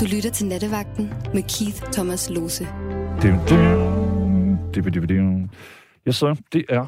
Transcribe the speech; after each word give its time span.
Du 0.00 0.04
lytter 0.14 0.30
til 0.30 0.46
Nattevagten 0.46 1.06
med 1.34 1.42
Keith 1.42 1.82
Thomas 1.92 2.30
Lose. 2.30 2.64
Ja, 6.06 6.12
så 6.12 6.42
det 6.52 6.64
er 6.68 6.86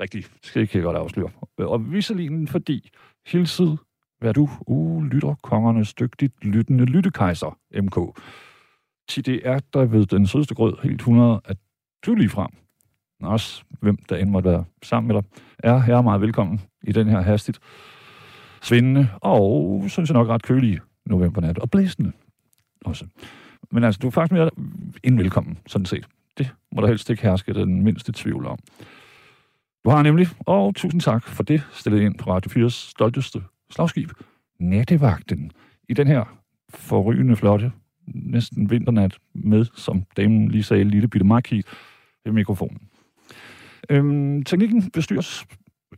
rigtigt. 0.00 0.32
Det 0.34 0.46
skal 0.46 0.62
ikke 0.62 0.80
godt 0.80 0.96
afsløre. 0.96 1.30
Og 1.58 1.92
visserligen 1.92 2.48
fordi 2.48 2.90
hilsid, 3.26 3.76
hvad 4.18 4.34
du, 4.34 4.48
uh, 4.66 5.04
lytter 5.04 5.34
kongernes 5.42 5.94
dygtigt 5.94 6.44
lyttende 6.44 6.84
lyttekejser, 6.84 7.58
MK. 7.82 8.20
Til 9.08 9.26
det 9.26 9.40
er 9.44 9.60
der 9.72 9.84
ved 9.84 10.06
den 10.06 10.26
sødeste 10.26 10.54
grød 10.54 10.74
helt 10.82 11.00
100, 11.00 11.40
at 11.44 11.56
du 12.06 12.14
lige 12.14 12.28
frem, 12.28 12.50
også 13.22 13.64
hvem 13.80 13.96
der 13.96 14.16
end 14.16 14.30
måtte 14.30 14.50
være 14.50 14.64
sammen 14.82 15.06
med 15.08 15.22
dig, 15.22 15.30
er 15.58 15.78
her 15.78 16.02
meget 16.02 16.20
velkommen 16.20 16.60
i 16.82 16.92
den 16.92 17.08
her 17.08 17.20
hastigt 17.20 17.58
svindende 18.62 19.08
og, 19.20 19.84
synes 19.88 20.10
jeg 20.10 20.14
nok, 20.14 20.28
ret 20.28 20.42
kølige 20.42 20.80
novembernat. 21.06 21.58
Og 21.58 21.70
blæsende 21.70 22.12
også. 22.86 23.06
Men 23.70 23.84
altså, 23.84 23.98
du 23.98 24.06
er 24.06 24.10
faktisk 24.10 24.32
mere 24.32 24.50
end 25.02 25.16
velkommen, 25.16 25.58
sådan 25.66 25.86
set. 25.86 26.06
Det 26.38 26.50
må 26.72 26.80
der 26.80 26.88
helst 26.88 27.10
ikke 27.10 27.22
herske 27.22 27.54
den 27.54 27.82
mindste 27.82 28.12
tvivl 28.12 28.46
om. 28.46 28.58
Du 29.84 29.90
har 29.90 30.02
nemlig, 30.02 30.28
og 30.40 30.74
tusind 30.74 31.00
tak 31.00 31.22
for 31.22 31.42
det, 31.42 31.62
stillet 31.72 32.00
ind 32.00 32.18
på 32.18 32.30
Radio 32.30 32.66
4's 32.66 32.90
stolteste 32.90 33.42
slagskib, 33.70 34.10
Nattevagten, 34.58 35.52
i 35.88 35.94
den 35.94 36.06
her 36.06 36.38
forrygende 36.68 37.36
flotte, 37.36 37.72
næsten 38.06 38.70
vinternat 38.70 39.18
med, 39.34 39.66
som 39.74 40.04
damen 40.16 40.48
lige 40.48 40.62
sagde, 40.62 40.84
lille 40.84 41.08
bitte 41.08 41.26
marki 41.26 41.62
ved 42.24 42.32
mikrofonen. 42.32 42.80
Øhm, 43.90 44.42
teknikken 44.42 44.90
bestyres 44.90 45.46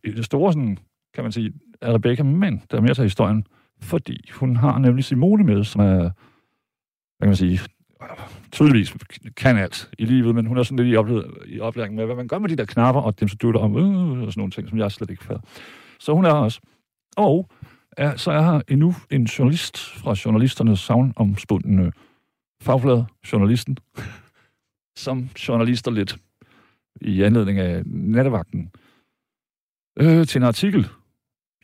i 0.05 0.11
det 0.11 0.25
store, 0.25 0.53
sådan, 0.53 0.79
kan 1.15 1.25
man 1.25 1.33
sige, 1.33 1.53
af 1.81 1.95
Rebecca, 1.95 2.23
men 2.23 2.63
der 2.71 2.77
er 2.77 2.81
mere 2.81 2.95
til 2.95 3.05
historien, 3.05 3.47
fordi 3.81 4.31
hun 4.35 4.57
har 4.57 4.79
nemlig 4.79 5.05
Simone 5.05 5.45
med, 5.45 5.65
som 5.65 5.81
er, 5.81 6.11
hvad 7.19 7.27
kan 7.27 7.29
man 7.29 7.37
sige, 7.37 7.61
tydeligvis 8.53 8.97
kan 9.37 9.57
alt 9.57 9.91
i 9.99 10.05
livet, 10.05 10.35
men 10.35 10.47
hun 10.47 10.59
er 10.59 10.63
sådan 10.63 10.85
lidt 10.85 10.95
i, 10.95 10.97
oplevet, 10.97 11.39
i 11.47 11.61
oplæring 11.61 11.95
med, 11.95 12.05
hvad 12.05 12.17
man 12.17 12.29
gør 12.29 12.39
med 12.39 12.49
de 12.49 12.57
der 12.57 12.65
knapper, 12.65 13.01
og 13.01 13.21
dem 13.21 13.29
så 13.29 13.37
dutter 13.37 13.61
om, 13.61 13.77
øh, 13.77 13.85
øh 13.85 14.23
og 14.23 14.33
sådan 14.33 14.41
nogle 14.41 14.51
ting, 14.51 14.69
som 14.69 14.79
jeg 14.79 14.93
slet 14.93 15.11
ikke 15.11 15.25
fatter. 15.25 15.43
Så 15.99 16.15
hun 16.15 16.25
er 16.25 16.33
også. 16.33 16.61
Og 17.17 17.51
er, 17.97 18.17
så 18.17 18.31
er 18.31 18.41
her 18.41 18.61
endnu 18.69 18.95
en 19.11 19.25
journalist 19.25 19.79
fra 19.79 20.15
journalisternes 20.25 20.81
savnomspundne 20.81 21.93
fagflade, 22.63 23.07
journalisten, 23.33 23.79
som 24.97 25.29
journalister 25.49 25.91
lidt 25.91 26.17
i 27.01 27.23
anledning 27.23 27.59
af 27.59 27.83
nattevagten 27.87 28.71
øh, 30.01 30.27
til 30.27 30.39
en 30.39 30.45
artikel 30.45 30.89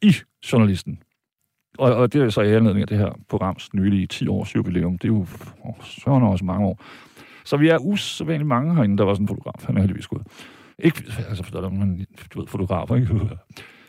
i 0.03 0.15
Journalisten. 0.53 1.03
Og, 1.79 1.95
og 1.95 2.13
det 2.13 2.23
er 2.23 2.31
så 2.31 2.41
i 2.41 2.55
anledning 2.55 2.81
af 2.83 2.87
det 2.87 2.99
her 2.99 3.11
programs 3.29 3.75
nylige 3.75 4.07
10 4.07 4.29
års 4.29 4.55
jubilæum. 4.55 4.99
Det 4.99 5.09
er 5.09 5.13
jo 5.13 5.27
oh, 5.65 5.75
søren 5.83 6.23
også 6.23 6.45
mange 6.45 6.67
år. 6.67 6.83
Så 7.45 7.57
vi 7.57 7.69
er 7.69 7.79
usædvanligt 7.79 8.49
mange 8.49 8.75
herinde, 8.75 8.99
der 8.99 9.05
var 9.05 9.15
sådan 9.15 9.25
en 9.25 9.29
fotograf. 9.29 9.65
Han 9.67 9.77
er 9.77 9.81
heldigvis 9.81 10.07
gået. 10.07 10.27
Ikke, 10.79 11.05
altså 11.29 11.43
forstår 11.43 11.61
du, 11.61 11.69
men 11.69 12.07
du 12.35 12.41
ved, 12.41 12.47
fotografer, 12.47 12.97
ikke? 12.97 13.39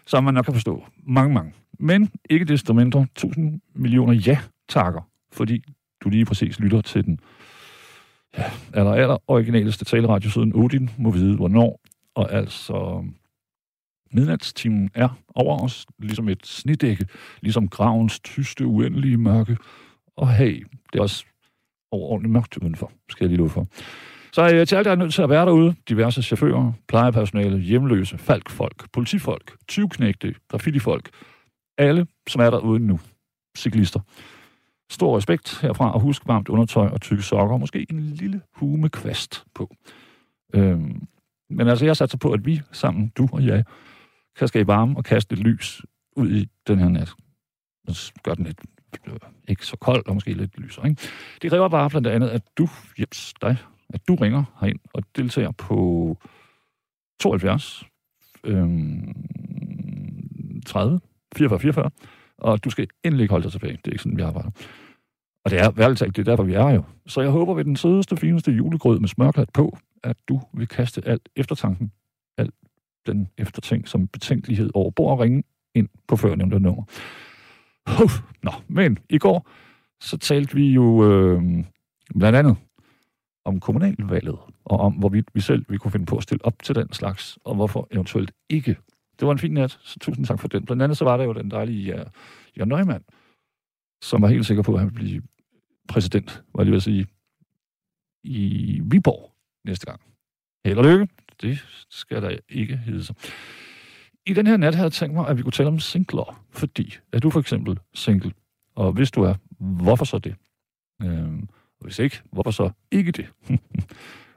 Som 0.08 0.24
man 0.24 0.34
nok 0.34 0.46
kan 0.46 0.54
forstå. 0.54 0.86
Mange, 1.08 1.34
mange. 1.34 1.54
Men 1.80 2.10
ikke 2.30 2.46
desto 2.46 2.74
mindre, 2.74 3.02
1000 3.02 3.62
millioner 3.76 4.14
ja-takker, 4.14 5.02
fordi 5.32 5.64
du 6.04 6.10
lige 6.10 6.26
præcis 6.26 6.60
lytter 6.60 6.82
til 6.82 7.06
den 7.06 7.20
ja, 8.38 8.44
aller, 8.74 8.92
aller 8.92 9.18
originaleste 9.28 9.86
taleradio 9.86 10.30
siden 10.30 10.56
Odin 10.56 10.90
må 10.98 11.12
vide, 11.12 11.36
hvornår. 11.36 11.80
Og 12.16 12.34
altså, 12.34 13.04
midnatstimen 14.12 14.90
er 14.94 15.10
over 15.36 15.64
os, 15.64 15.86
ligesom 16.00 16.30
et 16.30 16.48
snedække, 16.48 17.06
ligesom 17.42 17.68
gravens 17.68 18.20
tyste, 18.20 18.66
uendelige 18.66 19.18
mørke. 19.18 19.58
Og 20.18 20.34
hey, 20.34 20.66
det 20.94 21.00
er 21.00 21.02
også 21.02 21.26
overordentligt 21.92 22.34
mørkt 22.34 22.58
udenfor, 22.58 22.92
skal 23.10 23.26
jeg 23.26 23.30
lige 23.30 23.38
love 23.38 23.50
for. 23.50 23.68
Så 24.34 24.50
øh, 24.54 24.68
til 24.68 24.76
alt 24.76 24.86
der 24.86 24.92
er 24.92 24.96
nødt 24.96 25.14
til 25.14 25.22
at 25.22 25.30
være 25.30 25.46
derude. 25.46 25.76
Diverse 25.90 26.24
chauffører, 26.24 26.72
plejepersonale, 26.88 27.60
hjemløse, 27.60 28.18
falkfolk, 28.18 28.92
politifolk, 28.92 29.58
tyvknægte, 29.68 30.36
graffitifolk. 30.50 31.10
Alle, 31.78 32.08
som 32.28 32.42
er 32.42 32.50
derude 32.50 32.80
nu. 32.80 33.00
Cyklister. 33.58 34.00
Stor 34.92 35.18
respekt 35.18 35.60
herfra, 35.62 35.94
og 35.94 36.00
husk 36.00 36.22
varmt 36.28 36.50
undertøj 36.50 36.88
og 36.88 37.02
tykke 37.02 37.24
sokker, 37.24 37.58
måske 37.58 37.86
en 37.90 38.00
lille 38.00 38.42
hue 38.56 38.78
med 38.78 38.90
kvast 38.90 39.44
på. 39.54 39.76
Øhm, 40.54 41.08
men 41.50 41.68
altså, 41.68 41.86
jeg 41.86 41.98
satser 41.98 42.18
på, 42.18 42.32
at 42.32 42.46
vi 42.46 42.62
sammen, 42.72 43.12
du 43.18 43.28
og 43.32 43.46
jeg, 43.46 43.64
kan 44.38 44.48
skabe 44.48 44.68
varme 44.68 44.98
og 44.98 45.04
kaste 45.04 45.36
lidt 45.36 45.48
lys 45.48 45.82
ud 46.16 46.32
i 46.32 46.50
den 46.68 46.80
her 46.80 46.90
nat. 46.90 47.14
Så 47.88 48.14
gør 48.24 48.34
den 48.34 48.46
lidt 48.46 48.62
øh, 49.08 49.14
ikke 49.48 49.66
så 49.66 49.78
kold, 49.78 50.08
og 50.08 50.14
måske 50.14 50.34
lidt 50.34 50.60
lysere. 50.60 50.90
Ikke? 50.90 51.02
Det 51.42 51.50
kræver 51.50 51.70
bare 51.70 51.90
blandt 51.90 52.08
andet, 52.08 52.30
at 52.30 52.42
du, 52.58 52.70
jeps, 53.00 53.34
dig, 53.42 53.58
at 53.90 54.08
du 54.08 54.16
ringer 54.16 54.44
herind 54.60 54.80
og 54.94 55.04
deltager 55.16 55.52
på 55.52 56.18
72 57.20 57.84
øhm, 58.44 59.16
30 60.66 61.00
44 61.36 61.60
44, 61.60 61.90
og 62.38 62.64
du 62.64 62.70
skal 62.70 62.88
endelig 63.04 63.24
ikke 63.24 63.32
holde 63.32 63.44
dig 63.44 63.52
tilbage. 63.52 63.78
Det 63.78 63.88
er 63.88 63.92
ikke 63.92 64.04
sådan, 64.04 64.18
vi 64.18 64.22
arbejder. 64.22 64.50
Og 65.46 65.52
det 65.52 65.60
er 65.60 65.72
værligt 65.72 66.00
talt, 66.00 66.16
det 66.16 66.28
er 66.28 66.32
derfor, 66.32 66.44
vi 66.44 66.54
er 66.54 66.70
jo. 66.70 66.84
Så 67.08 67.22
jeg 67.22 67.30
håber 67.30 67.54
ved 67.54 67.64
den 67.64 67.76
sødeste, 67.76 68.18
fineste 68.18 68.52
julegrød 68.52 69.00
med 69.00 69.10
smørklat 69.10 69.50
på, 69.54 69.78
at 70.04 70.18
du 70.30 70.42
vil 70.54 70.68
kaste 70.68 71.02
alt 71.06 71.30
eftertanken, 71.36 71.92
den 73.06 73.28
eftertænk 73.38 73.88
som 73.88 74.08
betænkelighed 74.08 74.70
over 74.74 74.92
bord 74.92 75.12
og 75.12 75.20
ringe 75.20 75.44
ind 75.76 75.90
på 76.08 76.16
førnævnte 76.16 76.60
nummer. 76.60 76.84
Uh, 77.88 78.12
nå, 78.44 78.52
men 78.68 78.98
i 79.10 79.18
går, 79.18 79.50
så 80.02 80.18
talte 80.18 80.56
vi 80.56 80.70
jo 80.70 81.12
øh, 81.12 81.42
blandt 82.20 82.38
andet 82.38 82.58
om 83.46 83.60
kommunalvalget, 83.60 84.38
og 84.66 84.80
om 84.80 84.94
hvorvidt 84.94 85.30
vi 85.34 85.42
selv 85.42 85.66
vi 85.70 85.78
kunne 85.78 85.92
finde 85.92 86.06
på 86.06 86.18
at 86.18 86.24
stille 86.24 86.46
op 86.46 86.64
til 86.64 86.76
den 86.76 86.94
slags, 86.94 87.38
og 87.44 87.56
hvorfor 87.56 87.88
eventuelt 87.92 88.32
ikke. 88.50 88.78
Det 89.20 89.26
var 89.28 89.32
en 89.32 89.40
fin 89.40 89.52
nat, 89.52 89.80
så 89.82 90.00
tusind 90.00 90.26
tak 90.26 90.40
for 90.40 90.48
den. 90.48 90.66
Blandt 90.66 90.84
andet 90.84 90.98
så 90.98 91.06
var 91.06 91.18
der 91.18 91.24
jo 91.24 91.34
den 91.34 91.52
dejlige 91.52 91.96
uh, 91.96 92.02
Jan 92.58 92.68
Neumann, 92.68 93.04
som 94.02 94.22
var 94.22 94.28
helt 94.28 94.46
sikker 94.46 94.64
på, 94.64 94.74
at 94.74 94.80
han 94.80 94.90
ville 94.90 95.06
blive 95.06 95.22
præsident, 95.88 96.44
var 96.54 96.62
jeg 96.62 96.66
lige 96.66 96.72
ved 96.72 96.78
at 96.78 96.84
sige, 96.84 97.08
i 98.24 98.82
Viborg 98.84 99.32
næste 99.66 99.86
gang. 99.86 100.02
Held 100.66 100.78
og 100.78 100.84
lykke. 100.84 101.08
Det 101.42 101.66
skal 101.90 102.22
der 102.22 102.38
ikke 102.50 102.78
hedde 102.78 103.04
sig. 103.04 103.16
I 104.26 104.34
den 104.34 104.48
her 104.48 104.58
nat 104.58 104.76
havde 104.76 104.86
jeg 104.86 104.92
tænkt 104.92 105.16
mig, 105.16 105.28
at 105.28 105.38
vi 105.38 105.42
kunne 105.42 105.52
tale 105.52 105.68
om 105.68 105.80
singler, 105.80 106.44
fordi 106.52 106.98
er 107.12 107.20
du 107.20 107.30
for 107.30 107.40
eksempel 107.40 107.80
single, 107.94 108.32
og 108.76 108.92
hvis 108.92 109.12
du 109.12 109.24
er, 109.24 109.34
hvorfor 109.60 110.06
så 110.06 110.20
det? 110.20 110.36
Øhm, 111.02 111.48
og 111.80 111.84
hvis 111.84 112.00
ikke, 112.00 112.22
hvorfor 112.32 112.52
så 112.52 112.70
ikke 112.92 113.12
det? 113.12 113.28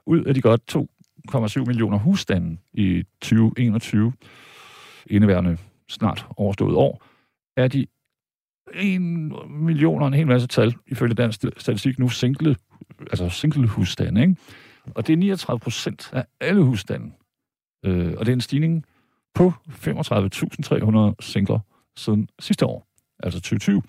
Ud 0.05 0.23
af 0.23 0.33
de 0.33 0.41
godt 0.41 0.75
2,7 0.75 1.65
millioner 1.65 1.97
husstande 1.97 2.57
i 2.73 3.03
2021, 3.21 4.13
indeværende 5.05 5.57
snart 5.89 6.25
overstået 6.37 6.75
år, 6.75 7.03
er 7.57 7.67
de 7.67 7.87
en 8.73 9.33
millioner, 9.49 10.07
en 10.07 10.13
hel 10.13 10.27
masse 10.27 10.47
tal, 10.47 10.75
ifølge 10.87 11.13
dansk 11.13 11.45
statistik, 11.57 11.99
nu 11.99 12.09
single, 12.09 12.55
altså 12.99 13.29
single 13.29 13.67
husstande, 13.67 14.21
ikke? 14.21 14.35
Og 14.95 15.07
det 15.07 15.13
er 15.13 15.17
39 15.17 15.59
procent 15.59 16.09
af 16.13 16.25
alle 16.39 16.63
husstande. 16.63 17.11
Øh, 17.85 18.13
og 18.17 18.25
det 18.25 18.31
er 18.31 18.35
en 18.35 18.41
stigning 18.41 18.85
på 19.33 19.53
35.300 19.69 21.15
singler 21.19 21.59
siden 21.97 22.29
sidste 22.39 22.65
år, 22.65 22.87
altså 23.19 23.39
2020. 23.39 23.81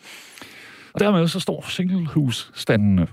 Og 0.93 1.01
dermed 1.01 1.29
så 1.29 1.41
står 1.41 1.65
singlehusstandene 1.69 3.09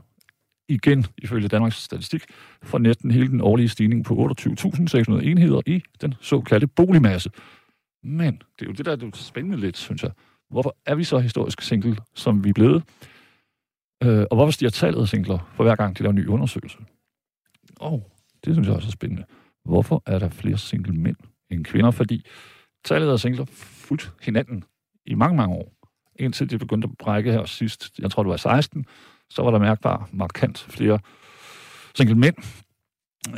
igen, 0.69 1.05
ifølge 1.17 1.47
Danmarks 1.47 1.75
Statistik, 1.75 2.23
for 2.63 2.77
næsten 2.77 3.11
hele 3.11 3.27
den 3.27 3.41
årlige 3.41 3.69
stigning 3.69 4.05
på 4.05 4.33
28.600 4.39 5.11
enheder 5.11 5.61
i 5.65 5.83
den 6.01 6.13
såkaldte 6.21 6.67
boligmasse. 6.67 7.29
Men 8.03 8.41
det 8.59 8.61
er 8.61 8.65
jo 8.65 8.71
det, 8.71 8.85
der 8.85 8.91
er 8.91 9.09
spændende 9.13 9.57
lidt, 9.57 9.77
synes 9.77 10.03
jeg. 10.03 10.11
Hvorfor 10.49 10.75
er 10.85 10.95
vi 10.95 11.03
så 11.03 11.19
historisk 11.19 11.61
single, 11.61 11.97
som 12.15 12.43
vi 12.43 12.49
er 12.49 12.53
blevet? 12.53 12.83
Øh, 14.03 14.25
og 14.31 14.35
hvorfor 14.35 14.51
stiger 14.51 14.69
tallet 14.69 15.01
af 15.01 15.07
singler 15.07 15.51
for 15.55 15.63
hver 15.63 15.75
gang, 15.75 15.97
de 15.97 16.03
laver 16.03 16.13
en 16.13 16.19
ny 16.19 16.27
undersøgelse? 16.27 16.77
Og 17.79 17.93
oh, 17.93 18.01
det 18.45 18.55
synes 18.55 18.67
jeg 18.67 18.75
også 18.75 18.87
er 18.87 18.91
spændende. 18.91 19.25
Hvorfor 19.65 20.03
er 20.05 20.19
der 20.19 20.29
flere 20.29 20.57
single 20.57 20.93
mænd 20.93 21.15
end 21.49 21.65
kvinder? 21.65 21.91
Fordi 21.91 22.25
tallet 22.85 23.11
af 23.11 23.19
singler 23.19 23.45
fuldt 23.51 24.11
hinanden 24.21 24.63
i 25.05 25.13
mange, 25.13 25.37
mange 25.37 25.55
år. 25.55 25.73
Indtil 26.15 26.49
det 26.49 26.59
begyndte 26.59 26.87
at 26.91 26.97
brække 26.97 27.31
her 27.31 27.45
sidst, 27.45 27.99
jeg 27.99 28.11
tror 28.11 28.23
det 28.23 28.29
var 28.29 28.37
16, 28.37 28.85
så 29.29 29.41
var 29.41 29.51
der 29.51 29.59
mærkbart 29.59 30.13
markant 30.13 30.59
flere 30.59 30.99
single 31.95 32.15
mænd 32.15 32.35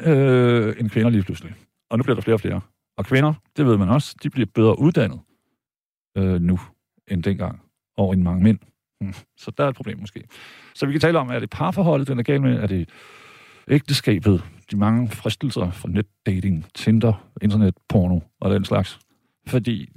øh, 0.06 0.76
end 0.80 0.90
kvinder 0.90 1.10
lige 1.10 1.24
pludselig. 1.24 1.54
Og 1.90 1.98
nu 1.98 2.04
bliver 2.04 2.16
der 2.16 2.22
flere 2.22 2.36
og 2.36 2.40
flere. 2.40 2.62
Og 2.98 3.06
kvinder, 3.06 3.34
det 3.58 3.66
ved 3.66 3.78
man 3.78 3.90
også, 3.90 4.16
de 4.24 4.30
bliver 4.30 4.48
bedre 4.56 4.80
uddannet 4.80 5.20
øh, 6.18 6.42
nu 6.42 6.60
end 7.08 7.24
dengang, 7.24 7.62
og 7.98 8.14
end 8.14 8.22
mange 8.22 8.44
mænd. 8.44 8.60
Så 9.42 9.52
der 9.52 9.64
er 9.64 9.68
et 9.68 9.76
problem 9.76 10.00
måske. 10.00 10.24
Så 10.76 10.86
vi 10.86 10.92
kan 10.92 11.02
tale 11.02 11.20
om, 11.20 11.30
er 11.30 11.40
det 11.40 11.50
parforholdet, 11.50 12.08
den 12.08 12.20
er 12.20 12.24
galt 12.24 12.42
med? 12.42 12.60
Er 12.60 12.68
det 12.68 12.90
ægteskabet, 13.70 14.44
de 14.72 14.78
mange 14.78 15.10
fristelser 15.10 15.72
fra 15.72 15.90
netdating, 15.90 16.66
Tinder, 16.76 17.30
internetporno 17.42 18.20
og 18.40 18.52
den 18.52 18.66
slags. 18.66 19.00
Fordi 19.48 19.90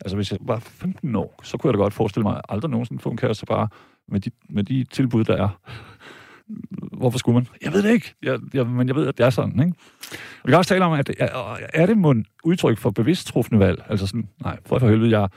Altså, 0.00 0.16
hvis 0.16 0.32
jeg 0.32 0.38
var 0.42 0.58
15 0.58 1.16
år, 1.16 1.40
så 1.42 1.56
kunne 1.56 1.68
jeg 1.68 1.74
da 1.74 1.82
godt 1.82 1.94
forestille 1.94 2.22
mig, 2.22 2.36
at 2.36 2.42
aldrig 2.48 2.70
nogensinde 2.70 3.02
få 3.02 3.10
en 3.10 3.16
kæreste 3.16 3.46
bare 3.46 3.68
med 4.08 4.20
de, 4.20 4.30
med 4.50 4.64
de 4.64 4.84
tilbud, 4.84 5.24
der 5.24 5.36
er. 5.36 5.60
Hvorfor 6.96 7.18
skulle 7.18 7.34
man? 7.34 7.46
Jeg 7.62 7.72
ved 7.72 7.82
det 7.82 7.92
ikke, 7.92 8.14
jeg, 8.22 8.38
jeg, 8.54 8.66
men 8.66 8.88
jeg 8.88 8.96
ved, 8.96 9.06
at 9.06 9.18
det 9.18 9.26
er 9.26 9.30
sådan, 9.30 9.60
ikke? 9.60 9.74
Og 10.42 10.44
vi 10.44 10.50
kan 10.50 10.58
også 10.58 10.68
tale 10.68 10.84
om, 10.84 10.92
at 10.92 11.10
er, 11.18 11.56
er 11.74 11.86
det 11.86 11.98
mon 11.98 12.26
udtryk 12.44 12.78
for 12.78 12.90
bevidst 12.90 13.26
truffende 13.26 13.60
valg? 13.60 13.84
Altså 13.88 14.06
sådan, 14.06 14.28
nej, 14.42 14.58
for 14.66 14.78
for 14.78 14.88
helvede, 14.88 15.10
jeg, 15.10 15.28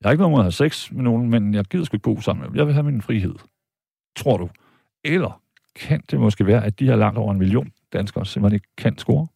jeg 0.00 0.08
har 0.08 0.10
ikke 0.10 0.20
noget 0.22 0.32
mod 0.32 0.40
at 0.40 0.44
have 0.44 0.52
sex 0.52 0.92
med 0.92 1.02
nogen, 1.02 1.30
men 1.30 1.54
jeg 1.54 1.64
gider 1.64 1.84
sgu 1.84 1.96
ikke 1.96 2.02
bo 2.02 2.20
sammen. 2.20 2.56
Jeg 2.56 2.66
vil 2.66 2.74
have 2.74 2.82
min 2.82 3.02
frihed. 3.02 3.34
Tror 4.16 4.36
du? 4.36 4.48
Eller 5.04 5.40
kan 5.80 6.02
det 6.10 6.20
måske 6.20 6.46
være, 6.46 6.64
at 6.64 6.78
de 6.78 6.86
her 6.86 6.96
langt 6.96 7.18
over 7.18 7.32
en 7.32 7.38
million 7.38 7.72
danskere 7.92 8.26
simpelthen 8.26 8.54
ikke 8.54 8.68
kan 8.76 8.98
score? 8.98 9.26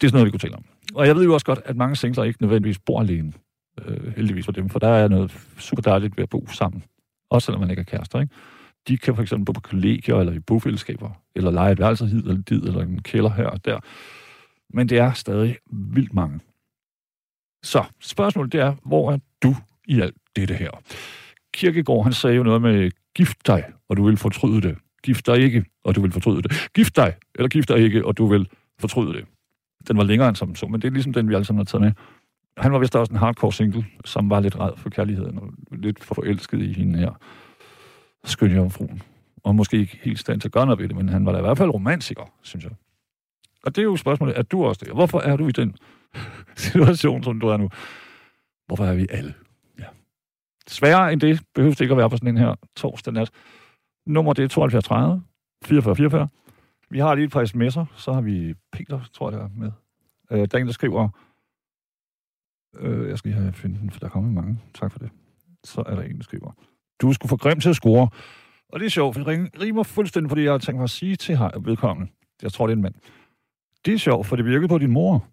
Det 0.00 0.06
er 0.06 0.08
sådan 0.08 0.16
noget, 0.16 0.26
vi 0.26 0.30
kunne 0.30 0.38
tale 0.38 0.56
om. 0.56 0.64
Og 0.94 1.06
jeg 1.06 1.16
ved 1.16 1.24
jo 1.24 1.34
også 1.34 1.46
godt, 1.46 1.60
at 1.64 1.76
mange 1.76 1.96
singler 1.96 2.24
ikke 2.24 2.42
nødvendigvis 2.42 2.78
bor 2.78 3.00
alene. 3.00 3.32
Øh, 3.84 4.16
heldigvis 4.16 4.44
for 4.44 4.52
dem, 4.52 4.68
for 4.68 4.78
der 4.78 4.88
er 4.88 5.08
noget 5.08 5.30
super 5.58 5.82
dejligt 5.82 6.16
ved 6.16 6.22
at 6.22 6.28
bo 6.28 6.46
sammen. 6.46 6.84
Også 7.30 7.46
selvom 7.46 7.60
man 7.60 7.70
ikke 7.70 7.80
er 7.80 7.84
kærester, 7.84 8.20
ikke? 8.20 8.34
De 8.88 8.98
kan 8.98 9.14
for 9.14 9.22
eksempel 9.22 9.44
bo 9.44 9.52
på 9.52 9.60
kollegier, 9.60 10.16
eller 10.16 10.32
i 10.32 10.40
bofællesskaber, 10.40 11.10
eller 11.34 11.50
lege 11.50 11.72
et 11.72 11.78
værelse 11.78 12.06
hid 12.06 12.18
eller 12.18 12.42
dit, 12.42 12.64
eller 12.64 12.82
en 12.82 13.02
kælder 13.02 13.30
her 13.30 13.46
og 13.46 13.64
der. 13.64 13.80
Men 14.70 14.88
det 14.88 14.98
er 14.98 15.12
stadig 15.12 15.58
vildt 15.70 16.14
mange. 16.14 16.40
Så 17.62 17.84
spørgsmålet 18.00 18.52
det 18.52 18.60
er, 18.60 18.74
hvor 18.84 19.12
er 19.12 19.18
du 19.42 19.54
i 19.84 20.00
alt 20.00 20.16
dette 20.36 20.54
her? 20.54 20.70
Kirkegaard, 21.56 22.02
han 22.02 22.12
sagde 22.12 22.36
jo 22.36 22.42
noget 22.42 22.62
med, 22.62 22.90
gift 23.14 23.46
dig, 23.46 23.64
og 23.88 23.96
du 23.96 24.06
vil 24.06 24.16
fortryde 24.16 24.60
det. 24.60 24.78
Gift 25.02 25.26
dig 25.26 25.38
ikke, 25.38 25.64
og 25.84 25.94
du 25.94 26.00
vil 26.00 26.12
fortryde 26.12 26.42
det. 26.42 26.70
Gift 26.74 26.96
dig, 26.96 27.14
eller 27.34 27.48
gift 27.48 27.68
dig 27.68 27.78
ikke, 27.78 28.06
og 28.06 28.18
du 28.18 28.26
vil 28.26 28.48
fortryde 28.78 29.12
det. 29.12 29.24
Den 29.88 29.96
var 29.96 30.04
længere 30.04 30.28
end 30.28 30.36
som 30.36 30.54
så, 30.54 30.66
men 30.66 30.82
det 30.82 30.88
er 30.88 30.92
ligesom 30.92 31.12
den, 31.12 31.28
vi 31.28 31.34
alle 31.34 31.44
sammen 31.44 31.58
har 31.58 31.64
taget 31.64 31.82
med. 31.82 31.92
Han 32.56 32.72
var 32.72 32.78
vist 32.78 32.96
også 32.96 33.12
en 33.12 33.18
hardcore 33.18 33.52
single, 33.52 33.86
som 34.04 34.30
var 34.30 34.40
lidt 34.40 34.58
ræd 34.58 34.72
for 34.76 34.90
kærligheden, 34.90 35.38
og 35.38 35.52
lidt 35.72 36.04
for 36.04 36.14
forelsket 36.14 36.62
i 36.62 36.72
hende 36.72 36.98
her 36.98 37.20
skønjomfruen. 38.24 39.02
Og 39.44 39.54
måske 39.54 39.78
ikke 39.78 39.98
helt 40.02 40.18
stand 40.18 40.40
til 40.40 40.48
at 40.48 40.52
gøre 40.52 40.66
noget 40.66 40.78
ved 40.78 40.88
det, 40.88 40.96
men 40.96 41.08
han 41.08 41.26
var 41.26 41.32
da 41.32 41.38
i 41.38 41.42
hvert 41.42 41.58
fald 41.58 41.70
romantiker, 41.70 42.32
synes 42.42 42.64
jeg. 42.64 42.72
Og 43.64 43.76
det 43.76 43.82
er 43.82 43.84
jo 43.84 43.96
spørgsmålet, 43.96 44.38
er 44.38 44.42
du 44.42 44.64
også 44.64 44.84
det? 44.84 44.94
Hvorfor 44.94 45.20
er 45.20 45.36
du 45.36 45.48
i 45.48 45.52
den 45.52 45.76
situation, 46.56 47.22
som 47.22 47.40
du 47.40 47.48
er 47.48 47.56
nu? 47.56 47.70
Hvorfor 48.66 48.84
er 48.84 48.94
vi 48.94 49.06
alle? 49.10 49.34
Sværere 50.68 51.12
end 51.12 51.20
det 51.20 51.40
behøver 51.54 51.74
det 51.74 51.80
ikke 51.80 51.92
at 51.92 51.98
være 51.98 52.10
på 52.10 52.16
sådan 52.16 52.28
en 52.28 52.36
her 52.36 52.54
torsdag 52.76 53.12
nat. 53.12 53.30
Nummer 54.06 54.32
det 54.32 54.44
er 54.44 54.48
72 54.48 54.84
30 54.84 55.22
44 55.64 55.96
44. 55.96 56.28
Vi 56.90 56.98
har 56.98 57.14
lige 57.14 57.24
et 57.24 57.32
par 57.32 57.44
sms'er, 57.44 57.84
så 57.96 58.12
har 58.12 58.20
vi 58.20 58.54
Peter, 58.72 59.00
tror 59.12 59.30
jeg, 59.30 59.38
der 59.38 59.44
er 59.44 59.50
med. 59.56 59.72
Øh, 60.30 60.38
der 60.38 60.58
er 60.58 60.60
en, 60.60 60.66
der 60.66 60.72
skriver, 60.72 61.08
øh, 62.78 63.08
jeg 63.08 63.18
skal 63.18 63.30
lige 63.30 63.40
have 63.40 63.52
finde 63.52 63.78
den, 63.78 63.90
for 63.90 64.00
der 64.00 64.08
kommer 64.08 64.30
mange. 64.30 64.60
Tak 64.74 64.92
for 64.92 64.98
det. 64.98 65.10
Så 65.64 65.82
er 65.86 65.94
der 65.94 66.02
en, 66.02 66.16
der 66.16 66.22
skriver, 66.22 66.50
du 67.00 67.12
skulle 67.12 67.30
få 67.30 67.36
grim 67.36 67.60
til 67.60 67.68
at 67.68 67.76
score. 67.76 68.08
Og 68.68 68.80
det 68.80 68.86
er 68.86 68.90
sjovt, 68.90 69.16
for 69.16 69.24
det 69.24 69.50
rimer 69.60 69.82
fuldstændig, 69.82 70.30
fordi 70.30 70.42
jeg 70.42 70.52
har 70.52 70.58
tænkt 70.58 70.76
mig 70.76 70.84
at 70.84 70.90
sige 70.90 71.16
til 71.16 71.36
her, 71.36 71.58
vedkommende. 71.58 72.12
Jeg 72.42 72.52
tror, 72.52 72.66
det 72.66 72.72
er 72.72 72.76
en 72.76 72.82
mand. 72.82 72.94
Det 73.86 73.94
er 73.94 73.98
sjovt, 73.98 74.26
for 74.26 74.36
det 74.36 74.44
virkede 74.44 74.68
på 74.68 74.78
din 74.78 74.90
mor. 74.90 75.28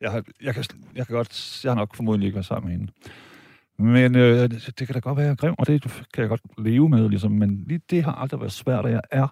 Jeg, 0.00 0.10
har, 0.10 0.24
jeg, 0.42 0.54
kan, 0.54 0.64
jeg 0.94 1.06
kan 1.06 1.16
godt, 1.16 1.60
jeg 1.64 1.70
har 1.70 1.76
nok 1.76 1.96
formodentlig 1.96 2.26
ikke 2.26 2.34
været 2.34 2.46
sammen 2.46 2.70
med 2.70 2.78
hende. 2.78 2.92
Men 3.78 4.16
øh, 4.16 4.50
det, 4.50 4.78
det 4.78 4.86
kan 4.86 4.94
da 4.94 5.00
godt 5.00 5.18
være 5.18 5.36
grim, 5.36 5.54
og 5.58 5.66
det 5.66 5.82
kan 6.14 6.22
jeg 6.22 6.28
godt 6.28 6.42
leve 6.58 6.88
med, 6.88 7.08
ligesom. 7.08 7.32
Men 7.32 7.64
lige 7.66 7.80
det 7.90 8.04
har 8.04 8.12
aldrig 8.12 8.40
været 8.40 8.52
svært, 8.52 8.86
at 8.86 8.92
jeg 8.92 9.00
er. 9.10 9.28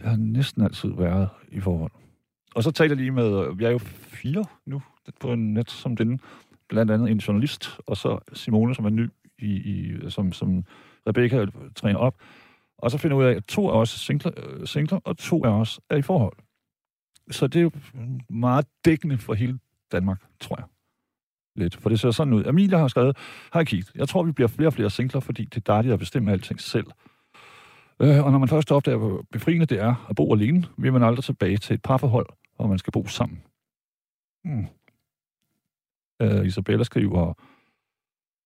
Jeg 0.00 0.10
har 0.10 0.16
næsten 0.16 0.62
altid 0.62 0.88
været 0.96 1.28
i 1.48 1.60
forhold. 1.60 1.92
Og 2.54 2.62
så 2.62 2.70
taler 2.70 2.90
jeg 2.90 2.96
lige 2.96 3.10
med, 3.10 3.46
øh, 3.46 3.58
vi 3.58 3.64
er 3.64 3.70
jo 3.70 3.78
fire 3.78 4.44
nu 4.66 4.82
på 5.20 5.32
en 5.32 5.54
net 5.54 5.70
som 5.70 5.96
den, 5.96 6.20
blandt 6.68 6.90
andet 6.90 7.10
en 7.10 7.18
journalist, 7.18 7.80
og 7.86 7.96
så 7.96 8.18
Simone, 8.32 8.74
som 8.74 8.84
er 8.84 8.90
ny, 8.90 9.10
i, 9.38 9.46
i, 9.46 10.10
som, 10.10 10.32
som 10.32 10.64
Rebecca 11.06 11.46
træner 11.76 11.98
op. 11.98 12.14
Og 12.78 12.90
så 12.90 12.98
finder 12.98 13.16
jeg 13.16 13.24
ud 13.26 13.32
af, 13.32 13.36
at 13.36 13.44
to 13.44 13.68
af 13.68 13.80
os 13.80 13.90
singler, 13.90 14.64
singler, 14.64 14.96
øh, 14.96 15.02
og 15.04 15.18
to 15.18 15.44
af 15.44 15.50
os 15.50 15.80
er 15.90 15.96
i 15.96 16.02
forhold. 16.02 16.36
Så 17.30 17.46
det 17.46 17.58
er 17.58 17.62
jo 17.62 17.70
meget 18.30 18.66
dækkende 18.84 19.18
for 19.18 19.34
hele 19.34 19.58
Danmark, 19.92 20.22
tror 20.40 20.56
jeg. 20.56 20.66
Lidt, 21.56 21.76
for 21.76 21.88
det 21.88 22.00
ser 22.00 22.10
sådan 22.10 22.32
ud. 22.32 22.44
Amelia 22.44 22.78
har 22.78 22.88
skrevet, 22.88 23.16
Hej 23.52 23.64
Keith, 23.64 23.90
jeg 23.94 24.08
tror, 24.08 24.22
vi 24.22 24.32
bliver 24.32 24.48
flere 24.48 24.68
og 24.68 24.72
flere 24.72 24.90
singler, 24.90 25.20
fordi 25.20 25.44
det 25.44 25.56
er 25.56 25.72
dejligt 25.72 25.92
at 25.92 25.98
bestemme 25.98 26.32
alting 26.32 26.60
selv. 26.60 26.86
Øh, 28.00 28.24
og 28.24 28.32
når 28.32 28.38
man 28.38 28.48
først 28.48 28.72
opdager, 28.72 28.98
hvor 28.98 29.26
befriende 29.32 29.66
det 29.66 29.80
er 29.80 30.06
at 30.10 30.16
bo 30.16 30.34
alene, 30.34 30.64
vil 30.78 30.92
man 30.92 31.02
aldrig 31.02 31.24
tilbage 31.24 31.56
til 31.56 31.74
et 31.74 31.82
parforhold, 31.82 32.26
hvor 32.56 32.66
man 32.66 32.78
skal 32.78 32.92
bo 32.92 33.06
sammen. 33.06 33.42
Hmm. 34.44 34.66
Øh, 36.22 36.46
Isabella 36.46 36.84
skriver, 36.84 37.34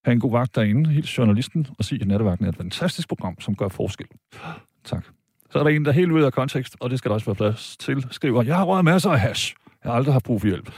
have 0.05 0.13
en 0.13 0.19
god 0.19 0.31
vagt 0.31 0.55
derinde, 0.55 0.89
helt 0.89 1.17
journalisten, 1.17 1.67
og 1.77 1.85
sige, 1.85 2.01
at 2.01 2.07
nattevagten 2.07 2.45
er 2.45 2.49
et 2.49 2.55
fantastisk 2.55 3.09
program, 3.09 3.39
som 3.39 3.55
gør 3.55 3.67
forskel. 3.67 4.07
Tak. 4.83 5.05
Så 5.53 5.59
er 5.59 5.63
der 5.63 5.69
en, 5.69 5.85
der 5.85 5.91
er 5.91 5.95
helt 5.95 6.11
ude 6.11 6.25
af 6.25 6.33
kontekst, 6.33 6.77
og 6.79 6.89
det 6.89 6.99
skal 6.99 7.09
der 7.09 7.13
også 7.13 7.25
være 7.25 7.35
plads 7.35 7.77
til, 7.77 8.07
skriver, 8.11 8.43
jeg 8.43 8.55
har 8.57 8.63
røget 8.63 8.85
masser 8.85 9.11
af 9.11 9.19
hash. 9.19 9.55
Jeg 9.83 9.91
har 9.91 9.97
aldrig 9.97 10.13
haft 10.13 10.25
brug 10.25 10.41
for 10.41 10.47
hjælp. 10.47 10.71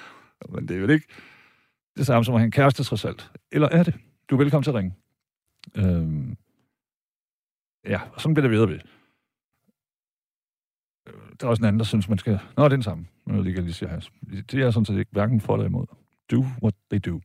Men 0.52 0.68
det 0.68 0.76
er 0.76 0.80
vel 0.80 0.90
ikke 0.90 1.06
det 1.96 2.06
samme 2.06 2.24
som 2.24 2.34
at 2.34 2.40
have 2.40 2.44
en 2.44 2.50
kæreste, 2.50 2.84
trods 2.84 3.04
alt. 3.04 3.30
Eller 3.52 3.68
er 3.68 3.82
det? 3.82 3.94
Du 4.30 4.34
er 4.34 4.38
velkommen 4.38 4.62
til 4.62 4.70
at 4.70 4.74
ringe. 4.74 4.94
Øhm, 5.76 6.36
ja, 7.84 8.00
og 8.14 8.20
sådan 8.20 8.34
bliver 8.34 8.42
det 8.42 8.50
videre 8.50 8.68
ved. 8.68 8.78
Øh, 11.08 11.14
der 11.40 11.46
er 11.46 11.50
også 11.50 11.60
en 11.60 11.66
anden, 11.66 11.78
der 11.78 11.84
synes, 11.84 12.08
man 12.08 12.18
skal... 12.18 12.38
Nå, 12.56 12.64
det 12.64 12.72
er 12.72 12.76
den 12.76 12.82
samme. 12.82 13.06
Men 13.26 13.44
det 13.44 13.54
kan 13.54 13.64
lige 13.64 13.74
sige 13.74 13.88
hash. 13.88 14.10
Det 14.50 14.54
er 14.54 14.70
sådan 14.70 14.86
set 14.86 14.98
ikke 14.98 15.12
hverken 15.12 15.40
for 15.40 15.54
eller 15.54 15.66
imod. 15.66 15.86
Do 16.30 16.44
what 16.62 16.74
they 16.90 17.12
do. 17.12 17.20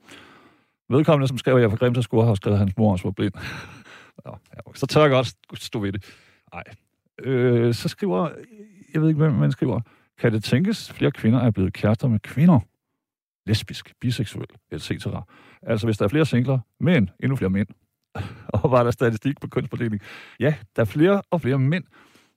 Vedkommende, 0.90 1.28
som 1.28 1.38
skrev, 1.38 1.56
at 1.56 1.62
jeg 1.62 1.69
for 1.69 1.78
Grimta 1.78 2.02
skulle 2.02 2.25
har 2.25 2.36
skrevet, 2.36 2.56
at 2.56 2.60
hans 2.60 2.78
mor 2.78 2.92
også 2.92 3.04
var 3.04 3.12
blind. 3.12 3.34
Nå, 4.25 4.38
ja, 4.54 4.72
så 4.74 4.88
tør 4.88 5.02
jeg 5.02 5.10
godt 5.10 5.63
stå 5.63 5.80
ved 5.80 5.92
det. 5.92 6.06
Nej. 6.54 6.63
Øh, 7.24 7.74
så 7.74 7.90
skriver, 7.90 8.30
jeg 8.94 9.02
ved 9.02 9.10
ikke, 9.10 9.18
hvem 9.18 9.34
man 9.34 9.52
skriver, 9.52 9.80
kan 10.18 10.32
det 10.32 10.44
tænkes, 10.44 10.94
flere 10.94 11.12
kvinder 11.12 11.40
er 11.40 11.52
blevet 11.52 11.74
kærester 11.74 12.08
med 12.08 12.20
kvinder? 12.20 12.60
Lesbisk, 13.46 13.94
biseksuel, 14.02 14.48
etc. 14.72 14.92
Altså, 15.62 15.88
hvis 15.88 15.98
der 15.98 16.06
er 16.06 16.10
flere 16.10 16.26
singler, 16.26 16.60
men 16.80 17.10
endnu 17.20 17.36
flere 17.36 17.50
mænd. 17.50 17.68
og 18.54 18.72
var 18.72 18.84
der 18.84 18.92
statistik 18.92 19.40
på 19.42 19.48
kønsfordeling? 19.48 20.02
Ja, 20.40 20.56
der 20.76 20.82
er 20.82 20.86
flere 20.86 21.22
og 21.32 21.42
flere 21.42 21.60
mænd. 21.60 21.84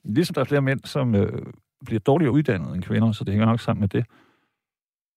Ligesom 0.04 0.34
der 0.34 0.40
er 0.40 0.44
flere 0.44 0.62
mænd, 0.62 0.80
som 0.84 1.14
øh, 1.14 1.42
bliver 1.86 2.00
dårligere 2.00 2.32
uddannet 2.32 2.74
end 2.74 2.82
kvinder, 2.82 3.12
så 3.12 3.24
det 3.24 3.32
hænger 3.32 3.46
nok 3.46 3.60
sammen 3.60 3.80
med 3.80 3.88
det. 3.88 4.06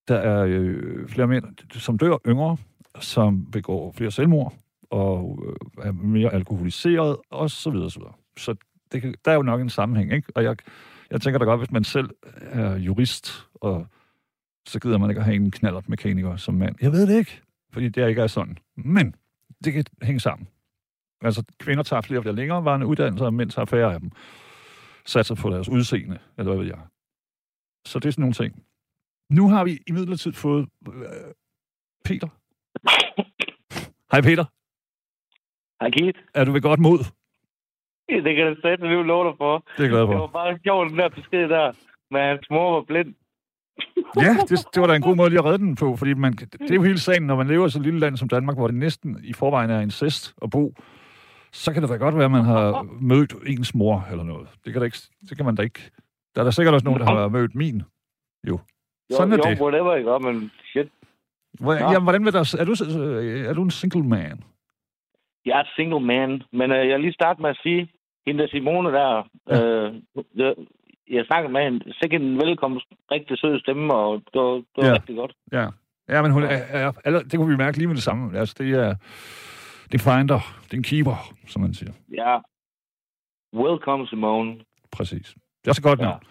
Der 0.08 0.16
er 0.16 0.46
øh, 0.48 1.08
flere 1.08 1.28
mænd, 1.28 1.46
som 1.74 1.98
dør 1.98 2.18
yngre, 2.28 2.58
som 3.00 3.52
begår 3.52 3.92
flere 3.92 4.12
selvmord, 4.12 4.54
og 4.90 5.44
øh, 5.48 5.86
er 5.88 5.92
mere 5.92 6.34
alkoholiseret, 6.34 7.18
og 7.30 7.50
så 7.50 7.70
videre, 7.70 7.92
så 7.92 8.00
videre. 8.00 8.14
Så 8.38 8.56
det 8.92 9.02
kan, 9.02 9.16
der 9.26 9.32
er 9.32 9.36
jo 9.36 9.42
nok 9.42 9.62
en 9.62 9.70
sammenhæng, 9.70 10.14
ikke? 10.14 10.32
Og 10.36 10.44
jeg, 10.44 10.56
jeg 11.12 11.22
tænker 11.22 11.40
da 11.40 11.46
godt, 11.46 11.60
hvis 11.60 11.72
man 11.72 11.84
selv 11.84 12.10
er 12.42 12.76
jurist, 12.76 13.48
og 13.54 13.88
så 14.68 14.80
gider 14.80 14.98
man 14.98 15.10
ikke 15.10 15.20
at 15.20 15.26
have 15.26 15.36
en 15.36 15.52
knallert 15.52 15.90
mekaniker 15.90 16.36
som 16.36 16.54
mand. 16.54 16.76
Jeg 16.82 16.92
ved 16.92 17.08
det 17.08 17.18
ikke, 17.18 17.42
fordi 17.74 17.90
det 17.90 18.10
ikke 18.10 18.22
er 18.22 18.28
sådan. 18.28 18.58
Men 18.76 19.16
det 19.64 19.74
kan 19.74 19.84
hænge 20.02 20.20
sammen. 20.20 20.48
Altså, 21.22 21.44
kvinder 21.60 21.84
tager 21.84 22.02
flere 22.02 22.20
og 22.20 22.24
flere 22.24 22.36
længerevarende 22.36 22.86
uddannelser, 22.86 23.26
og 23.26 23.34
mænd 23.34 23.50
tager 23.50 23.66
færre 23.66 23.94
af 23.94 24.00
dem. 24.00 24.12
Satser 25.06 25.36
på 25.36 25.50
deres 25.50 25.70
udseende, 25.70 26.20
eller 26.38 26.54
hvad 26.54 26.64
ved 26.64 26.68
jeg. 26.70 26.80
Så 27.86 28.00
det 28.00 28.08
er 28.08 28.12
sådan 28.12 28.22
nogle 28.22 28.34
ting. 28.34 28.64
Nu 29.30 29.50
har 29.50 29.64
vi 29.64 29.80
i 29.88 29.92
midlertid 29.92 30.34
fået 30.34 30.68
øh, 30.88 31.34
Peter. 32.06 32.28
Hej 34.12 34.22
Peter. 34.22 34.46
Hej 35.82 35.90
Keith. 35.92 36.20
Er 36.34 36.44
du 36.44 36.52
ved 36.52 36.62
godt 36.62 36.80
mod? 36.80 37.21
Det 38.10 38.36
kan 38.36 38.46
jeg 38.46 38.56
sætte 38.62 38.90
nu 38.90 39.04
love 39.04 39.28
dig 39.30 39.36
for. 39.38 39.58
Det 39.58 39.80
er 39.80 39.84
jeg 39.84 39.90
glad 39.90 40.06
for. 40.06 40.12
Det 40.12 40.22
var 40.22 40.28
bare 40.28 40.60
sjovt, 40.64 40.90
den 40.90 40.98
der 41.00 41.10
besked 41.10 41.50
der, 41.50 41.72
men 42.12 42.22
hans 42.22 42.48
mor 42.50 42.74
var 42.74 42.82
blind. 42.82 43.14
Ja, 44.16 44.36
det, 44.50 44.68
det 44.74 44.82
var 44.82 44.88
da 44.88 44.96
en 44.96 45.02
god 45.02 45.16
måde 45.16 45.30
lige 45.30 45.40
at 45.40 45.46
redde 45.46 45.58
den 45.58 45.76
på, 45.76 45.96
fordi 45.96 46.14
man, 46.14 46.34
det 46.34 46.72
er 46.72 46.76
jo 46.76 46.82
hele 46.82 47.00
sagen, 47.00 47.24
når 47.24 47.36
man 47.36 47.48
lever 47.48 47.68
i 47.68 47.70
så 47.70 47.80
et 47.80 47.86
lille 47.86 48.00
land 48.00 48.18
som 48.18 48.30
Danmark, 48.30 48.58
hvor 48.58 48.68
det 48.68 48.76
næsten 48.76 49.20
i 49.24 49.34
forvejen 49.34 49.70
er 49.70 49.80
incest 49.80 50.36
at 50.42 50.50
bo, 50.50 50.74
så 51.52 51.74
kan 51.74 51.82
det 51.82 51.90
da 51.90 51.96
godt 51.96 52.16
være, 52.16 52.26
at 52.26 52.32
man 52.32 52.44
har 52.44 52.88
mødt 53.02 53.34
ens 53.48 53.76
mor 53.76 54.08
eller 54.12 54.24
noget. 54.24 54.48
Det 54.66 54.74
kan, 54.74 54.82
da 54.82 54.86
ikke, 54.86 54.98
det 55.30 55.38
kan 55.38 55.46
man 55.46 55.56
da 55.56 55.62
ikke. 55.62 55.92
Der 56.36 56.42
er 56.42 56.44
der 56.44 56.52
sikkert 56.52 56.74
også 56.74 56.86
nogen, 56.86 57.00
der 57.00 57.06
har 57.06 57.28
mødt 57.28 57.56
min. 57.56 57.84
Jo. 58.48 58.60
Sådan 59.12 59.34
jo, 59.34 59.40
er 59.40 59.50
jo, 59.50 59.54
det. 59.54 59.62
whatever, 59.62 59.96
ikke? 59.96 60.32
Men 60.32 60.52
shit. 60.66 60.90
Hvor, 61.60 61.74
Nå. 61.74 61.80
jamen, 61.80 62.04
hvordan 62.04 62.26
vil 62.26 62.34
der, 62.34 62.56
er, 62.60 62.66
du, 62.66 62.72
er 63.50 63.54
du 63.54 63.64
en 63.64 63.72
single 63.72 64.04
man? 64.04 64.44
Jeg 65.46 65.58
er 65.58 65.62
et 65.64 65.74
single 65.76 66.00
man, 66.00 66.44
men 66.52 66.72
øh, 66.72 66.88
jeg 66.88 66.96
vil 66.96 67.02
lige 67.02 67.14
starte 67.14 67.42
med 67.42 67.50
at 67.50 67.60
sige, 67.64 67.92
hende 68.28 68.44
der 68.44 68.50
Simone 68.50 68.90
der, 68.92 69.24
Ja. 69.50 69.64
øh, 69.64 69.94
det, 70.38 70.56
jeg 71.10 71.26
snakkede 71.26 71.54
med 71.54 71.64
hende, 71.64 71.94
sikkert 72.02 72.22
en 72.22 72.36
velkomst, 72.38 72.86
rigtig 73.12 73.38
sød 73.40 73.60
stemme, 73.60 73.94
og 73.94 74.22
det 74.34 74.42
var, 74.42 74.54
det 74.54 74.78
var 74.78 74.86
Ja. 74.88 74.94
rigtig 74.94 75.16
godt. 75.16 75.34
Ja. 75.52 75.68
Ja, 76.10 76.22
men 76.22 76.32
hun 76.32 76.44
er, 76.44 76.48
er, 76.70 76.92
er, 77.06 77.12
det 77.20 77.34
kunne 77.38 77.50
vi 77.52 77.58
mærke 77.58 77.78
lige 77.78 77.88
med 77.88 77.96
det 77.96 78.04
samme. 78.04 78.40
Altså, 78.40 78.56
det 78.58 78.70
er, 78.74 78.96
det 79.92 79.96
er 80.02 80.12
finder, 80.12 80.40
det 80.64 80.74
er 80.74 80.78
en 80.78 80.84
keeper, 80.84 81.34
som 81.48 81.62
man 81.62 81.74
siger. 81.74 81.92
Ja. 82.14 82.38
Welcome, 83.54 84.08
Simone. 84.08 84.56
Præcis. 84.92 85.36
Det 85.64 85.70
er 85.70 85.74
så 85.74 85.82
godt 85.82 86.00
Ja. 86.00 86.06
navn. 86.06 86.22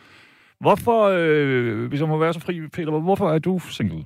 Hvorfor, 0.61 1.01
øh, 1.19 1.89
hvis 1.89 2.01
jeg 2.01 2.09
må 2.09 2.19
være 2.19 2.33
så 2.33 2.41
fri, 2.41 2.61
Peter, 2.69 3.01
hvorfor 3.01 3.29
er 3.31 3.39
du 3.39 3.59
single? 3.59 4.05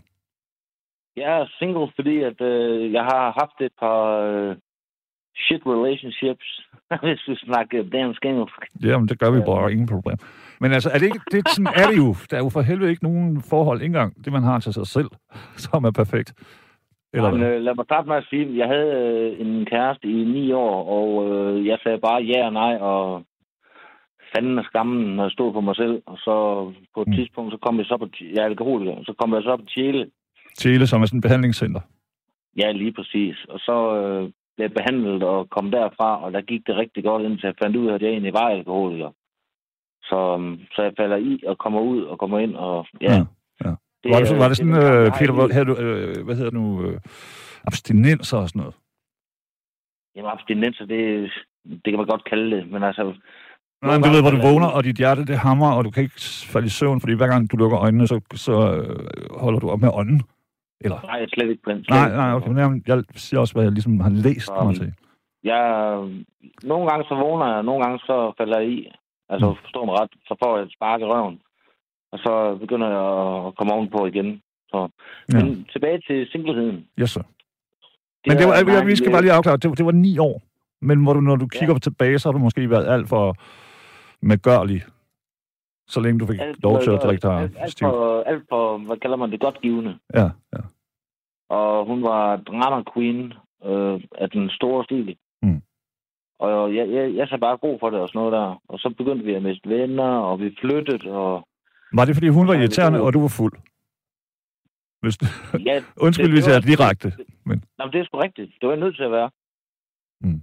Jeg 1.16 1.40
er 1.40 1.46
single, 1.58 1.88
fordi 1.94 2.18
at, 2.23 2.40
øh, 2.40 2.92
jeg 2.92 3.02
har 3.04 3.25
haft 3.40 3.61
et 3.61 3.73
par 3.80 4.00
øh, 4.20 4.56
shit 5.37 5.62
relationships, 5.67 6.47
hvis 7.05 7.23
vi 7.29 7.35
snakker 7.37 7.83
dansk 7.83 8.25
engelsk. 8.25 8.61
Jamen, 8.83 9.09
det 9.09 9.19
gør 9.19 9.31
vi 9.31 9.41
bare, 9.41 9.73
ingen 9.73 9.87
problem. 9.87 10.17
Men 10.61 10.73
altså, 10.73 10.91
er 10.95 10.99
det 10.99 11.07
ikke, 11.07 11.21
det, 11.31 11.49
sådan 11.49 11.67
er 11.83 11.87
det 11.91 11.97
jo. 11.97 12.14
Der 12.31 12.37
er 12.37 12.45
jo 12.45 12.49
for 12.49 12.61
helvede 12.61 12.91
ikke 12.91 13.05
nogen 13.05 13.43
forhold, 13.50 13.79
ikke 13.83 13.87
engang 13.95 14.25
det, 14.25 14.33
man 14.33 14.43
har 14.43 14.59
til 14.61 14.73
sig 14.73 14.87
selv, 14.87 15.11
som 15.64 15.85
er 15.85 15.91
perfekt. 15.91 16.33
Eller 17.12 17.31
Men, 17.31 17.43
øh, 17.43 17.61
lad 17.61 17.75
mig 17.75 17.85
starte 17.85 18.09
med 18.09 18.17
at 18.17 18.26
sige, 18.31 18.43
at 18.49 18.57
jeg 18.57 18.69
havde 18.69 18.93
øh, 19.03 19.47
en 19.47 19.67
kæreste 19.67 20.07
i 20.09 20.25
ni 20.25 20.53
år, 20.53 20.76
og 20.99 21.09
øh, 21.31 21.67
jeg 21.67 21.79
sagde 21.83 21.99
bare 21.99 22.23
ja 22.23 22.47
og 22.47 22.53
nej, 22.53 22.75
og 22.76 23.23
fanden 24.37 24.59
af 24.59 24.64
skammen, 24.64 25.17
når 25.17 25.23
jeg 25.25 25.31
stod 25.31 25.53
på 25.53 25.61
mig 25.61 25.76
selv. 25.76 26.03
Og 26.07 26.19
så 26.19 26.35
på 26.95 27.03
et 27.03 27.09
Mm. 27.09 27.14
tidspunkt, 27.14 27.53
så 27.53 27.59
kom 27.62 27.79
jeg 27.79 27.87
så 27.87 27.97
på, 27.97 28.09
jeg 28.35 28.41
er 28.43 28.45
alkoholiker, 28.53 28.95
så 29.05 29.12
kom 29.21 29.35
jeg 29.35 29.43
så 29.43 29.57
på 29.57 29.64
Tjele. 29.75 30.11
Tjele, 30.59 30.87
som 30.87 31.03
er 31.03 31.07
sådan 31.07 31.19
et 31.19 31.23
behandlingscenter. 31.23 31.81
Ja, 32.57 32.73
lige 32.73 32.93
præcis. 32.93 33.37
Og 33.49 33.59
så 33.59 33.76
øh, 34.03 34.31
blev 34.56 34.70
behandlet 34.70 35.23
og 35.23 35.50
kom 35.50 35.70
derfra, 35.70 36.25
og 36.25 36.32
der 36.32 36.40
gik 36.40 36.66
det 36.66 36.76
rigtig 36.76 37.04
godt, 37.04 37.23
indtil 37.23 37.46
jeg 37.46 37.54
fandt 37.62 37.76
ud 37.76 37.87
af, 37.88 37.94
at 37.94 38.02
jeg 38.02 38.11
egentlig 38.11 38.32
var 38.32 38.49
alkoholiker. 38.49 39.11
Så, 40.02 40.18
øhm, 40.34 40.58
så 40.75 40.82
jeg 40.82 40.92
falder 40.99 41.16
i 41.16 41.42
og 41.46 41.58
kommer 41.58 41.80
ud 41.80 42.02
og 42.02 42.18
kommer 42.18 42.38
ind, 42.38 42.54
og 42.54 42.87
ja. 43.00 43.12
Ja, 43.12 43.25
ja. 43.64 43.75
Var 44.12 44.18
det, 44.18 44.28
så, 44.28 44.37
var 44.37 44.49
det 44.49 44.56
sådan, 44.56 44.73
den 44.73 45.06
øh, 45.06 45.12
Peter, 45.18 45.32
hvor, 45.32 45.52
havde 45.52 45.64
du, 45.64 45.75
øh, 45.76 46.25
hvad 46.25 46.34
hedder 46.37 46.50
det 46.50 46.61
nu, 46.61 46.82
øh, 46.84 47.00
abstinenser 47.64 48.38
og 48.38 48.49
sådan 48.49 48.61
noget? 48.61 48.75
Jamen, 50.16 50.30
abstinenser, 50.30 50.87
det, 50.87 51.30
det 51.64 51.88
kan 51.92 51.96
man 51.96 52.06
godt 52.06 52.25
kalde 52.30 52.56
det, 52.56 52.70
men 52.73 52.82
altså... 52.82 53.14
Nej, 53.82 53.99
men 53.99 54.04
du 54.04 54.11
ved, 54.11 54.23
hvor 54.23 54.30
du 54.30 54.42
vågner, 54.49 54.66
og 54.66 54.84
dit 54.84 54.96
hjerte, 54.96 55.25
det 55.25 55.38
hammer, 55.38 55.70
og 55.73 55.84
du 55.84 55.90
kan 55.90 56.02
ikke 56.02 56.20
falde 56.52 56.66
i 56.66 56.76
søvn, 56.78 57.00
fordi 57.00 57.14
hver 57.14 57.26
gang 57.26 57.52
du 57.52 57.56
lukker 57.56 57.78
øjnene, 57.80 58.06
så, 58.06 58.20
så 58.34 58.52
øh, 58.52 59.40
holder 59.40 59.61
du 59.61 59.68
op 59.70 59.80
med 59.80 59.90
ånden. 59.92 60.23
Eller? 60.85 61.00
Nej, 61.03 61.14
jeg 61.21 61.23
er 61.23 61.29
slet 61.35 61.50
ikke 61.50 61.62
blandt. 61.62 61.91
Nej, 61.91 62.09
nej, 62.21 62.33
okay. 62.37 62.49
Men 62.49 62.83
jeg, 62.87 63.05
siger 63.14 63.41
også, 63.41 63.55
hvad 63.55 63.62
jeg 63.64 63.73
ligesom 63.73 64.00
har 64.00 64.11
læst 64.11 64.50
Um, 64.50 64.67
mig 64.67 64.75
til. 64.76 64.93
Jeg, 65.45 65.62
nogle 66.62 66.85
gange 66.91 67.05
så 67.09 67.14
vågner 67.14 67.47
jeg, 67.55 67.62
nogle 67.62 67.85
gange 67.85 67.99
så 67.99 68.33
falder 68.38 68.59
jeg 68.61 68.69
i. 68.69 68.91
Altså, 69.29 69.49
Mm. 69.50 69.57
forstå 69.64 69.85
mig 69.85 69.95
ret, 70.00 70.11
så 70.29 70.35
får 70.43 70.57
jeg 70.57 70.67
et 70.67 70.73
spark 70.76 71.00
i 71.00 71.05
røven. 71.05 71.41
Og 72.12 72.19
så 72.19 72.57
begynder 72.61 72.88
jeg 72.97 73.07
at 73.47 73.55
komme 73.57 73.73
ovenpå 73.73 74.07
igen. 74.07 74.43
Så. 74.69 74.88
Ja. 75.33 75.45
Men 75.45 75.64
tilbage 75.73 76.00
til 76.09 76.26
singleheden. 76.33 76.87
Yes, 77.00 77.11
sir. 77.11 77.23
Men 78.26 78.37
det 78.38 78.47
var, 78.49 78.55
jeg, 78.76 78.87
vi 78.87 78.97
skal 78.97 79.12
bare 79.12 79.23
lige 79.23 79.33
afklare, 79.33 79.57
det, 79.57 79.69
var- 79.71 79.75
det 79.75 79.87
var 79.87 79.93
ni 79.93 80.19
år. 80.19 80.43
Men 80.83 81.03
hvor 81.03 81.12
du, 81.12 81.21
når 81.21 81.37
du 81.37 81.47
Ja. 81.55 81.59
kigger 81.59 81.79
tilbage, 81.79 82.19
så 82.19 82.29
har 82.29 82.33
du 82.33 82.38
måske 82.38 82.71
været 82.71 82.87
alt 82.95 83.09
for 83.09 83.37
medgørlig. 84.23 84.83
Så 85.88 86.00
længe 86.00 86.19
du 86.21 86.26
fik 86.26 86.41
alt 86.41 86.62
lov 86.62 86.81
til 86.83 86.91
at 86.91 87.03
drikke 87.03 87.23
dig 87.29 87.41
alt, 87.41 87.57
alt, 87.59 87.73
stiv. 87.73 87.87
for, 87.88 88.23
alt 88.23 88.45
for, 88.49 88.79
hvad 88.79 88.97
kalder 88.97 89.17
man 89.17 89.31
det, 89.31 89.41
godt 89.41 89.61
givende. 89.61 89.99
Ja, 90.14 90.23
ja. 90.55 90.59
Og 91.58 91.87
hun 91.87 92.02
var 92.02 92.37
drama 92.37 92.82
queen 92.94 93.32
øh, 93.64 94.00
af 94.23 94.30
den 94.30 94.50
store 94.50 94.84
stil. 94.84 95.16
Mm. 95.42 95.62
Og 96.38 96.75
jeg, 96.75 96.88
jeg, 96.96 97.14
jeg 97.14 97.28
sagde 97.28 97.40
bare 97.40 97.56
god 97.56 97.78
for 97.80 97.90
det 97.90 98.00
og 98.00 98.08
sådan 98.08 98.18
noget 98.18 98.32
der. 98.32 98.62
Og 98.68 98.78
så 98.78 98.94
begyndte 98.99 99.25
vi 99.25 99.34
at 99.34 99.42
miste 99.42 99.68
venner, 99.68 100.11
og 100.28 100.40
vi 100.40 100.56
flyttede, 100.61 101.11
og 101.12 101.49
Var 101.92 102.04
det, 102.04 102.14
fordi 102.16 102.28
hun 102.28 102.46
var 102.49 102.52
Nej, 102.54 102.61
irriterende, 102.62 103.00
og 103.00 103.12
du 103.12 103.20
var 103.20 103.34
fuld? 103.38 103.52
Hvis, 105.02 105.16
ja, 105.68 105.76
undskyld, 106.04 106.26
Det- 106.26 106.34
hvis 106.34 106.49
jeg 106.49 106.56
er 106.56 106.61
direkte. 106.73 107.08
Men, 107.49 107.64
Nå, 107.78 107.84
men 107.84 107.92
det 107.92 108.00
er 108.00 108.04
sgu 108.04 108.18
rigtigt. 108.18 108.50
Det 108.61 108.66
var 108.66 108.75
jeg 108.75 108.80
nødt 108.84 108.96
til 108.96 109.02
at 109.08 109.11
være. 109.18 109.30
Mm. 110.20 110.40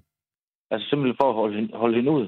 Altså 0.71 0.89
simpelthen 0.89 1.17
for 1.21 1.29
at 1.29 1.35
holde 1.35 1.55
hende, 1.55 1.77
holde 1.77 1.95
hende 1.95 2.11
ud. 2.11 2.27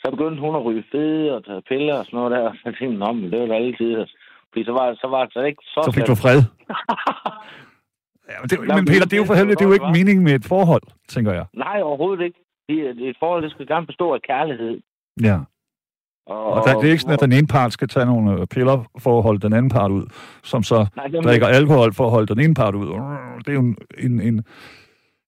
Så 0.00 0.06
begyndte 0.10 0.40
hun 0.40 0.56
at 0.56 0.64
ryge 0.64 0.84
fede 0.92 1.36
og 1.36 1.44
tage 1.44 1.62
piller 1.68 1.98
og 1.98 2.04
sådan 2.04 2.16
noget 2.18 2.30
der. 2.36 2.52
Så 2.54 2.60
jeg 2.64 2.74
tænkte, 2.78 2.98
men 3.14 3.30
det 3.32 3.48
var 3.48 3.54
altid. 3.54 4.06
Fordi 4.52 4.64
så 4.64 4.72
var, 4.72 4.94
så 5.02 5.06
var 5.14 5.24
det 5.24 5.32
så 5.32 5.40
ikke 5.40 5.62
så... 5.64 5.80
så 5.84 5.92
fik 5.92 6.06
du 6.06 6.14
fred. 6.14 6.42
Ja, 8.30 8.34
men, 8.40 8.48
det, 8.48 8.68
Nå, 8.68 8.74
men 8.74 8.84
Peter, 8.84 9.04
det 9.04 9.12
er 9.12 9.16
jo 9.16 9.24
for 9.24 9.34
helvede, 9.34 9.56
det 9.56 9.64
er 9.64 9.68
jo 9.68 9.72
ikke 9.72 9.92
meningen 9.98 10.24
med 10.24 10.34
et 10.34 10.44
forhold, 10.44 10.82
tænker 11.08 11.32
jeg. 11.32 11.46
Nej, 11.54 11.80
overhovedet 11.82 12.24
ikke. 12.24 12.38
Et 13.08 13.16
forhold, 13.18 13.42
det 13.42 13.50
skal 13.50 13.66
gerne 13.66 13.86
bestå 13.86 14.14
af 14.14 14.22
kærlighed. 14.22 14.80
Ja. 15.22 15.38
Og 16.26 16.62
der, 16.66 16.78
det 16.80 16.86
er 16.86 16.90
ikke 16.90 17.02
sådan, 17.02 17.14
at 17.14 17.20
den 17.20 17.32
ene 17.32 17.46
part 17.46 17.72
skal 17.72 17.88
tage 17.88 18.06
nogle 18.06 18.40
øh, 18.40 18.46
piller 18.46 18.84
for 18.98 19.18
at 19.18 19.22
holde 19.22 19.40
den 19.40 19.52
anden 19.52 19.70
part 19.70 19.90
ud, 19.90 20.06
som 20.42 20.62
så 20.62 20.86
Nej, 20.96 21.06
det, 21.06 21.24
drikker 21.24 21.46
alkohol 21.46 21.94
for 21.94 22.04
at 22.04 22.10
holde 22.10 22.34
den 22.34 22.40
ene 22.44 22.54
part 22.54 22.74
ud. 22.74 22.86
Det 23.38 23.48
er 23.48 23.52
jo 23.52 23.60
en, 23.60 23.76
en, 23.98 24.20
en 24.20 24.44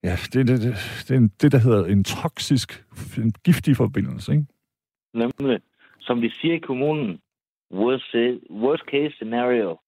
ja, 0.05 0.17
det, 0.33 0.49
det, 0.49 0.61
det, 0.63 0.75
det, 1.09 1.11
er 1.11 1.17
en, 1.17 1.29
det, 1.43 1.53
der 1.53 1.59
hedder 1.59 1.85
en 1.85 2.05
toksisk, 2.05 2.85
en 3.19 3.33
giftig 3.45 3.77
forbindelse, 3.77 4.33
ikke? 4.33 4.47
Nemlig, 5.15 5.61
som 6.01 6.21
de 6.21 6.31
siger 6.41 6.55
i 6.55 6.59
kommunen, 6.59 7.19
worst, 7.73 8.15
worst 8.51 8.83
case 8.91 9.15
scenario. 9.15 9.79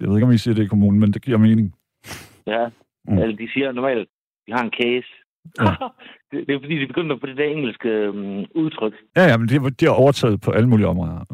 Jeg 0.00 0.08
ved 0.08 0.16
ikke, 0.16 0.26
om 0.26 0.32
I 0.32 0.38
siger 0.38 0.54
det 0.54 0.62
i 0.64 0.66
kommunen, 0.66 1.00
men 1.00 1.12
det 1.12 1.22
giver 1.22 1.38
mening. 1.38 1.74
Ja, 2.46 2.68
Mm. 3.08 3.18
eller 3.18 3.36
de 3.36 3.48
siger 3.52 3.72
normalt, 3.72 4.08
vi 4.46 4.52
har 4.52 4.62
en 4.64 4.70
case. 4.82 5.08
Ja. 5.60 5.70
det, 6.30 6.46
det 6.46 6.54
er 6.54 6.60
fordi, 6.60 6.78
de 6.80 6.86
begynder 6.86 7.16
på 7.16 7.26
det 7.26 7.36
der 7.36 7.44
engelske 7.44 8.08
um, 8.10 8.44
udtryk. 8.62 8.94
Ja, 9.16 9.22
ja, 9.30 9.36
men 9.38 9.48
det, 9.48 9.56
er- 9.56 9.68
det 9.80 9.86
er 9.88 9.90
overtaget 10.02 10.40
på 10.40 10.50
alle 10.50 10.68
mulige 10.68 10.86
områder. 10.86 11.24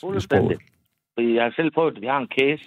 Fuldstændig. 0.00 0.58
jeg 1.18 1.42
har 1.42 1.52
selv 1.56 1.70
prøvet 1.70 1.94
det. 1.94 2.02
Vi 2.02 2.06
har 2.06 2.18
en 2.20 2.28
case. 2.40 2.64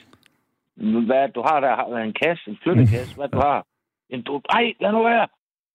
Hvad 1.08 1.30
du 1.36 1.42
har 1.42 1.60
der? 1.60 1.98
En 1.98 2.14
kasse, 2.24 2.50
en 2.50 2.58
flyttekasse. 2.64 3.16
Hvad 3.16 3.30
du 3.30 3.38
har? 3.38 3.66
En 4.10 4.22
du... 4.22 4.42
Ej, 4.50 4.74
lad 4.82 4.92
nu 4.92 5.04
være. 5.04 5.28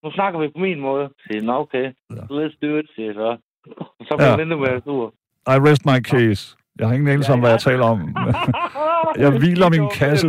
Nu 0.04 0.10
snakker 0.10 0.40
vi 0.40 0.48
på 0.48 0.58
min 0.58 0.80
måde. 0.80 1.10
Siger, 1.26 1.42
nå 1.42 1.52
okay. 1.52 1.84
Ja. 2.10 2.22
Let's 2.36 2.56
do 2.62 2.76
it, 2.80 2.86
siger 2.94 3.06
jeg 3.06 3.14
så. 3.14 3.36
Så 4.08 4.12
bliver 4.16 4.36
ja. 4.36 4.42
endnu 4.42 4.56
mere 4.58 4.80
sur. 4.84 5.14
I 5.54 5.56
rest 5.68 5.86
my 5.86 5.98
case. 6.12 6.56
Jeg 6.78 6.86
har 6.86 6.94
ingen 6.94 7.08
anelse 7.08 7.32
om, 7.32 7.40
hvad 7.40 7.50
jeg 7.50 7.60
taler 7.60 7.84
om. 7.84 7.98
Jeg 9.24 9.30
hviler 9.38 9.68
min 9.76 9.88
kasse. 9.98 10.26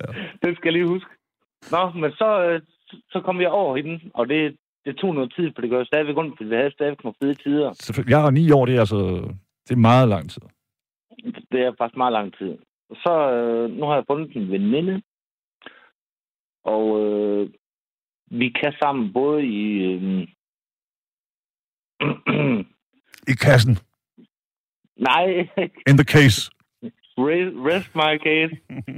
Ja. 0.00 0.08
Det 0.42 0.56
skal 0.56 0.66
jeg 0.68 0.72
lige 0.72 0.88
huske. 0.88 1.10
Nå, 1.70 1.90
men 2.00 2.10
så, 2.12 2.44
øh, 2.46 2.60
så 3.12 3.20
kom 3.24 3.40
jeg 3.40 3.50
over 3.50 3.76
i 3.76 3.82
den, 3.82 4.10
og 4.14 4.28
det, 4.28 4.56
det 4.84 4.96
tog 4.96 5.14
noget 5.14 5.32
tid, 5.36 5.50
for 5.54 5.60
det 5.60 5.70
gør 5.70 5.84
stadigvæk 5.84 6.16
ondt, 6.16 6.34
fordi 6.36 6.48
vi 6.48 6.54
havde 6.54 6.72
stadigvæk 6.72 7.04
nogle 7.04 7.20
fede 7.22 7.34
tider. 7.34 8.04
Jeg 8.08 8.20
har 8.20 8.30
ni 8.30 8.50
år, 8.50 8.66
det 8.66 8.76
er 8.76 8.80
altså... 8.80 8.96
Det 9.68 9.72
er 9.74 9.86
meget 9.90 10.08
lang 10.08 10.30
tid. 10.30 10.42
Det 11.52 11.60
er 11.60 11.72
faktisk 11.78 11.96
meget 11.96 12.12
lang 12.12 12.34
tid. 12.38 12.58
Så 12.94 13.30
øh, 13.32 13.70
nu 13.70 13.86
har 13.86 13.94
jeg 13.94 14.04
fundet 14.06 14.36
en 14.36 14.50
veninde, 14.50 15.02
og 16.64 16.84
øh, 17.02 17.50
vi 18.30 18.48
kan 18.60 18.72
sammen 18.82 19.12
både 19.12 19.46
i... 19.46 19.82
Øh, 19.82 20.28
I 23.32 23.34
kassen. 23.44 23.89
Nej, 25.00 25.48
In 25.90 25.96
the 26.00 26.04
case. 26.14 26.50
rest 27.18 27.90
my 27.94 28.12
case. 28.26 28.52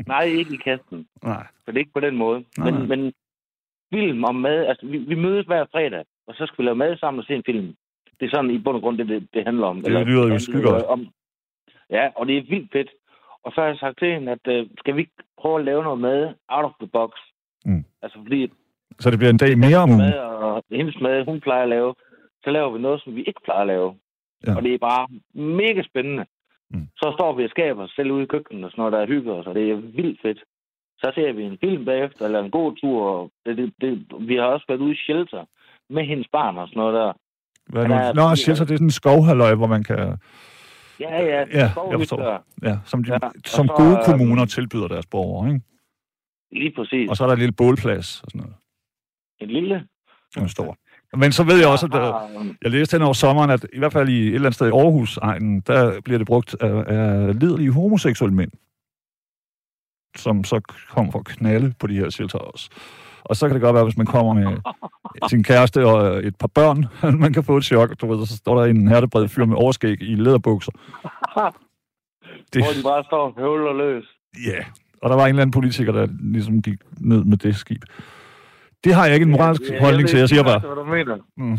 Nej, 0.06 0.24
ikke 0.24 0.54
i 0.54 0.56
kasten. 0.56 1.06
Nej. 1.22 1.46
For 1.64 1.72
det 1.72 1.76
er 1.78 1.84
ikke 1.84 1.92
på 1.98 2.00
den 2.00 2.16
måde. 2.16 2.44
Nej, 2.58 2.70
Men, 2.70 2.74
nej. 2.80 2.86
men 2.96 3.12
film 3.94 4.24
om 4.24 4.34
mad, 4.34 4.66
altså 4.66 4.86
vi, 4.86 4.98
vi 4.98 5.14
mødes 5.14 5.46
hver 5.46 5.64
fredag, 5.72 6.04
og 6.26 6.34
så 6.34 6.46
skal 6.46 6.58
vi 6.62 6.66
lave 6.66 6.76
mad 6.76 6.96
sammen 6.96 7.18
og 7.20 7.24
se 7.26 7.34
en 7.34 7.42
film. 7.46 7.74
Det 8.20 8.26
er 8.26 8.30
sådan 8.30 8.50
i 8.50 8.58
bund 8.58 8.76
og 8.76 8.82
grund, 8.82 8.98
det, 8.98 9.08
det, 9.08 9.28
det 9.34 9.44
handler 9.44 9.66
om. 9.66 9.82
Det 9.82 10.06
lyder 10.06 10.28
jo. 10.80 10.86
Om, 10.86 11.08
ja, 11.90 12.08
og 12.16 12.26
det 12.26 12.36
er 12.38 12.42
vildt 12.48 12.72
fedt. 12.72 12.90
Og 13.44 13.52
så 13.52 13.60
har 13.60 13.68
jeg 13.68 13.76
sagt 13.78 13.98
til 13.98 14.12
hende, 14.14 14.32
at 14.32 14.44
øh, 14.48 14.66
skal 14.78 14.94
vi 14.96 15.00
ikke 15.00 15.12
prøve 15.40 15.58
at 15.58 15.64
lave 15.64 15.82
noget 15.82 16.00
mad 16.00 16.34
out 16.48 16.64
of 16.64 16.72
the 16.80 16.86
box? 16.92 17.10
Mm. 17.64 17.84
Altså 18.02 18.18
fordi 18.22 18.52
Så 19.00 19.10
det 19.10 19.18
bliver 19.18 19.30
en 19.30 19.36
dag 19.44 19.58
mere 19.58 19.76
om 19.78 19.88
ugen. 19.90 19.98
mad 20.00 20.18
og 20.18 20.64
hendes 20.72 21.00
mad, 21.00 21.24
hun 21.24 21.40
plejer 21.40 21.62
at 21.62 21.68
lave, 21.68 21.94
så 22.44 22.50
laver 22.50 22.70
vi 22.70 22.78
noget, 22.78 23.02
som 23.02 23.16
vi 23.16 23.22
ikke 23.22 23.40
plejer 23.44 23.60
at 23.60 23.66
lave. 23.66 23.94
Ja. 24.46 24.56
Og 24.56 24.62
det 24.62 24.74
er 24.74 24.78
bare 24.78 25.08
mega 25.34 25.82
spændende. 25.82 26.24
Mm. 26.70 26.88
Så 26.96 27.14
står 27.18 27.36
vi 27.36 27.44
og 27.44 27.50
skaber 27.50 27.82
os 27.84 27.90
selv 27.96 28.10
ude 28.12 28.22
i 28.22 28.26
køkkenet 28.26 28.64
og 28.64 28.70
sådan 28.70 28.80
noget, 28.82 28.92
der 28.92 29.06
hygger 29.14 29.32
os, 29.34 29.46
og 29.46 29.54
det 29.54 29.70
er 29.70 29.74
vildt 29.76 30.20
fedt. 30.22 30.38
Så 30.98 31.12
ser 31.14 31.32
vi 31.32 31.42
en 31.42 31.58
film 31.64 31.84
bagefter, 31.84 32.24
eller 32.24 32.40
en 32.44 32.50
god 32.50 32.76
tur. 32.76 33.02
Og 33.10 33.30
det, 33.46 33.56
det, 33.56 33.72
det, 33.80 34.06
vi 34.28 34.34
har 34.36 34.42
også 34.44 34.64
været 34.68 34.78
ude 34.80 34.92
i 34.92 34.96
shelter 34.96 35.44
med 35.90 36.04
hendes 36.06 36.28
barn 36.32 36.58
og 36.58 36.68
sådan 36.68 36.80
noget 36.80 36.94
der. 36.94 37.12
Hvad 37.66 37.82
er 37.82 37.88
Han 37.88 37.96
er- 38.06 38.12
nu? 38.14 38.28
Nå, 38.28 38.34
shelter, 38.36 38.64
det 38.64 38.72
er 38.74 38.76
sådan 38.76 38.86
en 38.86 38.90
skovhalløj, 38.90 39.54
hvor 39.54 39.66
man 39.66 39.82
kan... 39.82 39.98
Ja, 41.00 41.24
ja, 41.24 41.38
Ja, 41.38 41.68
jeg 41.90 41.98
forstår. 41.98 42.44
Ja, 42.62 42.78
som, 42.84 43.04
de, 43.04 43.12
Ja, 43.12 43.18
som 43.46 43.66
så, 43.66 43.74
gode 43.76 43.98
kommuner 44.04 44.44
tilbyder 44.44 44.88
deres 44.88 45.06
borgere, 45.06 45.48
ikke? 45.54 45.60
Lige 46.52 46.72
præcis. 46.76 47.10
Og 47.10 47.16
så 47.16 47.22
er 47.24 47.26
der 47.28 47.34
en 47.34 47.38
lille 47.38 47.54
bålplads 47.56 48.20
og 48.22 48.30
sådan 48.30 48.40
noget. 48.40 48.54
En 49.40 49.48
lille. 49.48 49.86
Er 50.36 50.46
stor. 50.46 50.76
Men 51.16 51.32
så 51.32 51.44
ved 51.44 51.58
jeg 51.58 51.68
også, 51.68 51.86
at 51.86 51.92
der, 51.92 52.12
Ah, 52.12 52.46
jeg 52.62 52.70
læste 52.70 52.94
hen 52.94 53.02
over 53.02 53.12
sommeren, 53.12 53.50
at 53.50 53.66
i 53.72 53.78
hvert 53.78 53.92
fald 53.92 54.08
i 54.08 54.20
et 54.28 54.34
eller 54.34 54.40
andet 54.46 54.54
sted 54.54 54.66
i 54.66 54.70
Aarhus, 54.70 55.18
der 55.66 56.00
bliver 56.04 56.18
det 56.18 56.26
brugt 56.26 56.56
af, 56.60 56.84
af 56.86 57.40
lidelige 57.40 57.72
homoseksuelle 57.72 58.34
mænd, 58.36 58.50
som 60.16 60.44
så 60.44 60.60
kommer 60.90 61.12
for 61.12 61.18
at 61.18 61.24
knalde 61.24 61.74
på 61.80 61.86
de 61.86 61.94
her 61.94 62.10
shelter 62.10 62.38
også. 62.38 62.70
Og 63.24 63.36
så 63.36 63.46
kan 63.48 63.54
det 63.54 63.62
godt 63.62 63.74
være, 63.74 63.84
hvis 63.84 63.96
man 63.96 64.06
kommer 64.06 64.34
med 64.34 64.56
sin 65.30 65.42
kæreste 65.44 65.86
og 65.86 66.26
et 66.26 66.36
par 66.36 66.46
børn, 66.54 66.86
man 67.24 67.32
kan 67.32 67.44
få 67.44 67.56
et 67.56 67.64
chok, 67.64 68.00
du 68.00 68.14
ved, 68.14 68.26
så 68.26 68.36
står 68.36 68.58
der 68.60 68.64
en 68.70 68.88
hertebred 68.88 69.28
fyr 69.28 69.44
med 69.44 69.56
overskæg 69.56 70.02
i 70.02 70.14
læderbukser. 70.14 70.72
Det, 72.54 72.62
Hvor 72.64 72.72
de 72.72 72.82
bare 72.82 73.04
står 73.04 73.26
og 73.26 73.34
høvler 73.38 73.72
løs. 73.72 74.04
ja, 74.46 74.64
og 75.02 75.10
der 75.10 75.16
var 75.16 75.22
en 75.24 75.28
eller 75.28 75.42
anden 75.42 75.52
politiker, 75.52 75.92
der 75.92 76.08
ligesom 76.20 76.62
gik 76.62 76.78
ned 77.00 77.24
med 77.24 77.36
det 77.36 77.56
skib. 77.56 77.84
Det 78.84 78.94
har 78.94 79.04
jeg 79.06 79.14
ikke 79.14 79.24
en 79.24 79.30
moralsk 79.30 79.62
Ja, 79.70 79.80
holdning 79.80 80.08
til, 80.08 80.18
jeg 80.18 80.28
siger 80.28 80.42
bare. 80.42 80.58
Hvad 80.60 80.76
du 80.76 80.84
mener. 80.84 81.16
Mm. 81.36 81.58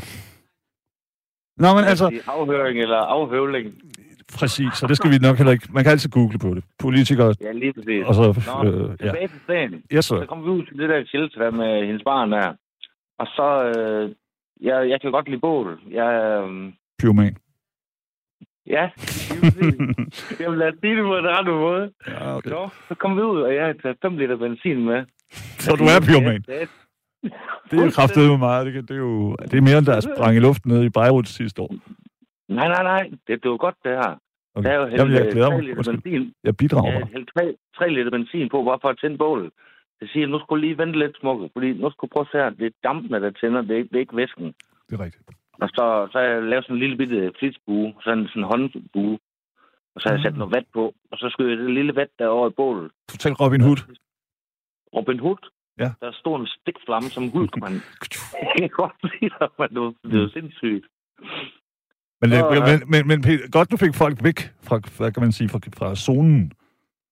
Nå, 1.63 1.67
men 1.77 1.83
altså, 1.91 2.07
Sige 2.09 2.21
Afhøring 2.27 2.79
eller 2.79 2.97
afhøvling. 2.97 3.73
præcis, 4.39 4.73
så 4.79 4.87
det 4.87 4.97
skal 4.97 5.11
vi 5.11 5.17
nok 5.17 5.37
heller 5.37 5.51
ikke... 5.51 5.67
Man 5.73 5.83
kan 5.83 5.91
altid 5.91 6.09
google 6.09 6.39
på 6.39 6.49
det. 6.55 6.63
Politikere, 6.79 7.35
Ja, 7.41 7.51
lige 7.51 7.73
præcis. 7.73 8.05
og 8.07 8.13
så... 8.15 8.23
Nå, 8.63 8.69
Øh, 8.69 8.89
ja. 8.89 9.05
tilbage 9.05 9.27
til 9.27 9.39
sagen. 9.47 9.83
Yes, 9.93 10.05
Så 10.05 10.15
sir. 10.19 10.25
kom 10.25 10.43
vi 10.45 10.49
ud 10.49 10.63
til 10.65 10.77
det 10.77 10.89
der 10.89 11.05
shelter 11.05 11.51
med 11.51 11.85
hendes 11.85 12.03
barn 12.03 12.31
der. 12.31 12.53
Og 13.19 13.27
så, 13.27 13.47
øh, 13.79 14.11
jeg, 14.61 14.89
jeg 14.89 15.01
kan 15.01 15.11
godt 15.11 15.29
lide 15.29 15.39
bål. 15.41 15.79
Jeg, 15.91 16.09
øh, 16.23 16.73
Pyroman. 16.99 17.37
ja, 18.67 18.89
jeg 20.39 20.49
vil 20.51 20.57
lade 20.57 20.75
sige 20.81 20.95
det 20.97 21.03
på 21.03 21.17
en 21.17 21.27
ret 21.35 21.45
måde. 21.47 21.91
Ja, 22.07 22.35
okay. 22.37 22.49
Så, 22.49 22.69
så 22.87 22.95
kom 22.95 23.17
vi 23.17 23.21
ud, 23.21 23.41
og 23.41 23.55
jeg 23.55 23.63
havde 23.65 23.77
taget 23.81 23.97
5 24.01 24.17
liter 24.17 24.35
benzin 24.37 24.85
med. 24.85 25.05
Så 25.65 25.75
du 25.75 25.83
er 25.83 25.99
pyroman. 26.07 26.43
Det 27.71 27.79
er 27.79 27.85
jo 27.85 27.91
kraftet 27.99 28.29
med 28.29 28.37
meget. 28.37 28.65
Det, 28.65 28.73
det, 28.89 28.95
er 28.95 29.03
jo, 29.09 29.35
det 29.35 29.53
er 29.57 29.61
mere, 29.61 29.77
end 29.77 29.85
der 29.85 29.95
er 29.95 29.99
sprang 30.09 30.35
i 30.35 30.39
luften 30.39 30.71
nede 30.71 30.85
i 30.85 30.89
Beirut 30.89 31.27
sidste 31.27 31.61
år. 31.61 31.71
Nej, 32.59 32.67
nej, 32.75 32.83
nej. 32.83 33.03
Det, 33.27 33.39
var 33.51 33.57
godt, 33.57 33.75
det 33.83 33.91
her. 33.91 34.11
Okay. 34.55 34.65
Der 34.69 34.71
er 34.75 34.79
jo 34.81 34.87
Jamen, 34.97 35.13
jeg 35.13 35.21
hældt, 35.21 35.33
glæder 35.33 35.47
øh, 35.47 35.51
tre 35.53 35.57
mig. 35.57 35.63
liter 35.67 35.77
Undskyld. 35.77 36.01
benzin. 36.01 36.33
Jeg 36.43 36.57
bidrager 36.57 36.91
Jeg 36.91 37.01
bare. 37.01 37.09
hældte 37.13 37.31
tre, 37.37 37.45
tre 37.77 37.85
liter 37.95 38.11
benzin 38.17 38.49
på, 38.49 38.57
bare 38.63 38.79
for 38.81 38.89
at 38.89 38.97
tænde 39.01 39.17
bålet. 39.17 39.49
Det 39.99 40.09
siger, 40.11 40.27
nu 40.27 40.39
skulle 40.39 40.61
lige 40.65 40.77
vente 40.77 40.99
lidt 40.99 41.15
smukke, 41.19 41.49
fordi 41.53 41.73
nu 41.73 41.89
skulle 41.91 42.11
prøve 42.13 42.25
at 42.27 42.31
se 42.31 42.37
her, 42.37 42.49
det 42.49 42.65
er 42.65 42.75
dampene, 42.89 43.21
der 43.23 43.31
tænder, 43.41 43.61
det 43.61 43.75
er, 43.79 43.83
det 43.83 43.95
er 43.95 43.99
ikke 44.05 44.17
væsken. 44.21 44.47
Det 44.89 44.93
er 44.99 45.03
rigtigt. 45.05 45.23
Og 45.63 45.69
så, 45.69 45.85
så 46.11 46.19
jeg 46.19 46.43
lavet 46.43 46.63
sådan 46.65 46.75
en 46.75 46.79
lille 46.83 46.97
bitte 46.97 47.31
flitsbue, 47.39 47.93
sådan 48.05 48.27
sådan 48.27 48.43
en 48.43 48.49
håndbue. 48.51 49.19
Og 49.95 50.01
så 50.01 50.09
har 50.09 50.15
jeg 50.15 50.23
sat 50.23 50.33
Mm. 50.33 50.39
noget 50.39 50.55
vat 50.55 50.67
på, 50.73 50.83
og 51.11 51.17
så 51.17 51.29
skød 51.33 51.47
jeg 51.49 51.57
det 51.57 51.71
lille 51.79 51.95
vat 51.95 52.11
derovre 52.19 52.47
i 52.51 52.53
bålet. 52.61 52.91
Total 53.11 53.33
Robin 53.33 53.61
Hood. 53.61 53.79
Robin 54.95 55.19
Hood, 55.19 55.41
Ja. 55.79 55.91
der 56.01 56.11
stod 56.11 56.39
en 56.39 56.47
stikflamme 56.47 57.09
som 57.09 57.29
hulkmand. 57.29 57.73
jeg 58.43 58.53
kan 58.59 58.69
godt 58.69 58.95
lide 59.03 59.33
dig, 59.39 59.47
det 59.73 59.79
var, 59.81 59.93
det 60.11 60.19
var 60.21 60.29
sindssygt. 60.33 60.85
Men, 62.21 62.31
det, 62.31 62.39
Så, 62.39 62.49
øh, 62.55 62.61
men, 62.69 62.89
men, 62.91 63.07
men 63.07 63.21
Peter, 63.21 63.49
godt, 63.51 63.71
du 63.71 63.77
fik 63.77 63.95
folk 63.95 64.23
væk 64.23 64.39
fra, 64.63 64.79
hvad 64.97 65.11
kan 65.11 65.21
man 65.23 65.31
sige, 65.31 65.49
fra, 65.49 65.59
fra 65.77 65.95
zonen. 65.95 66.51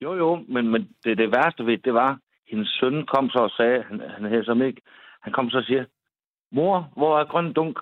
Jo, 0.04 0.14
jo, 0.16 0.46
men, 0.50 0.68
men 0.72 0.82
det, 1.04 1.18
det 1.18 1.32
værste 1.32 1.66
ved 1.66 1.78
det, 1.78 1.94
var, 1.94 2.20
hendes 2.52 2.70
søn 2.80 3.06
kom 3.06 3.30
så 3.30 3.40
og 3.40 3.52
sagde, 3.58 3.84
han, 3.90 4.02
han 4.16 4.24
havde 4.32 4.46
som 4.46 4.62
ikke, 4.62 4.82
han 5.22 5.34
kom 5.34 5.50
så 5.50 5.58
og 5.58 5.64
siger, 5.64 5.86
mor, 6.56 6.90
hvor 6.98 7.20
er 7.20 7.26
grøn 7.26 7.54
dunk? 7.54 7.80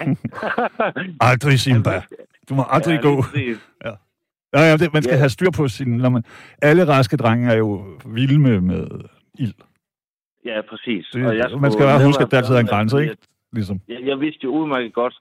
Aldrig, 1.30 1.60
Simba. 1.60 2.02
Du 2.48 2.54
må 2.54 2.62
aldrig 2.70 2.94
Ja, 2.94 3.00
gå. 3.00 3.22
præcis. 3.22 3.68
Ja, 3.84 4.60
ja, 4.60 4.76
det, 4.76 4.92
man 4.92 5.02
skal 5.02 5.14
Ja. 5.14 5.18
have 5.18 5.28
styr 5.30 5.50
på 5.56 5.68
sin... 5.68 5.88
Når 5.96 6.08
man, 6.08 6.24
alle 6.62 6.88
raske 6.88 7.16
drenge 7.16 7.52
er 7.52 7.56
jo 7.56 7.84
vilde 8.06 8.38
med, 8.40 8.60
med 8.60 8.86
ild. 9.38 9.54
Ja, 10.44 10.60
præcis. 10.70 11.06
Det, 11.12 11.26
Og 11.26 11.36
jeg 11.36 11.60
man 11.60 11.72
skal 11.72 11.84
bare 11.86 12.06
huske, 12.06 12.22
at 12.24 12.30
der 12.30 12.36
altid 12.38 12.54
er 12.54 12.60
en 12.60 12.66
grænse, 12.66 13.00
ikke? 13.02 13.16
Ligesom. 13.52 13.80
Jeg, 13.88 14.00
jeg 14.06 14.20
vidste 14.20 14.44
jo 14.44 14.50
udmærket 14.50 14.94
godt, 14.94 15.14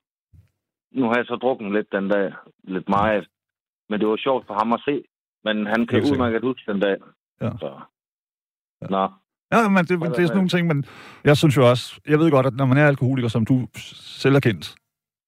nu 0.92 1.06
har 1.08 1.16
jeg 1.16 1.26
så 1.26 1.36
drukket 1.36 1.72
lidt 1.72 1.92
den 1.92 2.10
dag, 2.10 2.34
lidt 2.64 2.90
meget, 2.90 3.28
men 3.90 4.00
det 4.00 4.08
var 4.08 4.18
sjovt 4.18 4.48
for 4.48 4.54
ham 4.54 4.74
at 4.74 4.82
se, 4.86 5.04
men 5.44 5.66
han 5.66 5.88
kan 5.88 6.02
udmærket 6.12 6.42
huske 6.42 6.72
den 6.72 6.80
dag. 6.80 6.98
Ja. 7.42 7.50
Så. 7.60 7.80
Nå, 8.90 9.10
Ja, 9.54 9.70
men 9.70 9.78
det, 9.86 9.90
det 9.90 10.06
er 10.08 10.14
sådan 10.14 10.36
nogle 10.36 10.50
ting, 10.50 10.68
men 10.68 10.86
jeg 11.24 11.38
synes 11.38 11.58
jo 11.58 11.70
også, 11.70 12.00
jeg 12.08 12.20
ved 12.20 12.32
godt, 12.32 12.46
at 12.46 12.54
når 12.56 12.66
man 12.66 12.78
er 12.78 12.88
alkoholiker, 12.88 13.28
som 13.30 13.46
du 13.46 13.68
selv 13.76 14.36
er 14.36 14.40
kendt, 14.40 14.76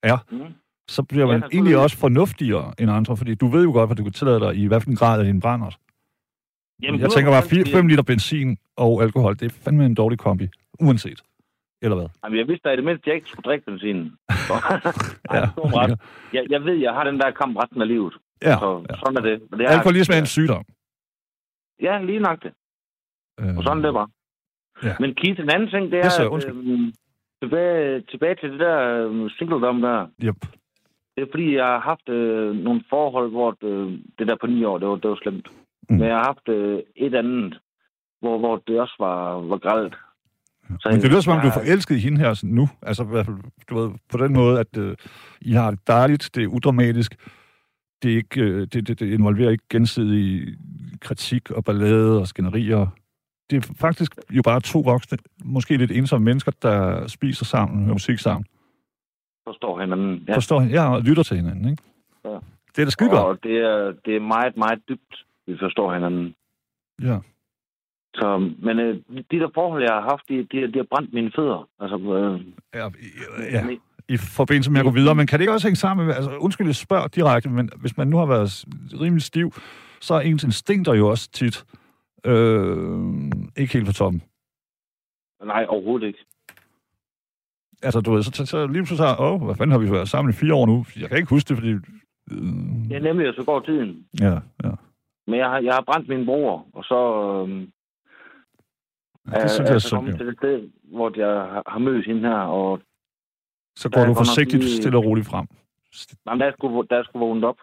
er, 0.03 0.17
mm. 0.31 0.53
så 0.87 1.03
bliver 1.03 1.21
Ja, 1.25 1.27
man 1.31 1.39
naturligvis. 1.39 1.55
egentlig 1.57 1.77
også 1.77 1.97
fornuftigere 1.97 2.73
end 2.79 2.91
andre, 2.91 3.17
fordi 3.17 3.35
du 3.35 3.47
ved 3.47 3.63
jo 3.63 3.71
godt, 3.71 3.87
hvad 3.89 3.95
du 3.95 4.03
kan 4.03 4.11
tillade 4.13 4.39
dig 4.39 4.55
i 4.55 4.65
hvilken 4.67 4.95
grad 4.95 5.19
af 5.19 5.25
din 5.25 5.39
brændert. 5.39 5.77
Jamen, 6.81 6.99
Jeg 7.01 7.09
tænker 7.11 7.31
bare, 7.31 7.41
altid- 7.43 7.65
5 7.73 7.87
liter 7.87 8.03
benzin 8.03 8.57
og 8.77 9.03
alkohol, 9.03 9.33
det 9.39 9.45
er 9.45 9.49
fandme 9.63 9.85
en 9.85 9.95
dårlig 9.95 10.19
kombi, 10.19 10.47
uanset. 10.79 11.21
Eller 11.81 11.95
hvad? 11.95 12.07
Jamen, 12.23 12.39
jeg 12.39 12.47
vidste 12.47 12.69
da 12.69 12.73
i 12.73 12.75
det 12.75 12.83
mindste, 12.85 13.03
at 13.03 13.07
jeg 13.07 13.15
ikke 13.15 13.29
skulle 13.29 13.43
drikke 13.49 13.65
benzinen. 13.65 14.05
Så, 14.47 14.53
Ja, 15.33 15.37
ja, 15.39 15.45
ret. 15.57 15.99
Jeg, 16.33 16.43
jeg 16.49 16.63
ved, 16.65 16.73
jeg 16.75 16.93
har 16.93 17.03
den 17.03 17.19
der 17.19 17.31
kamp 17.31 17.57
resten 17.57 17.81
af 17.81 17.87
livet. 17.87 18.13
ja. 18.41 18.55
Så 18.59 18.85
ja. 18.89 18.95
sådan 18.95 19.17
er 19.17 19.21
det. 19.29 19.41
Men 19.51 19.59
det 19.59 19.65
Alkoholisme 19.69 20.15
er 20.15 20.19
en 20.19 20.25
sygdom. 20.37 20.65
Ja, 21.81 22.01
lige 22.01 22.19
nok 22.19 22.43
det. 22.43 22.51
Øh, 23.39 23.57
Og 23.57 23.63
sådan 23.63 23.83
det 23.83 23.93
bare. 23.93 24.07
Ja. 24.83 24.95
Men 24.99 25.15
Keith, 25.15 25.39
en 25.39 25.49
anden 25.49 25.69
ting, 25.69 25.91
det 25.91 25.99
er, 25.99 26.05
Yes, 26.05 26.13
sir. 26.13 26.29
at, 26.29 26.49
øhm, 26.49 26.93
tilbage, 27.41 28.01
tilbage 28.11 28.35
til 28.35 28.51
det 28.51 28.59
der 28.59 28.77
øhm, 28.79 29.29
singledom 29.29 29.81
der. 29.81 30.07
Yep. 30.23 30.35
Det 31.15 31.21
er 31.23 31.27
fordi, 31.31 31.55
jeg 31.55 31.65
har 31.65 31.79
haft 31.79 32.09
øh, 32.09 32.55
nogle 32.55 32.83
forhold, 32.89 33.29
hvor 33.31 33.57
øh, 33.61 33.91
det 34.19 34.27
der 34.27 34.35
på 34.41 34.47
ni 34.47 34.63
år, 34.63 34.77
det 34.77 34.87
var, 34.87 34.95
det 34.95 35.09
var 35.09 35.19
slemt. 35.23 35.47
Mm. 35.89 35.95
Men 35.95 36.07
jeg 36.07 36.15
har 36.15 36.23
haft 36.23 36.49
øh, 36.49 36.79
et 36.95 37.15
andet, 37.15 37.59
hvor, 38.19 38.39
hvor 38.39 38.63
det 38.67 38.79
også 38.79 38.95
var, 38.99 39.41
var 39.41 39.57
gralt. 39.57 39.95
Så 40.79 40.89
Men 40.89 41.01
det 41.01 41.09
lyder 41.09 41.21
som 41.21 41.33
om, 41.33 41.41
du 41.41 41.47
er 41.47 41.51
forelsket 41.51 41.95
i 41.95 41.99
hende 41.99 42.19
her 42.19 42.33
sådan 42.33 42.55
nu. 42.55 42.69
Altså 42.81 43.03
i 43.03 43.07
hvert 43.07 43.25
fald, 43.25 43.37
du 43.69 43.79
ved, 43.79 43.91
på 44.11 44.17
den 44.17 44.33
måde, 44.33 44.59
at 44.59 44.77
øh, 44.77 44.95
I 45.41 45.51
har 45.51 45.71
det 45.71 45.87
dejligt, 45.87 46.29
det 46.35 46.43
er 46.43 46.47
udramatisk, 46.47 47.15
det, 48.03 48.11
er 48.11 48.15
ikke, 48.15 48.41
øh, 48.41 48.67
det, 48.73 48.87
det, 48.87 48.99
det 48.99 49.13
involverer 49.13 49.49
ikke 49.49 49.63
gensidig 49.69 50.57
kritik 51.01 51.51
og 51.51 51.63
ballade 51.63 52.19
og 52.19 52.27
skænderier. 52.27 52.87
Det 53.49 53.57
er 53.57 53.73
faktisk 53.79 54.15
jo 54.29 54.41
bare 54.41 54.61
to 54.61 54.79
voksne, 54.79 55.17
måske 55.43 55.77
lidt 55.77 55.91
ensomme 55.91 56.25
mennesker, 56.25 56.51
der 56.61 57.07
spiser 57.07 57.45
sammen, 57.45 57.83
hører 57.83 57.93
musik 57.93 58.19
sammen. 58.19 58.45
forstår 59.47 59.79
hinanden. 59.79 60.25
Ja. 60.27 60.35
Forstår 60.35 60.61
ja, 60.61 60.93
og 60.93 61.01
lytter 61.01 61.23
til 61.23 61.37
hinanden, 61.37 61.69
ikke? 61.69 61.83
Ja. 62.25 62.37
Det 62.75 62.81
er 62.81 62.85
da 62.85 63.05
godt. 63.05 63.13
Og 63.13 63.43
det 63.43 63.57
er, 63.57 63.93
det 64.05 64.15
er 64.15 64.19
meget, 64.19 64.57
meget 64.57 64.79
dybt, 64.89 65.25
vi 65.47 65.57
forstår 65.59 65.93
hinanden. 65.93 66.35
Ja. 67.01 67.17
Så, 68.15 68.51
men 68.59 68.79
øh, 68.79 68.95
de 69.31 69.39
der 69.39 69.49
forhold, 69.53 69.83
jeg 69.83 69.93
har 69.93 70.01
haft, 70.01 70.29
de, 70.29 70.35
de, 70.51 70.71
de 70.73 70.77
har 70.79 70.87
brændt 70.91 71.13
mine 71.13 71.31
fødder. 71.35 71.69
Altså, 71.79 71.97
øh, 71.97 72.41
Ja, 72.73 72.89
ja, 73.51 73.77
i 74.09 74.17
forbindelse 74.17 74.71
med 74.71 74.79
at 74.79 74.85
gå 74.85 74.91
videre. 74.91 75.15
Men 75.15 75.27
kan 75.27 75.39
det 75.39 75.43
ikke 75.43 75.53
også 75.53 75.67
hænge 75.67 75.75
sammen 75.75 76.07
med, 76.07 76.15
altså 76.15 76.31
undskyld, 76.37 76.67
jeg 76.67 76.75
spørger 76.75 77.07
direkte, 77.07 77.49
men 77.49 77.69
hvis 77.75 77.97
man 77.97 78.07
nu 78.07 78.17
har 78.17 78.25
været 78.25 78.65
rimelig 79.01 79.23
stiv, 79.23 79.53
så 80.01 80.13
er 80.13 80.19
ens 80.19 80.43
instinkter 80.43 80.93
jo 80.93 81.07
også 81.09 81.31
tit 81.31 81.65
øh, 82.25 83.31
ikke 83.57 83.73
helt 83.73 83.85
på 83.85 83.93
toppen. 83.93 84.21
Nej, 85.45 85.65
overhovedet 85.69 86.07
ikke. 86.07 86.19
Altså, 87.83 88.01
du 88.01 88.11
ved, 88.13 88.23
så, 88.23 88.31
så, 88.33 88.45
så 88.45 88.67
lige 88.67 88.73
pludselig 88.73 88.97
så, 88.97 89.15
åh, 89.19 89.41
hvad 89.43 89.55
fanden 89.55 89.71
har 89.71 89.77
vi 89.79 89.91
været 89.91 90.09
sammen 90.09 90.29
i 90.29 90.35
fire 90.35 90.53
år 90.53 90.65
nu? 90.65 90.85
Jeg 90.99 91.09
kan 91.09 91.17
ikke 91.17 91.29
huske 91.29 91.47
det, 91.49 91.57
fordi... 91.57 91.71
Øh, 92.31 92.91
Ja, 92.91 92.99
nemlig, 92.99 93.27
og 93.29 93.33
så 93.37 93.43
går 93.45 93.59
tiden. 93.59 94.07
ja, 94.19 94.33
ja. 94.63 94.71
Men 95.27 95.39
jeg 95.39 95.49
har, 95.49 95.59
jeg 95.59 95.73
har 95.73 95.83
brændt 95.87 96.09
min 96.09 96.25
bror, 96.25 96.67
og 96.73 96.83
så 96.83 96.99
øh, 97.47 97.67
ja 99.31 99.41
det 99.41 99.51
synes 99.51 99.69
jeg 99.69 99.75
er 99.75 99.79
så 99.79 99.87
synd, 99.87 99.97
kommet 99.97 100.17
til 100.17 100.27
det 100.27 100.37
sted, 100.37 100.69
hvor 100.83 101.11
jeg 101.19 101.27
har- 101.53 101.63
har 101.67 101.79
mødt 101.79 102.05
hende 102.05 102.21
her, 102.21 102.35
og 102.59 102.79
Så 103.75 103.89
går 103.89 104.01
er 104.01 104.05
du 104.05 104.13
forsigtigt, 104.13 104.63
lige- 104.63 104.77
stille 104.81 104.97
og 104.97 105.05
roligt 105.05 105.27
frem. 105.27 105.47
jamen, 106.25 106.39
der 106.41 106.47
er 106.47 106.51
sgu, 106.51 106.85
der 106.89 106.97
er 106.97 107.03
sgu 107.03 107.19
vågnet 107.19 107.43
op. 107.43 107.57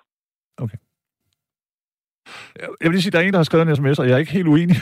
Jeg 2.60 2.68
vil 2.80 2.90
lige 2.90 3.02
sige, 3.02 3.12
der 3.12 3.18
er 3.18 3.22
en, 3.22 3.32
der 3.32 3.38
har 3.38 3.44
skrevet 3.44 3.68
en 3.68 3.76
sms, 3.76 3.98
og 3.98 4.06
jeg 4.06 4.14
er 4.14 4.18
ikke 4.18 4.32
helt 4.32 4.48
uenig. 4.48 4.76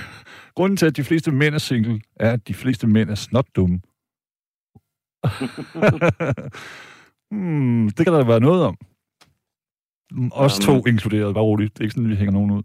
Grunden 0.55 0.77
til, 0.77 0.87
at 0.87 0.97
de 0.97 1.05
fleste 1.05 1.33
mænd 1.33 1.55
er 1.55 1.59
single, 1.59 2.01
er, 2.17 2.33
at 2.33 2.49
de 2.49 2.55
fleste 2.55 2.87
mænd 2.87 3.11
er 3.11 3.15
snot 3.15 3.47
dumme. 3.57 3.81
hmm, 7.31 7.89
det 7.91 8.07
kan 8.07 8.13
der 8.15 8.25
være 8.27 8.41
noget 8.41 8.65
om. 8.65 8.77
Os 10.33 10.59
to 10.59 10.73
inkluderet, 10.87 11.35
bare 11.35 11.45
roligt. 11.45 11.75
Det 11.75 11.81
er 11.81 11.85
ikke 11.85 11.93
sådan, 11.95 12.05
at 12.05 12.11
vi 12.11 12.17
hænger 12.17 12.33
nogen 12.33 12.51
ud. 12.51 12.63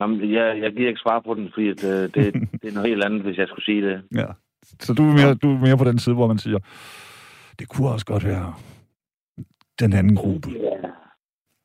Jamen, 0.00 0.32
jeg, 0.32 0.62
jeg 0.62 0.72
giver 0.72 0.88
ikke 0.88 1.00
svar 1.00 1.20
på 1.20 1.34
den, 1.34 1.50
fordi 1.54 1.68
at, 1.68 1.84
øh, 1.84 1.90
det, 1.90 2.14
det 2.62 2.68
er 2.68 2.74
noget 2.74 2.88
helt 2.88 3.04
andet, 3.04 3.22
hvis 3.22 3.38
jeg 3.38 3.48
skulle 3.48 3.64
sige 3.64 3.82
det. 3.88 4.02
Ja. 4.14 4.26
Så 4.80 4.92
du 4.94 5.02
er, 5.08 5.12
mere, 5.12 5.34
du 5.34 5.54
er 5.54 5.58
mere 5.58 5.76
på 5.78 5.84
den 5.84 5.98
side, 5.98 6.14
hvor 6.14 6.26
man 6.26 6.38
siger, 6.38 6.58
det 7.58 7.68
kunne 7.68 7.88
også 7.88 8.06
godt 8.06 8.24
være 8.24 8.54
den 9.80 9.92
anden 9.92 10.16
gruppe. 10.16 10.48
Ja. 10.50 10.88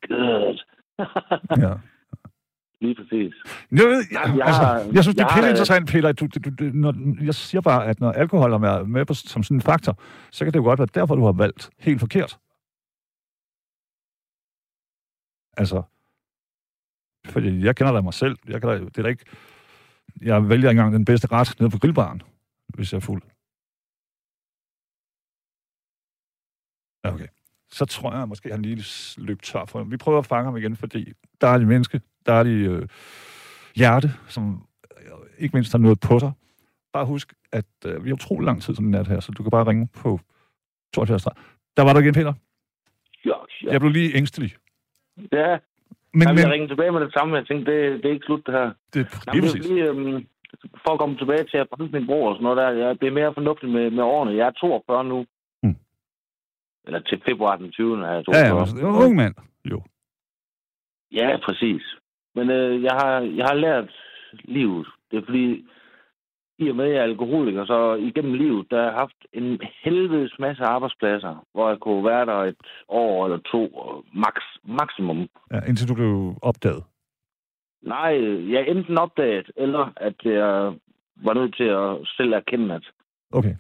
Good. 0.08 0.60
Ja. 1.64 1.74
Lige 2.82 2.96
præcis. 2.96 3.34
Jeg, 3.72 3.80
jeg, 4.12 4.38
jeg 4.38 4.46
altså, 4.48 4.92
jeg 4.94 5.04
synes, 5.04 5.16
det 5.16 5.24
er 5.24 5.42
da- 5.42 5.50
interessant, 5.50 5.90
Peter. 5.90 6.10
at 6.10 6.20
Du, 6.20 6.28
du, 6.28 6.50
du, 6.60 6.64
når, 6.74 6.94
jeg 7.26 7.34
siger 7.36 7.62
bare, 7.62 7.86
at 7.88 8.00
når 8.00 8.12
alkohol 8.12 8.54
er 8.54 8.84
med 8.84 9.06
på, 9.06 9.14
som 9.14 9.44
sådan 9.44 9.58
en 9.58 9.62
faktor, 9.62 9.98
så 10.32 10.46
kan 10.46 10.54
det 10.54 10.60
jo 10.60 10.64
godt 10.64 10.80
være 10.80 10.88
derfor, 10.94 11.16
du 11.16 11.26
har 11.26 11.32
valgt 11.32 11.70
helt 11.80 12.00
forkert. 12.00 12.38
Altså, 15.60 15.84
fordi 17.26 17.66
jeg 17.66 17.76
kender 17.76 17.94
da 17.94 18.02
mig 18.02 18.14
selv. 18.14 18.38
Jeg 18.48 18.62
kan 18.62 18.70
da, 18.70 18.80
det 18.80 18.98
er 18.98 19.02
da 19.02 19.10
ikke, 19.10 19.26
jeg 20.22 20.50
vælger 20.50 20.70
engang 20.70 20.94
den 20.94 21.06
bedste 21.06 21.28
ret 21.32 21.60
nede 21.60 21.72
på 21.72 21.80
grillbaren, 21.80 22.22
hvis 22.68 22.94
jeg 22.94 22.98
er 22.98 23.02
fuld. 23.02 23.22
Ja, 27.04 27.14
Okay. 27.14 27.28
Så 27.72 27.86
tror 27.86 28.14
jeg 28.14 28.28
måske, 28.28 28.52
han 28.52 28.62
lige 28.62 28.86
løb 29.18 29.42
tør 29.42 29.66
for 29.66 29.80
ham. 29.80 29.92
Vi 29.92 29.98
prøver 29.98 30.20
at 30.20 30.26
fange 30.26 30.46
ham 30.46 30.58
igen, 30.58 30.76
fordi 30.76 31.14
dejlig 31.42 31.68
menneske, 31.68 32.02
dejlig 32.26 32.68
øh, 32.68 32.88
hjerte, 33.76 34.14
som 34.28 34.68
øh, 35.02 35.12
ikke 35.38 35.58
mindst 35.58 35.72
har 35.72 35.80
noget 35.80 36.00
på 36.00 36.20
sig. 36.20 36.32
Bare 36.94 37.06
husk, 37.06 37.34
at 37.52 37.66
øh, 37.86 38.04
vi 38.04 38.10
har 38.10 38.14
utrolig 38.14 38.46
lang 38.46 38.62
tid 38.62 38.76
sådan 38.76 38.86
en 38.86 38.92
nat 38.92 39.08
her, 39.08 39.20
så 39.20 39.32
du 39.32 39.44
kan 39.44 39.50
bare 39.50 39.68
ringe 39.68 39.88
på 39.88 40.20
72 40.94 41.24
Der 41.78 41.84
var 41.84 41.94
du 41.94 42.00
igen, 42.00 42.14
Peter. 42.14 42.34
Ja, 43.26 43.34
ja. 43.64 43.72
Jeg 43.72 43.80
blev 43.80 43.92
lige 43.92 44.16
ængstelig. 44.16 44.56
Ja. 45.32 45.58
Men, 46.14 46.22
Jamen, 46.22 46.36
men 46.36 46.44
jeg 46.44 46.52
ringede 46.54 46.72
tilbage 46.72 46.92
med 46.92 47.02
det 47.02 47.14
samme. 47.14 47.38
Jeg 47.38 47.48
tænkte, 47.48 47.72
det, 47.72 48.04
det 48.04 48.06
er 48.06 48.14
ikke 48.14 48.26
slut, 48.26 48.46
det 48.46 48.54
her. 48.54 48.72
det 48.94 49.00
er 49.00 49.34
lige 49.34 49.34
det 49.34 49.38
er 49.38 49.42
præcis. 49.42 49.68
fordi, 49.68 49.80
øhm, 49.80 50.28
for 50.84 50.92
at 50.94 51.00
komme 51.00 51.18
tilbage 51.18 51.44
til 51.52 51.58
at 51.58 51.70
brænde 51.70 51.92
min 51.98 52.08
bror 52.08 52.30
og 52.30 52.36
sådan 52.36 52.44
noget 52.44 52.58
der, 52.58 52.70
jeg 52.86 53.00
bliver 53.00 53.14
mere 53.14 53.34
fornuftig 53.34 53.70
med, 53.70 53.92
med 53.92 54.04
årene. 54.04 54.38
Jeg 54.38 54.48
er 54.48 54.52
42 54.52 55.04
nu. 55.04 55.26
Mm. 55.64 55.76
Eller 56.86 57.00
til 57.00 57.22
februar 57.28 57.56
den 57.56 57.72
20. 57.72 58.06
er 58.06 58.14
jeg 58.14 58.24
Ja, 58.34 58.48
ja, 58.48 58.54
men 58.54 58.66
det 58.66 58.84
en 58.84 59.04
ung 59.06 59.16
mand, 59.16 59.36
jo. 59.66 59.82
Ja, 61.12 61.38
præcis. 61.46 61.84
Men 62.36 62.50
øh, 62.50 62.84
jeg, 62.84 62.96
har, 63.02 63.14
jeg 63.40 63.46
har 63.46 63.54
lært 63.54 63.90
livet. 64.34 64.88
Det 65.12 65.18
er 65.18 65.26
fordi, 65.26 65.66
i 66.60 66.70
og 66.70 66.76
med, 66.76 66.86
at 66.86 66.92
jeg 66.92 67.00
er 67.00 67.04
alkoholiker, 67.04 67.66
så 67.66 67.96
igennem 68.10 68.34
livet, 68.34 68.68
der 68.72 68.78
har 68.78 68.84
jeg 68.84 68.94
haft 68.94 69.20
en 69.34 69.60
helvedes 69.84 70.34
masse 70.40 70.64
arbejdspladser, 70.64 71.46
hvor 71.54 71.70
jeg 71.70 71.80
kunne 71.80 72.06
være 72.06 72.26
der 72.26 72.38
et 72.52 72.56
år 72.90 73.26
eller 73.26 73.38
to, 73.52 73.64
max, 74.14 74.36
maksimum. 74.80 75.28
Ja, 75.54 75.60
indtil 75.68 75.90
du 75.90 75.94
blev 75.94 76.36
opdaget. 76.42 76.84
Nej, 77.84 78.12
jeg 78.54 78.68
enten 78.68 78.98
opdaget, 78.98 79.52
eller 79.58 79.94
at 79.98 80.16
jeg 80.24 80.74
var 81.26 81.34
nødt 81.34 81.56
til 81.56 81.64
at 81.64 82.08
selv 82.18 82.34
erkende, 82.34 82.76
at... 82.76 82.86
Okay. 83.32 83.56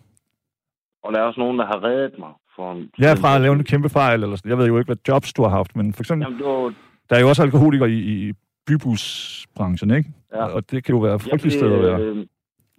Og 1.03 1.13
der 1.13 1.19
er 1.19 1.23
også 1.23 1.39
nogen, 1.39 1.59
der 1.59 1.65
har 1.65 1.83
reddet 1.83 2.19
mig. 2.19 2.33
For 2.55 2.71
en, 2.71 2.91
Ja, 3.01 3.13
fra 3.13 3.35
at 3.35 3.41
lave 3.41 3.53
en 3.55 3.63
kæmpe 3.63 3.89
fejl, 3.89 4.23
eller 4.23 4.35
sådan. 4.35 4.49
Jeg 4.49 4.57
ved 4.57 4.67
jo 4.67 4.77
ikke, 4.77 4.88
hvad 4.88 5.03
jobs 5.07 5.33
du 5.33 5.41
har 5.41 5.49
haft, 5.49 5.75
men 5.75 5.93
for 5.93 6.01
eksempel, 6.03 6.25
Jamen, 6.25 6.39
det 6.39 6.47
var, 6.47 6.73
der 7.09 7.15
er 7.15 7.19
jo 7.21 7.29
også 7.29 7.43
alkoholikere 7.43 7.89
i, 7.89 7.99
i 8.29 8.33
bybusbranchen, 8.67 9.91
ikke? 9.91 10.09
Ja. 10.33 10.45
Og 10.45 10.71
det 10.71 10.83
kan 10.83 10.95
jo 10.95 11.01
være 11.01 11.15
et 11.15 11.25
jeg, 11.25 11.31
frygteligt 11.31 11.55
sted 11.55 11.73
at 11.73 11.81
være. 11.81 12.01
øh, 12.01 12.25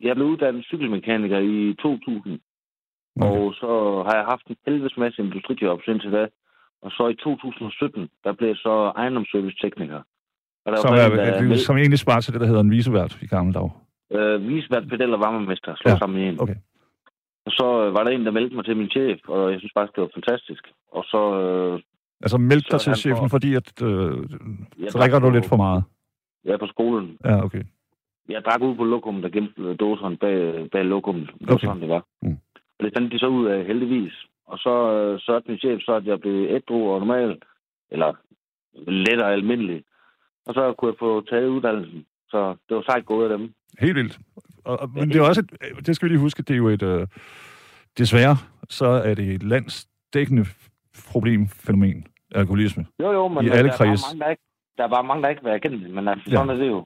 jeg 0.01 0.15
blev 0.17 0.27
uddannet 0.27 0.65
cykelmekaniker 0.65 1.39
i 1.39 1.75
2000, 1.83 2.41
Okay. 3.21 3.27
og 3.39 3.55
så 3.55 3.71
har 4.07 4.15
jeg 4.17 4.25
haft 4.33 4.47
en 4.47 4.57
helvedes 4.67 4.97
masse 4.97 5.23
industrijobs 5.23 5.87
indtil 5.89 6.13
da. 6.13 6.27
Og 6.83 6.91
så 6.91 7.09
i 7.09 7.15
2017, 7.15 8.09
der 8.25 8.33
blev 8.33 8.49
jeg 8.49 8.57
så 8.57 8.93
ejendomsservice-tekniker. 8.97 10.01
Og 10.65 10.73
der 10.73 10.79
Som, 10.81 10.91
var 10.91 10.99
er, 10.99 11.07
en, 11.11 11.19
der, 11.19 11.53
er, 11.53 11.57
som 11.57 11.77
egentlig 11.77 11.99
svarer 11.99 12.21
til 12.21 12.33
det, 12.33 12.41
der 12.41 12.47
hedder 12.47 12.61
en 12.61 12.71
visevært 12.71 13.19
i 13.23 13.27
gamle 13.27 13.53
dage. 13.59 13.71
øh, 14.17 14.49
visvært, 14.49 14.89
pedel 14.89 15.15
og 15.15 15.21
varmemester, 15.21 15.75
slå 15.77 15.89
Ja, 15.89 15.95
ja. 15.95 15.99
sammen 15.99 16.21
i 16.21 16.25
en. 16.29 16.41
okay. 16.43 16.55
Og 17.47 17.53
så 17.53 17.67
øh, 17.85 17.95
var 17.95 18.05
der 18.05 18.11
en, 18.11 18.25
der 18.27 18.31
meldte 18.31 18.57
mig 18.57 18.65
til 18.65 18.77
min 18.77 18.91
chef, 18.91 19.19
og 19.29 19.53
jeg 19.53 19.59
synes 19.61 19.73
faktisk, 19.79 19.95
det 19.97 20.03
var 20.03 20.11
fantastisk. 20.15 20.63
Og 20.93 21.05
så... 21.05 21.21
Øh, 21.43 21.81
Altså 22.25 22.39
meld 22.39 22.61
Så 22.63 22.69
dig 22.71 22.81
til 22.81 22.95
chefen, 22.97 23.17
får- 23.29 23.35
fordi 23.37 23.55
at, 23.55 23.83
øh, 23.83 24.13
drikker 24.97 25.19
du 25.19 25.31
lidt 25.31 25.47
for 25.49 25.57
meget. 25.57 25.85
Er 26.47 26.57
på 26.57 26.67
skolen. 26.67 27.17
Ja, 27.25 27.45
okay. 27.45 27.63
Jeg 28.31 28.43
drak 28.45 28.61
ud 28.63 28.75
på 28.77 28.85
lokum, 28.85 29.23
der 29.23 29.29
gemte 29.29 29.75
dåserne 29.75 30.17
bag, 30.17 30.71
bag 30.71 30.85
lokum. 30.85 31.15
Det 31.21 31.49
var 31.49 31.55
Okay. 31.55 31.67
sådan, 31.67 31.81
det 31.83 31.89
var. 31.89 32.05
Mm. 32.23 32.37
Og 32.79 32.85
det 32.85 32.93
fandt 32.97 33.13
de 33.13 33.19
så 33.19 33.27
ud 33.27 33.47
af 33.47 33.65
heldigvis. 33.67 34.13
Og 34.47 34.59
så 34.59 34.93
øh, 34.93 35.21
sørgte 35.21 35.51
min 35.51 35.59
chef 35.59 35.81
så, 35.83 35.93
at 35.93 36.07
jeg 36.07 36.21
blev 36.21 36.47
ædru 36.51 36.91
og 36.93 36.99
normal. 37.01 37.39
Eller 37.91 38.13
let 38.91 39.23
og 39.23 39.33
almindelig. 39.33 39.85
Og 40.47 40.55
så 40.55 40.73
kunne 40.79 40.91
jeg 40.91 40.99
få 40.99 41.21
taget 41.21 41.49
uddannelsen. 41.49 42.05
Så 42.29 42.57
det 42.69 42.77
var 42.77 42.83
sejt 42.83 43.07
gået 43.07 43.31
af 43.33 43.39
dem. 43.39 43.53
Helt 43.81 43.95
vildt. 43.97 44.19
Og, 44.65 44.81
og, 44.81 44.91
men 44.95 45.09
det 45.09 45.17
er 45.17 45.23
også 45.29 45.41
et, 45.41 45.87
det 45.87 45.97
skal 45.97 46.09
vi 46.09 46.13
lige 46.15 46.21
huske, 46.21 46.43
det 46.43 46.55
er 46.55 46.59
jo 46.59 46.69
et, 46.69 46.83
øh, 46.83 47.07
desværre, 47.99 48.37
så 48.69 48.87
er 48.87 49.15
det 49.15 49.35
et 49.35 49.43
landsdækkende 49.43 50.45
problem, 51.13 51.47
fænomen, 51.49 52.07
alkoholisme. 52.35 52.87
Jo, 53.01 53.13
jo, 53.13 53.29
men 53.29 53.45
I 53.45 53.49
alle 53.49 53.69
der, 53.69 53.75
er 53.75 53.79
bare 53.79 53.89
kredse. 53.89 54.05
mange, 54.09 54.21
der, 54.25 54.31
ikke, 54.31 54.43
der 54.79 54.85
er 54.85 54.89
bare 54.89 55.05
mange, 55.05 55.23
der 55.23 55.29
ikke 55.29 55.43
vil 55.45 55.53
erkende 55.53 55.81
det. 55.85 55.91
Men 55.91 56.09
altså, 56.09 56.31
Ja. 56.31 56.37
sådan 56.37 56.51
er 56.51 56.55
det 56.55 56.69
jo. 56.69 56.85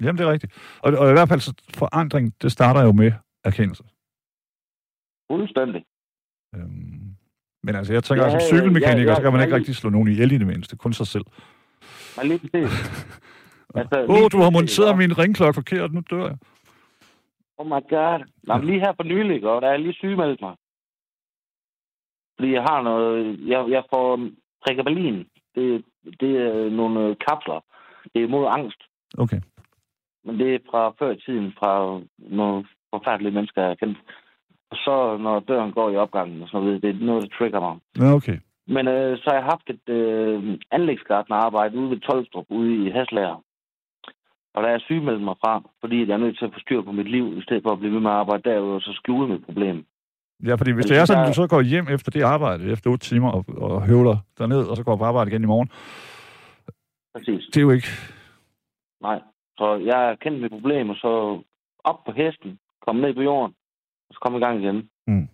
Jamen, 0.00 0.18
det 0.18 0.26
er 0.26 0.32
rigtigt. 0.32 0.78
Og, 0.82 0.92
og 0.92 1.08
i 1.10 1.12
hvert 1.12 1.28
fald, 1.28 1.40
så 1.40 1.52
forandring, 1.74 2.34
det 2.42 2.52
starter 2.52 2.82
jo 2.82 2.92
med 2.92 3.12
erkendelse. 3.44 3.84
Fuldstændig. 5.30 5.84
Øhm, 6.54 7.16
men 7.62 7.74
altså, 7.74 7.92
jeg 7.92 8.04
tænker, 8.04 8.24
Ja, 8.24 8.32
ja, 8.32 8.38
som 8.38 8.40
ja, 8.40 8.56
cykelmekaniker, 8.56 9.02
ja, 9.02 9.10
ja, 9.10 9.14
så 9.14 9.22
kan 9.22 9.32
man 9.32 9.40
ikke 9.40 9.54
ja. 9.54 9.58
rigtig 9.58 9.76
slå 9.76 9.90
nogen 9.90 10.08
ihjel 10.08 10.32
i 10.32 10.38
det 10.38 10.46
mindste, 10.46 10.76
kun 10.76 10.92
sig 10.92 11.06
selv. 11.06 11.24
Men 12.16 12.26
lige 12.26 12.38
præcis. 12.38 12.72
Altså, 13.74 14.06
Åh, 14.08 14.22
oh, 14.22 14.30
du 14.32 14.38
har 14.38 14.50
monteret 14.50 14.90
ikke? 14.90 14.98
min 14.98 15.18
ringklokke 15.18 15.54
forkert, 15.54 15.92
nu 15.92 16.00
dør 16.10 16.26
jeg. 16.26 16.38
Oh 17.58 17.66
my 17.66 17.80
god. 17.94 18.20
Nå, 18.42 18.56
men 18.56 18.66
lige 18.66 18.80
her 18.80 18.92
for 18.96 19.02
nylig, 19.02 19.44
og 19.44 19.62
der 19.62 19.68
er 19.68 19.76
lige 19.76 19.92
sygemeldt 19.92 20.40
mig. 20.40 20.54
Fordi 22.36 22.52
jeg 22.52 22.62
har 22.62 22.82
noget... 22.82 23.40
Jeg, 23.52 23.70
jeg 23.70 23.82
får 23.92 24.28
Pregabalin. 24.64 25.26
Det, 25.54 25.84
det 26.20 26.32
er 26.46 26.70
nogle 26.70 27.16
kapsler. 27.28 27.60
Det 28.14 28.22
er 28.22 28.28
mod 28.28 28.46
angst. 28.58 28.80
Okay. 29.18 29.40
Men 30.26 30.38
det 30.38 30.54
er 30.54 30.58
fra 30.70 30.94
før 30.98 31.10
i 31.12 31.20
tiden, 31.26 31.52
fra 31.58 32.00
nogle 32.18 32.64
forfærdelige 32.94 33.34
mennesker, 33.34 33.60
jeg 33.62 33.70
har 33.70 33.74
kendt. 33.82 33.98
Og 34.70 34.76
så, 34.76 35.16
når 35.20 35.40
døren 35.40 35.72
går 35.72 35.90
i 35.90 35.96
opgangen 35.96 36.42
og 36.42 36.48
sådan 36.48 36.66
noget, 36.66 36.82
det 36.82 36.90
er 36.90 37.04
noget, 37.06 37.22
der 37.22 37.36
trigger 37.38 37.60
mig. 37.60 37.74
Ja, 38.00 38.14
okay. 38.18 38.38
Men 38.68 38.88
øh, 38.88 39.18
så 39.18 39.24
har 39.26 39.34
jeg 39.34 39.44
haft 39.52 39.66
et 39.74 39.88
øh, 39.98 40.58
anlægsgartnerarbejde 40.70 41.78
ude 41.78 41.90
ved 41.90 42.00
Tolstrup, 42.00 42.46
ude 42.48 42.86
i 42.86 42.90
Haslager. 42.90 43.42
Og 44.54 44.62
der 44.62 44.68
er 44.68 44.72
jeg 44.72 44.80
sygemeldt 44.80 45.22
mig 45.22 45.34
fra, 45.44 45.62
fordi 45.80 45.98
jeg 46.08 46.14
er 46.14 46.24
nødt 46.24 46.38
til 46.38 46.44
at 46.44 46.52
få 46.54 46.60
styr 46.60 46.82
på 46.82 46.92
mit 46.92 47.10
liv, 47.10 47.38
i 47.38 47.42
stedet 47.42 47.62
for 47.62 47.72
at 47.72 47.78
blive 47.78 47.92
ved 47.94 48.00
med 48.00 48.10
at 48.10 48.16
arbejde 48.16 48.50
derude 48.50 48.74
og 48.74 48.80
så 48.80 48.92
skjule 48.92 49.28
mit 49.32 49.44
problem. 49.44 49.84
Ja, 50.46 50.54
fordi 50.54 50.70
hvis 50.72 50.82
Altså, 50.84 50.94
det 50.94 51.00
er 51.00 51.04
sådan, 51.04 51.22
der- 51.22 51.28
at 51.30 51.36
du 51.36 51.42
så 51.42 51.46
går 51.48 51.60
hjem 51.62 51.86
efter 51.88 52.10
det 52.10 52.22
arbejde, 52.22 52.72
efter 52.72 52.90
otte 52.90 53.06
timer, 53.06 53.30
og, 53.32 53.44
og 53.58 53.86
høvler 53.86 54.16
derned, 54.38 54.62
og 54.70 54.76
så 54.76 54.84
går 54.84 54.96
på 54.96 55.04
arbejde 55.04 55.30
igen 55.30 55.42
i 55.42 55.46
morgen, 55.46 55.68
Præcis. 57.14 57.44
det 57.46 57.56
er 57.56 57.62
jo 57.62 57.70
ikke... 57.70 57.88
Nej. 59.02 59.20
Så 59.58 59.76
jeg 59.76 59.96
har 59.96 60.14
kendt 60.14 60.40
mit 60.40 60.50
problem, 60.50 60.90
og 60.90 60.96
så 60.96 61.42
op 61.84 62.04
på 62.06 62.12
hesten, 62.12 62.58
komme 62.86 63.02
ned 63.02 63.14
på 63.14 63.22
jorden, 63.22 63.54
og 64.08 64.14
så 64.14 64.18
komme 64.20 64.38
i 64.38 64.40
gang 64.40 64.62
igen. 64.62 64.88
Mm. 65.06 65.28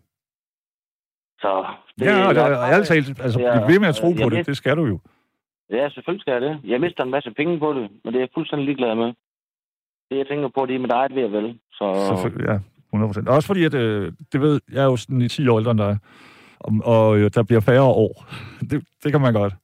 Så 1.41 1.67
det, 1.99 2.07
Ja, 2.07 2.29
og, 2.29 2.59
og 2.61 2.69
ærligt 2.73 2.89
talt, 2.89 3.21
altså, 3.21 3.41
Ja, 3.41 3.67
bliv 3.67 3.75
ved 3.75 3.81
med 3.81 3.89
at 3.89 3.95
tro 3.95 4.13
på 4.23 4.29
det, 4.31 4.47
det 4.47 4.57
skal 4.57 4.77
du 4.77 4.85
jo. 4.87 4.99
Ja, 5.71 5.89
selvfølgelig 5.89 6.21
skal 6.23 6.33
jeg 6.33 6.43
det. 6.43 6.61
Jeg 6.65 6.81
mister 6.81 7.05
en 7.05 7.11
masse 7.11 7.31
penge 7.31 7.59
på 7.59 7.73
det, 7.73 7.91
men 8.05 8.13
det 8.13 8.17
er 8.17 8.21
jeg 8.21 8.29
fuldstændig 8.35 8.67
ligeglad 8.67 8.95
med. 8.95 9.11
Det, 10.11 10.19
jeg 10.19 10.27
tænker 10.27 10.49
på, 10.49 10.67
det 10.67 10.75
er 10.75 10.79
mit 10.79 10.93
eget 10.93 11.15
ved 11.15 11.23
at 11.23 11.33
vel. 11.33 11.59
Så 11.73 11.85
Selvfølgelig, 12.09 12.47
ja, 12.49 12.59
100%. 12.97 13.35
Også 13.35 13.47
fordi, 13.47 13.65
at, 13.65 13.75
øh, 13.75 14.13
det 14.33 14.41
ved, 14.41 14.61
jeg 14.73 14.81
er 14.83 14.85
jo 14.85 14.97
sådan 14.97 15.21
i 15.21 15.29
10 15.29 15.49
år 15.49 15.59
ældre 15.59 15.71
end 15.71 15.81
dig, 15.81 15.99
og, 16.61 16.73
og 16.85 17.19
øh, 17.19 17.31
der 17.35 17.43
bliver 17.43 17.61
færre 17.61 17.83
år. 17.83 18.27
Det, 18.71 18.85
det 19.05 19.13
kan 19.13 19.21
man 19.21 19.33
godt. 19.33 19.55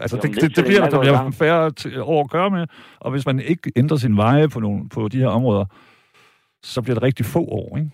Altså, 0.00 0.16
det, 0.16 0.30
det, 0.34 0.42
det 0.42 0.56
det, 0.56 0.64
bliver, 0.64 0.88
der 0.88 1.00
bliver 1.00 1.30
færre 1.30 2.02
år 2.02 2.24
at 2.24 2.30
gøre 2.30 2.50
med, 2.50 2.66
og 3.00 3.10
hvis 3.10 3.26
man 3.26 3.40
ikke 3.40 3.72
ændrer 3.76 3.96
sin 3.96 4.16
veje 4.16 4.48
på, 4.48 4.60
nogle, 4.60 4.88
på 4.88 5.08
de 5.08 5.18
her 5.18 5.28
områder, 5.28 5.64
så 6.62 6.82
bliver 6.82 6.94
det 6.94 7.02
rigtig 7.02 7.26
få 7.26 7.44
år, 7.44 7.76
ikke? 7.76 7.90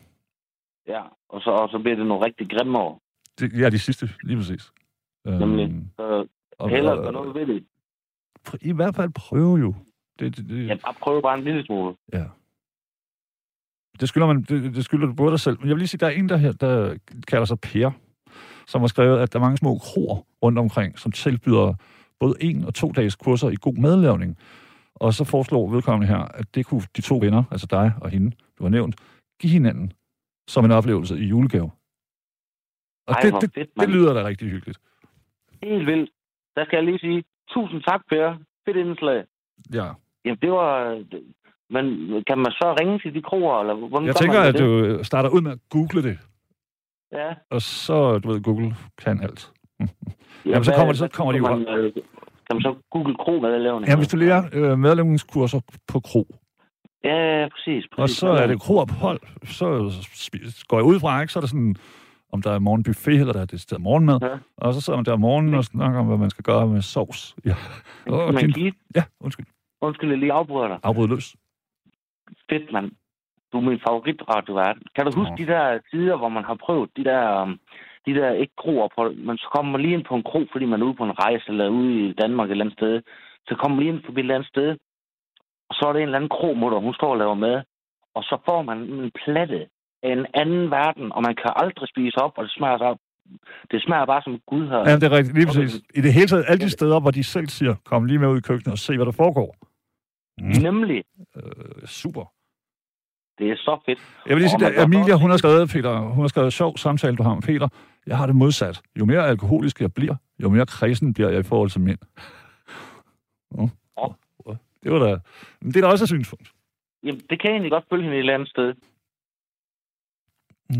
ja, 0.88 1.03
og 1.29 1.40
så, 1.40 1.51
og 1.51 1.69
så 1.69 1.79
bliver 1.79 1.97
det 1.97 2.07
nogle 2.07 2.25
rigtig 2.25 2.51
grimme 2.51 2.79
år. 2.79 3.01
Det, 3.40 3.61
ja, 3.61 3.71
de 3.71 3.79
sidste, 3.79 4.11
lige 4.23 4.37
præcis. 4.37 4.73
Nemlig. 5.25 5.64
Øhm, 5.64 5.90
Så 5.99 6.66
hellere 6.71 6.97
gøre 6.97 7.12
noget 7.12 7.35
ved 7.35 7.47
det. 7.47 7.64
I 8.61 8.73
hvert 8.73 8.95
fald 8.95 9.11
prøve 9.11 9.57
jo. 9.57 9.75
Det, 10.19 10.37
det, 10.37 10.49
det, 10.49 10.69
Jeg 10.69 10.79
bare 10.85 10.95
prøver 11.01 11.21
bare 11.21 11.38
en 11.38 11.45
lille 11.45 11.64
smule. 11.66 11.95
Ja. 12.12 12.25
Det 14.01 14.09
skylder, 14.09 14.27
man, 14.27 14.42
det, 14.42 14.75
det 14.75 14.85
skylder 14.85 15.07
du 15.07 15.12
både 15.14 15.31
dig 15.31 15.40
selv. 15.40 15.59
Men 15.59 15.69
jeg 15.69 15.75
vil 15.75 15.79
lige 15.79 15.88
sige, 15.88 15.99
der 15.99 16.07
er 16.07 16.11
en, 16.11 16.29
der, 16.29 16.37
her, 16.37 16.53
der 16.53 16.97
kalder 17.29 17.45
sig 17.45 17.61
Per, 17.61 17.90
som 18.66 18.81
har 18.81 18.88
skrevet, 18.88 19.19
at 19.19 19.33
der 19.33 19.38
er 19.38 19.42
mange 19.42 19.57
små 19.57 19.79
kroer 19.79 20.23
rundt 20.42 20.59
omkring, 20.59 20.99
som 20.99 21.12
tilbyder 21.12 21.75
både 22.20 22.35
en 22.40 22.64
og 22.64 22.74
to 22.74 22.92
dages 22.92 23.16
kurser 23.16 23.48
i 23.50 23.57
god 23.61 23.74
madlavning. 23.74 24.38
Og 24.94 25.14
så 25.14 25.24
foreslår 25.24 25.70
vedkommende 25.70 26.07
her, 26.14 26.18
at 26.18 26.55
det 26.55 26.66
kunne 26.66 26.83
de 26.96 27.00
to 27.02 27.16
venner, 27.16 27.44
altså 27.50 27.66
dig 27.70 27.92
og 28.00 28.11
hende, 28.11 28.37
du 28.59 28.62
har 28.64 28.70
nævnt, 28.70 28.96
give 29.40 29.52
hinanden 29.52 29.92
som 30.48 30.64
en 30.64 30.70
oplevelse 30.70 31.18
i 31.18 31.24
julegave. 31.24 31.70
Og 33.07 33.14
Ej, 33.14 33.20
det, 33.20 33.33
det, 33.40 33.50
fedt, 33.55 33.70
det 33.81 33.88
lyder 33.88 34.12
da 34.14 34.26
rigtig 34.26 34.48
hyggeligt. 34.50 34.79
Helt 35.62 35.87
vildt. 35.87 36.11
Der 36.57 36.64
skal 36.64 36.76
jeg 36.76 36.85
lige 36.85 36.98
sige, 36.98 37.24
tusind 37.50 37.83
tak, 37.83 38.00
Per. 38.09 38.37
Fedt 38.64 38.76
indslag. 38.76 39.24
Ja. 39.74 39.87
Jamen, 40.24 40.38
det 40.42 40.50
var... 40.50 41.05
Men 41.70 41.85
kan 42.26 42.38
man 42.38 42.52
så 42.52 42.76
ringe 42.81 42.98
til 42.98 43.14
de 43.14 43.22
kroer, 43.22 43.61
eller 43.61 43.74
hvordan 43.74 44.07
Jeg 44.07 44.16
tænker, 44.16 44.40
at 44.40 44.55
det? 44.55 44.61
du 44.61 45.05
starter 45.05 45.29
ud 45.29 45.40
med 45.40 45.52
at 45.52 45.59
google 45.70 46.02
det, 46.02 46.18
Ja. 47.12 47.35
og 47.50 47.62
så, 47.62 48.18
du 48.18 48.29
ved, 48.29 48.42
Google 48.42 48.74
kan 48.98 49.20
alt. 49.22 49.52
Ja 49.81 49.87
så 49.87 49.91
hvad- 50.45 50.75
kommer 50.79 50.93
det- 50.93 50.99
så 50.99 51.09
kommer 51.09 51.33
de 51.33 51.39
kan 51.39 51.49
jo 51.51 51.57
man, 51.57 51.79
øh, 51.79 51.93
Kan 52.51 52.57
man 52.57 52.62
så 52.62 52.75
google 52.91 53.15
kro 53.17 53.41
madlavning? 53.41 53.89
Ja, 53.89 53.97
hvis 53.97 54.09
du 54.09 54.17
lærer 54.17 54.43
øh, 54.53 54.79
madlavningskurser 54.79 55.61
på 55.89 56.01
kro, 56.01 56.27
Ja, 57.05 57.41
ja, 57.41 57.49
præcis. 57.49 57.85
præcis. 57.93 58.23
og 58.23 58.29
så 58.37 58.43
er 58.43 58.47
det 58.47 58.61
kroophold, 58.61 59.21
så 59.45 59.67
går 60.69 60.77
jeg 60.77 60.85
ud 60.85 61.01
fra, 61.01 61.21
ikke? 61.21 61.33
så 61.33 61.39
er 61.39 61.41
det 61.41 61.51
sådan, 61.51 61.77
om 62.33 62.43
der 62.43 62.53
er 62.53 62.59
morgenbuffet, 62.59 63.21
eller 63.21 63.33
der 63.33 63.41
er 63.41 63.45
det 63.45 63.61
sted 63.61 63.79
morgenmad, 63.79 64.19
Ja. 64.23 64.29
og 64.57 64.75
så 64.75 64.81
sidder 64.81 64.97
man 64.99 65.05
der 65.05 65.12
om 65.12 65.21
morgenen 65.21 65.55
og 65.55 65.65
snakker 65.65 66.01
om, 66.01 66.07
hvad 66.07 66.17
man 66.19 66.31
skal 66.31 66.43
gøre 66.45 66.67
med 66.67 66.83
sovs. 66.83 67.37
Ja, 67.45 67.55
Åh, 68.09 68.35
Men 68.35 68.51
din- 68.51 68.75
ja 68.97 69.03
undskyld. 69.21 69.47
undskyld, 69.81 70.11
jeg 70.11 70.19
lige 70.19 70.33
afbryder 70.33 70.69
dig. 70.69 70.79
Afbryd 70.83 71.09
løs. 71.09 71.37
Fedt, 72.51 72.73
mand. 72.73 72.91
Du 73.53 73.57
er 73.59 73.62
min 73.62 73.81
favoritradiovært. 73.89 74.77
Kan 74.97 75.07
du 75.07 75.12
huske 75.17 75.31
Nå. 75.31 75.37
de 75.39 75.47
der 75.47 75.79
tider, 75.91 76.17
hvor 76.17 76.29
man 76.29 76.45
har 76.45 76.55
prøvet 76.55 76.91
de 76.97 77.05
der, 77.05 77.43
um, 77.43 77.59
de 78.07 78.14
der 78.14 78.31
ikke 78.42 78.57
kroophold, 78.62 79.14
men 79.27 79.37
så 79.38 79.47
kommer 79.55 79.73
man 79.73 79.81
lige 79.81 79.95
ind 79.95 80.05
på 80.05 80.14
en 80.14 80.29
kro, 80.31 80.40
fordi 80.53 80.64
man 80.64 80.81
er 80.81 80.87
ude 80.87 80.99
på 81.01 81.05
en 81.05 81.19
rejse, 81.25 81.45
eller 81.49 81.69
ude 81.69 82.09
i 82.09 82.12
Danmark 82.12 82.47
et 82.49 82.51
eller 82.51 82.64
andet 82.64 82.79
sted. 82.79 83.03
Så 83.49 83.55
kommer 83.55 83.75
man 83.75 83.85
lige 83.85 83.95
ind 83.95 84.05
forbi 84.05 84.21
et 84.21 84.25
eller 84.25 84.35
andet 84.35 84.49
sted, 84.55 84.69
og 85.69 85.75
så 85.77 85.83
er 85.88 85.92
det 85.92 86.01
en 86.01 86.09
eller 86.09 86.19
anden 86.19 86.35
kromutter, 86.37 86.79
hun 86.79 86.95
står 86.95 87.11
og 87.11 87.19
laver 87.19 87.35
mad, 87.35 87.62
og 88.14 88.23
så 88.23 88.37
får 88.47 88.62
man 88.62 88.79
en 88.79 89.11
platte 89.25 89.61
af 90.03 90.11
en 90.19 90.27
anden 90.35 90.71
verden, 90.71 91.12
og 91.12 91.21
man 91.23 91.35
kan 91.42 91.51
aldrig 91.62 91.88
spise 91.88 92.16
op, 92.25 92.33
og 92.38 92.45
det 92.45 92.53
smager 92.53 92.79
så 92.79 92.97
det 93.71 93.83
smager 93.83 94.07
bare 94.07 94.23
som 94.23 94.40
Gud 94.47 94.66
har. 94.66 94.79
Ja, 94.79 94.95
det 94.97 95.03
er 95.03 95.16
rigtigt. 95.19 95.37
Lige 95.37 95.47
præcis. 95.47 95.75
I 95.95 96.01
det 96.01 96.12
hele 96.12 96.27
taget, 96.27 96.45
alle 96.49 96.64
de 96.64 96.71
steder, 96.71 97.01
hvor 97.01 97.11
de 97.11 97.25
selv 97.25 97.49
siger, 97.49 97.75
kom 97.85 98.05
lige 98.05 98.19
med 98.19 98.29
ud 98.29 98.38
i 98.38 98.47
køkkenet 98.49 98.73
og 98.73 98.79
se, 98.79 98.97
hvad 98.97 99.07
der 99.07 99.12
foregår. 99.12 99.57
Mm. 100.38 100.62
Nemlig. 100.62 101.05
Øh, 101.37 101.87
super. 101.87 102.25
Det 103.38 103.51
er 103.51 103.57
så 103.57 103.81
fedt. 103.87 103.99
Jeg 104.27 104.35
vil 104.37 104.42
lige 104.42 104.51
sige, 104.51 104.66
at 104.66 104.85
Emilia, 104.85 105.14
hun 105.14 105.31
har 105.31 105.37
skrevet, 105.37 105.70
Peter, 105.70 105.99
hun 105.99 106.22
har 106.22 106.29
skrevet 106.29 106.53
sjov 106.53 106.77
samtale, 106.77 107.16
du 107.16 107.22
har 107.22 107.35
med 107.35 107.42
Peter. 107.42 107.68
Jeg 108.07 108.16
har 108.16 108.27
det 108.27 108.37
modsat. 108.37 108.83
Jo 108.99 109.05
mere 109.05 109.29
alkoholisk 109.29 109.81
jeg 109.81 109.94
bliver, 109.94 110.14
jo 110.42 110.49
mere 110.49 110.66
kredsen 110.66 111.14
bliver 111.14 111.31
jeg 111.31 111.40
i 111.40 111.42
forhold 111.42 111.70
til 111.70 111.81
mænd. 111.81 111.99
Oh. 113.51 113.68
Åh. 113.96 114.12
Det 114.83 114.92
var 114.92 114.99
da... 114.99 115.18
Men 115.61 115.72
det 115.72 115.77
er 115.77 115.81
da 115.81 115.92
også 115.92 116.05
et 116.05 116.09
synspunkt. 116.09 116.53
Jamen, 117.03 117.20
det 117.31 117.40
kan 117.40 117.51
jeg 117.51 117.55
egentlig 117.55 117.70
godt 117.70 117.85
følge 117.90 118.03
hende 118.03 118.16
et 118.16 118.18
eller 118.18 118.35
andet 118.35 118.49
sted. 118.49 118.75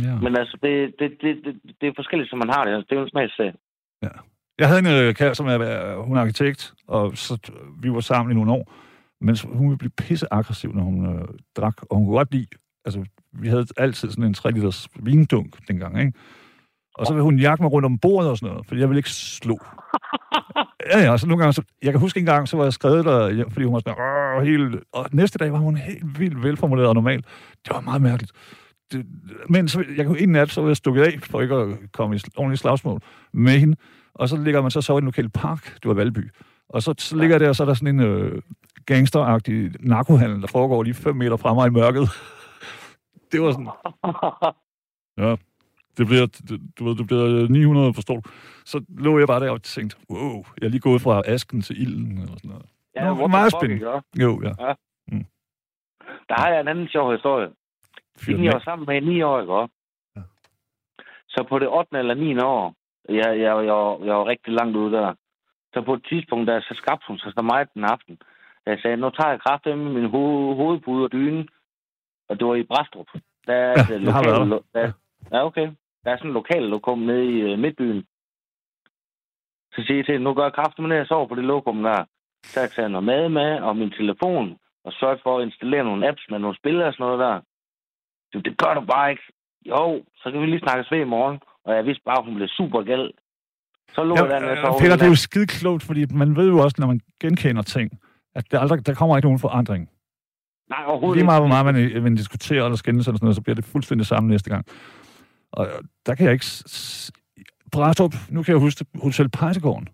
Ja. 0.03 0.15
Men 0.15 0.39
altså, 0.39 0.59
det, 0.63 0.95
det, 0.99 1.11
det, 1.23 1.45
det, 1.45 1.61
det 1.81 1.89
er 1.89 1.93
forskelligt, 1.97 2.31
som 2.31 2.39
man 2.39 2.49
har 2.49 2.65
det. 2.65 2.73
Altså, 2.75 2.87
det 2.89 2.97
er 2.97 3.01
jo 3.01 3.05
en 3.05 3.11
smagssag. 3.11 3.55
Jeg 4.59 4.69
havde 4.69 4.79
en 4.79 4.87
øh, 4.87 5.15
kæreste, 5.15 5.37
som 5.37 5.47
er, 5.47 6.03
hun 6.03 6.17
er 6.17 6.21
arkitekt, 6.21 6.75
og 6.87 7.17
så, 7.17 7.51
vi 7.83 7.93
var 7.93 8.01
sammen 8.01 8.33
i 8.33 8.35
nogle 8.35 8.53
år, 8.53 8.73
men 9.21 9.37
hun 9.45 9.69
ville 9.69 9.79
blive 9.79 9.91
pisse 9.91 10.27
aggressiv, 10.31 10.73
når 10.75 10.83
hun 10.83 11.07
øh, 11.07 11.29
drak, 11.57 11.75
og 11.83 11.97
hun 11.97 12.07
kunne 12.07 12.17
godt 12.17 12.33
lide, 12.33 12.47
altså, 12.85 13.05
vi 13.33 13.49
havde 13.49 13.67
altid 13.77 14.11
sådan 14.11 14.25
en 14.25 14.35
3 14.35 14.51
liters 14.51 14.89
vindunk 15.01 15.69
dengang, 15.69 16.01
ikke? 16.01 16.13
Og 16.95 17.07
så 17.07 17.13
ville 17.13 17.23
hun 17.23 17.39
jagte 17.39 17.63
mig 17.63 17.73
rundt 17.73 17.87
om 17.87 17.99
bordet 17.99 18.31
og 18.31 18.39
sådan 18.39 18.53
noget, 18.53 18.67
fordi 18.67 18.81
jeg 18.81 18.89
ville 18.89 18.99
ikke 18.99 19.11
slå. 19.11 19.59
Ja, 20.93 20.99
ja, 21.01 21.17
så 21.17 21.27
nogle 21.27 21.43
gange, 21.43 21.53
så, 21.53 21.63
jeg 21.83 21.93
kan 21.93 22.01
huske 22.01 22.21
en 22.21 22.27
gang, 22.27 22.49
så 22.49 22.57
var 22.57 22.65
jeg 22.65 22.73
skrevet 22.73 23.05
der, 23.05 23.45
fordi 23.49 23.65
hun 23.65 23.75
var 23.75 23.81
sådan, 23.87 24.03
Åh, 24.03 24.43
helt, 24.43 24.85
og 24.93 25.07
næste 25.13 25.39
dag 25.39 25.53
var 25.53 25.59
hun 25.59 25.77
helt 25.77 26.21
vildt 26.21 26.43
velformuleret 26.43 26.89
og 26.89 26.95
normal. 26.95 27.25
Det 27.65 27.75
var 27.75 27.81
meget 27.81 28.03
mærkeligt. 28.03 28.33
Det, 28.93 29.07
men 29.49 29.69
så, 29.69 29.85
jeg 29.97 30.07
kunne 30.07 30.21
en 30.21 30.29
nat, 30.29 30.51
så 30.51 30.61
var 30.61 30.69
jeg 30.69 30.77
stukket 30.77 31.03
af, 31.03 31.19
for 31.23 31.41
ikke 31.41 31.55
at 31.55 31.93
komme 31.93 32.17
i 32.17 32.21
ordentligt 32.37 32.61
slagsmål 32.61 33.03
med 33.33 33.59
hende, 33.59 33.77
og 34.15 34.29
så 34.29 34.37
ligger 34.37 34.63
man 34.63 34.71
så 34.71 34.81
så 34.81 34.95
i 34.95 34.99
en 34.99 35.05
lokal 35.05 35.29
park, 35.29 35.75
det 35.75 35.89
var 35.89 35.95
Valby, 35.95 36.31
og 36.69 36.83
så, 36.83 36.95
så 36.99 37.17
ligger 37.17 37.35
jeg 37.35 37.41
der, 37.41 37.49
og 37.49 37.57
så 37.57 37.63
er 37.63 37.67
der 37.67 37.75
sådan 37.75 38.01
en 38.01 38.01
øh, 38.01 38.43
gangsteragtig 38.87 39.71
narkohandel, 39.81 40.41
der 40.41 40.47
foregår 40.47 40.83
lige 40.83 40.95
5 40.95 41.17
meter 41.17 41.37
fra 41.37 41.55
mig 41.55 41.67
i 41.67 41.71
mørket. 41.71 42.07
det 43.33 43.43
var 43.43 43.51
sådan, 43.53 43.73
ja, 45.23 45.37
det 45.97 46.07
bliver, 46.07 46.27
du 46.79 46.85
ved, 46.85 46.97
det 46.97 47.07
bliver 47.07 47.49
900, 47.49 47.95
forstår 47.95 48.15
du. 48.15 48.31
Så 48.65 48.85
lå 48.89 49.19
jeg 49.19 49.27
bare 49.27 49.41
der 49.41 49.51
og 49.51 49.63
tænkte, 49.63 49.97
wow, 50.11 50.45
jeg 50.61 50.67
er 50.67 50.71
lige 50.71 50.81
gået 50.81 51.01
fra 51.01 51.23
asken 51.27 51.63
til 51.63 51.83
ilden, 51.83 52.19
eller 52.19 52.37
sådan 52.37 52.51
noget. 52.51 52.67
Ja, 52.97 53.05
Nå, 53.05 53.15
the 53.15 53.29
meget 53.29 53.53
spændende. 53.53 54.03
Jo, 54.25 54.41
ja. 54.43 54.75
Der 56.29 56.35
har 56.41 56.49
jeg 56.49 56.61
en 56.61 56.69
anden 56.69 56.89
sjov 56.89 57.13
historie. 57.13 57.49
Fyr 58.19 58.33
den 58.33 58.37
Hende, 58.37 58.45
jeg 58.45 58.55
var 58.55 58.65
sammen 58.65 58.87
med 58.87 58.97
i 58.97 59.15
9 59.15 59.23
år, 59.23 59.41
ikke? 59.41 59.53
Ja. 60.17 60.23
Så 61.29 61.47
på 61.49 61.59
det 61.59 61.69
8. 61.69 61.99
eller 61.99 62.15
9. 62.15 62.39
år, 62.39 62.75
jeg, 63.09 63.15
jeg, 63.17 63.37
jeg, 63.39 63.57
jeg, 63.71 64.07
jeg 64.07 64.15
var 64.19 64.27
rigtig 64.27 64.53
langt 64.53 64.77
ude 64.77 64.93
der. 64.93 65.15
Så 65.73 65.83
på 65.83 65.95
et 65.95 66.05
tidspunkt, 66.09 66.49
der 66.49 66.61
så 66.61 66.75
skabte 66.83 67.07
hun 67.09 67.19
sig 67.19 67.33
så 67.33 67.43
meget 67.43 67.69
den 67.75 67.85
aften. 67.85 68.19
Jeg 68.67 68.79
sagde, 68.83 68.97
nu 68.97 69.11
tager 69.11 69.31
jeg 69.31 69.41
kraft 69.41 69.67
med 69.67 69.77
min 69.77 70.05
ho- 70.05 70.55
hovedpude 70.61 71.05
og 71.05 71.13
dyne. 71.13 71.47
Og 72.29 72.39
det 72.39 72.47
var 72.47 72.55
i 72.55 72.63
Brastrup. 72.63 73.07
Der 73.47 73.53
er 73.55 73.69
Ja, 73.69 73.73
et 73.83 73.91
jeg 73.91 74.01
lokal, 74.01 74.25
der. 74.25 74.45
lo- 74.45 74.63
der, 74.75 74.93
ja, 75.33 75.45
okay. 75.47 75.69
Der 76.05 76.11
er 76.13 76.17
sådan 76.17 76.31
en 76.31 76.35
lokal 76.35 76.63
lokum 76.63 76.99
nede 76.99 77.25
i 77.25 77.41
øh, 77.41 77.59
Midtbyen. 77.59 78.05
Så 79.75 79.83
siger 79.87 79.97
jeg 79.97 80.07
til 80.07 80.23
nu 80.23 80.35
gør 80.35 80.43
jeg 80.43 80.53
kraft 80.53 80.79
med, 80.79 80.97
jeg 80.97 81.07
sover 81.07 81.27
på 81.29 81.35
det 81.35 81.45
lokum 81.45 81.83
der. 81.83 82.05
Så 82.43 82.61
jeg 82.61 82.71
tager 82.71 82.89
noget 82.89 83.05
mad 83.05 83.29
med, 83.29 83.51
og 83.61 83.77
min 83.77 83.91
telefon, 83.91 84.57
og 84.85 84.93
sørger 84.93 85.17
for 85.23 85.39
at 85.39 85.45
installere 85.45 85.85
nogle 85.85 86.09
apps 86.09 86.23
med 86.31 86.39
nogle 86.39 86.57
spil 86.57 86.83
og 86.83 86.93
sådan 86.93 87.05
noget 87.07 87.19
der. 87.19 87.41
Så 88.33 88.41
det 88.45 88.59
gør 88.59 88.75
du 88.75 88.81
bare 88.81 89.11
ikke. 89.11 89.23
Jo, 89.67 90.05
så 90.17 90.31
kan 90.31 90.41
vi 90.41 90.47
lige 90.47 90.61
snakkes 90.67 90.91
ved 90.93 91.01
i 91.01 91.05
morgen. 91.17 91.39
Og 91.65 91.75
jeg 91.75 91.87
vidste 91.87 92.03
bare, 92.05 92.19
at 92.19 92.25
hun 92.25 92.35
blev 92.35 92.49
super 92.49 92.83
gæld. 92.83 93.11
Så 93.95 94.05
lå 94.05 94.15
jeg 94.17 94.25
Ja, 94.31 94.39
der, 94.47 94.51
øh, 94.51 94.57
så 94.57 94.79
Peter, 94.81 94.97
det 94.97 95.03
er 95.05 95.15
jo 95.17 95.25
skide 95.29 95.47
klogt, 95.47 95.83
fordi 95.83 96.03
man 96.15 96.37
ved 96.37 96.49
jo 96.49 96.59
også, 96.59 96.77
når 96.79 96.87
man 96.87 97.01
genkender 97.21 97.63
ting, 97.63 97.91
at 98.39 98.51
der, 98.51 98.59
aldrig, 98.61 98.87
der 98.87 98.95
kommer 98.95 99.17
ikke 99.17 99.27
nogen 99.27 99.39
forandring. 99.39 99.91
Nej, 100.69 100.85
overhovedet 100.87 101.17
Lige 101.17 101.25
meget, 101.25 101.43
hvor 101.43 101.49
meget 101.49 101.67
man, 101.75 102.03
man 102.03 102.15
diskuterer 102.15 102.65
eller 102.65 102.77
skændes 102.77 103.07
eller 103.07 103.17
sådan 103.19 103.25
noget, 103.27 103.37
så 103.37 103.43
bliver 103.43 103.55
det 103.55 103.65
fuldstændig 103.65 104.07
samme 104.07 104.29
næste 104.29 104.51
gang. 104.51 104.67
Og 105.53 105.67
øh, 105.67 105.73
der 106.07 106.15
kan 106.15 106.25
jeg 106.27 106.33
ikke... 106.33 106.47
Brastrup, 107.73 108.15
nu 108.31 108.43
kan 108.43 108.53
jeg 108.53 108.61
huske 108.61 108.85
Hotel 109.03 109.29
Pejtegården. 109.29 109.89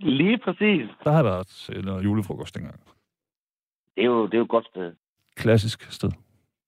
Lige 0.00 0.38
præcis. 0.44 0.90
Der 1.04 1.12
har 1.12 1.22
været 1.22 1.84
noget 1.84 2.04
julefrokost 2.04 2.54
dengang. 2.54 2.80
Det 3.94 4.02
er 4.02 4.06
jo, 4.06 4.26
det 4.26 4.34
er 4.34 4.38
jo 4.38 4.44
et 4.44 4.48
godt 4.48 4.66
sted. 4.66 4.92
Klassisk 5.36 5.92
sted, 5.92 6.10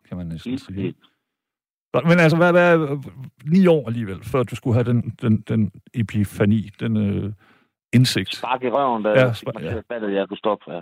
kan 0.09 0.17
man 0.17 0.27
næsten 0.27 0.51
Lige 0.51 0.59
sige. 0.59 0.93
præcis. 0.93 2.09
Men 2.09 2.19
altså, 2.19 2.37
hvad, 2.37 2.53
hvad, 2.53 2.99
ni 3.45 3.67
år 3.67 3.87
alligevel, 3.87 4.25
før 4.25 4.43
du 4.43 4.57
skulle 4.57 4.75
have 4.75 4.85
den, 4.85 5.11
den, 5.23 5.41
den 5.41 5.73
epifani, 5.95 6.71
den 6.81 6.97
øh, 6.97 7.33
indsigt. 7.95 8.35
Spark 8.37 8.63
i 8.63 8.69
røven, 8.71 9.05
der 9.05 9.11
Ja, 9.11 9.33
spark- 9.33 9.63
ja. 9.63 9.69
til 9.71 9.77
at 9.79 9.85
fatte, 9.93 10.07
at 10.07 10.15
jeg 10.15 10.29
kunne 10.29 10.39
stoppe. 10.45 10.73
Ja. 10.75 10.81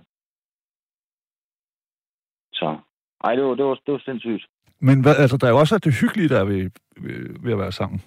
Så. 2.52 2.78
Ej, 3.24 3.34
det 3.36 3.44
var, 3.44 3.54
det 3.54 3.64
var, 3.64 3.74
det 3.86 3.92
var 3.92 4.02
sindssygt. 4.04 4.46
Men 4.80 5.02
hvad, 5.02 5.14
altså, 5.16 5.36
der 5.36 5.46
er 5.46 5.50
jo 5.50 5.58
også 5.58 5.78
det 5.78 5.94
hyggelige, 6.00 6.28
der 6.28 6.40
er 6.40 6.44
ved, 6.44 6.70
ved, 6.96 7.36
ved 7.44 7.52
at 7.52 7.58
være 7.58 7.72
sammen. 7.72 8.00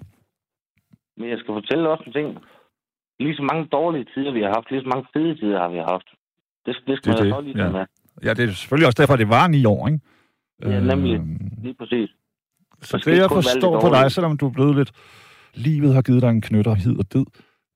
Men 1.18 1.30
jeg 1.30 1.40
skal 1.40 1.54
fortælle 1.60 1.90
også 1.90 2.04
en 2.08 2.14
ting. 2.14 2.28
Lige 3.20 3.36
så 3.36 3.44
mange 3.52 3.66
dårlige 3.78 4.06
tider, 4.14 4.32
vi 4.32 4.42
har 4.42 4.52
haft, 4.56 4.72
lige 4.72 4.82
så 4.82 4.90
mange 4.94 5.08
fede 5.14 5.36
tider 5.40 5.60
har 5.60 5.70
vi 5.70 5.78
haft. 5.78 6.08
Det, 6.66 6.76
det 6.88 6.98
skal 6.98 7.14
Det 7.14 7.20
man 7.20 7.26
det, 7.26 7.36
jo 7.38 7.42
lige 7.42 7.64
ja. 7.66 7.72
med. 7.72 7.86
Ja, 8.24 8.34
det 8.34 8.44
er 8.44 8.52
selvfølgelig 8.52 8.88
også 8.88 9.02
derfor, 9.02 9.16
det 9.16 9.30
var 9.30 9.48
ni 9.48 9.66
år, 9.66 9.88
ikke? 9.88 10.00
Ja, 10.62 10.80
nemlig. 10.80 11.16
Øhm, 11.16 11.38
Lige 11.64 11.74
præcis. 11.74 12.10
så 12.82 12.98
det, 12.98 13.18
jeg 13.18 13.30
forstår 13.30 13.74
det 13.76 13.82
på 13.90 13.90
dig, 13.96 14.12
selvom 14.12 14.38
du 14.38 14.48
er 14.48 14.52
blevet 14.54 14.76
lidt... 14.76 14.92
Livet 15.54 15.94
har 15.94 16.02
givet 16.02 16.22
dig 16.22 16.30
en 16.30 16.42
knytter, 16.42 16.74
hid 16.74 17.00
og 17.00 17.14
død, 17.14 17.26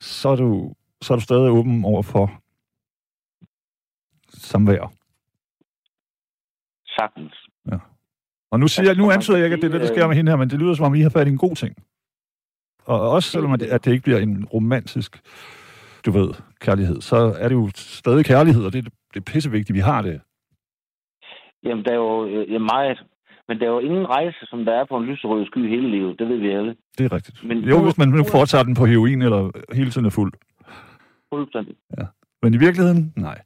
så 0.02 0.30
er 0.30 0.36
du, 0.36 0.74
så 1.02 1.14
er 1.14 1.18
du 1.18 1.24
stadig 1.24 1.52
åben 1.52 1.86
over 1.86 2.02
for 2.02 2.26
samvær. 4.30 4.92
Sagtens. 6.88 7.34
Og 8.52 8.60
nu, 8.60 8.68
siger, 8.68 8.86
jeg, 8.90 8.96
nu 8.96 9.12
antyder 9.12 9.38
jeg 9.38 9.46
ikke, 9.46 9.56
at 9.56 9.62
det 9.62 9.68
er 9.68 9.72
det, 9.72 9.82
der 9.82 9.88
sker 9.94 10.04
øh, 10.04 10.10
med 10.10 10.16
hende 10.18 10.32
her, 10.32 10.38
men 10.38 10.50
det 10.50 10.60
lyder 10.60 10.74
som 10.74 10.86
om, 10.86 10.96
I 10.96 11.02
har 11.02 11.10
fat 11.10 11.28
i 11.28 11.30
en 11.30 11.38
god 11.38 11.56
ting. 11.56 11.76
Og 12.86 13.12
også 13.12 13.30
selvom 13.30 13.52
at 13.54 13.60
det, 13.60 13.66
at 13.68 13.86
det 13.86 13.92
ikke 13.92 14.04
bliver 14.04 14.20
en 14.20 14.46
romantisk, 14.46 15.22
du 16.06 16.12
ved, 16.12 16.30
kærlighed, 16.60 17.02
så 17.02 17.16
er 17.40 17.48
det 17.48 17.56
jo 17.56 17.70
stadig 17.76 18.26
kærlighed, 18.26 18.66
og 18.66 18.74
det, 18.74 18.86
er- 18.86 18.90
det 19.14 19.20
er 19.20 19.32
pissevigtigt, 19.32 19.74
vi 19.76 19.80
har 19.80 20.02
det. 20.02 20.22
Jamen, 21.64 21.86
der 21.86 21.92
er 21.92 21.96
jo 21.96 22.26
øh, 22.28 22.54
ja, 22.54 22.60
meget. 22.60 23.04
Men 23.48 23.60
der 23.60 23.66
er 23.66 23.70
jo 23.72 23.80
ingen 23.80 24.06
rejse, 24.08 24.38
som 24.46 24.66
der 24.66 24.74
er 24.74 24.86
på 24.86 24.98
en 24.98 25.06
lyserød 25.06 25.46
sky 25.46 25.70
hele 25.70 25.90
livet. 25.92 26.20
Det 26.20 26.28
ved 26.30 26.38
vi 26.38 26.50
alle. 26.50 26.76
Det 26.98 27.06
er 27.06 27.12
rigtigt. 27.16 27.44
Men 27.44 27.58
jo, 27.58 27.84
hvis 27.84 27.98
man 27.98 28.08
nu 28.10 28.24
foretager 28.32 28.64
den 28.64 28.76
på 28.76 28.86
heroin, 28.86 29.22
eller 29.22 29.42
hele 29.74 29.92
tiden 29.92 30.06
er 30.06 30.10
fuld. 30.10 30.34
Fuldstændig. 31.34 31.76
Men 32.42 32.54
i 32.54 32.58
virkeligheden, 32.58 33.14
nej. 33.16 33.42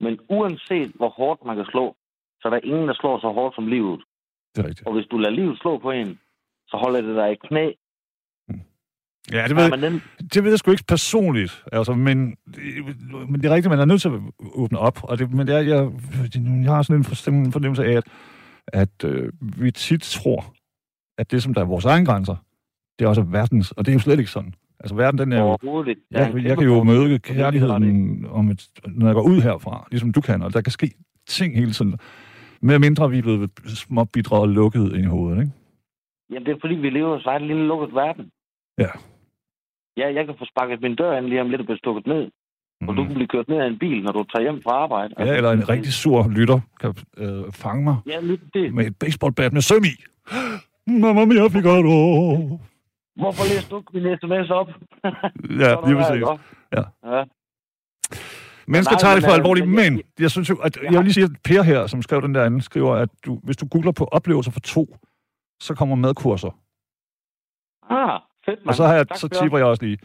Men 0.00 0.18
uanset 0.28 0.92
hvor 0.94 1.08
hårdt 1.08 1.44
man 1.46 1.56
kan 1.56 1.64
slå, 1.64 1.96
så 2.40 2.48
er 2.48 2.50
der 2.50 2.60
ingen, 2.64 2.88
der 2.88 2.94
slår 2.94 3.20
så 3.20 3.28
hårdt 3.28 3.54
som 3.54 3.66
livet. 3.66 4.00
Det 4.56 4.64
er 4.64 4.68
rigtigt. 4.68 4.86
Og 4.86 4.92
hvis 4.94 5.06
du 5.06 5.18
lader 5.18 5.34
livet 5.34 5.58
slå 5.58 5.78
på 5.78 5.90
en, 5.90 6.18
så 6.66 6.76
holder 6.76 7.00
det 7.00 7.16
dig 7.16 7.32
i 7.32 7.46
knæ. 7.46 7.72
Ja, 9.32 9.48
det 9.48 9.50
Ja, 9.50 9.62
ved, 9.62 9.70
men 9.70 9.82
den, 9.82 10.02
det 10.34 10.44
ved 10.44 10.50
jeg 10.50 10.58
sgu 10.58 10.70
ikke 10.70 10.84
personligt, 10.88 11.64
altså, 11.72 11.94
men, 11.94 12.36
men 13.28 13.34
det 13.34 13.44
er 13.44 13.54
rigtigt, 13.54 13.70
man 13.70 13.80
er 13.80 13.84
nødt 13.84 14.02
til 14.02 14.08
at 14.08 14.20
åbne 14.54 14.78
op, 14.78 15.04
og 15.04 15.18
det, 15.18 15.30
men 15.32 15.46
det 15.46 15.54
er, 15.54 15.60
jeg, 15.60 15.92
jeg 16.64 16.72
har 16.74 16.82
sådan 16.82 17.34
en 17.44 17.52
fornemmelse 17.52 17.84
af, 17.84 17.96
at, 17.96 18.04
at 18.66 19.04
øh, 19.04 19.32
vi 19.40 19.70
tit 19.70 20.02
tror, 20.02 20.54
at 21.18 21.30
det, 21.30 21.42
som 21.42 21.54
der 21.54 21.60
er 21.60 21.64
vores 21.64 21.84
egen 21.84 22.04
grænser, 22.04 22.36
det 22.98 23.04
er 23.04 23.08
også 23.08 23.22
verdens, 23.22 23.72
og 23.72 23.86
det 23.86 23.92
er 23.92 23.94
jo 23.94 24.00
slet 24.00 24.18
ikke 24.18 24.30
sådan. 24.30 24.54
Altså, 24.84 24.94
verden, 24.94 25.18
den 25.18 25.32
er 25.32 25.40
jo, 25.40 25.48
er 25.50 25.94
jeg, 26.10 26.44
jeg 26.44 26.56
kan 26.58 26.66
jo 26.66 26.82
møde 26.84 27.18
kærligheden, 27.18 28.26
om 28.30 28.50
et, 28.50 28.68
når 28.88 29.06
jeg 29.06 29.14
går 29.14 29.22
ud 29.22 29.40
herfra, 29.40 29.86
ligesom 29.90 30.12
du 30.12 30.20
kan, 30.20 30.42
og 30.42 30.52
der 30.54 30.60
kan 30.60 30.72
ske 30.72 30.90
ting 31.28 31.54
hele 31.56 31.72
tiden, 31.72 31.98
med 32.62 32.78
mindre 32.78 33.10
vi 33.10 33.18
er 33.18 33.22
blevet 33.22 33.50
småbidret 33.66 34.40
og 34.40 34.48
lukket 34.48 34.92
ind 34.96 35.04
i 35.04 35.08
hovedet, 35.16 35.40
ikke? 35.40 35.52
Jamen, 36.30 36.46
det 36.46 36.52
er 36.54 36.58
fordi, 36.60 36.74
vi 36.74 36.90
lever 36.90 37.18
i 37.18 37.22
så 37.22 37.30
en 37.40 37.46
lille 37.46 37.66
lukket 37.66 37.94
verden. 37.94 38.30
Ja. 38.78 38.90
Ja, 39.96 40.06
jeg 40.14 40.26
kan 40.26 40.34
få 40.38 40.44
sparket 40.52 40.82
min 40.82 40.94
dør 40.96 41.18
ind 41.18 41.26
lige 41.26 41.40
om 41.40 41.48
lidt 41.50 41.60
og 41.60 41.66
blive 41.66 41.78
stukket 41.78 42.06
ned. 42.06 42.30
Mm. 42.80 42.88
Og 42.88 42.96
du 42.96 43.00
Mm. 43.02 43.06
kan 43.08 43.14
blive 43.14 43.28
kørt 43.28 43.48
ned 43.48 43.56
af 43.58 43.66
en 43.66 43.78
bil, 43.78 44.02
når 44.02 44.12
du 44.12 44.24
tager 44.24 44.42
hjem 44.42 44.62
fra 44.62 44.70
arbejde. 44.70 45.14
Ja, 45.18 45.36
eller 45.36 45.50
en 45.50 45.68
rigtig 45.68 45.92
sur 45.92 46.28
lytter 46.28 46.60
kan 46.80 46.94
øh, 47.18 47.42
fange 47.52 47.84
mig 47.84 47.96
Ja, 48.06 48.20
lige 48.20 48.40
det. 48.54 48.74
med 48.74 48.86
et 48.86 48.96
baseballbat 49.00 49.52
med 49.52 49.60
søm 49.60 49.84
i. 49.92 49.94
Mamma 51.02 51.24
mia, 51.24 51.48
Figaro. 51.48 52.60
Hvorfor 53.16 53.42
læste 53.54 53.70
du 53.70 53.76
ikke 53.78 53.90
min 53.94 54.18
sms 54.18 54.50
op? 54.50 54.68
Ja, 55.62 55.70
lige 55.86 55.96
præcis. 55.96 56.22
Ja. 56.76 56.82
ja. 57.16 57.24
Mennesker 58.66 58.96
tager 58.96 59.14
det 59.14 59.24
for 59.24 59.30
øh, 59.30 59.36
alvorligt, 59.36 59.68
men 59.68 59.96
jeg- 59.96 60.02
jeg 60.20 60.30
synes 60.30 60.50
jo, 60.50 60.56
at, 60.56 60.76
jeg 60.82 60.92
vil 60.92 61.02
lige 61.02 61.14
sige, 61.14 61.24
at 61.24 61.30
Per 61.44 61.62
her, 61.62 61.86
som 61.86 62.02
skrev 62.02 62.22
den 62.22 62.34
der 62.34 62.44
anden, 62.44 62.60
skriver, 62.60 62.94
at 62.94 63.08
du, 63.26 63.40
hvis 63.42 63.56
du 63.56 63.66
googler 63.68 63.92
på 63.92 64.04
oplevelser 64.04 64.50
for 64.50 64.60
to, 64.60 64.96
så 65.60 65.74
kommer 65.74 65.94
madkurser. 65.96 66.50
Ah, 67.90 68.20
fedt, 68.44 68.58
mand. 68.60 68.68
Og 68.68 68.74
så, 68.74 68.84
har 68.86 68.94
jeg, 68.94 69.08
Tak 69.08 69.16
så 69.16 69.28
tipper 69.28 69.58
jeg 69.58 69.66
også 69.66 69.84
lige, 69.84 69.98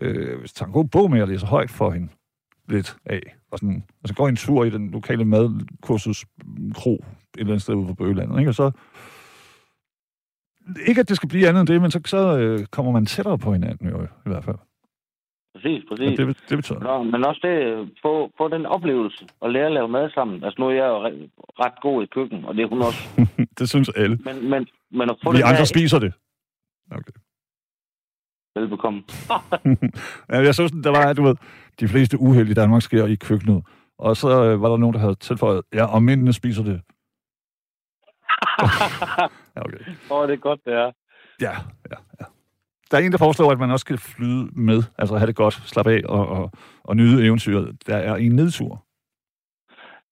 øh, 0.00 0.38
hvis 0.40 0.52
tager 0.52 0.66
en 0.66 0.72
god 0.72 0.84
bog 0.84 1.10
med 1.10 1.20
at 1.20 1.28
læse 1.28 1.46
højt 1.46 1.70
for 1.70 1.90
hende 1.90 2.08
lidt 2.68 2.96
af, 3.06 3.20
og, 3.50 3.58
sådan, 3.58 3.84
og 4.02 4.08
så 4.08 4.14
går 4.14 4.26
I 4.26 4.28
en 4.28 4.36
tur 4.36 4.64
i 4.64 4.70
den 4.70 4.90
lokale 4.90 5.24
madkursus 5.24 6.26
kro, 6.74 6.94
et 6.94 7.04
eller 7.40 7.46
andet 7.52 7.62
sted 7.62 7.74
ude 7.74 7.86
på 7.86 7.94
Bøgelandet, 7.94 8.38
ikke? 8.38 8.50
og 8.50 8.54
så 8.54 8.70
ikke 10.86 11.00
at 11.00 11.08
det 11.08 11.16
skal 11.16 11.28
blive 11.28 11.48
andet 11.48 11.60
end 11.60 11.68
det, 11.68 11.82
men 11.82 11.90
så, 11.90 12.00
så 12.06 12.38
øh, 12.38 12.66
kommer 12.66 12.92
man 12.92 13.06
tættere 13.06 13.38
på 13.38 13.52
hinanden 13.52 13.88
jo, 13.88 14.02
i 14.04 14.28
hvert 14.32 14.44
fald. 14.44 14.56
præcis, 15.54 15.82
Ja, 15.82 15.88
præcis. 15.88 16.18
det, 16.18 16.36
det 16.48 16.58
betyder 16.58 16.80
Nå, 16.80 17.02
men 17.02 17.24
også 17.26 17.40
det, 17.42 17.88
få, 18.02 18.30
få 18.38 18.48
den 18.48 18.66
oplevelse 18.66 19.26
og 19.40 19.50
lære 19.50 19.66
at 19.66 19.72
lave 19.72 19.88
mad 19.88 20.10
sammen. 20.10 20.44
Altså 20.44 20.56
nu 20.60 20.66
er 20.66 20.72
jeg 20.72 20.86
jo 20.86 21.06
re- 21.06 21.30
ret 21.64 21.80
god 21.82 22.02
i 22.02 22.06
køkken, 22.06 22.44
og 22.44 22.54
det 22.54 22.62
er 22.62 22.68
hun 22.68 22.82
også. 22.82 23.02
det 23.58 23.68
synes 23.68 23.88
alle. 23.88 24.18
Men, 24.24 24.50
men, 24.50 24.66
men 24.90 25.10
at 25.10 25.16
få 25.24 25.30
Vi 25.32 25.36
den 25.36 25.44
andre 25.46 25.58
der 25.58 25.64
spiser 25.64 25.98
det. 25.98 26.12
Okay. 26.90 27.12
velbekomme. 28.56 29.02
Ja, 30.32 30.38
jeg 30.38 30.54
synes, 30.54 30.72
der 30.84 30.90
var, 30.90 31.12
du 31.12 31.22
ved, 31.22 31.36
de 31.80 31.88
fleste 31.88 32.20
uheld 32.20 32.48
i 32.50 32.54
Danmark 32.54 32.82
sker 32.82 33.06
i 33.06 33.14
køkkenet. 33.14 33.62
Og 33.98 34.16
så 34.16 34.44
øh, 34.44 34.62
var 34.62 34.68
der 34.68 34.76
nogen, 34.76 34.94
der 34.94 35.00
havde 35.00 35.14
tilføjet, 35.14 35.62
ja, 35.74 35.84
og 35.94 36.02
mændene 36.02 36.32
spiser 36.32 36.62
det. 36.62 36.80
Okay. 39.56 39.78
Åh, 40.10 40.18
oh, 40.18 40.28
det 40.28 40.34
er 40.34 40.38
godt, 40.48 40.60
det 40.64 40.72
er. 40.72 40.92
Ja, 41.40 41.54
ja, 41.90 41.98
ja. 42.20 42.26
Der 42.90 42.98
er 42.98 43.02
en, 43.02 43.12
der 43.12 43.18
foreslår, 43.18 43.52
at 43.52 43.58
man 43.58 43.70
også 43.70 43.84
skal 43.84 43.98
flyde 43.98 44.50
med, 44.52 44.82
altså 44.98 45.16
have 45.16 45.26
det 45.26 45.36
godt, 45.36 45.54
slappe 45.54 45.92
af 45.92 46.02
og, 46.08 46.28
og, 46.28 46.50
og 46.84 46.96
nyde 46.96 47.26
eventyret. 47.26 47.86
Der 47.86 47.96
er 47.96 48.16
en 48.16 48.32
nedtur. 48.32 48.84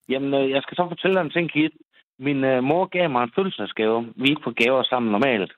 Jamen, 0.09 0.35
øh, 0.35 0.51
jeg 0.51 0.63
skal 0.63 0.77
så 0.77 0.89
fortælle 0.89 1.15
dig 1.15 1.25
en 1.25 1.31
ting, 1.31 1.51
Kit. 1.51 1.73
Min 2.19 2.45
øh, 2.45 2.65
mor 2.65 2.87
gav 2.87 3.11
mig 3.11 3.23
en 3.23 3.33
fødselsdagsgave. 3.37 4.13
Vi 4.17 4.25
er 4.25 4.31
ikke 4.31 4.43
på 4.45 4.51
gaver 4.51 4.83
sammen 4.83 5.13
normalt. 5.13 5.53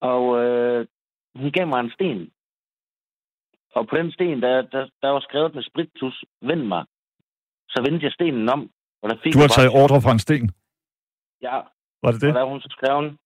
Og 0.00 0.44
øh, 0.44 0.86
hun 1.34 1.52
gav 1.52 1.66
mig 1.66 1.80
en 1.80 1.90
sten. 1.90 2.30
Og 3.74 3.88
på 3.88 3.96
den 3.96 4.12
sten, 4.12 4.42
der, 4.42 4.62
der, 4.62 4.86
der 5.02 5.08
var 5.08 5.20
skrevet 5.20 5.54
med 5.54 5.62
spritus, 5.62 6.24
vend 6.42 6.62
mig. 6.62 6.84
Så 7.68 7.82
vendte 7.86 8.04
jeg 8.04 8.12
stenen 8.12 8.48
om, 8.48 8.70
og 9.02 9.10
der 9.10 9.16
fik 9.22 9.32
Du 9.32 9.38
har 9.38 9.48
taget 9.48 9.70
ordre 9.82 10.02
fra 10.02 10.12
en 10.12 10.18
sten. 10.18 10.50
Ja, 11.42 11.56
Var 12.02 12.10
det 12.10 12.14
og 12.14 12.20
det? 12.20 12.34
der 12.34 12.38
har 12.38 12.46
hun 12.46 12.60
så 12.60 12.68
skrevet, 12.70 13.16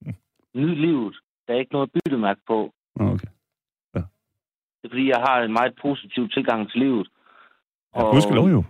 nyd 0.55 0.75
livet. 0.75 1.17
Der 1.49 1.55
er 1.55 1.59
ikke 1.59 1.73
noget 1.73 1.93
byttemærke 1.93 2.41
på. 2.47 2.73
Okay. 2.95 3.29
Det 4.83 4.87
er 4.89 4.91
fordi, 4.95 5.09
jeg 5.09 5.25
har 5.29 5.43
en 5.43 5.53
meget 5.53 5.75
positiv 5.83 6.29
tilgang 6.29 6.71
til 6.71 6.81
livet. 6.81 7.09
Ja, 7.97 8.03
gudskelov 8.11 8.49
jo. 8.49 8.65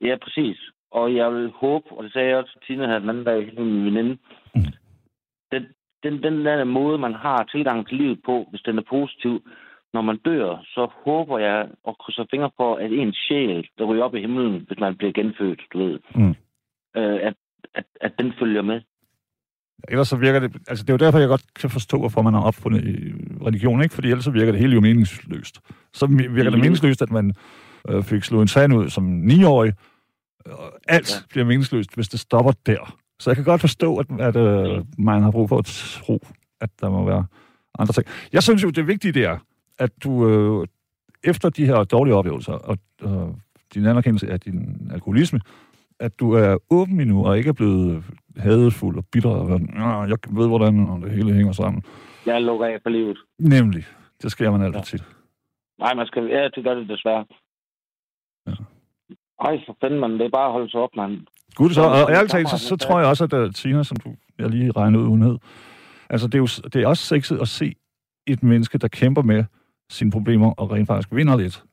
Ja, 0.00 0.16
præcis. 0.22 0.58
Og 0.90 1.14
jeg 1.14 1.32
vil 1.34 1.50
håbe, 1.50 1.86
og 1.92 2.04
det 2.04 2.12
sagde 2.12 2.28
jeg 2.28 2.36
også 2.36 2.52
til 2.52 2.60
Tina 2.66 2.86
her 2.86 2.98
den 2.98 3.08
anden 3.08 3.24
dag, 3.24 3.52
min 3.58 3.84
veninde, 3.84 4.18
Mm. 4.54 4.62
den, 5.52 5.62
den, 6.02 6.22
den 6.22 6.46
der 6.46 6.64
måde, 6.64 6.98
man 6.98 7.14
har 7.14 7.44
tilgang 7.44 7.88
til 7.88 7.96
livet 7.96 8.20
på, 8.24 8.46
hvis 8.50 8.60
den 8.62 8.78
er 8.78 8.82
positiv, 8.88 9.48
når 9.92 10.00
man 10.02 10.16
dør, 10.16 10.58
så 10.64 10.90
håber 11.04 11.38
jeg 11.38 11.68
og 11.84 11.98
krydser 11.98 12.24
fingre 12.30 12.50
for, 12.56 12.76
at 12.76 12.92
ens 12.92 13.16
sjæl, 13.28 13.68
der 13.78 13.84
ryger 13.84 14.04
op 14.04 14.14
i 14.14 14.20
himlen, 14.20 14.64
hvis 14.66 14.78
man 14.78 14.96
bliver 14.96 15.12
genfødt, 15.12 15.60
du 15.72 15.78
ved, 15.78 15.98
Mm. 16.14 16.34
øh, 16.96 17.18
at, 17.22 17.34
at, 17.74 17.84
at 18.00 18.12
den 18.18 18.32
følger 18.38 18.62
med. 18.62 18.80
Ellers 19.88 20.08
så 20.08 20.16
virker 20.16 20.40
det... 20.40 20.56
Altså, 20.68 20.84
det 20.84 20.90
er 20.90 20.94
jo 20.94 20.98
derfor, 20.98 21.18
jeg 21.18 21.28
godt 21.28 21.54
kan 21.54 21.70
forstå, 21.70 21.98
hvorfor 21.98 22.22
man 22.22 22.34
har 22.34 22.40
opfundet 22.40 22.84
i 22.84 23.12
religion, 23.46 23.82
ikke? 23.82 23.94
Fordi 23.94 24.08
ellers 24.08 24.24
så 24.24 24.30
virker 24.30 24.52
det 24.52 24.60
hele 24.60 24.74
jo 24.74 24.80
meningsløst. 24.80 25.60
Så 25.94 26.06
virker 26.06 26.50
det 26.50 26.58
meningsløst, 26.58 27.02
at 27.02 27.10
man 27.10 27.34
øh, 27.88 28.02
fik 28.02 28.24
slået 28.24 28.42
en 28.42 28.48
sand 28.48 28.74
ud 28.74 28.88
som 28.90 29.04
niårig. 29.04 29.72
Og 30.44 30.72
alt 30.88 31.10
Ja. 31.10 31.16
bliver 31.30 31.44
meningsløst, 31.46 31.94
hvis 31.94 32.08
det 32.08 32.20
stopper 32.20 32.52
der. 32.66 32.96
Så 33.20 33.30
jeg 33.30 33.36
kan 33.36 33.44
godt 33.44 33.60
forstå, 33.60 33.96
at, 33.96 34.06
at 34.20 34.36
øh, 34.36 34.84
man 34.98 35.22
har 35.22 35.30
brug 35.30 35.48
for 35.48 35.58
at 35.58 35.64
tro, 35.64 36.26
at 36.60 36.70
der 36.80 36.90
må 36.90 37.04
være 37.04 37.26
andre 37.78 37.92
ting. 37.92 38.06
Jeg 38.32 38.42
synes 38.42 38.62
jo, 38.62 38.70
det 38.70 38.86
vigtige 38.86 39.12
det 39.12 39.24
er, 39.24 39.38
at 39.78 39.90
du 40.04 40.28
øh, 40.28 40.66
efter 41.24 41.48
de 41.48 41.66
her 41.66 41.84
dårlige 41.84 42.14
oplevelser 42.14 42.52
og 42.52 42.78
øh, 43.02 43.34
din 43.74 43.86
anerkendelse 43.86 44.30
af 44.32 44.40
din 44.40 44.90
alkoholisme, 44.92 45.40
at 46.00 46.20
du 46.20 46.32
er 46.32 46.56
åben 46.70 47.00
endnu 47.00 47.26
og 47.26 47.38
ikke 47.38 47.48
er 47.48 47.52
blevet 47.52 48.04
hadefuld 48.36 48.96
og 48.98 49.04
bitter 49.12 49.30
og 49.30 49.48
været, 49.48 49.62
"Nå, 49.74 50.04
jeg 50.04 50.16
ved, 50.30 50.48
hvordan 50.48 50.88
og 50.88 51.00
det 51.02 51.10
hele 51.10 51.32
hænger 51.34 51.52
sammen. 51.52 51.82
Jeg 52.26 52.42
lukker 52.42 52.66
af 52.66 52.78
for 52.82 52.90
livet. 52.90 53.18
Nemlig. 53.38 53.84
Det 54.22 54.30
sker 54.32 54.50
man 54.50 54.62
altid 54.62 54.78
Ja. 54.80 54.84
tit. 54.84 55.04
Nej, 55.78 55.94
man 55.94 56.06
skal... 56.06 56.24
Ja, 56.24 56.48
det 56.54 56.64
gør 56.64 56.74
det 56.74 56.88
desværre. 56.88 57.24
Ja. 58.46 58.52
Ej, 59.44 59.60
for 59.66 59.76
fanden, 59.80 60.00
man. 60.00 60.12
Det 60.12 60.20
er 60.22 60.30
bare 60.30 60.46
at 60.46 60.52
holde 60.52 60.70
sig 60.70 60.80
op, 60.80 60.90
man. 60.96 61.26
Gud, 61.54 61.70
så, 61.70 61.82
og 61.82 62.10
ærligt 62.12 62.30
talt, 62.32 62.48
så, 62.48 62.58
så 62.58 62.76
tror 62.76 62.98
jeg 62.98 63.08
også, 63.08 63.24
at 63.24 63.32
uh, 63.32 63.50
Tina, 63.52 63.82
som 63.82 63.96
du, 63.96 64.14
jeg 64.38 64.48
lige 64.50 64.72
regnede 64.72 65.02
ud, 65.02 65.08
hun 65.08 65.22
hed, 65.22 65.38
altså 66.10 66.26
det 66.26 66.34
er 66.34 66.38
jo 66.38 66.46
det 66.72 66.76
er 66.76 66.86
også 66.86 67.04
sexet 67.04 67.38
at 67.40 67.48
se 67.48 67.74
et 68.26 68.42
menneske, 68.42 68.78
der 68.78 68.88
kæmper 68.88 69.22
med 69.22 69.44
sine 69.90 70.10
problemer 70.10 70.52
og 70.52 70.70
rent 70.70 70.86
faktisk 70.86 71.08
vinder 71.12 71.36
lidt. 71.36 71.64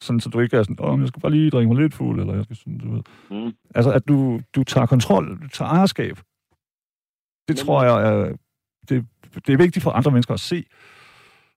Sådan, 0.00 0.20
så 0.20 0.28
du 0.30 0.40
ikke 0.40 0.56
er 0.56 0.62
sådan, 0.62 0.76
åh, 0.80 1.00
jeg 1.00 1.08
skal 1.08 1.20
bare 1.22 1.32
lige 1.32 1.50
drikke 1.50 1.68
mig 1.72 1.82
lidt 1.82 1.94
fuld, 1.94 2.20
eller 2.20 2.34
jeg 2.34 2.44
skal 2.44 2.56
sådan, 2.56 2.78
du 2.78 2.92
ved. 2.94 3.02
Mm. 3.30 3.52
Altså, 3.74 3.92
at 3.92 4.08
du, 4.08 4.40
du 4.56 4.64
tager 4.64 4.86
kontrol, 4.86 5.40
du 5.42 5.48
tager 5.48 5.68
ejerskab. 5.70 6.16
Det 7.48 7.54
Men- 7.54 7.56
tror 7.56 7.84
jeg, 7.84 7.96
er, 8.08 8.36
det, 8.88 9.06
det 9.46 9.52
er 9.52 9.56
vigtigt 9.64 9.82
for 9.82 9.90
andre 9.90 10.10
mennesker 10.10 10.34
at 10.34 10.40
se, 10.40 10.64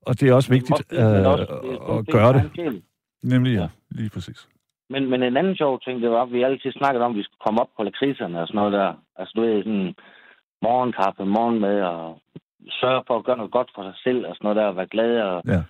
og 0.08 0.20
det 0.20 0.30
er 0.30 0.34
også 0.34 0.50
vigtigt 0.50 0.78
det, 0.90 0.98
øh, 0.98 1.28
også, 1.32 1.46
det 1.64 2.00
at 2.00 2.08
gøre 2.16 2.34
det. 2.34 2.52
sjæl. 2.56 2.82
Nemlig, 3.24 3.54
ja, 3.54 3.62
Ja. 3.62 3.68
lige 3.92 4.10
præcis. 4.10 4.48
Men, 4.90 5.10
men 5.10 5.24
en 5.24 5.38
anden 5.38 5.56
sjov 5.56 5.80
ting, 5.82 6.02
det 6.02 6.10
var, 6.10 6.22
at 6.24 6.32
vi 6.32 6.44
altid 6.44 6.72
snakkede 6.72 7.04
om, 7.06 7.12
at 7.12 7.18
vi 7.18 7.24
skulle 7.24 7.44
komme 7.46 7.62
op 7.62 7.70
på 7.78 7.84
lakridserne 7.84 8.42
og 8.42 8.48
sådan 8.48 8.58
noget 8.60 8.74
der. 8.74 8.94
Altså, 9.16 9.34
du 9.36 9.42
ved, 9.42 9.64
sådan 9.64 9.94
morgenkaffe, 10.62 11.26
morgenmad 11.26 11.82
og 11.82 12.22
sørge 12.82 13.04
for 13.08 13.18
at 13.18 13.26
gøre 13.26 13.38
noget 13.38 13.52
godt 13.52 13.72
for 13.76 13.84
sig 13.84 13.94
selv 14.04 14.26
og 14.28 14.36
sådan 14.36 14.46
noget 14.46 14.56
der, 14.58 14.66
og 14.66 14.76
være 14.76 14.88
glad 14.96 15.22
og, 15.22 15.42
Ja. 15.48 15.64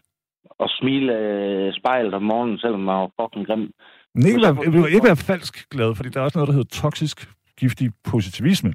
Og 0.59 0.69
smile 0.69 1.17
øh, 1.17 1.73
spejlet 1.73 2.13
om 2.13 2.23
morgenen, 2.23 2.57
selvom 2.57 2.79
man 2.79 2.95
var 2.95 3.09
fucking 3.21 3.47
grim. 3.47 3.71
Men 4.15 4.25
ikke 4.25 4.41
være, 4.45 4.55
vil 4.71 4.93
ikke 4.95 5.07
være 5.11 5.25
falsk 5.31 5.69
glad, 5.69 5.95
fordi 5.95 6.09
der 6.09 6.19
er 6.19 6.23
også 6.23 6.37
noget, 6.37 6.47
der 6.47 6.53
hedder 6.53 6.81
toksisk 6.81 7.17
giftig 7.59 7.91
positivisme. 8.11 8.73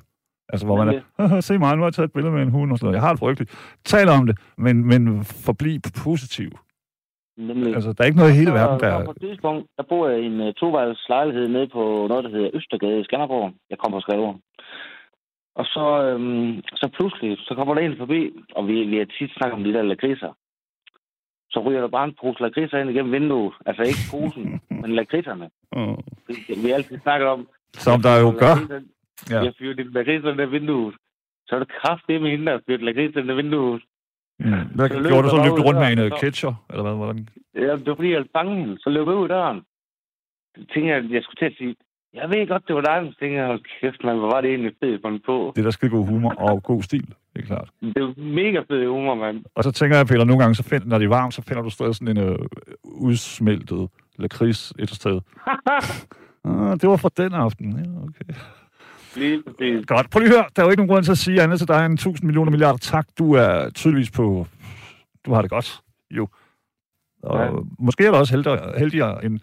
Altså, 0.48 0.66
hvor 0.66 0.76
man 0.76 0.88
er, 0.88 1.00
"Haha, 1.18 1.40
se 1.40 1.58
mig, 1.58 1.76
nu 1.76 1.82
har 1.82 1.86
jeg 1.88 1.94
taget 1.94 2.08
et 2.08 2.12
billede 2.12 2.34
med 2.34 2.42
en 2.42 2.50
hund 2.50 2.72
og 2.72 2.78
sådan 2.78 2.86
noget. 2.86 2.94
Jeg 2.98 3.02
har 3.06 3.12
det 3.12 3.18
frygteligt. 3.18 3.50
Tal 3.84 4.08
om 4.08 4.26
det, 4.26 4.38
men, 4.58 4.84
men 4.90 5.24
forbliv 5.46 5.80
positiv. 6.04 6.50
Nemlig. 7.38 7.74
Altså, 7.74 7.92
der 7.92 8.00
er 8.02 8.06
ikke 8.06 8.18
noget 8.18 8.32
i 8.34 8.40
hele 8.42 8.52
verden, 8.52 8.80
der... 8.80 9.04
På 9.04 9.10
et 9.10 9.20
tidspunkt, 9.20 9.66
der 9.76 9.82
bor 9.90 10.08
jeg 10.08 10.18
i 10.20 10.26
en 10.26 10.40
uh, 10.40 10.52
tovejls 10.60 11.06
lejlighed 11.08 11.48
nede 11.48 11.68
på 11.76 11.82
noget, 12.10 12.24
der 12.24 12.30
hedder 12.30 12.50
Østergade 12.54 13.00
i 13.00 13.04
Skanderborg. 13.04 13.52
Jeg 13.70 13.78
kommer 13.78 13.96
fra 13.96 14.04
Skanderborg. 14.06 14.38
Og 15.60 15.64
så, 15.74 15.84
øhm, 16.06 16.52
så 16.80 16.86
pludselig, 16.96 17.30
så 17.38 17.54
kommer 17.54 17.74
der 17.74 17.82
en 17.82 17.96
forbi, 17.98 18.20
og 18.56 18.68
vi, 18.68 18.76
vi 18.92 18.96
har 18.98 19.04
tit 19.04 19.30
snakket 19.36 19.56
om 19.58 19.64
de 19.64 19.72
der 19.72 19.82
lakridser. 19.82 20.32
Så 21.50 21.60
ryger 21.60 21.80
der 21.80 21.88
bare 21.88 22.04
en 22.04 22.14
pose 22.20 22.42
lakridser 22.42 22.78
ind 22.78 22.90
igennem 22.90 23.12
vinduet. 23.12 23.54
Altså 23.66 23.82
ikke 23.82 23.98
posen, 24.10 24.60
men 24.82 24.94
lakridserne. 24.94 25.50
Åh. 25.76 25.96
Vi, 26.28 26.34
vi 26.64 26.70
altid 26.70 26.98
snakket 27.00 27.28
om... 27.28 27.48
Som 27.72 28.02
der 28.02 28.20
jo 28.20 28.30
gør. 28.38 28.54
Ja. 29.30 29.40
Jeg 29.44 29.52
fyrer 29.58 29.74
de 29.74 29.92
lakridser 29.92 30.30
ind 30.32 30.40
i 30.40 30.44
vinduet. 30.44 30.94
Så 31.46 31.54
er 31.54 31.58
det 31.58 31.68
kraftigt 31.80 32.22
med 32.22 32.30
hende, 32.30 32.46
der 32.46 32.58
fyrer 32.66 32.78
lakridser 32.78 33.20
ind 33.20 33.30
i 33.30 33.34
vinduet. 33.34 33.82
Mm. 34.38 34.52
Hvad 34.74 34.88
Så 34.88 35.08
gjorde 35.08 35.22
du 35.22 35.28
så? 35.28 35.36
Løb 35.44 35.64
rundt 35.66 35.80
med 35.80 35.92
en 35.92 36.10
så- 36.10 36.16
ketcher? 36.20 36.54
Eller 36.70 36.82
hvad? 36.82 36.94
Hvordan? 36.94 37.28
Ja, 37.54 37.72
det 37.76 37.86
var 37.86 37.94
fordi, 37.94 38.12
jeg 38.12 38.24
fange 38.36 38.56
hende. 38.60 38.78
Så 38.80 38.90
løb 38.90 39.06
jeg 39.06 39.16
ud 39.16 39.22
af 39.22 39.28
døren. 39.28 39.60
Så 40.56 40.64
tænkte 40.72 40.88
jeg, 40.90 40.96
at 41.04 41.10
jeg 41.10 41.22
skulle 41.22 41.38
til 41.40 41.52
at 41.52 41.58
sige, 41.58 41.76
jeg 42.20 42.30
ved 42.30 42.48
godt, 42.48 42.62
det 42.68 42.74
var 42.76 42.80
dig, 42.80 43.12
så 43.12 43.18
tænkte 43.20 43.38
jeg, 43.38 43.46
hold 43.46 43.62
kæft, 43.80 44.04
man, 44.04 44.16
hvor 44.18 44.30
var 44.30 44.40
det 44.40 44.50
egentlig 44.50 44.72
fedt 44.82 45.02
fundet 45.04 45.22
på. 45.26 45.52
Det 45.56 45.60
er 45.62 45.66
der 45.66 45.70
skide 45.70 45.90
god 45.90 46.06
humor 46.06 46.34
og 46.38 46.62
god 46.62 46.82
stil, 46.82 47.06
det 47.34 47.42
er 47.42 47.46
klart. 47.46 47.68
Det 47.80 48.02
var 48.02 48.14
mega 48.16 48.60
fed 48.70 48.86
humor, 48.88 49.14
mand. 49.14 49.44
Og 49.54 49.64
så 49.64 49.72
tænker 49.72 49.96
jeg, 49.96 50.06
Peter, 50.06 50.24
nogle 50.24 50.42
gange, 50.42 50.54
så 50.54 50.62
find, 50.62 50.84
når 50.84 50.98
det 50.98 51.04
er 51.04 51.08
varmt, 51.08 51.34
så 51.34 51.42
finder 51.42 51.62
du 51.62 51.70
stadig 51.70 51.94
sådan 51.94 52.16
en 52.16 52.28
uh, 52.28 52.36
udsmeltet 52.84 53.88
lakrids 54.18 54.72
et 54.78 54.90
sted. 54.90 55.20
Ah, 56.48 56.80
det 56.80 56.88
var 56.88 56.96
fra 56.96 57.10
den 57.16 57.32
aften. 57.34 57.72
Ja, 57.72 58.02
okay. 58.02 58.40
Lige 59.16 59.42
præcis. 59.42 59.86
Godt. 59.86 60.10
Prøv 60.10 60.20
lige 60.20 60.30
at 60.30 60.36
høre. 60.36 60.44
Der 60.56 60.62
er 60.62 60.66
jo 60.66 60.70
ikke 60.70 60.80
nogen 60.82 60.88
grund 60.92 61.04
til 61.04 61.12
at 61.12 61.18
sige 61.18 61.42
andet 61.42 61.58
til 61.58 61.68
dig 61.68 61.86
end 61.86 61.94
1000 61.94 62.26
millioner 62.26 62.50
milliarder 62.50 62.78
tak. 62.78 63.06
Du 63.18 63.32
er 63.32 63.70
tydeligvis 63.70 64.10
på... 64.10 64.46
Du 65.26 65.32
har 65.34 65.40
det 65.42 65.50
godt, 65.50 65.80
jo. 66.10 66.28
Og 67.22 67.40
Ja. 67.40 67.50
måske 67.78 68.06
er 68.06 68.10
du 68.10 68.16
også 68.16 68.34
heldigere, 68.34 68.78
heldigere 68.78 69.24
end... 69.24 69.40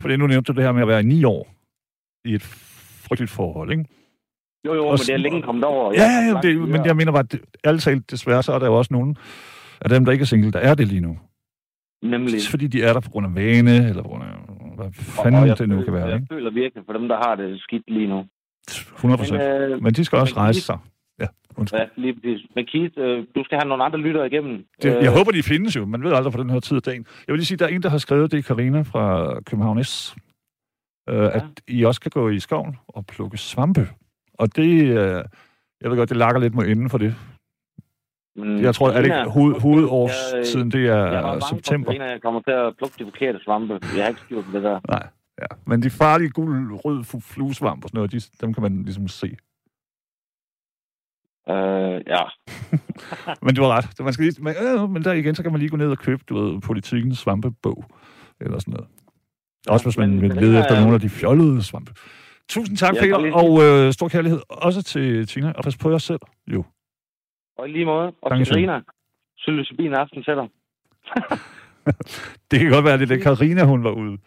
For 0.00 0.16
nu 0.16 0.26
nævnte 0.26 0.52
du 0.52 0.56
det 0.56 0.64
her 0.64 0.72
med 0.72 0.82
at 0.82 0.88
være 0.88 1.00
i 1.00 1.04
ni 1.04 1.24
år 1.24 1.48
i 2.24 2.34
et 2.34 2.42
frygteligt 3.06 3.30
forhold, 3.30 3.70
ikke? 3.72 3.84
Jo, 4.66 4.74
jo, 4.74 4.86
Og 4.86 4.92
men 4.92 4.98
det 4.98 5.10
er 5.10 5.16
længe 5.16 5.42
kommet 5.42 5.64
over. 5.64 5.92
Ja, 5.94 6.02
ja, 6.02 6.32
ja 6.34 6.40
det, 6.42 6.68
men 6.68 6.84
jeg 6.86 6.96
mener 6.96 7.12
bare, 7.12 7.24
at 7.32 7.40
ærligt 7.66 7.82
talt, 7.84 8.10
desværre, 8.10 8.42
så 8.42 8.52
er 8.52 8.58
der 8.58 8.66
jo 8.66 8.74
også 8.78 8.92
nogen 8.92 9.16
af 9.80 9.88
dem, 9.88 10.04
der 10.04 10.12
ikke 10.12 10.22
er 10.22 10.26
single, 10.26 10.52
der 10.52 10.58
er 10.58 10.74
det 10.74 10.88
lige 10.88 11.00
nu. 11.00 11.18
Nemlig. 12.02 12.40
Fordi 12.50 12.66
de 12.66 12.82
er 12.82 12.92
der 12.92 13.00
på 13.00 13.10
grund 13.10 13.26
af 13.26 13.34
vane, 13.34 13.88
eller 13.88 14.02
på 14.02 14.08
grund 14.08 14.22
af, 14.22 14.28
hvad 14.76 14.92
fanden 14.92 15.48
det 15.48 15.68
nu 15.68 15.74
føler- 15.74 15.84
kan 15.84 15.94
være, 15.94 16.06
Jeg 16.06 16.14
ikke? 16.14 16.26
føler 16.34 16.50
virkelig 16.50 16.82
for 16.86 16.92
dem, 16.92 17.08
der 17.08 17.16
har 17.26 17.34
det 17.34 17.60
skidt 17.60 17.82
lige 17.88 18.06
nu. 18.08 18.24
100 18.96 19.18
procent. 19.18 19.42
øh, 19.42 19.82
Men 19.82 19.94
de 19.94 20.04
skal 20.04 20.18
også 20.18 20.34
men 20.34 20.40
rejse 20.42 20.60
sig. 20.60 20.78
Ja, 21.20 21.26
undskyld. 21.56 21.80
ja, 21.80 21.86
lige 21.96 22.14
præcis. 22.14 22.46
Men 22.56 22.66
Keith, 22.66 22.94
øh, 22.98 23.24
du 23.36 23.44
skal 23.44 23.58
have 23.58 23.68
nogle 23.68 23.84
andre 23.84 23.98
lyttere 23.98 24.26
igennem. 24.26 24.64
Det, 24.82 24.96
Øh, 24.96 25.02
jeg 25.02 25.12
håber, 25.18 25.30
de 25.32 25.42
findes 25.42 25.76
jo. 25.76 25.86
Man 25.86 26.02
ved 26.04 26.12
aldrig 26.12 26.32
på 26.32 26.42
den 26.42 26.50
her 26.50 26.60
tid 26.60 26.76
af 26.76 26.82
dagen. 26.82 27.06
Jeg 27.26 27.32
vil 27.32 27.38
lige 27.38 27.46
sige, 27.46 27.58
der 27.58 27.64
er 27.64 27.68
en, 27.68 27.82
der 27.82 27.88
har 27.88 27.98
skrevet, 27.98 28.32
det 28.32 28.44
Karina 28.44 28.80
fra 28.82 29.34
København 29.46 29.84
S, 29.84 30.14
øh, 31.08 31.34
at 31.34 31.44
I 31.68 31.84
også 31.84 32.00
kan 32.00 32.10
gå 32.10 32.28
i 32.28 32.40
skoven 32.40 32.76
og 32.88 33.06
plukke 33.06 33.38
svampe. 33.38 33.88
Og 34.34 34.56
det, 34.56 34.84
øh, 34.84 35.24
jeg 35.80 35.90
ved 35.90 35.96
godt, 35.96 36.08
det 36.08 36.16
lakker 36.16 36.40
lidt 36.40 36.54
mod 36.54 36.66
enden 36.66 36.90
for 36.90 36.98
det. 36.98 37.14
men 38.36 38.62
Jeg 38.62 38.74
tror, 38.74 38.90
er 38.90 39.02
det 39.02 39.32
hoved, 39.32 39.54
jeg, 39.54 39.62
hovedårstiden, 39.62 40.70
det 40.70 40.84
jeg 40.84 40.96
var 40.96 41.34
er 41.34 41.40
september. 41.40 41.90
Karina, 41.90 42.04
jeg 42.04 42.22
kommer 42.22 42.40
til 42.40 42.50
at 42.50 42.76
plukke 42.76 42.94
de 42.98 43.04
forkerte 43.04 43.40
svampe. 43.44 43.78
Jeg 43.96 44.04
har 44.04 44.08
ikke 44.08 44.20
styr 44.20 44.42
på 44.42 44.52
det 44.52 44.62
der. 44.62 44.80
Nej, 44.88 45.06
ja. 45.40 45.46
Men 45.66 45.82
de 45.82 45.90
farlige 45.90 46.30
gul, 46.30 46.72
rød 46.74 47.20
fluesvamp 47.20 47.84
og 47.84 47.88
sådan 47.88 47.98
noget, 47.98 48.12
de, 48.12 48.20
dem 48.40 48.54
kan 48.54 48.62
man 48.62 48.82
ligesom 48.82 49.08
se. 49.08 49.36
Øh, 51.48 52.00
ja. 52.06 52.22
men 53.44 53.54
du 53.54 53.62
har 53.62 53.70
ret. 53.76 54.00
Man 54.00 54.12
skal 54.12 54.24
lige, 54.24 54.42
men, 54.42 54.54
øh, 54.62 54.90
men 54.90 55.04
der 55.04 55.12
igen, 55.12 55.34
så 55.34 55.42
kan 55.42 55.52
man 55.52 55.58
lige 55.58 55.70
gå 55.70 55.76
ned 55.76 55.90
og 55.90 55.98
købe, 55.98 56.22
du 56.28 56.34
ved, 56.40 56.60
politikens 56.60 57.18
svampebog, 57.18 57.84
eller 58.40 58.58
sådan 58.58 58.74
noget. 58.74 58.88
Også 59.68 59.86
hvis 59.86 59.98
man 59.98 60.10
men- 60.10 60.22
vil 60.22 60.30
lede 60.30 60.46
det 60.52 60.58
er- 60.58 60.62
efter 60.62 60.80
nogle 60.80 60.94
af 60.94 61.00
de 61.00 61.08
fjollede 61.08 61.62
svampe. 61.62 61.92
Tusind 62.48 62.76
tak, 62.76 62.94
Ja, 62.94 63.00
Peter, 63.00 63.34
og 63.34 63.62
øh, 63.62 63.92
stor 63.92 64.08
kærlighed 64.08 64.40
også 64.48 64.82
til 64.82 65.26
Tina, 65.26 65.52
og 65.52 65.64
pas 65.64 65.76
på 65.76 65.90
jer 65.90 65.98
selv, 65.98 66.20
jo. 66.46 66.64
Og 67.58 67.68
i 67.68 67.72
lige 67.72 67.84
måde. 67.84 68.12
Og 68.22 68.36
til. 68.36 68.46
Karina. 68.46 68.80
Psilocybin 69.36 69.92
aften 69.94 70.22
til 70.22 70.34
dig. 70.36 70.48
Det 72.50 72.60
kan 72.60 72.70
godt 72.70 72.84
være, 72.84 72.98
det 72.98 73.02
er 73.10 73.14
det, 73.16 73.22
Karina 73.28 73.64
hun 73.64 73.84
var 73.84 73.90
ude. 73.90 74.18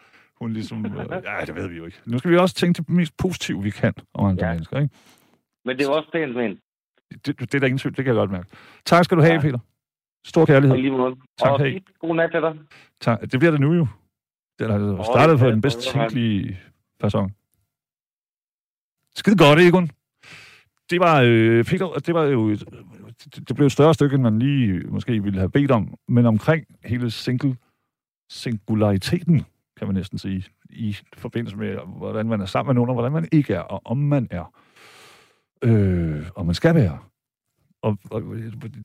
Hun 0.42 0.54
ligesom, 0.54 0.86
øh, 0.86 0.92
ja, 1.40 1.46
det 1.46 1.56
ved 1.56 1.68
vi 1.68 1.78
jo 1.78 1.86
ikke. 1.86 1.98
Nu 2.06 2.18
skal 2.18 2.32
vi 2.32 2.38
også 2.38 2.56
tænke 2.56 2.78
det 2.78 2.90
mest 2.90 3.18
positive, 3.18 3.64
vi 3.64 3.70
kan 3.70 3.94
om 4.14 4.26
andre 4.26 4.46
ja. 4.46 4.52
Mennesker, 4.52 4.80
ikke? 4.80 4.96
Men 5.66 5.78
det 5.78 5.88
var 5.88 5.94
også 5.94 6.10
pænt 6.12 6.36
men. 6.36 6.60
Det, 7.26 7.40
det 7.40 7.56
er 7.56 7.60
der 7.60 7.66
ingen 7.68 7.78
tvivl, 7.80 7.96
det 7.96 8.06
kan 8.06 8.14
jeg 8.14 8.20
godt 8.20 8.32
mærke. 8.32 8.48
Tak 8.86 9.04
skal 9.06 9.18
du 9.18 9.22
have, 9.22 9.34
Ja. 9.34 9.42
Peter. 9.42 9.60
Stor 10.26 10.42
Og 10.42 10.48
kærlighed. 10.48 10.78
i 10.78 10.82
lige 10.82 10.92
måde. 10.92 11.16
Tak, 11.40 11.52
og 11.52 11.60
fint. 11.62 11.88
god 12.00 12.16
nat 12.16 12.32
til 12.32 12.42
dig. 12.42 12.54
Tak. 13.02 13.22
Det 13.32 13.40
bliver 13.40 13.52
det 13.52 13.60
nu 13.62 13.74
jo. 13.74 13.88
Den 14.60 14.70
har 14.70 15.04
startet 15.04 15.40
på 15.40 15.48
den 15.48 15.62
bedst 15.62 15.80
tænkelige 15.80 16.60
person. 17.00 17.32
Skide 19.16 19.38
godt, 19.38 19.60
Egon. 19.60 19.90
Det 20.90 21.00
var, 21.00 21.22
øh, 21.26 21.64
Peter, 21.64 21.88
det 22.06 22.14
var 22.14 22.24
jo 22.24 22.48
et, 22.48 22.64
det, 23.24 23.48
det 23.48 23.56
blev 23.56 23.66
et 23.66 23.72
større 23.72 23.94
stykke, 23.94 24.14
end 24.14 24.24
man 24.24 24.40
lige 24.40 24.88
måske 24.88 25.24
ville 25.24 25.40
have 25.40 25.50
bedt 25.50 25.72
om, 25.72 25.94
men 26.08 26.26
omkring 26.26 26.66
hele 26.86 27.12
single, 27.12 27.58
singulariteten, 28.30 29.46
kan 29.78 29.88
man 29.88 29.94
næsten 29.94 30.18
sige, 30.18 30.46
i 30.70 30.98
forbindelse 31.18 31.58
med, 31.58 31.78
hvordan 31.98 32.28
man 32.28 32.42
er 32.42 32.46
sammen 32.46 32.68
med 32.70 32.76
nogen, 32.76 32.90
og 32.90 32.94
hvordan 32.94 33.12
man 33.12 33.28
ikke 33.32 33.54
er, 33.54 33.60
og 33.60 33.82
om 33.86 33.98
man 33.98 34.28
er, 34.32 34.54
øh, 35.62 36.26
og 36.36 36.46
man 36.46 36.56
skal 36.56 36.76
være. 36.76 37.00
Og, 37.82 37.98
og 38.12 38.24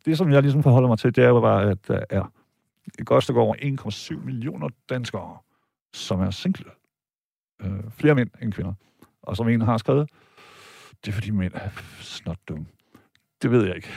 det, 0.05 0.18
som 0.18 0.33
jeg 0.33 0.43
ligesom 0.43 0.62
forholder 0.62 0.89
mig 0.89 0.99
til, 0.99 1.16
det 1.16 1.25
er 1.25 1.29
jo 1.29 1.41
bare, 1.41 1.71
at 1.71 1.89
der 1.89 2.05
er 2.11 2.33
et 2.99 3.07
godt 3.07 3.25
stykke 3.25 3.41
over 3.41 3.55
1,7 3.55 4.25
millioner 4.25 4.68
danskere, 4.89 5.39
som 5.93 6.20
er 6.20 6.30
single. 6.30 6.70
Øh, 7.62 7.91
flere 7.91 8.14
mænd 8.14 8.30
end 8.43 8.53
kvinder. 8.53 8.72
Og 9.22 9.36
som 9.36 9.49
en 9.49 9.61
har 9.61 9.78
skrevet, 9.78 10.11
det 11.05 11.11
er 11.11 11.12
fordi 11.12 11.30
mænd 11.30 11.55
er 11.55 11.70
snot 12.01 12.38
dumme. 12.49 12.66
Det 13.43 13.51
ved 13.51 13.66
jeg 13.66 13.76
ikke. 13.76 13.88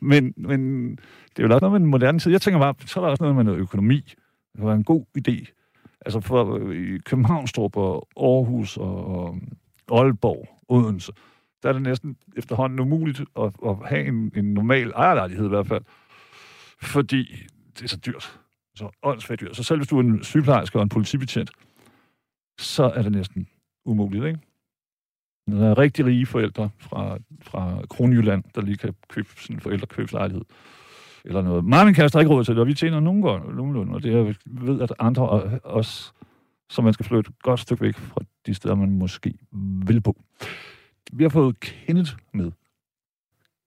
Men, 0.00 0.34
men 0.36 0.90
det 1.36 1.42
er 1.42 1.48
jo 1.48 1.54
også 1.54 1.60
noget 1.60 1.72
med 1.72 1.80
den 1.80 1.90
moderne 1.90 2.18
tid. 2.18 2.32
Jeg 2.32 2.40
tænker 2.40 2.60
bare, 2.60 2.74
så 2.86 3.00
er 3.00 3.04
der 3.04 3.10
også 3.10 3.22
noget 3.22 3.36
med 3.36 3.44
noget 3.44 3.58
økonomi. 3.58 4.00
Det 4.52 4.60
var 4.60 4.66
være 4.66 4.76
en 4.76 4.84
god 4.84 5.04
idé. 5.18 5.46
Altså 6.00 6.20
for 6.20 6.56
øh, 6.56 6.76
i 6.76 6.98
København, 6.98 7.46
Strup 7.46 7.76
og 7.76 8.08
Aarhus 8.16 8.76
og, 8.76 9.06
og 9.06 9.38
Aalborg, 9.90 10.48
Odense, 10.68 11.12
der 11.62 11.68
er 11.68 11.72
det 11.72 11.82
næsten 11.82 12.16
efterhånden 12.36 12.80
umuligt 12.80 13.20
at, 13.20 13.52
at 13.66 13.76
have 13.88 14.06
en, 14.06 14.32
en 14.36 14.54
normal 14.54 14.90
ejerlejlighed 14.90 15.46
i 15.46 15.48
hvert 15.48 15.66
fald. 15.66 15.84
Fordi 16.82 17.46
det 17.78 17.84
er 17.84 17.88
så 17.88 17.96
dyrt. 17.96 18.40
Så 18.76 18.90
åndssvagt 19.02 19.40
dyrt. 19.40 19.56
Så 19.56 19.62
selv 19.62 19.78
hvis 19.78 19.88
du 19.88 19.96
er 19.98 20.02
en 20.02 20.24
sygeplejerske 20.24 20.78
og 20.78 20.82
en 20.82 20.88
politibetjent, 20.88 21.50
så 22.58 22.84
er 22.84 23.02
det 23.02 23.12
næsten 23.12 23.48
umuligt, 23.84 24.24
ikke? 24.24 24.38
Der 25.50 25.70
er 25.70 25.78
rigtig 25.78 26.06
rige 26.06 26.26
forældre 26.26 26.70
fra, 26.78 27.18
fra 27.42 27.82
Kronjylland, 27.90 28.44
der 28.54 28.60
lige 28.60 28.76
kan 28.76 28.94
købe 29.08 29.28
sådan 29.36 29.56
en 29.56 29.60
forældrekøbslejlighed 29.60 30.44
eller 31.24 31.42
noget. 31.42 31.64
Mig 31.64 31.80
og 31.80 31.86
min 31.86 31.94
kæreste 31.94 32.16
har 32.16 32.20
ikke 32.20 32.32
råd 32.34 32.44
til 32.44 32.54
det, 32.54 32.60
og 32.60 32.66
vi 32.66 32.74
tjener 32.74 33.00
nogen 33.00 33.22
gård, 33.22 33.54
nogenlunde, 33.54 33.94
og 33.94 34.02
det 34.02 34.12
jeg 34.12 34.34
ved, 34.46 34.80
at 34.80 34.92
andre 34.98 35.28
og- 35.28 35.60
også, 35.64 36.12
så 36.70 36.82
man 36.82 36.92
skal 36.92 37.06
flytte 37.06 37.28
et 37.30 37.42
godt 37.42 37.60
stykke 37.60 37.84
væk 37.84 37.94
fra 37.98 38.20
de 38.46 38.54
steder, 38.54 38.74
man 38.74 38.90
måske 38.98 39.34
vil 39.86 40.00
bo. 40.00 40.16
Vi 41.12 41.24
har 41.24 41.28
fået 41.30 41.60
Kenneth 41.60 42.12
med. 42.32 42.52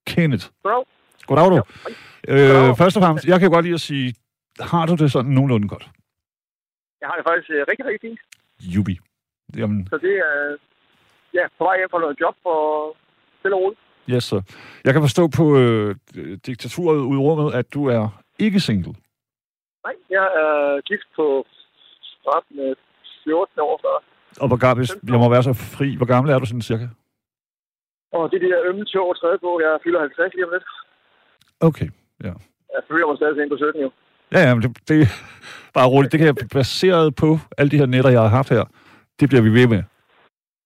Kenneth. 0.08 0.45
Goddag. 0.64 0.84
Goddag, 1.28 1.45
du. 1.51 1.62
Ja, 2.28 2.70
Øh, 2.70 2.78
først 2.78 2.97
og 2.97 3.03
fremmest, 3.03 3.26
jeg 3.26 3.39
kan 3.39 3.51
godt 3.51 3.66
lide 3.66 3.74
at 3.74 3.82
sige, 3.82 4.14
har 4.60 4.86
du 4.86 4.95
det 4.95 5.12
sådan 5.12 5.32
nogenlunde 5.32 5.68
godt? 5.68 5.86
Jeg 7.01 7.08
har 7.10 7.16
det 7.16 7.26
faktisk 7.30 7.49
øh, 7.49 7.66
rigtig, 7.70 7.86
rigtig 7.86 8.01
fint. 8.10 8.20
Jubi. 8.76 8.95
Jamen, 9.58 9.88
Så 9.88 9.97
det 9.97 10.14
er 10.18 10.58
ja, 11.34 11.43
på 11.58 11.64
vej 11.64 11.78
hjem 11.78 11.89
fra 11.91 11.99
noget 11.99 12.18
job 12.22 12.36
og 12.45 12.95
stille 13.39 13.56
og 13.56 13.62
roligt. 13.62 13.82
yes, 14.10 14.24
så. 14.24 14.38
Jeg 14.86 14.93
kan 14.93 15.01
forstå 15.01 15.24
på 15.39 15.45
øh, 15.62 15.95
diktaturet 16.45 16.97
ude 17.10 17.20
i 17.20 17.24
rummet, 17.28 17.53
at 17.53 17.74
du 17.74 17.82
er 17.88 18.03
ikke 18.39 18.60
single. 18.60 18.93
Nej, 19.86 19.95
jeg 20.10 20.26
er 20.41 20.82
gift 20.89 21.08
på 21.16 21.45
13, 22.24 22.60
øh, 22.60 22.76
14 23.24 23.60
år 23.60 23.76
så. 23.86 23.91
Og 24.41 24.47
hvor 24.47 24.60
gammel, 24.66 24.84
jeg 25.12 25.20
må 25.24 25.30
være 25.36 25.43
så 25.49 25.53
fri, 25.78 25.88
hvor 25.99 26.06
gammel 26.14 26.30
er 26.34 26.39
du 26.39 26.45
sådan 26.45 26.62
cirka? 26.72 26.88
Og 28.18 28.22
det 28.32 28.36
er 28.38 28.43
de 28.45 28.51
der 28.53 28.62
ømme 28.70 28.86
tog 28.86 29.08
tredje 29.20 29.39
på, 29.45 29.49
jeg 29.66 29.80
fylder 29.84 29.99
50 29.99 30.34
lige 30.34 30.45
om 30.47 30.51
lidt. 30.56 30.66
Okay. 31.70 31.89
Jeg 32.76 32.82
føler 32.89 33.08
mig 33.08 33.18
stadig 33.18 33.49
på 33.49 33.58
17 33.58 33.82
jo. 33.86 33.91
Ja, 34.36 34.41
ja, 34.47 34.55
men 34.55 34.63
det, 34.63 34.71
det 34.89 35.01
er 35.01 35.11
bare 35.73 35.88
roligt. 35.88 36.11
Det 36.11 36.17
kan 36.19 36.27
jeg 36.27 36.36
baseret 36.53 37.15
på 37.15 37.29
alle 37.57 37.71
de 37.71 37.77
her 37.77 37.86
netter, 37.86 38.09
jeg 38.09 38.21
har 38.21 38.33
haft 38.39 38.49
her. 38.49 38.63
Det 39.19 39.29
bliver 39.29 39.43
vi 39.47 39.51
ved 39.59 39.67
med. 39.67 39.81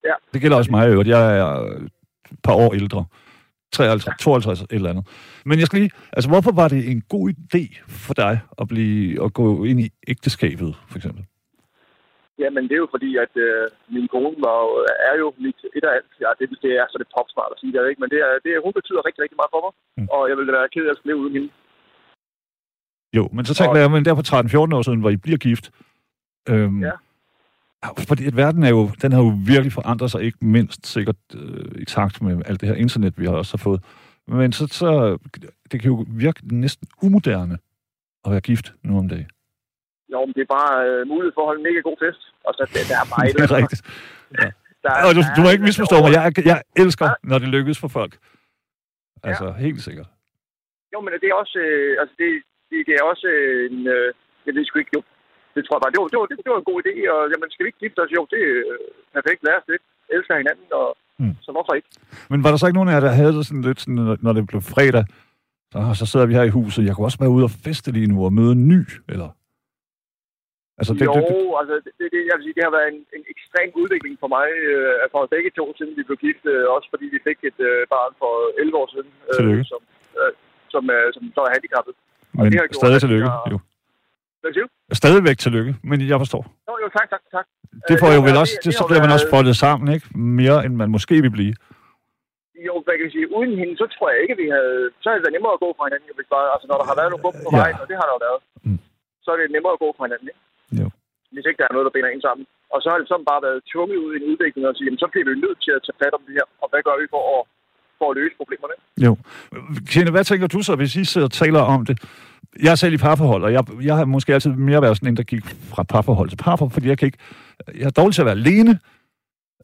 Ja. 0.04 0.16
Det 0.34 0.42
gælder 0.42 0.58
også 0.58 0.72
mig 0.72 0.88
i 0.88 0.92
øvrigt. 0.92 1.10
Jeg 1.10 1.38
er 1.38 1.50
et 2.34 2.40
par 2.44 2.54
år 2.54 2.74
ældre. 2.74 3.06
53, 3.72 4.16
52 4.20 4.62
et 4.62 4.72
eller 4.72 4.90
andet. 4.90 5.06
Men 5.46 5.60
jeg 5.60 5.68
skal 5.68 5.80
lige... 5.80 5.92
Altså, 6.14 6.30
hvorfor 6.30 6.52
var 6.62 6.68
det 6.68 6.82
en 6.92 7.02
god 7.10 7.26
idé 7.38 7.64
for 8.06 8.14
dig 8.14 8.34
at, 8.62 8.68
blive, 8.68 9.24
at 9.26 9.34
gå 9.34 9.64
ind 9.70 9.80
i 9.86 9.88
ægteskabet, 10.08 10.72
for 10.90 10.98
eksempel? 11.00 11.24
Jamen, 12.42 12.64
det 12.68 12.74
er 12.76 12.84
jo 12.86 12.92
fordi, 12.96 13.12
at 13.26 13.34
øh, 13.48 13.64
min 13.96 14.08
kone 14.14 14.36
var 14.48 14.60
er 15.10 15.16
jo 15.24 15.28
mit 15.46 15.60
et 15.78 15.84
af 15.90 15.94
alt. 15.98 16.14
Ja, 16.24 16.30
det, 16.40 16.46
det 16.66 16.72
er 16.80 16.86
så 16.90 16.98
det 17.02 17.08
popsmart 17.16 17.52
at 17.54 17.60
sige 17.62 17.74
det, 17.74 17.90
ikke? 17.90 18.02
Men 18.02 18.10
det 18.14 18.20
er, 18.28 18.32
det, 18.46 18.52
hun 18.66 18.74
betyder 18.80 19.02
rigtig, 19.08 19.22
rigtig 19.24 19.40
meget 19.42 19.54
for 19.56 19.62
mig. 19.66 19.74
Mm. 19.98 20.08
Og 20.16 20.22
jeg 20.30 20.36
ville 20.40 20.54
være 20.58 20.74
ked 20.74 20.86
af 20.90 20.94
at 20.96 21.06
leve 21.10 21.22
uden 21.24 21.36
hende. 21.38 21.50
Jo, 23.14 23.30
men 23.34 23.46
så 23.46 23.54
tænker 23.54 23.72
Og- 23.72 23.80
jeg, 23.80 23.92
men 23.92 24.06
der 24.06 24.16
for 24.16 24.22
13-14 24.68 24.74
år 24.74 24.82
siden, 24.82 25.00
hvor 25.00 25.10
I 25.10 25.16
bliver 25.18 25.38
gift, 25.38 25.72
øhm, 26.50 26.82
Ja. 26.84 26.92
fordi 28.08 28.26
at 28.28 28.36
verden 28.36 28.64
er 28.64 28.70
jo, 28.70 28.90
den 29.02 29.12
har 29.12 29.20
jo 29.24 29.34
virkelig 29.46 29.74
forandret 29.74 30.12
sig, 30.12 30.22
ikke 30.24 30.38
mindst 30.42 30.88
sikkert 30.88 31.16
øh, 31.36 31.82
i 31.82 31.86
takt 31.86 32.22
med 32.22 32.42
alt 32.46 32.62
det 32.62 32.70
her 32.70 32.76
internet, 32.76 33.14
vi 33.20 33.26
har 33.26 33.34
også 33.34 33.58
har 33.58 33.64
fået. 33.64 33.84
Men 34.28 34.52
så, 34.52 34.68
så 34.68 35.18
det 35.72 35.82
kan 35.82 35.90
jo 35.92 36.06
virke 36.08 36.40
næsten 36.56 36.88
umoderne 37.02 37.58
at 38.26 38.32
være 38.32 38.42
gift 38.42 38.74
nu 38.84 38.98
om 38.98 39.10
dagen. 39.10 39.30
Jo, 40.12 40.26
men 40.26 40.34
det 40.34 40.42
er 40.42 40.52
bare 40.60 40.88
øh, 40.90 41.08
mulighed 41.08 41.32
for 41.36 41.42
at 41.42 41.48
holde 41.48 41.60
en 41.60 41.68
mega 41.70 41.80
god 41.90 41.98
fest. 42.06 42.22
Og 42.48 42.54
så 42.58 42.64
det, 42.74 42.82
der 42.90 42.96
er 43.04 43.08
bare 43.16 43.24
et 43.30 43.36
Det 43.36 43.52
er 43.52 43.56
rigtigt. 43.62 43.82
Der, 44.84 44.92
Og 45.08 45.12
du, 45.16 45.22
du 45.36 45.42
må 45.44 45.50
ikke 45.50 45.64
misforstå 45.70 45.96
mig. 46.04 46.12
Jeg, 46.18 46.46
jeg 46.52 46.62
elsker, 46.84 47.08
når 47.24 47.38
det 47.40 47.48
lykkes 47.48 47.80
for 47.80 47.88
folk. 47.88 48.14
Altså, 49.24 49.52
helt 49.52 49.82
sikkert. 49.88 50.08
Jo, 50.94 50.98
men 51.02 51.10
det 51.22 51.28
er 51.32 51.36
også, 51.44 51.58
øh, 51.68 51.92
altså 52.02 52.16
det, 52.22 52.30
det, 52.70 52.80
det 52.88 52.94
er 53.00 53.04
også 53.12 53.28
øh, 53.38 53.62
en, 53.72 53.80
øh, 53.96 54.10
jeg 54.46 54.54
ved 54.56 54.66
sgu 54.66 54.76
ikke, 54.80 54.96
jo, 54.98 55.02
det 55.56 55.62
tror 55.64 55.76
jeg 55.76 55.84
bare, 55.84 55.94
det 55.94 56.00
var, 56.02 56.08
det 56.14 56.20
var, 56.22 56.28
det, 56.30 56.36
det 56.46 56.52
var 56.54 56.60
en 56.62 56.70
god 56.72 56.80
idé, 56.84 56.94
og 57.14 57.20
jamen, 57.32 57.48
skal 57.52 57.64
vi 57.64 57.70
ikke 57.72 57.84
gifte 57.86 58.00
os? 58.04 58.12
Jo, 58.18 58.22
det 58.34 58.40
er 58.50 58.56
øh, 58.74 58.80
perfekt, 59.18 59.40
lad 59.48 59.56
os 59.60 59.66
det. 59.72 59.80
Elsker 60.16 60.36
hinanden, 60.42 60.70
og 60.82 60.88
Mm. 61.24 61.36
så 61.46 61.50
hvorfor 61.56 61.74
ikke? 61.80 61.90
Men 62.32 62.40
var 62.44 62.50
der 62.52 62.58
så 62.60 62.68
ikke 62.68 62.80
nogen 62.80 62.90
af 62.92 62.96
jer, 62.96 63.06
der 63.08 63.20
havde 63.22 63.34
det 63.38 63.46
sådan 63.48 63.66
lidt, 63.70 63.80
sådan, 63.84 64.18
når- 64.26 64.34
det 64.38 64.48
blev 64.52 64.62
fredag, 64.76 65.04
så, 65.74 65.78
så 66.00 66.06
sidder 66.12 66.26
vi 66.30 66.34
her 66.38 66.46
i 66.50 66.56
huset, 66.60 66.86
jeg 66.88 66.94
kunne 66.96 67.10
også 67.10 67.22
være 67.24 67.36
ude 67.36 67.48
og 67.50 67.54
feste 67.68 67.90
lige 67.98 68.12
nu 68.14 68.18
og 68.28 68.32
møde 68.40 68.52
en 68.58 68.66
ny, 68.74 68.82
eller? 69.14 69.30
Altså, 70.80 70.92
det, 71.00 71.06
jo, 71.10 71.14
det, 71.18 71.24
det, 71.32 71.42
altså, 71.62 71.76
det, 71.86 71.92
det, 72.00 72.08
det, 72.14 72.22
jeg 72.30 72.36
vil 72.38 72.46
sige, 72.46 72.56
det 72.58 72.64
har 72.68 72.76
været 72.78 72.90
en, 72.94 73.00
en 73.18 73.24
ekstrem 73.34 73.70
udvikling 73.82 74.16
for 74.24 74.30
mig, 74.38 74.48
øh, 74.72 74.94
for 75.14 75.20
begge 75.36 75.52
to, 75.60 75.66
siden 75.78 75.94
vi 76.00 76.04
blev 76.08 76.18
gift, 76.26 76.44
øh, 76.54 76.64
også 76.76 76.88
fordi 76.94 77.06
vi 77.16 77.20
fik 77.28 77.40
et 77.50 77.60
øh, 77.70 77.82
barn 77.94 78.12
for 78.22 78.34
11 78.62 78.78
år 78.82 78.88
siden, 78.94 79.10
Tillykke. 79.38 79.66
som, 79.72 79.82
øh, 80.20 80.32
som, 80.74 80.84
øh, 80.96 81.08
som 81.16 81.24
så 81.36 81.42
er 81.48 81.52
handicappet. 81.56 81.94
Men 82.34 82.46
det 82.52 82.60
har 82.60 82.68
gjort, 82.68 82.82
stadig 82.84 83.00
tillykke. 83.04 83.28
jeg- 83.30 83.52
Jo. 83.54 83.58
Hvad 84.42 84.52
siger 84.54 84.66
du? 84.66 84.70
Stadigvæk 85.02 85.38
tillykke, 85.46 85.72
men 85.90 85.98
jeg 86.12 86.18
forstår. 86.24 86.44
Jo, 86.70 86.74
jo, 86.84 86.88
tak, 86.98 87.08
tak, 87.14 87.24
tak. 87.36 87.46
Det 87.90 87.96
får 88.02 88.10
Øh, 88.12 88.16
jo 88.18 88.22
vel 88.28 88.36
også, 88.44 88.54
det- 88.64 88.74
så 88.80 88.84
bliver 88.90 89.04
man 89.06 89.12
også 89.18 89.28
foldet 89.36 89.56
sammen, 89.64 89.86
ikke? 89.96 90.06
Mere 90.42 90.58
end 90.66 90.74
man 90.82 90.90
måske 90.96 91.16
vil 91.26 91.34
blive. 91.38 91.54
Jo, 92.68 92.74
hvad 92.86 92.94
kan 92.98 93.04
jeg 93.08 93.14
sige, 93.18 93.28
uden 93.38 93.54
hende, 93.62 93.74
så 93.82 93.86
tror 93.94 94.08
jeg 94.14 94.20
ikke, 94.24 94.36
vi 94.44 94.48
havde... 94.58 94.76
Så 95.02 95.06
havde 95.10 95.20
det 95.20 95.26
været 95.28 95.38
nemmere 95.38 95.54
at 95.58 95.64
gå 95.66 95.70
fra 95.78 95.86
hinanden, 95.88 96.08
hvis 96.20 96.30
bare, 96.36 96.48
altså 96.56 96.66
når 96.70 96.78
der 96.82 96.88
har 96.90 96.98
været 97.00 97.10
nogle 97.12 97.24
bump 97.26 97.38
på 97.46 97.50
Ja. 97.54 97.58
vejen, 97.62 97.78
og 97.82 97.88
det 97.90 97.96
har 98.00 98.06
der 98.08 98.16
jo 98.18 98.22
været, 98.28 98.40
Mm. 98.66 98.80
så 99.24 99.28
er 99.34 99.38
det 99.40 99.48
nemmere 99.56 99.74
at 99.78 99.82
gå 99.86 99.90
fra 99.98 100.04
hinanden, 100.08 100.28
ikke? 100.32 100.42
Jo. 100.82 100.88
Hvis 101.34 101.46
ikke 101.48 101.60
der 101.62 101.68
er 101.70 101.74
noget, 101.76 101.88
der 101.88 101.96
binder 101.96 102.12
en 102.12 102.26
sammen. 102.28 102.46
Og 102.74 102.78
så 102.82 102.88
har 102.92 102.98
det 103.00 103.08
sådan 103.12 103.30
bare 103.32 103.42
været 103.48 103.60
tvunget 103.72 103.98
ud 104.06 104.12
i 104.14 104.18
en 104.20 104.28
udvikling 104.32 104.64
og 104.70 104.74
sige, 104.76 104.86
jamen, 104.88 105.02
så 105.04 105.08
bliver 105.12 105.26
vi 105.30 105.44
nødt 105.46 105.60
til 105.66 105.72
at 105.78 105.82
tage 105.86 106.00
fat 106.02 106.14
om 106.18 106.24
det 106.28 106.34
her, 106.38 106.48
og 106.64 106.68
hvad 106.72 106.82
gør 106.88 106.96
vi 107.02 107.08
for 107.16 107.24
at, 107.36 107.42
for 108.00 108.12
at 108.12 108.18
løse 108.18 108.36
problemerne? 108.38 108.74
Jo. 109.06 109.18
Kende, 109.86 110.12
hvad 110.12 110.24
tænker 110.24 110.48
du 110.48 110.62
så, 110.62 110.76
hvis 110.76 110.96
I 110.96 111.06
sidder 111.06 111.28
og 111.28 111.32
taler 111.32 111.60
om 111.60 111.86
det? 111.86 112.04
Jeg 112.64 112.72
er 112.72 112.76
selv 112.76 112.94
i 112.94 112.98
parforhold, 112.98 113.44
og 113.44 113.54
jeg, 113.54 113.64
jeg 113.82 113.96
har 113.96 114.06
måske 114.06 114.34
altid 114.34 114.52
mere 114.52 114.82
været 114.82 114.98
sådan 114.98 115.10
en, 115.10 115.18
der 115.18 115.24
gik 115.24 115.46
fra 115.46 115.84
parforhold 115.84 116.30
til 116.30 116.38
parforhold, 116.38 116.74
fordi 116.74 116.88
jeg 116.88 116.98
kan 116.98 117.06
ikke... 117.06 117.18
Jeg 117.76 117.86
er 117.86 117.90
dårlig 117.90 118.16
til 118.16 118.22
at 118.22 118.26
være 118.26 118.36
alene, 118.36 118.80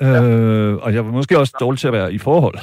øh, 0.02 0.76
og 0.76 0.94
jeg 0.94 1.00
er 1.00 1.04
måske 1.04 1.40
også 1.40 1.54
dårlig 1.60 1.80
til 1.80 1.88
at 1.88 1.94
være 1.94 2.14
i 2.14 2.18
forhold, 2.18 2.58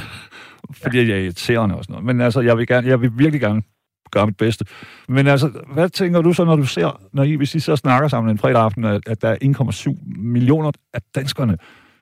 fordi 0.83 0.99
jeg 0.99 1.17
er 1.17 1.23
irriterende 1.23 1.77
og 1.77 1.85
sådan 1.85 1.93
noget. 1.93 2.07
Men 2.07 2.21
altså, 2.21 2.41
jeg 2.41 2.57
vil, 2.59 2.67
gerne, 2.67 2.89
jeg 2.89 3.01
vil 3.01 3.11
virkelig 3.15 3.41
gerne 3.41 3.63
gøre 4.11 4.27
mit 4.27 4.37
bedste. 4.37 4.65
Men 5.09 5.27
altså, 5.27 5.51
hvad 5.73 5.89
tænker 5.89 6.23
du 6.23 6.33
så, 6.33 6.45
når 6.45 6.57
du 6.57 6.67
ser, 6.67 7.01
når 7.13 7.23
I, 7.23 7.35
hvis 7.35 7.55
I 7.55 7.61
så 7.61 7.77
snakker 7.77 8.09
sammen 8.09 8.31
en 8.31 8.39
fredag 8.39 8.63
aften, 8.63 8.85
at, 8.85 9.01
at 9.07 9.23
der 9.23 9.29
er 9.29 9.37
1,7 9.91 10.21
millioner 10.21 10.73
af 10.95 11.01
danskerne, 11.15 11.59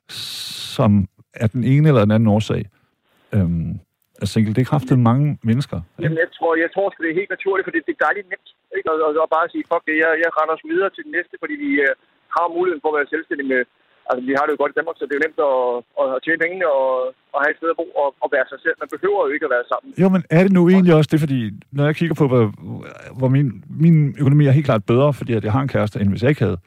som 0.08 1.08
er 1.34 1.46
den 1.46 1.64
ene 1.64 1.88
eller 1.88 2.00
den 2.00 2.10
anden 2.10 2.26
årsag, 2.26 2.64
øhm, 3.36 3.72
single. 4.32 4.54
Det 4.56 4.62
er 4.62 4.72
kraftet 4.72 4.96
mange 5.10 5.26
mennesker. 5.48 5.78
ikke? 5.80 6.02
Jamen, 6.04 6.18
jeg 6.24 6.30
tror, 6.36 6.50
jeg 6.64 6.70
tror 6.74 6.86
det 7.04 7.10
er 7.10 7.20
helt 7.20 7.32
naturligt, 7.36 7.66
fordi 7.68 7.78
det 7.86 7.92
er 7.96 8.04
dejligt 8.06 8.28
nemt. 8.32 8.48
Ikke? 8.76 8.88
Og, 8.92 8.96
og, 9.06 9.12
og 9.24 9.28
bare 9.36 9.46
sige, 9.52 9.64
fuck 9.70 9.84
det, 9.88 9.96
jeg, 10.04 10.10
jeg 10.24 10.30
render 10.38 10.54
os 10.58 10.64
videre 10.72 10.90
til 10.92 11.02
den 11.06 11.12
næste, 11.18 11.34
fordi 11.42 11.54
vi 11.64 11.70
øh, 11.86 11.92
har 12.36 12.46
muligheden 12.56 12.82
for 12.82 12.90
at 12.92 12.98
være 12.98 13.12
selvstændige 13.14 13.52
med... 13.54 13.62
Altså, 14.10 14.22
vi 14.28 14.34
har 14.38 14.44
det 14.44 14.52
jo 14.54 14.60
godt 14.62 14.72
i 14.74 14.78
Danmark, 14.78 14.96
så 14.96 15.04
det 15.04 15.14
er 15.14 15.20
jo 15.20 15.26
nemt 15.26 15.40
at, 15.50 15.58
at, 16.00 16.06
at 16.16 16.20
tjene 16.24 16.42
penge 16.44 16.58
og, 16.78 16.88
og 17.34 17.38
have 17.42 17.52
et 17.52 17.58
sted 17.58 17.74
at 17.74 17.78
bo 17.80 17.86
og, 18.02 18.08
og 18.24 18.28
være 18.34 18.46
sig 18.52 18.60
selv. 18.64 18.76
Man 18.82 18.92
behøver 18.94 19.20
jo 19.26 19.30
ikke 19.34 19.46
at 19.48 19.54
være 19.56 19.66
sammen. 19.72 19.88
Jo, 20.02 20.06
men 20.14 20.22
er 20.36 20.42
det 20.44 20.52
nu 20.58 20.62
egentlig 20.74 20.94
også 20.98 21.10
det, 21.12 21.20
fordi 21.24 21.38
når 21.76 21.84
jeg 21.88 21.94
kigger 22.00 22.16
på, 22.20 22.26
hvor, 22.32 22.42
hvor 23.18 23.30
min, 23.36 23.48
min 23.84 23.96
økonomi 24.22 24.42
er 24.46 24.56
helt 24.58 24.68
klart 24.70 24.84
bedre, 24.92 25.10
fordi 25.20 25.32
at 25.38 25.44
jeg 25.46 25.52
har 25.56 25.62
en 25.64 25.72
kæreste, 25.74 25.96
end 26.00 26.08
hvis 26.12 26.22
jeg 26.22 26.30
ikke 26.32 26.44
havde. 26.46 26.58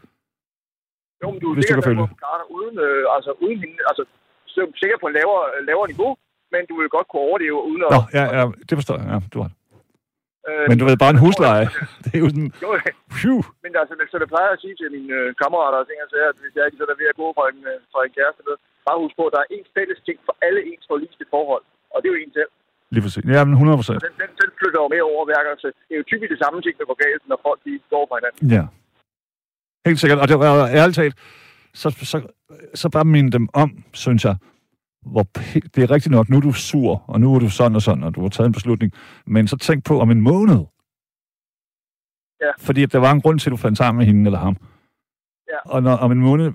Jo, 1.22 1.28
men 1.32 1.40
du 1.42 1.48
er 1.50 1.54
Hvis 1.56 1.64
du 1.64 1.68
sikkert 1.68 1.86
kan 1.88 1.96
med 2.02 2.08
følge. 2.08 2.36
at 2.36 2.46
uden, 2.58 2.76
øh, 2.88 3.16
altså, 3.16 3.32
uden 3.44 3.58
hende. 3.64 3.78
Altså, 3.90 4.04
så 4.52 4.56
er 4.62 4.66
du 4.72 4.76
sikkert 4.84 5.00
på 5.04 5.08
en 5.12 5.16
lavere, 5.20 5.44
lavere 5.70 5.88
niveau, 5.94 6.12
men 6.54 6.62
du 6.70 6.74
vil 6.80 6.90
godt 6.96 7.08
kunne 7.10 7.24
overleve 7.30 7.60
uden 7.70 7.82
at... 7.88 7.92
Nå, 7.96 8.02
ja, 8.20 8.26
ja, 8.38 8.44
det 8.68 8.76
forstår 8.80 8.96
jeg. 9.02 9.08
Ja, 9.14 9.18
du 9.34 9.38
har. 9.44 9.52
øh, 10.50 10.66
Men 10.70 10.76
du 10.80 10.84
ved, 10.88 10.96
bare 11.04 11.14
en 11.18 11.24
husleje. 11.26 11.68
Det 12.04 12.12
er 12.18 12.22
jo 12.26 12.30
sådan, 12.34 12.52
Jo, 12.66 12.70
phew. 13.18 13.38
men 13.64 13.72
altså, 13.82 13.94
så 14.14 14.18
det 14.24 14.30
plejer 14.34 14.52
at 14.56 14.60
sige 14.64 14.76
til 14.80 14.88
mine 14.96 15.10
øh, 15.20 15.28
kammerater 15.42 15.78
og 15.82 15.86
ting, 15.90 15.98
og 16.06 16.10
sager, 16.14 16.30
at 16.34 16.38
hvis 16.44 16.54
jeg 16.58 16.64
ikke 16.68 16.80
så 16.80 16.86
er 16.94 17.00
ved 17.02 17.10
at 17.14 17.18
gå 17.22 17.28
fra 17.38 17.46
en, 17.54 17.60
øh, 17.72 17.78
fra 17.94 18.00
en 18.08 18.14
kæreste, 18.18 18.42
med, 18.48 18.56
bare 18.88 18.98
husk 19.04 19.16
på, 19.20 19.24
at 19.30 19.34
der 19.36 19.42
er 19.46 19.50
en 19.58 19.66
fælles 19.76 20.00
ting 20.08 20.18
for 20.28 20.34
alle 20.48 20.60
ens 20.70 20.86
forliste 20.92 21.26
forhold, 21.36 21.64
og 21.94 21.98
det 22.02 22.08
er 22.10 22.14
jo 22.16 22.20
en 22.26 22.34
selv. 22.40 22.52
Lige 22.94 23.04
præcis. 23.06 23.24
Ja, 23.36 23.42
men 23.48 23.54
100 23.60 23.78
procent. 23.80 24.00
Den, 24.08 24.14
den, 24.24 24.32
den 24.42 24.50
flytter 24.60 24.80
jo 24.84 24.88
mere 24.96 25.06
over 25.14 25.24
hver 25.30 25.42
gang, 25.48 25.56
så 25.64 25.68
det 25.88 25.94
er 25.96 26.00
jo 26.02 26.06
typisk 26.12 26.30
det 26.36 26.40
samme 26.44 26.58
ting, 26.66 26.74
der 26.80 26.86
går 26.92 26.98
galt, 27.06 27.24
når 27.32 27.40
folk 27.48 27.60
de 27.68 27.72
går 27.94 28.04
fra 28.10 28.16
hinanden. 28.20 28.42
Ja. 28.58 28.64
Helt 29.88 30.00
sikkert. 30.02 30.20
Og 30.24 30.28
det 30.30 30.36
var 30.40 30.68
ærligt 30.80 30.98
talt, 31.02 31.16
så, 31.82 31.88
så, 32.12 32.18
så 32.82 32.86
bare 32.96 33.06
minde 33.16 33.32
dem 33.38 33.46
om, 33.64 33.70
synes 34.04 34.22
jeg, 34.28 34.36
hvor 35.06 35.24
det 35.76 35.78
er 35.78 35.92
rigtigt 35.92 36.12
nok, 36.12 36.30
nu 36.30 36.38
er 36.38 36.42
du 36.42 36.52
sur, 36.52 37.04
og 37.08 37.22
nu 37.22 37.36
er 37.36 37.40
du 37.40 37.50
sådan 37.50 37.76
og 37.76 37.82
sådan, 37.82 38.04
og 38.04 38.16
du 38.16 38.22
har 38.22 38.30
taget 38.30 38.48
en 38.48 38.54
beslutning. 38.54 38.94
Men 39.28 39.48
så 39.48 39.58
tænk 39.58 39.86
på 39.86 40.00
om 40.00 40.12
en 40.12 40.22
måned. 40.22 40.66
Ja. 42.42 42.52
Fordi 42.60 42.84
at 42.84 42.92
der 42.92 43.00
var 43.00 43.12
en 43.12 43.22
grund 43.22 43.40
til, 43.40 43.50
at 43.50 43.52
du 43.52 43.58
fandt 43.58 43.78
sammen 43.78 43.98
med 43.98 44.06
hende 44.06 44.26
eller 44.26 44.40
ham. 44.40 44.58
Ja. 45.52 45.72
Og 45.72 45.84
når, 45.84 45.96
om 45.96 46.12
en 46.12 46.20
måned, 46.20 46.52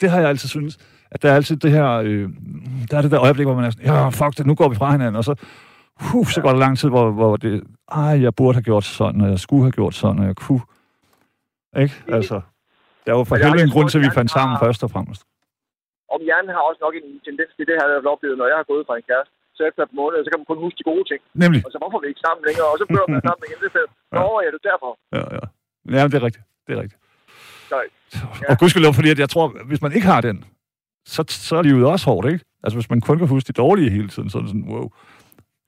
det 0.00 0.10
har 0.10 0.20
jeg 0.20 0.28
altid 0.28 0.48
synes, 0.48 0.78
at 1.10 1.22
der 1.22 1.30
er 1.30 1.34
altid 1.34 1.56
det 1.56 1.70
her, 1.70 1.88
øh, 1.88 2.30
der 2.90 2.96
er 2.98 3.02
det 3.02 3.10
der 3.10 3.20
øjeblik, 3.20 3.46
hvor 3.46 3.54
man 3.54 3.64
er 3.64 3.70
sådan, 3.70 3.86
ja, 3.86 4.08
fuck 4.08 4.38
det, 4.38 4.46
nu 4.46 4.54
går 4.54 4.68
vi 4.68 4.74
fra 4.74 4.92
hinanden, 4.92 5.16
og 5.16 5.24
så, 5.24 5.34
uh, 6.14 6.26
så 6.26 6.40
går 6.40 6.50
der 6.50 6.58
lang 6.58 6.78
tid, 6.78 6.88
hvor, 6.88 7.10
hvor 7.10 7.36
det, 7.36 7.62
ej, 7.92 8.22
jeg 8.22 8.34
burde 8.34 8.54
have 8.54 8.62
gjort 8.62 8.84
sådan, 8.84 9.20
og 9.20 9.30
jeg 9.30 9.38
skulle 9.38 9.62
have 9.62 9.72
gjort 9.72 9.94
sådan, 9.94 10.18
og 10.18 10.26
jeg 10.26 10.36
kunne. 10.36 10.60
Ikke? 11.76 11.94
Altså, 12.08 12.40
der 13.06 13.12
var 13.12 13.24
for 13.24 13.36
helvede 13.36 13.62
en 13.62 13.70
grund 13.70 13.88
til, 13.88 13.98
at 13.98 14.04
vi 14.04 14.10
fandt 14.14 14.30
sammen 14.30 14.58
først 14.58 14.84
og 14.84 14.90
fremmest. 14.90 15.22
Om 16.14 16.20
hjernen 16.28 16.50
har 16.56 16.62
også 16.68 16.80
nok 16.86 16.94
en 17.00 17.08
tendens 17.28 17.52
til 17.56 17.64
det 17.68 17.74
her, 17.78 17.86
jeg 17.88 17.96
har 17.98 18.14
oplevet, 18.14 18.36
når 18.40 18.48
jeg 18.52 18.58
har 18.60 18.68
gået 18.72 18.84
fra 18.88 18.96
en 19.00 19.06
kæreste. 19.10 19.32
Så 19.56 19.60
efter 19.68 19.80
et 19.82 19.90
par 19.92 20.00
måneder, 20.02 20.22
så 20.24 20.30
kan 20.30 20.40
man 20.40 20.48
kun 20.50 20.60
huske 20.64 20.78
de 20.80 20.88
gode 20.92 21.04
ting. 21.10 21.20
Nemlig. 21.44 21.60
Og 21.66 21.70
så 21.72 21.78
hvorfor 21.82 21.96
er 21.98 22.04
vi 22.04 22.08
ikke 22.12 22.24
sammen 22.26 22.42
længere? 22.48 22.68
Og 22.72 22.76
så 22.80 22.86
bør 22.94 23.04
man 23.14 23.20
sammen 23.28 23.42
igen. 23.46 23.58
Det 23.64 23.70
er 23.82 23.88
Nå, 24.18 24.24
ja, 24.44 24.48
det 24.54 24.58
er 24.62 24.66
derfor. 24.72 24.90
Ja, 25.16 25.24
ja. 25.36 25.44
Ja, 25.96 26.00
men 26.04 26.10
det 26.12 26.18
er 26.20 26.24
rigtigt. 26.28 26.44
Det 26.66 26.72
er 26.76 26.80
rigtigt. 26.84 27.00
Nej. 27.76 27.86
Ja. 28.42 28.46
Og 28.50 28.54
gudskelov, 28.60 28.92
fordi 28.98 29.10
at 29.14 29.20
jeg 29.24 29.30
tror, 29.34 29.46
hvis 29.70 29.82
man 29.84 29.92
ikke 29.96 30.08
har 30.14 30.20
den, 30.28 30.36
så, 31.14 31.20
så 31.48 31.52
er 31.58 31.62
livet 31.62 31.84
også 31.94 32.06
hårdt, 32.10 32.26
ikke? 32.32 32.44
Altså, 32.64 32.76
hvis 32.78 32.90
man 32.92 33.00
kun 33.08 33.18
kan 33.20 33.28
huske 33.34 33.48
de 33.50 33.60
dårlige 33.64 33.90
hele 33.96 34.08
tiden, 34.14 34.28
så 34.30 34.34
er 34.38 34.42
det 34.42 34.50
sådan, 34.54 34.68
wow. 34.74 34.86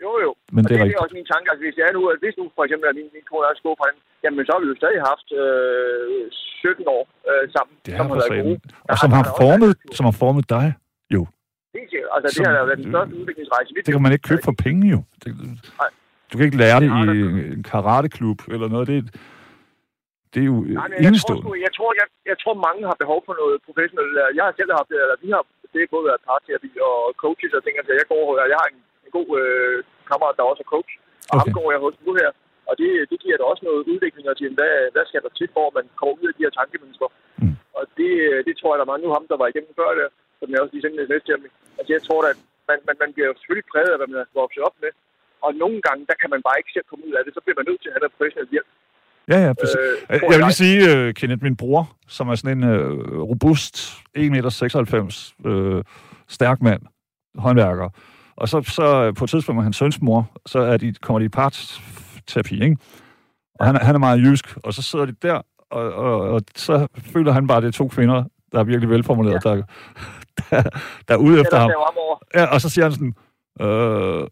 Jo, 0.04 0.12
jo. 0.24 0.30
Men 0.56 0.62
og 0.64 0.68
det 0.68 0.74
er 0.74 0.78
det 0.78 0.80
er 0.80 0.84
rigtigt. 0.84 1.02
også 1.04 1.16
min 1.20 1.28
tanke. 1.32 1.46
Altså, 1.50 1.62
hvis 1.66 1.76
jeg 1.80 1.86
er 1.90 1.94
nu, 1.98 2.02
at 2.12 2.18
hvis 2.24 2.36
nu 2.40 2.44
for 2.56 2.62
eksempel, 2.66 2.86
at 2.90 2.96
min, 3.00 3.08
min 3.16 3.26
kone 3.30 3.44
er 3.50 3.56
skåret 3.60 3.78
fra 3.80 3.86
hende, 3.88 4.00
jamen 4.24 4.40
så 4.46 4.50
har 4.54 4.60
vi 4.64 4.68
jo 4.72 4.76
stadig 4.82 5.00
haft 5.10 5.28
øh, 5.42 6.30
17 6.32 6.88
år 6.96 7.02
øh, 7.30 7.44
sammen. 7.54 7.74
Det 7.86 7.92
som 7.98 8.06
har 8.10 8.16
været 8.22 8.44
gode. 8.46 8.58
Og 8.90 8.96
som 9.02 9.10
har 9.18 9.24
formet, 9.42 9.72
som 9.96 10.04
har 10.10 10.16
formet 10.24 10.44
dig. 10.56 10.66
Helt 11.78 11.90
sikkert. 11.92 12.10
Altså, 12.14 12.26
det 12.28 12.36
som- 12.36 12.46
har 12.46 12.66
været 12.68 12.80
den 12.82 12.88
største 12.92 13.14
udviklingsrejse. 13.20 13.68
Det 13.86 13.92
kan 13.96 14.02
man 14.06 14.12
ikke 14.14 14.26
købe 14.30 14.42
for 14.48 14.56
penge, 14.66 14.82
jo. 14.94 15.00
Det, 15.22 15.28
Nej. 15.80 15.90
du 16.28 16.32
kan 16.36 16.44
ikke 16.48 16.60
lære 16.64 16.78
det 16.82 16.90
Det 16.90 17.14
i 17.16 17.20
en 17.56 17.62
karateklub 17.72 18.38
eller 18.54 18.68
noget. 18.74 18.86
Det, 18.92 18.98
det 20.32 20.40
er 20.44 20.48
jo 20.54 20.58
Nej, 20.80 20.88
men 20.90 20.98
jeg 21.06 21.12
tror, 21.22 21.54
jeg, 21.66 21.72
tror, 21.78 21.90
jeg, 22.00 22.06
jeg 22.30 22.36
tror, 22.42 22.54
mange 22.68 22.80
har 22.90 22.96
behov 23.04 23.20
for 23.26 23.34
noget 23.40 23.56
professionelt. 23.68 24.12
Jeg 24.38 24.44
har 24.46 24.52
selv 24.60 24.70
haft 24.78 24.88
det, 24.92 24.98
eller 25.04 25.16
vi 25.24 25.28
har 25.36 25.42
det 25.72 25.80
er 25.82 25.92
både 25.94 26.04
været 26.10 26.22
parterapi 26.30 26.70
og 26.90 26.98
coaches 27.24 27.52
og 27.58 27.62
ting. 27.64 27.74
Altså, 27.80 27.92
jeg, 28.00 28.06
går, 28.12 28.24
jeg 28.52 28.58
har 28.62 28.68
en, 28.72 28.78
en 29.06 29.12
god 29.18 29.28
øh, 29.42 29.76
kammerat, 30.10 30.34
der 30.38 30.44
også 30.50 30.62
er 30.66 30.70
coach, 30.74 30.92
og 31.30 31.36
okay. 31.36 31.40
ham 31.40 31.46
går 31.58 31.68
jeg 31.74 31.80
hos 31.84 31.94
nu 32.06 32.12
her. 32.20 32.30
Og 32.68 32.74
det, 32.80 32.90
det 33.10 33.18
giver 33.24 33.38
da 33.38 33.44
også 33.52 33.64
noget 33.68 33.88
udvikling 33.92 34.24
og 34.28 34.36
hvad, 34.58 34.74
hvad 34.94 35.04
skal 35.06 35.22
der 35.24 35.32
til 35.38 35.48
for, 35.54 35.64
at 35.68 35.76
man 35.78 35.86
kommer 36.00 36.14
ud 36.20 36.28
af 36.30 36.34
de 36.36 36.44
her 36.44 36.54
tankemønstre. 36.58 37.08
Mm. 37.42 37.56
Og 37.78 37.82
det, 37.98 38.12
det 38.46 38.54
tror 38.56 38.70
jeg, 38.70 38.78
der 38.78 38.86
er 38.86 38.92
mange 38.92 39.04
nu 39.04 39.10
ham, 39.16 39.26
der 39.32 39.38
var 39.40 39.48
igennem 39.48 39.74
før 39.80 39.90
det, 39.98 40.06
som 40.38 40.48
jeg 40.50 40.60
også 40.60 40.74
lige 40.74 40.84
sendte 40.84 40.98
næste 41.00 41.26
til 41.26 41.34
ham. 41.36 41.44
Altså, 41.78 41.90
jeg 41.96 42.02
tror 42.06 42.20
at 42.32 42.38
man, 42.70 42.78
man, 42.88 42.96
man 43.02 43.10
bliver 43.14 43.30
selvfølgelig 43.40 43.68
præget 43.72 43.92
af, 43.92 43.98
hvad 43.98 44.08
man 44.12 44.20
er 44.24 44.28
vokset 44.42 44.62
op 44.68 44.76
med. 44.84 44.92
Og 45.46 45.50
nogle 45.62 45.78
gange, 45.86 46.02
der 46.10 46.16
kan 46.20 46.30
man 46.34 46.42
bare 46.46 46.58
ikke 46.60 46.74
selv 46.74 46.86
komme 46.90 47.04
ud 47.08 47.14
af 47.18 47.22
det. 47.24 47.32
Så 47.34 47.40
bliver 47.44 47.58
man 47.60 47.66
nødt 47.68 47.80
til 47.80 47.88
at 47.90 47.94
have 47.94 48.02
noget 48.04 48.16
professionel 48.18 48.54
hjælp. 48.54 48.70
Ja, 49.32 49.38
ja, 49.46 49.52
præcis. 49.60 49.76
Øh, 49.80 49.92
tror 50.08 50.12
jeg 50.12 50.20
vil 50.28 50.36
jeg. 50.36 50.48
lige 50.48 50.62
sige, 50.64 50.78
uh, 50.92 51.14
Kenneth, 51.18 51.42
min 51.48 51.56
bror, 51.62 51.82
som 52.16 52.24
er 52.28 52.34
sådan 52.34 52.56
en 52.58 52.64
uh, 52.72 53.30
robust 53.32 53.74
1,96 54.18 54.22
m 54.96 55.48
uh, 55.48 55.82
stærk 56.36 56.58
mand, 56.62 56.82
håndværker. 57.44 57.88
Og 58.36 58.48
så, 58.48 58.62
så 58.78 59.12
på 59.18 59.24
et 59.24 59.30
tidspunkt 59.30 59.56
med 59.56 59.64
hans 59.64 59.76
søns 59.76 60.00
mor, 60.02 60.20
så 60.46 60.58
er 60.58 60.76
de, 60.76 60.94
kommer 61.02 61.18
de 61.18 61.24
i 61.24 61.36
parterapi, 62.26 62.62
ikke? 62.64 62.76
Og 63.60 63.66
han, 63.66 63.76
er- 63.76 63.84
han 63.84 63.94
er 63.94 63.98
meget 63.98 64.20
jysk, 64.20 64.56
og 64.64 64.74
så 64.74 64.82
sidder 64.82 65.04
de 65.04 65.12
der, 65.22 65.42
og, 65.70 65.92
og, 65.92 66.20
og 66.20 66.40
så 66.56 66.86
føler 67.12 67.32
han 67.32 67.46
bare, 67.46 67.56
at 67.56 67.62
det 67.62 67.68
er 67.68 67.72
to 67.72 67.88
kvinder, 67.88 68.24
der 68.52 68.58
er 68.60 68.64
virkelig 68.64 68.90
velformuleret, 68.90 69.44
ja. 69.44 69.50
der, 69.50 69.54
der, 70.50 70.62
der 71.08 71.14
er 71.14 71.18
ude 71.18 71.40
efter 71.40 71.58
ham. 71.58 71.70
Ja, 72.34 72.44
og 72.54 72.60
så 72.60 72.68
siger 72.68 72.84
han 72.84 72.92
sådan, 72.92 73.14
øh, 73.60 74.22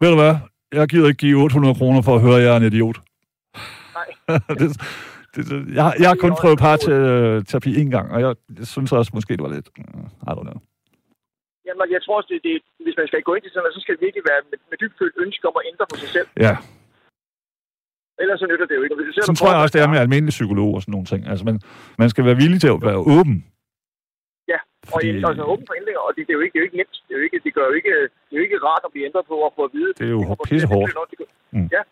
ved 0.00 0.10
du 0.10 0.14
hvad, 0.14 0.36
jeg 0.72 0.88
gider 0.88 1.06
ikke 1.08 1.18
give 1.18 1.42
800 1.42 1.74
kroner 1.74 2.02
for 2.02 2.14
at 2.14 2.20
høre, 2.20 2.36
at 2.36 2.42
jeg 2.42 2.52
er 2.52 2.56
en 2.56 2.62
idiot. 2.72 2.98
Nej. 3.94 4.38
det, 4.60 4.68
det, 5.34 5.42
det, 5.50 5.74
jeg, 5.74 5.94
jeg 6.00 6.08
har 6.08 6.16
kun 6.20 6.34
prøvet 6.40 6.58
parterapi 6.58 7.80
en 7.80 7.90
gang, 7.90 8.06
og 8.12 8.20
jeg, 8.20 8.34
jeg 8.58 8.66
synes 8.66 8.92
også 8.92 9.10
måske, 9.14 9.36
det 9.36 9.42
var 9.42 9.48
lidt... 9.56 9.68
I 10.28 10.32
don't 10.36 10.46
know. 10.48 10.58
Jamen, 11.66 11.86
jeg 11.96 12.00
tror 12.04 12.16
også, 12.18 12.28
det, 12.32 12.40
det, 12.48 12.54
hvis 12.86 12.96
man 13.00 13.06
skal 13.10 13.22
gå 13.28 13.32
ind 13.34 13.42
til 13.44 13.50
sådan 13.52 13.62
noget, 13.64 13.74
så 13.76 13.80
skal 13.84 13.94
det 13.96 14.02
virkelig 14.06 14.24
være 14.30 14.40
med, 14.50 14.58
med 14.70 14.78
dybfølt 14.82 15.14
ønske 15.24 15.44
om 15.50 15.54
at 15.60 15.64
ændre 15.70 15.84
på 15.92 15.96
sig 16.02 16.08
selv. 16.16 16.28
Ja, 16.46 16.54
Ellers 18.22 18.38
så 18.42 18.46
nytter 18.50 18.66
det 18.70 18.74
jo 18.78 18.82
ikke. 18.84 18.94
Og 18.94 18.98
hvis 18.98 19.06
du 19.08 19.12
ser, 19.14 19.22
sådan 19.26 19.40
tror 19.40 19.50
jeg 19.52 19.60
også, 19.64 19.74
det 19.76 19.82
er 19.84 19.88
med 19.94 19.98
almindelige 20.04 20.36
psykolog 20.38 20.70
og 20.76 20.80
sådan 20.82 20.92
nogle 20.96 21.08
ting. 21.12 21.20
Altså, 21.30 21.42
man, 21.48 21.56
man 22.02 22.08
skal 22.12 22.22
være 22.28 22.38
villig 22.42 22.58
til 22.64 22.70
at 22.74 22.80
være 22.88 23.00
åben. 23.16 23.36
Ja, 24.52 24.60
Og 24.94 24.94
Fordi, 24.94 25.08
altså, 25.28 25.42
åben 25.52 25.64
for 25.68 25.74
ændringer, 25.80 26.02
og 26.06 26.10
det, 26.16 26.20
det, 26.26 26.32
er 26.34 26.38
jo 26.38 26.42
ikke, 26.46 26.54
det 26.54 26.60
er 26.60 26.64
jo 26.64 26.68
ikke 26.68 26.78
nemt. 26.80 26.94
Det, 27.06 27.12
er 27.14 27.18
jo 27.20 27.24
ikke, 27.28 27.38
det, 27.46 27.52
gør 27.56 27.64
jo 27.70 27.74
ikke, 27.80 27.94
det 28.28 28.32
er 28.34 28.38
jo 28.40 28.44
ikke 28.48 28.58
rart 28.68 28.82
at 28.88 28.90
blive 28.92 29.04
ændret 29.08 29.24
på 29.32 29.36
og 29.46 29.50
få 29.56 29.62
at 29.68 29.72
vide. 29.76 29.90
Det 29.98 30.06
er 30.10 30.14
jo 30.16 30.22
pissehårdt. 30.50 30.90
Mm. 31.56 31.68
Ja, 31.76 31.82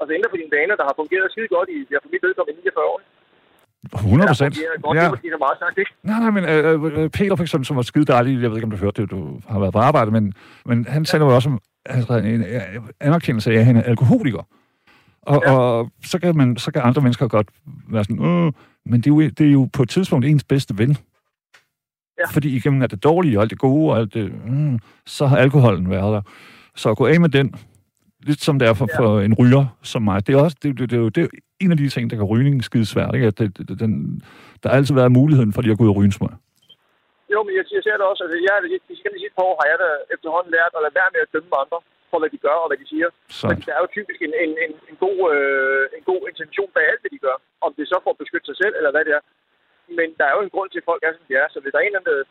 altså 0.00 0.12
ændre 0.18 0.28
på 0.32 0.38
dine 0.40 0.52
vaner, 0.56 0.74
der 0.80 0.86
har 0.88 0.94
fungeret 1.00 1.26
skide 1.34 1.48
godt 1.56 1.68
i, 1.76 1.78
ja, 1.92 1.98
for 2.04 2.10
mit 2.14 2.22
vedkommende 2.26 2.60
i 2.60 2.64
49 2.64 2.92
år. 2.92 2.98
100 3.94 4.28
procent. 4.32 4.54
Ja, 4.56 5.04
det 5.22 5.32
er 5.38 5.44
meget 5.46 5.58
sagt, 5.64 5.78
ikke? 5.78 5.92
Nej, 6.02 6.18
nej, 6.24 6.30
men 6.36 6.44
øh, 6.52 7.02
øh, 7.04 7.10
Peter 7.10 7.36
for 7.36 7.44
eksempel, 7.46 7.66
som 7.66 7.76
var 7.76 7.82
skide 7.82 8.04
dejlig, 8.04 8.42
jeg 8.42 8.50
ved 8.50 8.56
ikke, 8.56 8.64
om 8.64 8.70
du 8.70 8.76
hørte 8.76 9.02
det, 9.02 9.10
du 9.10 9.40
har 9.48 9.58
været 9.60 9.72
på 9.72 9.78
arbejde, 9.78 10.10
men, 10.10 10.24
men 10.66 10.86
han 10.94 11.04
taler 11.04 11.24
jo 11.26 11.34
også 11.34 11.48
om 11.48 11.58
altså, 11.86 12.12
en 12.14 12.42
øh, 12.42 12.60
anerkendelse 13.00 13.50
af, 13.52 13.58
at 13.58 13.64
han 13.64 13.76
er 13.76 13.82
alkoholiker. 13.82 14.42
Og, 15.26 15.42
Ja. 15.46 15.52
og 15.58 15.90
så, 16.04 16.18
kan 16.18 16.36
man, 16.36 16.56
så 16.56 16.72
kan 16.72 16.82
andre 16.82 17.02
mennesker 17.02 17.28
godt 17.28 17.48
være 17.88 18.04
sådan, 18.04 18.24
øh, 18.24 18.52
men 18.86 19.00
det 19.00 19.06
er, 19.06 19.10
jo, 19.14 19.20
det 19.20 19.40
er 19.48 19.52
jo 19.52 19.68
på 19.72 19.82
et 19.82 19.88
tidspunkt 19.88 20.26
ens 20.26 20.44
bedste 20.44 20.78
ven. 20.78 20.96
Ja. 22.18 22.26
Fordi 22.34 22.56
igennem 22.56 22.82
alt 22.82 22.90
det 22.90 23.04
dårlige 23.04 23.38
og 23.38 23.42
alt 23.42 23.50
det 23.50 23.58
gode 23.58 23.92
og 23.92 23.98
alt 23.98 24.14
det, 24.14 24.32
mm, 24.46 24.78
så 25.06 25.26
har 25.26 25.36
alkoholen 25.36 25.90
været 25.90 26.12
der. 26.14 26.22
Så 26.74 26.90
at 26.90 26.96
gå 26.96 27.06
af 27.06 27.20
med 27.20 27.28
den, 27.28 27.54
lidt 28.28 28.40
som 28.40 28.58
det 28.58 28.68
er 28.68 28.74
for, 28.74 28.88
Ja. 28.92 28.98
for 29.00 29.20
en 29.20 29.34
ryger 29.34 29.66
som 29.82 30.02
mig, 30.02 30.26
det 30.26 30.34
er 30.34 30.40
også 30.46 30.56
det, 30.62 30.78
det, 30.78 30.90
det, 30.90 30.96
er 30.96 31.00
jo, 31.00 31.08
det 31.08 31.22
er 31.24 31.28
en 31.60 31.70
af 31.70 31.76
de 31.76 31.88
ting, 31.88 32.10
der 32.10 32.16
kan 32.16 32.24
rygning 32.32 32.64
skide 32.64 32.86
svært. 32.94 33.14
Ikke? 33.14 33.26
At 33.26 33.38
det, 33.38 33.48
det, 33.68 33.80
den, 33.80 33.92
der 34.62 34.68
har 34.68 34.76
altid 34.76 34.94
været 34.94 35.12
muligheden 35.20 35.52
for 35.52 35.60
lige 35.62 35.72
at 35.72 35.78
gå 35.78 35.84
ud 35.84 35.88
og 35.92 35.96
ryge 35.96 36.06
en 36.12 36.18
smøg. 36.18 36.34
Jo, 37.32 37.38
men 37.46 37.52
jeg, 37.58 37.64
jeg 37.76 37.82
ser 37.86 37.96
det 38.00 38.04
også. 38.10 38.22
Altså, 38.26 38.38
jeg, 38.48 38.54
de, 38.88 38.94
sidste 38.96 39.34
par 39.36 39.44
år 39.50 39.56
har 39.60 39.66
jeg 39.72 39.78
da 39.84 39.88
efterhånden 40.14 40.50
lært 40.56 40.72
at 40.76 40.82
lade 40.84 40.94
være 41.00 41.10
med 41.14 41.20
at 41.26 41.30
dømme 41.34 41.50
andre 41.62 41.78
for, 42.14 42.20
hvad 42.22 42.32
de 42.34 42.40
gør 42.46 42.56
og 42.62 42.68
hvad 42.70 42.78
de 42.82 42.86
siger. 42.92 43.08
Så, 43.38 43.44
Fordi 43.48 43.62
der 43.68 43.74
er 43.76 43.82
jo 43.84 43.90
typisk 43.96 44.18
en, 44.26 44.32
en, 44.44 44.52
en, 44.64 44.72
en, 44.90 44.96
god, 45.06 45.18
øh, 45.36 45.84
en 45.98 46.04
god 46.10 46.22
intention 46.30 46.70
bag 46.74 46.84
alt, 46.92 47.02
hvad 47.02 47.12
de 47.14 47.24
gør. 47.26 47.36
Om 47.66 47.70
det 47.74 47.82
er 47.82 47.90
så 47.92 47.98
for 48.04 48.12
at 48.14 48.20
beskytte 48.22 48.48
sig 48.50 48.58
selv, 48.62 48.74
eller 48.78 48.92
hvad 48.94 49.04
det 49.06 49.12
er. 49.18 49.22
Men 49.98 50.08
der 50.18 50.24
er 50.26 50.34
jo 50.36 50.42
en 50.44 50.54
grund 50.54 50.68
til, 50.70 50.80
at 50.82 50.88
folk 50.90 51.02
er, 51.06 51.12
som 51.16 51.24
de 51.28 51.34
er. 51.42 51.46
Så 51.52 51.58
hvis 51.60 51.72
der 51.72 51.78
er 51.80 51.84
en 51.86 51.90
eller 51.92 52.02
anden, 52.02 52.14
øh, 52.16 52.24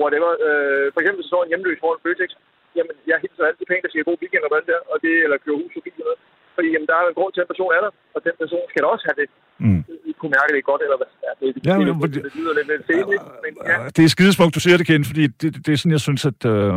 whatever, 0.00 0.30
øh, 0.46 0.86
for 0.94 1.00
eksempel 1.00 1.22
så 1.24 1.30
står 1.30 1.42
en 1.44 1.50
hjemløs 1.52 1.80
foran 1.82 2.02
Føtex, 2.04 2.30
jamen, 2.78 2.94
jeg 3.10 3.16
hilser 3.22 3.48
altid 3.50 3.66
pænt 3.70 3.86
og 3.86 3.90
siger 3.92 4.04
god 4.08 4.18
weekend 4.22 4.44
og 4.46 4.50
hvad 4.52 4.62
det 4.68 4.74
er, 4.78 4.82
og 4.92 4.96
det, 5.04 5.12
eller 5.24 5.36
kører 5.44 5.58
hus 5.62 5.72
forbi 5.76 5.90
eller 5.94 6.06
noget. 6.08 6.20
Fordi 6.56 6.68
jamen, 6.74 6.88
der 6.90 6.96
er 6.96 7.02
jo 7.04 7.10
en 7.12 7.18
grund 7.20 7.32
til, 7.32 7.40
at 7.42 7.46
en 7.46 7.52
person 7.52 7.70
er 7.78 7.82
der, 7.86 7.92
og 8.16 8.20
den 8.26 8.34
person 8.42 8.64
skal 8.70 8.80
da 8.84 8.88
også 8.94 9.04
have 9.08 9.18
det. 9.22 9.28
mm. 9.66 9.80
I 10.10 10.12
kunne 10.20 10.34
mærke 10.38 10.52
det 10.56 10.64
godt, 10.70 10.82
eller 10.86 10.98
hvad 11.00 11.10
ja, 11.26 11.30
det, 11.40 11.46
det, 11.54 11.60
Ja, 11.68 11.74
det, 11.78 11.86
men- 11.86 12.00
det, 12.02 12.14
det, 12.14 12.22
det, 12.26 12.32
lyder 12.38 12.52
lidt, 12.58 12.68
lidt 12.72 12.84
fæligt, 12.92 13.22
men 13.44 13.52
ja. 13.70 13.76
Det 13.96 14.02
er 14.04 14.10
skidesmukt, 14.16 14.54
du 14.58 14.60
siger 14.64 14.76
det, 14.80 14.86
Ken, 14.90 15.04
fordi 15.10 15.24
det, 15.40 15.48
det 15.66 15.70
er 15.72 15.78
sådan, 15.80 15.96
jeg 15.98 16.04
synes, 16.08 16.22
at 16.32 16.40
øh, 16.54 16.74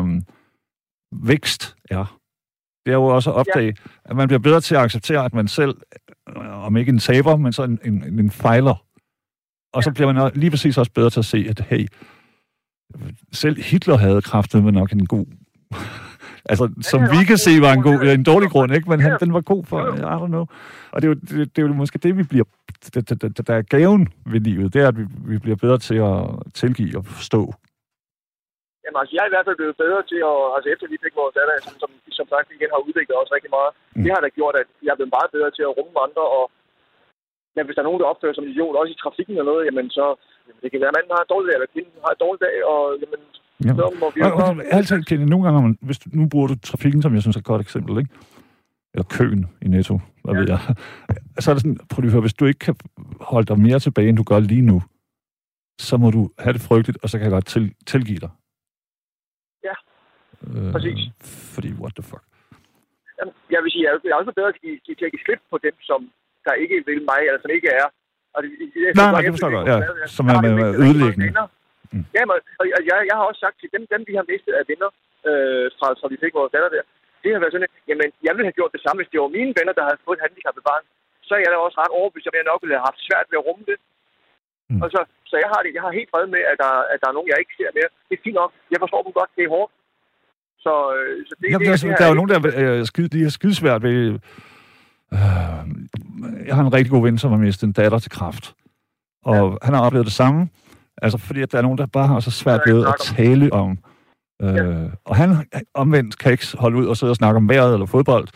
vækst 1.32 1.62
er. 1.98 2.06
Det 2.86 2.92
er 2.92 2.96
jo 2.96 3.06
også 3.06 3.30
at 3.30 3.36
opdage, 3.36 3.66
ja. 3.86 3.92
at 4.06 4.16
man 4.16 4.28
bliver 4.28 4.40
bedre 4.40 4.62
til 4.62 4.76
at 4.76 4.82
acceptere, 4.82 5.26
at 5.26 5.34
man 5.34 5.48
selv, 5.48 5.76
øh, 6.38 6.66
om 6.66 6.78
ikke 6.78 6.90
en 6.90 7.00
taber, 7.00 7.36
men 7.38 7.54
så 7.54 7.64
en, 7.64 7.80
en, 7.86 8.20
en 8.20 8.32
fejler. 8.32 8.84
Og 9.74 9.84
så 9.84 9.90
Ja. 9.90 9.94
bliver 9.94 10.14
man 10.14 10.32
lige 10.36 10.50
præcis 10.52 10.78
også 10.78 10.92
bedre 10.92 11.10
til 11.10 11.20
at 11.20 11.26
se, 11.26 11.46
at 11.50 11.60
hey, 11.70 11.88
selv 13.32 13.62
Hitler 13.64 13.98
havde 13.98 14.22
kraftet 14.22 14.64
med 14.64 14.72
nok 14.72 14.92
en 14.92 15.06
god 15.06 15.26
Altså, 16.46 16.70
som 16.82 17.02
det 17.02 17.10
er 17.12 17.20
vi 17.20 17.26
kan 17.26 17.38
se, 17.38 17.62
var 17.62 17.74
en, 17.74 17.82
god, 17.82 18.02
en 18.02 18.24
dårlig 18.24 18.50
grund, 18.50 18.74
ikke? 18.74 18.90
Men 18.90 19.00
han, 19.00 19.18
den 19.20 19.34
var 19.34 19.42
god 19.42 19.64
for. 19.66 19.96
I 19.96 20.00
don't 20.00 20.28
know. 20.28 20.46
Og 20.92 21.02
det 21.02 21.08
er 21.08 21.08
jo, 21.08 21.14
det, 21.14 21.56
det 21.56 21.62
er 21.64 21.68
jo 21.68 21.74
måske 21.74 22.00
det, 22.00 22.18
vi 22.18 22.24
bliver, 22.24 22.44
det, 22.94 23.10
det, 23.10 23.22
det, 23.38 23.48
der 23.48 23.54
er 23.56 23.62
gaven 23.62 24.08
ved 24.26 24.40
livet, 24.40 24.74
det 24.74 24.82
er, 24.82 24.88
at 24.88 24.98
vi, 24.98 25.04
vi 25.26 25.38
bliver 25.38 25.56
bedre 25.56 25.78
til 25.78 25.96
at 25.96 26.26
tilgive 26.54 26.98
og 26.98 27.06
forstå. 27.06 27.54
Jamen, 28.84 29.00
altså, 29.02 29.14
jeg 29.16 29.22
er 29.24 29.30
i 29.30 29.34
hvert 29.36 29.48
fald 29.48 29.60
blevet 29.62 29.78
bedre 29.84 30.02
til 30.12 30.20
at, 30.32 30.38
altså 30.56 30.68
efter 30.74 30.86
vi 30.94 30.98
fik 31.04 31.16
vores 31.22 31.36
datter, 31.38 31.54
som, 31.66 31.74
som, 31.82 31.90
som 32.20 32.28
sagt 32.34 32.48
igen 32.56 32.74
har 32.74 32.82
udviklet 32.88 33.16
os 33.22 33.34
rigtig 33.36 33.52
meget. 33.58 33.72
Mm. 33.96 34.04
Det 34.04 34.12
har 34.16 34.22
da 34.24 34.30
gjort, 34.40 34.56
at 34.62 34.68
jeg 34.86 34.92
er 34.94 35.00
blevet 35.00 35.16
meget 35.18 35.32
bedre 35.36 35.52
til 35.58 35.64
at 35.68 35.76
rumme 35.78 35.96
andre, 36.08 36.26
og 36.38 36.44
men 37.56 37.66
hvis 37.66 37.76
der 37.76 37.84
er 37.84 37.90
nogen, 37.90 38.02
der 38.02 38.12
opfører 38.12 38.34
sig 38.34 38.38
som 38.40 38.46
en 38.48 38.54
idiot, 38.54 38.76
også 38.82 38.94
i 38.96 39.02
trafikken 39.04 39.34
eller 39.34 39.50
noget, 39.52 39.64
jamen 39.68 39.88
så, 39.98 40.06
jamen, 40.48 40.60
det 40.64 40.70
kan 40.72 40.82
være, 40.84 40.92
at 40.94 40.98
manden 40.98 41.16
har 41.16 41.24
en 41.26 41.32
dårlig 41.34 41.48
dag, 41.50 41.56
eller 41.58 41.74
kvinden 41.76 42.04
har 42.06 42.12
en 42.16 42.22
dårlig 42.26 42.40
dag, 42.48 42.56
og 42.74 42.82
jamen, 43.04 43.22
Ja. 43.68 43.74
så 43.80 43.86
må 44.02 44.06
vi 44.14 44.18
jo 44.20 44.26
Og, 44.26 44.34
og, 44.50 44.54
altid, 44.78 45.04
Kenny, 45.10 45.26
nogle 45.34 45.44
gange, 45.46 45.62
man, 45.68 45.78
hvis 45.88 46.00
du, 46.02 46.06
nu 46.20 46.24
bruger 46.32 46.48
du 46.52 46.56
trafikken, 46.70 47.02
som 47.02 47.14
jeg 47.16 47.22
synes 47.22 47.36
er 47.36 47.44
et 47.44 47.52
godt 47.52 47.62
eksempel, 47.68 47.94
ikke? 48.02 48.12
Eller 48.94 49.06
køen 49.18 49.42
i 49.66 49.68
Netto, 49.68 49.96
hvad 50.24 50.34
Ja. 50.34 50.40
ved 50.40 50.48
jeg. 50.54 50.60
Så 51.44 51.46
er 51.52 51.54
det 51.56 51.62
sådan, 51.64 51.80
prøv 51.90 52.00
lige 52.02 52.10
at 52.10 52.14
høre, 52.16 52.22
hvis 52.28 52.34
du 52.42 52.46
ikke 52.46 52.60
kan 52.68 52.76
holde 53.32 53.48
dig 53.52 53.60
mere 53.68 53.80
tilbage, 53.80 54.10
end 54.10 54.18
du 54.18 54.24
gør 54.24 54.40
lige 54.40 54.62
nu, 54.72 54.78
så 55.80 55.98
må 55.98 56.12
du 56.12 56.22
have 56.40 56.54
det 56.54 56.62
frygteligt, 56.62 56.98
og 57.04 57.10
så 57.10 57.18
kan 57.18 57.24
jeg 57.26 57.32
godt 57.32 57.46
til, 57.46 57.74
tilgive 57.88 58.20
dig. 58.26 58.30
Øh, 60.48 60.70
præcis. 60.76 61.00
Fordi, 61.56 61.70
what 61.84 61.94
the 62.00 62.06
fuck. 62.12 62.24
Jamen, 63.18 63.34
jeg 63.54 63.60
vil 63.64 63.70
sige, 63.74 63.84
jeg 63.86 63.92
er 63.94 64.00
jeg 64.08 64.14
er 64.16 64.20
også 64.22 64.34
bedre 64.40 64.52
til, 64.56 64.72
til, 64.86 64.94
til 65.00 65.06
at 65.08 65.14
give 65.14 65.26
slip 65.26 65.42
på 65.54 65.58
dem, 65.68 65.76
som 65.90 66.00
der 66.46 66.54
ikke 66.64 66.76
vil 66.90 67.00
mig, 67.12 67.20
eller 67.28 67.42
som 67.44 67.52
ikke 67.58 67.70
er. 67.82 67.88
Og 68.36 68.40
det, 68.44 68.50
det, 68.60 68.68
det, 68.74 68.82
Nej, 69.00 69.10
nej, 69.16 69.22
det 69.26 69.32
forstår 69.36 69.50
jeg 69.52 69.58
godt, 69.60 69.70
ja. 69.74 70.08
Som 70.18 70.26
er 70.34 70.38
med- 70.46 70.76
ødelæggende. 70.84 71.28
Mm. 71.94 72.06
Ja, 72.18 72.22
men, 72.28 72.36
og 72.62 72.66
jeg, 72.72 72.80
jeg, 72.90 72.96
jeg 73.10 73.16
har 73.20 73.26
også 73.30 73.42
sagt 73.46 73.58
til 73.62 73.70
dem, 73.76 73.84
dem 73.94 74.02
vi 74.10 74.14
har 74.20 74.26
mistet 74.32 74.54
af 74.60 74.64
venner, 74.72 74.90
øh, 75.30 75.66
fra, 75.78 75.88
fra 76.00 76.08
vi 76.14 76.18
fik 76.24 76.34
vores 76.40 76.54
datter 76.56 76.72
der, 76.76 76.84
det 77.24 77.30
har 77.34 77.40
været 77.42 77.54
sådan, 77.56 77.68
at 77.70 77.76
jamen, 77.90 78.08
jeg 78.28 78.32
ville 78.36 78.48
have 78.50 78.58
gjort 78.60 78.74
det 78.76 78.82
samme, 78.84 78.98
hvis 79.00 79.12
det 79.12 79.20
var 79.24 79.36
mine 79.40 79.54
venner, 79.60 79.74
der 79.78 79.84
havde 79.88 80.04
fået 80.06 80.18
et 80.18 80.24
handicappet 80.26 80.64
barn. 80.70 80.84
Så 81.28 81.32
er 81.36 81.42
jeg 81.44 81.52
da 81.52 81.58
også 81.68 81.78
ret 81.84 81.94
overbevist, 82.00 82.28
om 82.30 82.36
jeg 82.40 82.50
nok 82.52 82.62
ville 82.64 82.78
have 82.78 82.88
haft 82.90 83.02
svært 83.08 83.28
ved 83.32 83.38
at 83.42 83.46
rumme 83.48 83.64
det. 83.72 83.78
Mm. 84.72 84.82
Og 84.84 84.88
så, 84.94 85.00
så 85.30 85.36
jeg 85.44 85.50
har 85.54 85.60
det, 85.66 85.72
jeg 85.78 85.84
har 85.86 85.94
helt 86.00 86.10
fred 86.14 86.26
med, 86.36 86.42
at 86.52 86.58
der, 86.64 86.72
at 86.94 86.98
der 87.02 87.08
er 87.10 87.16
nogen, 87.18 87.30
jeg 87.32 87.40
ikke 87.44 87.58
ser 87.60 87.70
mere. 87.78 87.90
Det 88.08 88.14
er 88.16 88.24
fint 88.26 88.38
nok. 88.42 88.52
Jeg 88.74 88.80
forstår 88.84 89.02
dem 89.06 89.14
godt. 89.20 89.32
Det 89.38 89.44
er 89.46 89.54
hårdt. 89.58 89.72
Så, 90.62 90.96
øh, 90.96 91.26
så 91.28 91.36
det, 91.40 91.46
Jamen, 91.52 91.60
det, 91.68 91.82
der, 91.82 91.88
det, 91.88 91.94
er, 91.94 91.98
der 91.98 92.06
er 92.06 92.10
jo 92.10 92.14
nogen, 92.16 92.30
der 92.30 92.52
er 92.52 92.74
øh, 92.80 92.86
skide, 92.86 93.08
de 93.08 93.26
er 93.26 93.30
skidesvært 93.30 93.84
ved... 93.84 94.20
Øh, 95.14 95.20
jeg 96.48 96.56
har 96.56 96.62
en 96.64 96.74
rigtig 96.74 96.92
god 96.92 97.02
ven, 97.04 97.18
som 97.18 97.32
har 97.32 97.38
mistet 97.38 97.68
en 97.68 97.74
datter 97.74 98.00
til 98.00 98.12
kraft. 98.12 98.56
Og 99.26 99.36
ja. 99.52 99.66
han 99.66 99.74
har 99.74 99.82
oplevet 99.86 100.06
det 100.06 100.14
samme. 100.14 100.50
Altså, 101.02 101.18
fordi 101.18 101.42
at 101.42 101.52
der 101.52 101.58
er 101.58 101.62
nogen, 101.62 101.78
der 101.78 101.86
bare 101.86 102.08
har 102.08 102.20
så 102.20 102.32
svært 102.32 102.62
ved 102.68 102.86
at 102.88 102.96
tale 103.00 103.54
om... 103.54 103.72
Øh, 103.72 103.78
Ja. 104.42 104.88
Og 105.06 105.16
han 105.16 105.30
omvendt 105.74 106.18
kan 106.18 106.32
ikke 106.32 106.48
holde 106.58 106.78
ud 106.78 106.86
og 106.88 106.98
sidde 106.98 107.12
og 107.12 107.16
snakke 107.16 107.38
om 107.38 107.50
vejret 107.50 107.74
eller 107.74 107.86
fodbold, 107.86 108.28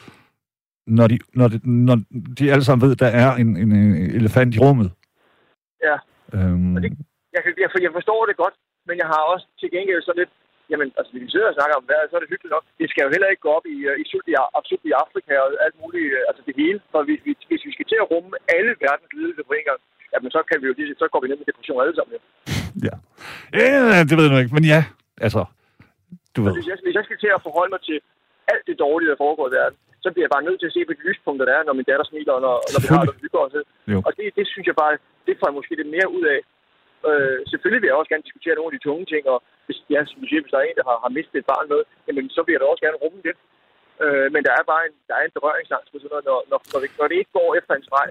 når 0.87 1.07
de, 1.07 1.19
når 1.33 1.47
de, 1.47 1.59
når 1.63 1.97
de 2.39 2.51
alle 2.51 2.63
sammen 2.63 2.83
ved, 2.85 2.91
at 2.91 2.99
der 2.99 3.11
er 3.23 3.35
en, 3.35 3.57
en, 3.57 3.71
en 3.71 3.93
elefant 4.19 4.55
i 4.55 4.59
rummet. 4.59 4.91
Ja. 5.87 5.95
Øhm, 6.33 6.75
Og 6.75 6.81
det- 6.81 6.97
jeg, 7.35 7.41
jeg, 7.63 7.69
jeg 7.85 7.91
forstår 7.97 8.25
det 8.25 8.35
godt, 8.37 8.53
men 8.87 8.95
jeg 9.01 9.07
har 9.13 9.21
også 9.33 9.45
til 9.59 9.69
gengæld 9.75 10.01
så 10.01 10.13
lidt, 10.15 10.29
jamen, 10.71 10.87
altså, 10.99 11.11
vi 11.13 11.31
sidder 11.33 11.49
og 11.51 11.57
snakker 11.57 11.75
om 11.79 11.85
vejret, 11.91 12.07
så 12.09 12.15
er 12.17 12.21
det 12.23 12.31
hyggeligt 12.33 12.55
nok. 12.55 12.65
Det 12.79 12.87
skal 12.91 13.03
jo 13.05 13.09
heller 13.15 13.29
ikke 13.31 13.45
gå 13.47 13.51
op 13.57 13.65
i, 13.75 13.77
øh, 13.89 13.95
i, 14.01 14.03
sult, 14.11 14.27
i, 14.33 14.35
sult 14.69 14.85
i 14.91 14.93
Afrika 15.03 15.33
og 15.43 15.49
alt 15.65 15.75
muligt, 15.83 16.07
øh, 16.17 16.29
altså 16.29 16.41
det 16.47 16.53
hele. 16.61 16.79
For 16.91 16.99
hvis, 17.07 17.19
hvis, 17.49 17.63
vi 17.67 17.71
skal 17.75 17.87
til 17.91 17.99
at 18.03 18.09
rumme 18.13 18.31
alle 18.55 18.71
verdens 18.85 19.11
lidelser 19.19 19.43
på 19.49 19.53
en 19.59 19.65
gang, 19.69 19.79
jamen, 20.13 20.29
så, 20.35 20.39
kan 20.49 20.57
vi 20.61 20.65
jo, 20.69 20.73
lige- 20.79 20.99
så 21.01 21.05
går 21.11 21.19
vi 21.21 21.27
ned 21.29 21.37
med 21.41 21.47
depression 21.51 21.81
alle 21.83 21.95
sammen. 21.97 22.13
Ja. 22.15 22.21
ja. 22.87 22.95
ja, 23.97 24.01
det 24.09 24.15
ved 24.17 24.25
jeg 24.25 24.33
nu 24.33 24.39
ikke, 24.43 24.55
men 24.57 24.65
ja, 24.73 24.81
altså, 25.25 25.41
du 26.35 26.39
ved. 26.43 26.51
Hvis, 26.57 26.67
jeg, 26.71 26.77
hvis 26.85 26.95
jeg 26.99 27.05
skal 27.07 27.17
til 27.23 27.31
at 27.37 27.41
forholde 27.47 27.71
mig 27.75 27.81
til 27.89 27.97
alt 28.53 28.63
det 28.69 28.75
dårlige, 28.85 29.09
der 29.11 29.21
foregår 29.25 29.45
i 29.49 29.55
verden, 29.59 29.77
så 30.03 30.07
bliver 30.11 30.25
jeg 30.27 30.33
bare 30.35 30.47
nødt 30.47 30.59
til 30.59 30.69
at 30.69 30.75
se 30.77 30.81
på 30.87 30.93
de 30.97 31.03
lyspunkter, 31.09 31.45
der 31.49 31.55
er, 31.57 31.63
når 31.67 31.73
min 31.79 31.87
datter 31.91 32.05
smiler, 32.09 32.33
og 32.37 32.41
når, 32.47 32.55
når 32.73 32.79
vi 32.83 32.87
har 32.93 33.01
det, 33.03 33.11
og 33.11 33.17
vi 33.17 33.23
hygger 33.25 33.41
os. 33.45 33.53
Og 34.07 34.11
det, 34.17 34.25
det 34.37 34.45
synes 34.53 34.65
jeg 34.69 34.77
bare, 34.83 34.93
det 35.27 35.33
får 35.39 35.47
jeg 35.49 35.57
måske 35.59 35.73
lidt 35.79 35.91
mere 35.95 36.09
ud 36.17 36.23
af. 36.35 36.39
Øh, 37.09 37.37
selvfølgelig 37.51 37.81
vil 37.81 37.89
jeg 37.91 37.99
også 37.99 38.11
gerne 38.13 38.27
diskutere 38.27 38.55
nogle 38.55 38.69
af 38.71 38.75
de 38.77 38.85
tunge 38.87 39.05
ting, 39.13 39.23
og 39.33 39.37
hvis, 39.65 39.79
ja, 39.93 39.99
som 40.09 40.17
du 40.21 40.25
siger, 40.27 40.41
hvis 40.43 40.53
der 40.53 40.61
er 40.61 40.67
en, 40.69 40.79
der 40.79 40.87
har, 40.89 40.97
har 41.05 41.11
mistet 41.17 41.37
et 41.39 41.49
barn 41.53 41.67
med, 41.73 41.81
jamen, 42.07 42.25
så 42.35 42.39
vil 42.43 42.53
jeg 42.53 42.61
da 42.61 42.67
også 42.73 42.83
gerne 42.85 43.01
rumme 43.03 43.21
det. 43.27 43.35
Øh, 44.03 44.27
men 44.33 44.41
der 44.47 44.53
er 44.59 44.65
bare 44.71 44.83
en, 44.87 44.95
der 45.09 45.15
er 45.19 45.23
en 45.25 45.35
berøringsangst 45.37 45.89
på 45.91 45.97
sådan 45.99 46.11
noget, 46.13 46.25
når, 46.29 46.39
når, 46.51 46.59
når, 46.71 46.79
det, 46.83 46.89
når 46.99 47.07
det 47.09 47.17
ikke 47.21 47.33
går 47.39 47.49
efter 47.59 47.73
en 47.75 47.85
streg. 47.87 48.07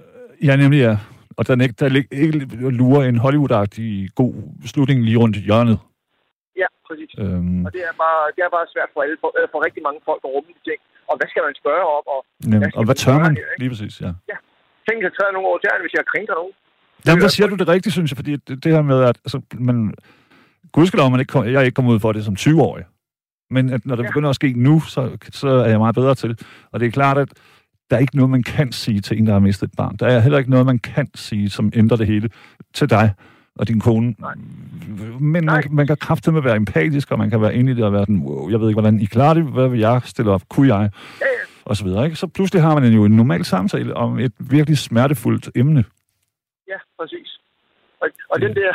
Ja, 0.48 0.52
nemlig 0.62 0.80
ja. 0.88 0.94
Og 1.38 1.42
der, 1.46 1.52
ikke, 1.66 1.76
der 1.80 1.86
ikke 2.24 2.38
lurer 2.80 3.02
en 3.04 3.18
Hollywood-agtig 3.24 3.90
god 4.20 4.34
slutning 4.72 4.98
lige 5.08 5.20
rundt 5.22 5.36
i 5.40 5.46
hjørnet. 5.48 5.78
Ja, 6.62 6.68
præcis. 6.88 7.10
Øhm, 7.22 7.60
Og 7.66 7.70
det 7.76 7.82
er 7.90 7.94
bare, 8.04 8.22
det 8.36 8.40
er 8.46 8.50
bare 8.56 8.66
svært 8.74 8.90
for, 8.94 9.00
alle, 9.04 9.16
for, 9.22 9.30
øh, 9.38 9.46
for 9.52 9.58
rigtig 9.66 9.82
mange 9.86 10.00
folk 10.08 10.20
at 10.26 10.30
rumme 10.34 10.50
de 10.56 10.62
ting. 10.70 10.80
Og 11.10 11.14
hvad 11.18 11.28
skal 11.32 11.42
man 11.46 11.54
spørge 11.62 11.84
om? 11.96 12.04
Og 12.14 12.20
nem, 12.50 12.60
skal 12.62 12.78
og 12.78 12.84
hvad 12.88 12.96
tør 13.04 13.18
man? 13.24 13.32
her? 13.40 13.50
Lige 13.62 13.70
præcis, 13.72 13.94
ja. 14.04 14.10
tænk, 14.88 14.98
at 15.08 15.12
træde 15.18 15.32
nogle 15.34 15.48
over 15.50 15.58
tæerne, 15.62 15.82
hvis 15.84 15.94
jeg 15.98 16.04
krænker 16.12 16.34
nogen. 16.40 16.54
Jamen, 17.06 17.20
der 17.22 17.30
er 17.30 17.36
siger 17.36 17.48
du 17.52 17.56
det 17.62 17.68
rigtigt, 17.74 17.92
synes 17.96 18.10
jeg, 18.10 18.18
fordi 18.22 18.32
det, 18.46 18.54
det 18.64 18.70
her 18.74 18.82
med, 18.92 18.98
at 19.10 19.16
altså, 19.26 19.38
man, 19.68 19.76
gudskelov, 20.74 21.10
man 21.10 21.20
ikke, 21.20 21.30
kom- 21.30 21.44
jeg 21.46 21.54
er 21.54 21.60
ikke 21.60 21.74
kommet 21.74 21.92
ud 21.94 22.00
for 22.00 22.12
det 22.12 22.24
som 22.24 22.34
20-årig. 22.38 22.84
Men 23.50 23.70
at 23.70 23.86
når 23.86 23.96
det 23.96 24.02
Ja. 24.02 24.08
begynder 24.08 24.28
at 24.30 24.34
ske 24.34 24.52
nu, 24.56 24.80
så, 24.80 25.10
så 25.32 25.48
er 25.48 25.68
jeg 25.68 25.78
meget 25.78 25.94
bedre 25.94 26.14
til 26.14 26.28
det. 26.28 26.42
Og 26.72 26.80
det 26.80 26.86
er 26.86 26.90
klart, 26.90 27.18
at 27.18 27.28
der 27.90 27.96
er 27.96 28.00
ikke 28.00 28.16
noget, 28.16 28.30
man 28.30 28.42
kan 28.42 28.72
sige 28.72 29.00
til 29.00 29.18
en, 29.18 29.26
der 29.26 29.32
har 29.32 29.40
mistet 29.40 29.66
et 29.68 29.74
barn. 29.76 29.96
Der 29.96 30.06
er 30.06 30.20
heller 30.20 30.38
ikke 30.38 30.50
noget, 30.50 30.66
man 30.66 30.78
kan 30.78 31.08
sige, 31.14 31.50
som 31.50 31.70
ændrer 31.74 31.96
det 31.96 32.06
hele 32.06 32.30
til 32.74 32.90
dig 32.90 33.14
og 33.56 33.68
din 33.68 33.80
kone. 33.80 34.14
Nej. 34.18 34.34
Men 35.20 35.44
Nej. 35.44 35.54
man, 35.54 35.64
man 35.70 35.86
kan 35.86 35.96
kraftedeme 35.96 36.44
være 36.44 36.56
empatisk, 36.56 37.10
og 37.10 37.18
man 37.18 37.30
kan 37.30 37.40
være 37.40 37.54
inde 37.54 37.72
i 37.72 37.74
det 37.74 37.84
og 37.84 37.92
være 37.92 38.02
sådan, 38.02 38.18
wow, 38.22 38.50
jeg 38.50 38.60
ved 38.60 38.68
ikke, 38.68 38.80
hvordan 38.80 39.00
I 39.00 39.04
klarer 39.04 39.34
det, 39.34 39.44
hvad 39.44 39.68
vil 39.68 39.80
jeg 39.80 40.00
stille 40.04 40.30
op, 40.30 40.42
kunne 40.48 40.74
jeg, 40.74 40.90
Ja, 41.20 41.26
ja. 41.26 41.30
og 41.64 41.76
så 41.76 41.84
videre. 41.84 42.04
Ikke? 42.04 42.16
Så 42.16 42.26
pludselig 42.26 42.62
har 42.62 42.80
man 42.80 42.92
jo 42.92 43.04
en 43.04 43.12
normal 43.16 43.44
samtale 43.44 43.94
om 43.96 44.18
et 44.18 44.32
virkelig 44.38 44.78
smertefuldt 44.78 45.50
emne. 45.54 45.84
Ja, 46.68 46.76
præcis. 47.00 47.38
Og, 48.00 48.08
og 48.30 48.40
den 48.40 48.54
der, 48.54 48.72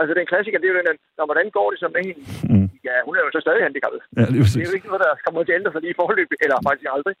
altså 0.00 0.12
den 0.18 0.26
klassiker, 0.30 0.58
det 0.60 0.66
er 0.68 0.74
jo 0.74 0.78
den, 0.90 0.98
når, 1.16 1.24
hvordan 1.30 1.46
går 1.56 1.66
det 1.72 1.78
så 1.82 1.88
med 1.96 2.02
hende? 2.08 2.22
Mm. 2.52 2.68
Ja, 2.88 2.94
hun 3.06 3.12
er 3.16 3.22
jo 3.24 3.30
så 3.36 3.40
stadig 3.46 3.62
handicappet. 3.66 4.00
Ja, 4.18 4.24
Det 4.32 4.38
præcis. 4.44 4.60
er 4.62 4.68
jo 4.70 4.76
ikke 4.78 4.88
noget, 4.90 5.02
der 5.06 5.12
kommer 5.24 5.38
til 5.42 5.52
at 5.54 5.58
ændre 5.60 5.72
sig 5.72 5.80
lige 5.84 5.94
i 5.94 6.00
forløb, 6.00 6.30
eller 6.44 6.56
faktisk 6.68 6.88
aldrig. 6.96 7.14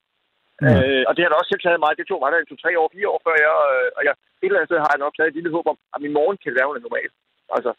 Ja. 0.64 0.72
Øh, 0.84 1.02
og 1.08 1.12
det 1.14 1.20
har 1.22 1.30
da 1.30 1.36
også 1.40 1.50
selv 1.52 1.64
taget 1.66 1.80
mig, 1.84 1.90
det 1.98 2.04
tog 2.10 2.18
mig 2.22 2.28
da 2.32 2.36
to, 2.50 2.56
tre 2.64 2.70
år, 2.80 2.86
fire 2.96 3.08
år 3.12 3.18
før 3.26 3.34
jeg, 3.46 3.54
øh, 3.74 3.88
og 3.98 4.02
jeg, 4.06 4.14
et 4.42 4.46
eller 4.48 4.58
andet 4.58 4.70
sted 4.70 4.78
har 4.84 4.90
jeg 4.94 5.02
nok 5.04 5.14
stadig 5.16 5.30
et 5.32 5.36
lille 5.38 5.50
håb 5.56 5.66
om, 5.72 5.78
at 5.94 6.00
min 6.04 6.14
morgen 6.18 6.36
kan 6.42 6.52
være, 6.58 6.66
hun 6.70 6.76
er 6.78 6.84
normal. 6.88 7.08
Altså, 7.56 7.70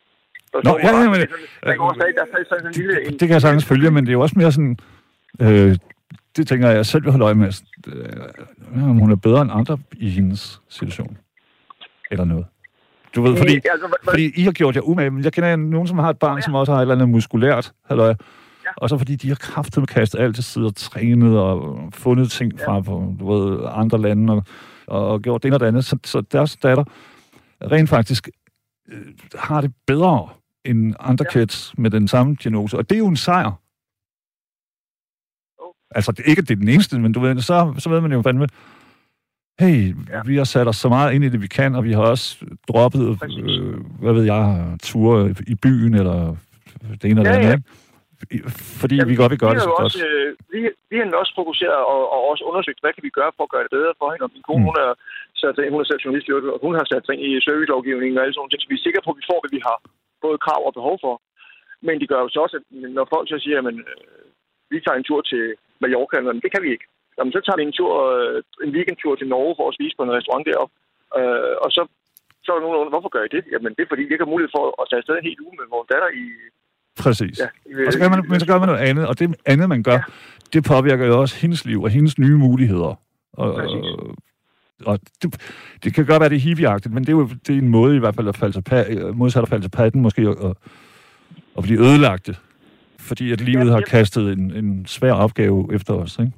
Nå, 0.67 0.71
ja, 0.85 0.89
ja, 1.03 1.09
men- 1.13 1.21
Det 1.21 1.29
er 1.61 1.67
der 1.69 1.75
går 1.83 1.93
stadig, 1.99 2.13
der 2.19 2.23
er 2.39 2.43
sådan 2.51 2.67
en 2.71 2.75
lille... 2.79 2.93
En, 3.07 3.11
Det 3.19 3.25
kan 3.27 3.35
jeg 3.37 3.41
sagtens 3.47 3.65
følge, 3.71 3.91
men 3.95 4.01
det 4.03 4.11
er 4.11 4.17
jo 4.19 4.23
også 4.27 4.37
mere 4.41 4.51
sådan... 4.57 4.75
Øh, 5.43 5.71
det 6.35 6.43
tænker 6.49 6.65
jeg, 6.67 6.75
jeg 6.81 6.85
selv 6.85 7.03
vil 7.03 7.11
holde 7.11 7.25
øje 7.29 7.39
med. 7.43 7.49
Øh, 7.87 8.89
om 8.91 8.97
hun 9.03 9.11
er 9.11 9.19
bedre 9.27 9.41
end 9.45 9.51
andre 9.59 9.75
i 10.05 10.09
hendes 10.17 10.61
situation. 10.77 11.17
Eller 12.11 12.25
noget. 12.25 12.45
Du 13.15 13.21
ved, 13.21 13.37
fordi, 13.37 13.53
Ja, 13.53 13.71
altså, 13.71 13.87
hvad- 13.87 13.97
fordi 14.13 14.31
I 14.35 14.41
har 14.43 14.51
gjort 14.51 14.75
jer 14.75 14.81
umage, 14.81 15.09
men 15.11 15.23
jeg 15.23 15.33
kender 15.33 15.55
nogen, 15.55 15.87
som 15.87 15.97
har 15.99 16.09
et 16.09 16.19
barn, 16.19 16.37
ja. 16.37 16.41
som 16.41 16.55
også 16.55 16.71
har 16.71 16.79
et 16.79 16.81
eller 16.81 16.95
andet 16.95 17.09
muskulært, 17.09 17.73
halløj. 17.85 18.07
Ja. 18.07 18.15
Og 18.77 18.89
så 18.89 18.97
fordi 18.97 19.15
de 19.15 19.27
har 19.27 19.35
kraftet 19.35 19.87
kastet 19.89 20.19
alt 20.19 20.35
til 20.35 20.43
side 20.43 20.65
og 20.65 20.75
trænet 20.75 21.39
og 21.39 21.79
fundet 21.93 22.31
ting 22.31 22.59
fra 22.65 22.79
fra, 22.79 22.91
du 23.19 23.33
ved, 23.33 23.59
andre 23.71 23.97
lande 24.01 24.33
og, 24.33 24.43
og 24.87 25.21
gjort 25.21 25.43
det 25.43 25.47
ene 25.47 25.55
og 25.55 25.59
det 25.59 25.65
andet. 25.65 25.85
Så, 25.85 25.97
så 26.05 26.21
deres 26.21 26.55
datter 26.57 26.83
rent 27.61 27.89
faktisk 27.89 28.29
øh, 28.91 29.01
har 29.35 29.61
det 29.61 29.73
bedre 29.87 30.29
end 30.65 30.95
andre 30.99 31.25
ja. 31.33 31.39
Ja. 31.39 31.45
kids 31.45 31.73
med 31.77 31.89
den 31.91 32.07
samme 32.07 32.35
diagnose. 32.43 32.77
Og 32.77 32.89
det 32.89 32.95
er 32.95 32.99
jo 32.99 33.07
en 33.07 33.15
sejr. 33.17 33.51
Oh. 35.59 35.71
Altså, 35.95 36.11
det, 36.11 36.23
ikke 36.27 36.41
at 36.41 36.47
det 36.47 36.53
er 36.55 36.59
den 36.59 36.67
eneste, 36.69 36.99
men 36.99 37.11
du 37.11 37.19
ved, 37.19 37.41
så, 37.41 37.73
så 37.77 37.89
ved 37.89 38.01
man 38.01 38.11
jo 38.11 38.21
fandme, 38.21 38.47
hey, 39.59 39.87
ja. 39.87 39.93
Ja. 40.17 40.21
vi 40.25 40.35
har 40.37 40.43
sat 40.43 40.67
os 40.67 40.75
så 40.75 40.89
meget 40.89 41.13
ind 41.13 41.23
i 41.23 41.29
det, 41.29 41.41
vi 41.41 41.47
kan, 41.47 41.75
og 41.75 41.83
vi 41.83 41.91
har 41.97 42.01
også 42.13 42.45
droppet, 42.69 43.19
Præcis. 43.19 43.57
øh, 43.59 43.75
hvad 44.03 44.13
ved 44.13 44.23
jeg, 44.33 44.43
ture 44.83 45.35
i 45.47 45.55
byen, 45.63 45.93
eller 46.01 46.17
det 47.01 47.05
ene 47.09 47.19
eller 47.21 47.31
Ja, 47.31 47.37
det 47.37 47.45
andet, 47.45 47.49
ja. 47.49 47.55
ikke? 47.57 48.49
Fordi 48.81 48.95
vi 49.11 49.15
godt 49.21 49.31
vil 49.33 49.41
gøre 49.43 49.53
vi 49.55 49.59
det 49.59 49.67
så 49.69 49.73
godt. 49.77 49.87
også, 49.87 50.01
øh, 50.11 50.29
vi, 50.53 50.59
vi 50.91 50.95
har 50.99 51.05
også 51.23 51.33
fokuseret 51.41 51.81
og, 51.93 52.01
og, 52.13 52.19
også 52.31 52.43
undersøgt, 52.49 52.79
hvad 52.81 52.93
kan 52.95 53.03
vi 53.07 53.11
gøre 53.19 53.31
for 53.37 53.43
at 53.47 53.53
gøre 53.53 53.65
det 53.65 53.73
bedre 53.77 53.93
for 53.99 54.07
hende. 54.11 54.25
Og 54.27 54.31
min 54.35 54.45
kone, 54.49 54.61
Mm. 54.61 54.67
hun, 54.69 54.75
er 54.85 54.91
sat, 55.41 55.53
sig- 55.55 55.71
hun 55.73 55.81
er 55.83 55.87
selv 55.89 56.01
journalist, 56.05 56.27
og 56.55 56.59
hun 56.67 56.73
har 56.79 56.85
sat 56.91 57.03
sig 57.05 57.13
ind 57.15 57.23
i 57.27 57.31
servicelovgivningen 57.47 58.15
og 58.17 58.21
alle 58.23 58.33
sådan 58.33 58.41
nogle 58.41 58.51
ting, 58.53 58.61
så 58.63 58.69
vi 58.73 58.77
er 58.79 58.85
sikre 58.87 59.01
på, 59.05 59.11
at 59.13 59.19
vi 59.21 59.25
får, 59.31 59.39
hvad 59.41 59.53
vi 59.57 59.61
har 59.69 59.77
både 60.25 60.37
krav 60.45 60.61
og 60.69 60.73
behov 60.79 60.95
for. 61.05 61.13
Men 61.87 61.95
det 62.01 62.07
gør 62.11 62.19
jo 62.25 62.29
så 62.31 62.39
også, 62.45 62.55
at 62.59 62.65
når 62.97 63.05
folk 63.13 63.25
så 63.33 63.37
siger, 63.43 63.57
at 63.61 63.65
øh, 63.73 64.25
vi 64.71 64.77
tager 64.81 64.97
en 64.99 65.07
tur 65.09 65.21
til 65.31 65.43
Mallorca, 65.81 66.17
men 66.27 66.37
det 66.43 66.49
kan 66.53 66.61
vi 66.65 66.69
ikke. 66.75 66.87
Jamen, 67.21 67.33
så 67.35 67.39
tager 67.43 67.57
vi 67.59 67.63
en 67.69 67.77
tur, 67.79 67.91
øh, 68.11 68.37
en 68.65 68.71
weekendtur 68.75 69.13
til 69.15 69.27
Norge 69.33 69.53
for 69.59 69.65
at 69.69 69.75
spise 69.77 69.95
på 69.97 70.03
en 70.05 70.15
restaurant 70.17 70.45
deroppe. 70.49 70.73
Øh, 71.19 71.53
og 71.63 71.69
så, 71.75 71.81
så 72.43 72.47
er 72.51 72.55
der 72.55 72.63
nogen, 72.65 72.75
der 72.77 72.95
hvorfor 72.95 73.11
gør 73.15 73.23
I 73.27 73.31
det? 73.35 73.43
Jamen, 73.53 73.71
det 73.75 73.81
er 73.83 73.89
fordi, 73.91 74.03
ikke 74.03 74.25
har 74.25 74.33
mulighed 74.33 74.51
for 74.57 74.63
at 74.81 74.85
tage 74.89 74.99
afsted 75.01 75.15
en 75.17 75.27
hel 75.29 75.39
uge 75.45 75.55
med 75.59 75.65
vores 75.75 75.87
datter 75.93 76.09
i... 76.23 76.25
Præcis. 77.03 77.35
Ja, 77.43 77.49
i 77.69 77.73
Og 77.87 77.91
så 77.93 77.99
gør 78.01 78.09
man, 78.13 78.19
men 78.31 78.39
så 78.43 78.47
gør 78.49 78.59
man 78.61 78.67
noget 78.71 78.85
andet, 78.89 79.03
og 79.09 79.13
det 79.19 79.25
andet, 79.53 79.69
man 79.69 79.83
gør, 79.89 79.99
ja. 79.99 80.03
det 80.53 80.61
påvirker 80.71 81.05
jo 81.11 81.15
også 81.23 81.35
hendes 81.43 81.61
liv 81.65 81.79
og 81.87 81.89
hendes 81.97 82.13
nye 82.23 82.37
muligheder. 82.47 82.93
Og, 83.33 83.47
Præcis. 83.55 83.85
og, 83.99 84.15
og 84.91 84.99
det, 85.21 85.27
det 85.83 85.89
kan 85.95 86.05
godt 86.05 86.19
være, 86.21 86.29
det 86.29 86.35
er 86.35 86.47
hippieagtigt, 86.49 86.93
men 86.93 87.03
det 87.03 87.09
er 87.13 87.17
jo 87.21 87.27
det 87.47 87.49
er 87.55 87.59
en 87.59 87.67
måde 87.77 87.95
i 87.95 87.99
hvert 87.99 88.15
fald 88.15 88.27
at 88.27 88.37
falde 88.37 88.53
til 88.61 88.63
pa- 88.71 89.11
modsat 89.11 89.43
at 89.43 89.49
falde 89.49 89.63
til 89.63 89.69
patten, 89.69 90.01
måske, 90.01 90.29
og, 90.29 90.55
og 91.55 91.63
blive 91.63 91.79
ødelagte. 91.79 92.35
fordi 92.99 93.31
at 93.31 93.41
livet 93.41 93.65
Ja, 93.67 93.71
har 93.71 93.81
kastet 93.81 94.33
en, 94.33 94.51
en 94.51 94.85
svær 94.85 95.13
opgave 95.13 95.69
efter 95.73 95.93
os, 95.93 96.19
ikke? 96.19 96.31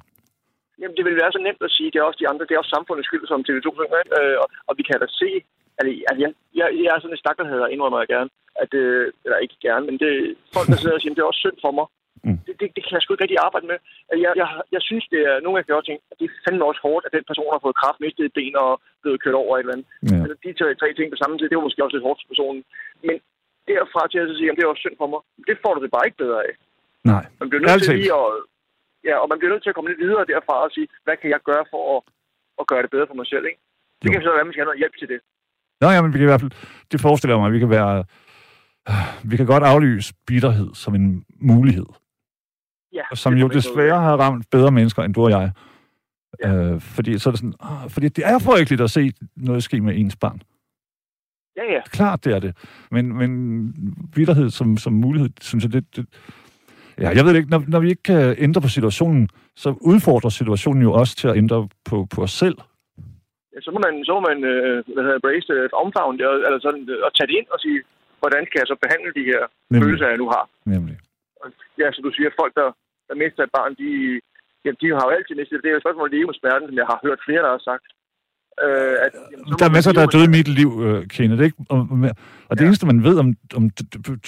Jamen, 0.84 0.96
det 0.98 1.04
vil 1.06 1.20
være 1.22 1.34
så 1.34 1.40
nemt 1.46 1.62
at 1.68 1.74
sige, 1.76 1.90
det 1.90 1.98
er 1.98 2.08
også 2.08 2.20
de 2.20 2.28
andre, 2.30 2.46
det 2.46 2.54
er 2.54 2.62
også 2.62 2.74
samfundets 2.76 3.08
skyld, 3.08 3.26
som 3.26 3.44
TV2 3.46 3.68
synger, 3.78 3.98
ikke? 4.02 4.14
øh, 4.20 4.36
og, 4.42 4.48
og, 4.68 4.72
vi 4.78 4.82
kan 4.88 4.98
da 5.02 5.08
se, 5.22 5.30
altså, 5.78 5.90
altså 6.08 6.20
jeg, 6.24 6.30
jeg, 6.60 6.66
jeg 6.84 6.90
er 6.94 7.00
sådan 7.00 7.16
en 7.16 7.22
stakkelheder, 7.24 7.66
indrømmer 7.74 7.98
jeg 8.02 8.10
gerne, 8.14 8.30
at, 8.62 8.70
øh, 8.82 9.04
eller 9.24 9.38
ikke 9.44 9.58
gerne, 9.66 9.84
men 9.88 9.96
det, 10.02 10.12
folk, 10.54 10.66
der 10.70 10.78
sidder 10.80 10.96
og 10.98 11.02
siger, 11.02 11.14
det 11.14 11.22
er 11.22 11.32
også 11.32 11.44
synd 11.44 11.58
for 11.64 11.72
mig. 11.78 11.86
Mm. 12.26 12.38
Det, 12.46 12.54
det, 12.60 12.68
det, 12.76 12.82
kan 12.84 12.94
jeg 12.96 13.02
sgu 13.02 13.10
ikke 13.12 13.24
rigtig 13.24 13.44
arbejde 13.46 13.66
med. 13.72 13.78
Altså, 14.08 14.20
Jeg, 14.24 14.32
jeg, 14.40 14.48
jeg 14.76 14.82
synes, 14.88 15.04
det 15.14 15.20
er 15.30 15.36
nogle 15.44 15.58
af 15.58 15.64
de 15.64 15.86
ting, 15.88 15.98
at 16.10 16.16
det 16.18 16.24
er 16.26 16.42
fandme 16.44 16.64
også 16.70 16.82
hårdt, 16.86 17.06
at 17.06 17.14
den 17.16 17.24
person 17.30 17.54
har 17.54 17.64
fået 17.64 17.80
kraft, 17.82 17.98
mistet 18.04 18.24
et 18.24 18.36
ben 18.38 18.54
og 18.64 18.72
blevet 19.02 19.22
kørt 19.22 19.40
over 19.42 19.52
et 19.54 19.60
eller 19.60 19.76
andet. 19.76 19.88
Ja. 20.10 20.18
Altså, 20.24 20.36
de 20.44 20.50
tre, 20.60 20.68
tre 20.82 20.88
ting 20.94 21.08
på 21.10 21.18
samme 21.20 21.34
tid, 21.36 21.46
det 21.48 21.58
var 21.58 21.68
måske 21.68 21.84
også 21.84 21.96
lidt 21.96 22.06
hårdt 22.08 22.20
for 22.20 22.30
personen. 22.32 22.62
Men 23.06 23.16
derfra 23.68 24.02
til 24.08 24.20
at 24.22 24.36
sige, 24.38 24.50
at 24.50 24.56
det 24.56 24.62
er 24.64 24.72
også 24.72 24.84
synd 24.84 24.96
for 25.02 25.08
mig, 25.12 25.20
det 25.48 25.56
får 25.62 25.72
du 25.74 25.80
det 25.84 25.94
bare 25.96 26.06
ikke 26.08 26.22
bedre 26.24 26.40
af. 26.48 26.52
Nej, 27.12 27.24
Man 27.40 27.48
bliver 27.48 27.62
nødt 27.62 27.82
til 27.84 27.98
lige 28.02 28.16
at, 28.22 28.30
ja, 29.08 29.14
og 29.22 29.26
man 29.30 29.38
bliver 29.38 29.52
nødt 29.52 29.62
til 29.62 29.72
at 29.72 29.76
komme 29.76 29.90
lidt 29.90 30.02
videre 30.04 30.24
derfra 30.32 30.54
og 30.64 30.70
sige, 30.76 30.86
hvad 31.04 31.16
kan 31.20 31.30
jeg 31.34 31.40
gøre 31.50 31.64
for 31.72 31.82
at, 31.96 32.00
at 32.60 32.64
gøre 32.70 32.82
det 32.84 32.90
bedre 32.94 33.06
for 33.10 33.18
mig 33.20 33.26
selv, 33.32 33.44
ikke? 33.50 33.60
Det 34.02 34.06
Jo. 34.08 34.12
kan 34.12 34.22
så 34.22 34.30
være, 34.34 34.40
at 34.44 34.46
man 34.48 34.52
skal 34.54 34.62
have 34.62 34.70
noget 34.72 34.82
hjælp 34.82 34.96
til 35.00 35.08
det. 35.12 35.20
Nå, 35.80 35.86
ja, 35.94 36.02
men 36.02 36.10
vi 36.12 36.18
kan 36.18 36.26
i 36.28 36.32
hvert 36.32 36.40
fald, 36.44 36.56
det 36.92 37.00
forestiller 37.06 37.36
mig, 37.38 37.46
at 37.46 37.52
vi 37.56 37.62
kan 37.64 37.70
være, 37.78 38.04
vi 39.30 39.36
kan 39.36 39.46
godt 39.46 39.62
aflyse 39.72 40.14
bitterhed 40.26 40.70
som 40.74 40.94
en 40.94 41.24
mulighed, 41.52 41.86
Ja, 42.98 43.04
som 43.14 43.32
det 43.34 43.40
jo 43.40 43.48
desværre 43.48 44.00
har 44.00 44.16
ramt 44.16 44.50
bedre 44.50 44.70
mennesker 44.72 45.02
end 45.02 45.14
du 45.14 45.22
og 45.24 45.30
jeg. 45.30 45.50
Ja. 46.42 46.54
Øh, 46.54 46.80
fordi 46.80 47.18
så 47.18 47.28
er 47.28 47.32
det 47.32 47.38
sådan, 47.40 47.54
ah, 47.60 47.90
fordi 47.90 48.08
det 48.08 48.26
er 48.26 48.38
frygteligt 48.38 48.80
at 48.82 48.90
se 48.90 49.12
noget 49.36 49.62
ske 49.62 49.80
med 49.80 49.96
ens 49.96 50.16
barn. 50.16 50.42
Ja, 51.56 51.72
ja. 51.72 51.80
Klart, 51.86 52.24
det 52.24 52.34
er 52.34 52.38
det. 52.38 52.56
Men, 52.90 53.16
men 53.16 53.28
bitterhed 54.14 54.50
som, 54.50 54.76
som 54.76 54.92
mulighed, 54.92 55.30
synes 55.40 55.64
jeg, 55.64 55.72
det, 55.72 55.96
det... 55.96 56.06
Ja, 57.02 57.08
jeg 57.16 57.22
ved 57.24 57.30
det 57.32 57.38
ikke, 57.40 57.50
når, 57.54 57.62
når 57.74 57.80
vi 57.84 57.88
ikke 57.92 58.02
kan 58.12 58.22
ændre 58.46 58.60
på 58.66 58.68
situationen, 58.78 59.22
så 59.62 59.68
udfordrer 59.90 60.30
situationen 60.40 60.82
jo 60.88 60.92
også 61.00 61.12
til 61.20 61.28
at 61.30 61.36
ændre 61.42 61.58
på, 61.88 61.96
på 62.14 62.18
os 62.26 62.34
selv. 62.42 62.56
ja 63.54 63.58
så 63.66 63.70
må 63.74 63.78
man, 63.86 63.94
så 64.06 64.12
må 64.16 64.20
man 64.30 64.38
øh, 64.52 64.76
hvad 64.94 65.04
hedder, 65.06 65.24
brace 65.26 65.52
øh, 65.58 65.64
omfavne 65.84 66.16
det, 66.20 66.26
eller 66.46 66.60
sådan, 66.66 66.84
øh, 66.92 66.98
og 67.06 67.10
tage 67.16 67.28
det 67.30 67.36
ind 67.40 67.48
og 67.54 67.58
sige, 67.64 67.78
hvordan 68.22 68.42
kan 68.50 68.58
jeg 68.62 68.68
så 68.72 68.76
behandle 68.84 69.10
de 69.18 69.24
her 69.30 69.42
Nemlig. 69.46 69.84
følelser, 69.84 70.06
jeg 70.12 70.20
nu 70.22 70.28
har. 70.34 70.44
Nemlig. 70.74 70.96
Ja, 71.80 71.86
så 71.94 71.98
du 72.06 72.10
siger, 72.16 72.28
at 72.30 72.36
folk, 72.42 72.52
der, 72.60 72.68
der 73.08 73.14
mister 73.22 73.42
et 73.44 73.52
barn, 73.58 73.72
de, 73.82 73.88
ja, 74.64 74.70
de 74.80 74.86
har 74.96 75.04
jo 75.06 75.12
altid 75.16 75.34
mistet 75.40 75.54
det. 75.56 75.62
Det 75.62 75.68
er 75.70 75.74
jo 75.76 75.80
et 75.80 75.86
spørgsmål 75.86 76.08
at 76.08 76.14
leve 76.16 76.26
med 76.30 76.36
smerten, 76.40 76.66
som 76.68 76.76
jeg 76.82 76.88
har 76.92 76.98
hørt 77.06 77.20
flere, 77.26 77.42
der 77.46 77.52
har 77.56 77.62
sagt. 77.70 77.86
Øh, 78.64 78.94
at, 79.06 79.12
jamen, 79.32 79.58
Der 79.60 79.66
er 79.68 79.74
masser, 79.76 79.92
der 79.96 80.02
er 80.04 80.10
døde 80.14 80.28
i 80.30 80.36
mit 80.38 80.48
liv, 80.60 80.70
øh, 80.86 80.98
Kenneth, 81.14 81.42
ikke? 81.48 81.58
Og, 81.74 81.78
og 82.48 82.52
det 82.56 82.62
Ja. 82.62 82.66
eneste, 82.68 82.86
man 82.92 83.00
ved 83.08 83.16
om, 83.24 83.28
om 83.58 83.64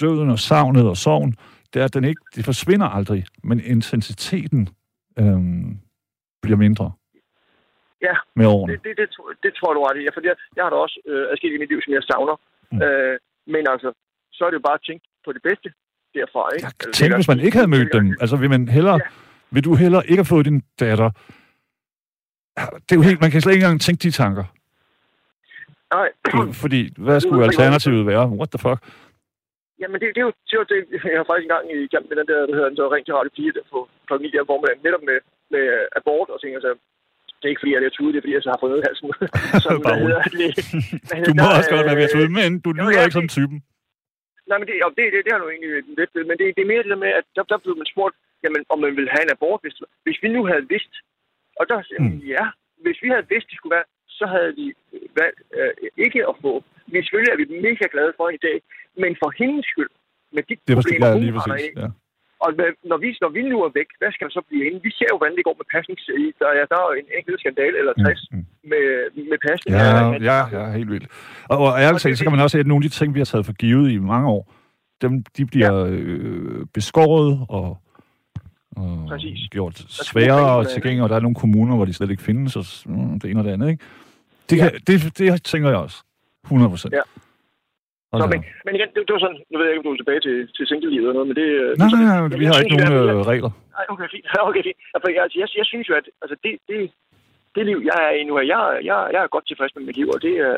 døden 0.01 0.29
og 0.35 0.39
savnet 0.49 0.85
og 0.93 0.97
sorgen, 1.07 1.31
det 1.73 1.79
er, 1.81 1.85
at 1.85 1.93
den 1.93 2.03
ikke, 2.03 2.21
det 2.35 2.45
forsvinder 2.45 2.85
aldrig, 2.97 3.25
men 3.43 3.59
intensiteten 3.59 4.69
øhm, 5.19 5.79
bliver 6.41 6.57
mindre 6.57 6.91
Ja, 8.01 8.15
med 8.35 8.45
årene. 8.45 8.73
Det, 8.73 8.83
det, 8.83 8.93
det, 8.97 9.07
tror- 9.15 9.33
det 9.43 9.51
tror 9.59 9.73
du 9.73 9.79
ret 9.83 9.97
i. 9.99 10.03
Ja, 10.03 10.09
For 10.15 10.21
jeg, 10.23 10.35
jeg 10.55 10.63
har 10.65 10.69
da 10.69 10.75
også 10.75 10.97
øh, 11.07 11.31
adskilt 11.31 11.55
i 11.55 11.59
mit 11.63 11.69
liv, 11.69 11.79
som 11.85 11.93
jeg 11.93 12.03
savner. 12.11 12.35
Mm. 12.71 12.81
Øh, 12.81 13.15
men 13.53 13.63
altså, 13.73 13.89
så 14.31 14.41
er 14.45 14.49
det 14.49 14.57
jo 14.59 14.65
bare 14.69 14.73
at 14.81 14.85
tænke 14.89 15.05
på 15.25 15.31
det 15.35 15.41
bedste 15.47 15.67
derfra. 16.15 16.41
Ikke? 16.55 16.65
Jeg 16.65 16.71
Altså, 16.85 16.99
tænk, 16.99 17.07
det 17.09 17.13
er 17.13 17.17
hvis 17.17 17.27
man 17.33 17.39
ikke 17.39 17.57
havde 17.57 17.67
mødt 17.75 17.93
dem. 17.93 18.05
Altså, 18.21 18.35
vil 18.37 18.49
man 18.49 18.67
hellere, 18.67 18.99
Ja. 19.03 19.07
vil 19.51 19.63
du 19.65 19.75
hellere 19.75 20.03
ikke 20.09 20.21
have 20.23 20.31
fået 20.35 20.45
din 20.45 20.61
datter? 20.79 21.09
Det 22.85 22.91
er 22.91 22.99
jo 23.01 23.01
helt, 23.09 23.21
man 23.21 23.31
kan 23.31 23.41
slet 23.41 23.53
ikke 23.53 23.63
engang 23.65 23.81
tænke 23.81 24.01
de 24.03 24.11
tanker. 24.11 24.45
Nej, 25.93 26.09
Fordi, 26.53 26.93
hvad 26.97 27.19
skulle 27.19 27.43
alternativet 27.45 28.05
være? 28.05 28.25
What 28.39 28.49
the 28.51 28.59
fuck? 28.59 28.79
Jamen, 29.81 29.97
det, 30.01 30.07
det, 30.15 30.21
er 30.21 30.27
jo, 30.29 30.33
det, 30.47 30.53
er 30.55 30.61
jo 30.63 30.67
det, 30.73 30.79
jeg 31.13 31.19
har 31.19 31.27
faktisk 31.29 31.47
engang 31.47 31.65
i 31.75 31.77
kamp 31.93 32.05
med 32.09 32.17
den 32.19 32.27
der, 32.31 32.39
der 32.47 32.55
hedder 32.57 32.71
den 32.71 32.79
så 32.79 32.85
ring 32.93 33.05
til 33.05 33.17
Radio 33.19 33.31
4 33.37 33.55
der 33.57 33.65
på 33.73 33.79
klokken 34.07 34.25
9 34.25 34.31
der 34.33 34.43
om 34.43 34.49
formiddagen, 34.51 34.85
netop 34.87 35.03
med, 35.09 35.17
med 35.53 35.63
abort 35.97 36.29
og 36.33 36.39
ting, 36.39 36.51
altså, 36.59 36.71
det 37.37 37.45
er 37.45 37.53
ikke 37.53 37.63
fordi, 37.63 37.73
jeg 37.73 37.81
er 37.83 37.95
tude, 37.97 38.11
det 38.13 38.19
er 38.19 38.25
fordi, 38.25 38.37
jeg 38.37 38.45
så 38.45 38.51
har 38.53 38.61
fået 38.61 38.71
noget 38.73 38.83
i 38.83 38.87
halsen. 38.89 39.07
så, 39.63 39.69
Bare 39.87 39.99
hedder 40.03 40.21
det? 40.41 40.51
Du 41.27 41.31
må 41.37 41.43
der, 41.45 41.57
også 41.59 41.71
godt 41.75 41.87
være 41.89 41.99
ved 41.99 42.07
at 42.09 42.13
tude, 42.15 42.31
men 42.39 42.51
du 42.65 42.69
jo, 42.69 42.75
lyder 42.79 42.99
ja, 42.99 43.05
ikke 43.07 43.19
som 43.19 43.33
typen. 43.37 43.57
Nej, 44.49 44.57
men 44.59 44.65
det, 44.69 44.75
det, 44.97 45.05
det, 45.13 45.19
det 45.25 45.31
har 45.33 45.39
nu 45.41 45.47
egentlig 45.53 45.71
lidt, 45.99 46.11
men 46.29 46.35
det, 46.39 46.45
det 46.55 46.61
er 46.63 46.71
mere 46.71 46.83
det 46.85 46.93
der 46.93 47.03
med, 47.05 47.11
at 47.19 47.25
der, 47.35 47.43
der 47.51 47.57
blev 47.63 47.75
man 47.81 47.91
spurgt, 47.93 48.15
jamen, 48.43 48.61
om 48.73 48.79
man 48.85 48.93
ville 48.97 49.11
have 49.15 49.23
en 49.25 49.35
abort, 49.35 49.59
hvis, 49.63 49.75
hvis 50.05 50.19
vi 50.23 50.29
nu 50.35 50.41
havde 50.51 50.65
vidst. 50.73 50.93
Og 51.59 51.65
der 51.69 51.77
sagde 51.87 52.03
Mm. 52.03 52.19
ja, 52.35 52.45
hvis 52.85 52.99
vi 53.03 53.07
havde 53.13 53.29
vidst, 53.33 53.47
det 53.49 53.57
skulle 53.57 53.75
være, 53.77 53.89
så 54.19 54.25
havde 54.33 54.51
de 54.59 54.65
valgt 55.19 55.39
øh, 55.57 55.73
ikke 56.05 56.21
at 56.31 56.35
få. 56.43 56.53
Vi 56.91 56.95
selvfølgelig 57.01 57.31
er 57.33 57.41
vi 57.41 57.47
mega 57.67 57.85
glade 57.93 58.13
for 58.17 58.27
i 58.29 58.41
dag, 58.47 58.57
men 59.03 59.11
for 59.21 59.29
hendes 59.39 59.65
skyld, 59.73 59.91
med 60.35 60.43
de 60.49 60.53
Det 60.67 60.75
problemer, 60.77 61.07
hun 61.13 61.21
lige 61.25 61.33
præcis. 61.37 61.69
Ja. 61.83 61.87
og 62.43 62.49
når, 62.91 62.97
vi, 63.03 63.07
når 63.23 63.29
vi 63.37 63.41
nu 63.51 63.57
er 63.67 63.71
væk, 63.79 63.89
hvad 63.99 64.11
skal 64.15 64.23
der 64.27 64.33
så 64.39 64.43
blive 64.49 64.63
inde? 64.67 64.79
Vi 64.87 64.91
ser 64.97 65.07
jo, 65.13 65.17
hvordan 65.19 65.35
det 65.37 65.43
går 65.47 65.55
med 65.61 65.67
pasnings... 65.75 66.03
Der, 66.41 66.47
er, 66.59 66.65
der 66.73 66.77
er 66.85 66.89
en 67.03 67.09
enkelt 67.19 67.39
skandale 67.43 67.75
eller 67.81 67.93
60 67.93 68.21
Mm, 68.31 68.37
mm. 68.37 68.45
med, 68.71 68.85
med 69.31 69.39
pasning. 69.47 69.71
Ja, 69.77 69.87
af- 70.13 70.21
ja, 70.29 70.39
ja, 70.57 70.63
helt 70.77 70.89
vildt. 70.93 71.07
Og, 71.51 71.57
og 71.65 71.71
ærligt 71.85 72.01
talt, 72.03 72.17
så 72.17 72.23
kan 72.25 72.31
man 72.35 72.41
også 72.45 72.55
se, 72.55 72.59
at 72.63 72.67
nogle 72.71 72.83
af 72.83 72.89
de 72.89 72.95
ting, 72.99 73.09
vi 73.15 73.19
har 73.23 73.29
taget 73.31 73.45
for 73.49 73.53
givet 73.63 73.85
i 73.91 73.97
mange 74.13 74.27
år, 74.35 74.43
dem, 75.03 75.11
de 75.37 75.45
bliver 75.45 75.75
øh, 75.91 76.65
beskåret 76.77 77.45
og, 77.49 77.67
og 78.81 79.05
Præcis. 79.09 79.39
gjort 79.51 79.75
sværere 79.77 80.51
og 80.57 80.67
tilgængelige, 80.69 81.03
og 81.03 81.09
der 81.09 81.15
er 81.15 81.19
nogle 81.19 81.35
kommuner, 81.43 81.75
hvor 81.75 81.85
de 81.85 81.93
slet 81.93 82.11
ikke 82.11 82.23
findes, 82.23 82.55
og 82.55 82.65
mm, 82.85 83.19
det 83.19 83.29
ene 83.31 83.39
og 83.39 83.43
det 83.45 83.51
andet, 83.51 83.69
ikke? 83.69 83.83
Det, 84.49 84.57
kan, 84.59 84.71
det, 84.87 85.17
det 85.17 85.43
tænker 85.43 85.69
jeg 85.69 85.77
også. 85.77 86.03
100 86.43 86.69
procent. 86.69 86.93
Ja. 86.93 87.01
Så, 88.21 88.25
men, 88.33 88.39
men 88.65 88.71
igen, 88.77 88.89
det, 88.95 89.01
det 89.07 89.11
var 89.15 89.21
sådan, 89.25 89.39
nu 89.51 89.55
ved 89.57 89.65
jeg 89.65 89.73
ikke, 89.73 89.81
om 89.83 89.87
du 89.89 89.95
er 89.97 90.01
tilbage 90.03 90.21
til, 90.27 90.35
til 90.55 90.63
single-livet 90.71 91.07
og 91.11 91.15
noget, 91.17 91.27
men 91.31 91.37
det... 91.41 91.47
øh, 91.61 91.67
det 91.69 91.77
Nej, 91.79 91.85
er 91.87 91.91
sådan- 91.93 92.07
nej, 92.11 92.19
nej, 92.29 92.39
vi 92.43 92.47
har 92.49 92.57
ikke 92.63 92.75
nogen 92.75 92.93
øh, 92.99 93.17
regler. 93.31 93.51
Nej, 93.77 93.85
okay, 93.93 94.07
fint. 94.13 94.25
Okay, 94.49 94.63
fint. 94.67 94.79
Altså, 94.95 95.07
jeg, 95.17 95.23
jeg, 95.41 95.47
jeg 95.59 95.65
synes 95.71 95.85
jo, 95.89 95.93
at 96.01 96.05
altså, 96.23 96.35
det, 96.43 96.53
det, 96.69 96.77
det 97.55 97.61
liv, 97.69 97.79
jeg 97.89 97.97
er 98.07 98.13
i 98.19 98.21
nu, 98.27 98.33
jeg, 98.53 98.61
jeg, 98.89 98.97
jeg 99.13 99.21
er 99.25 99.33
godt 99.35 99.45
tilfreds 99.49 99.73
med 99.77 99.83
mit 99.87 99.97
liv, 100.01 100.07
og 100.15 100.19
det 100.25 100.33
er 100.49 100.55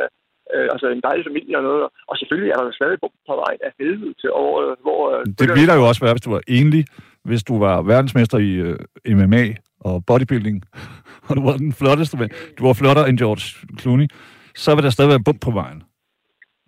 øh, 0.56 0.68
altså 0.74 0.88
en 0.96 1.02
dejlig 1.08 1.24
familie 1.30 1.56
og 1.60 1.64
noget. 1.70 1.82
Og 2.10 2.16
selvfølgelig 2.20 2.52
er 2.52 2.60
der 2.66 2.72
stadig 2.80 2.98
på, 3.04 3.08
på 3.30 3.34
vej 3.44 3.54
af 3.66 3.72
helvede 3.80 4.14
til 4.22 4.30
over, 4.44 4.56
øh, 4.66 4.74
hvor... 4.86 5.00
øh, 5.16 5.22
Det 5.40 5.46
ville 5.56 5.70
der 5.72 5.78
jo 5.82 5.86
også 5.90 6.02
være, 6.06 6.14
hvis 6.16 6.26
du 6.28 6.32
var 6.38 6.42
enlig, 6.58 6.84
hvis 7.30 7.44
du 7.50 7.56
var 7.66 7.76
verdensmester 7.94 8.38
i 8.50 8.52
øh, 8.68 8.76
MMA 9.20 9.44
og 9.88 9.96
bodybuilding, 10.08 10.58
og 11.28 11.32
du 11.38 11.42
var 11.48 11.56
den 11.66 11.74
flotteste 11.80 12.18
mand. 12.18 12.32
Du 12.58 12.62
var 12.68 12.74
flottere 12.82 13.10
end 13.10 13.18
George 13.24 13.44
Clooney, 13.82 14.08
så 14.56 14.76
vil 14.76 14.84
der 14.84 14.90
stadig 14.90 15.10
være 15.10 15.24
bump 15.26 15.42
på 15.42 15.52
vejen. 15.52 15.84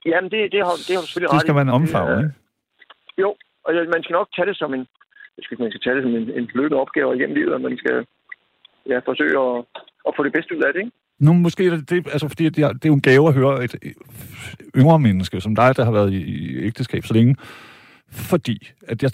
Jamen, 0.06 0.30
det, 0.34 0.40
det, 0.54 0.60
har, 0.66 0.74
det 0.88 0.92
har 0.96 1.02
du 1.04 1.08
selvfølgelig 1.08 1.30
Det 1.32 1.36
ret 1.38 1.42
skal 1.48 1.56
i. 1.58 1.60
man 1.62 1.70
omfavne, 1.80 2.12
Det 2.12 2.20
er- 2.20 2.28
ikke? 2.28 3.22
Jo, 3.24 3.30
og 3.66 3.70
man 3.96 4.04
skal 4.04 4.14
nok 4.20 4.28
tage 4.36 4.48
det 4.50 4.58
som 4.62 4.74
en... 4.78 4.84
Jeg 5.38 5.44
skal, 5.46 5.60
man 5.60 5.72
skal 5.72 5.82
tage 5.84 5.96
det 5.96 6.04
som 6.04 6.14
en, 6.20 6.26
en 6.40 6.46
løbende 6.60 6.82
opgave 6.84 7.16
igennem 7.16 7.36
livet, 7.40 7.54
og 7.54 7.62
man 7.62 7.78
skal 7.78 7.98
ja, 8.92 8.98
forsøge 9.10 9.38
at, 9.48 9.56
at 10.08 10.12
få 10.18 10.22
det 10.24 10.34
bedste 10.34 10.58
ud 10.58 10.62
af 10.68 10.74
det, 10.74 10.80
ikke? 10.80 10.92
Nu, 11.20 11.34
måske 11.34 11.66
er 11.66 11.70
det, 11.76 11.90
det, 11.90 12.08
altså, 12.16 12.28
fordi 12.28 12.50
det 12.50 12.64
er, 12.64 12.74
det 12.74 12.86
er 12.86 12.90
jo 12.90 12.94
en 12.94 13.02
gave 13.12 13.28
at 13.28 13.34
høre 13.34 13.64
et 13.64 13.76
yngre 14.78 15.00
menneske, 15.00 15.42
som 15.42 15.56
dig, 15.56 15.78
der 15.78 15.84
har 15.86 15.92
været 15.92 16.12
i, 16.14 16.22
i 16.22 16.58
ægteskab 16.68 17.04
så 17.06 17.14
længe. 17.14 17.36
Fordi, 18.12 18.72
at 18.88 19.04
jeg 19.04 19.12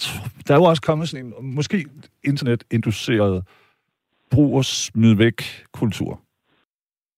der 0.47 0.53
er 0.53 0.57
jo 0.57 0.63
også 0.63 0.81
kommet 0.81 1.09
sådan 1.09 1.25
en, 1.25 1.33
måske 1.55 1.85
internetinduceret 2.23 3.43
brug 4.31 4.57
og 4.57 4.65
smid 4.65 5.15
væk 5.15 5.65
kultur. 5.73 6.21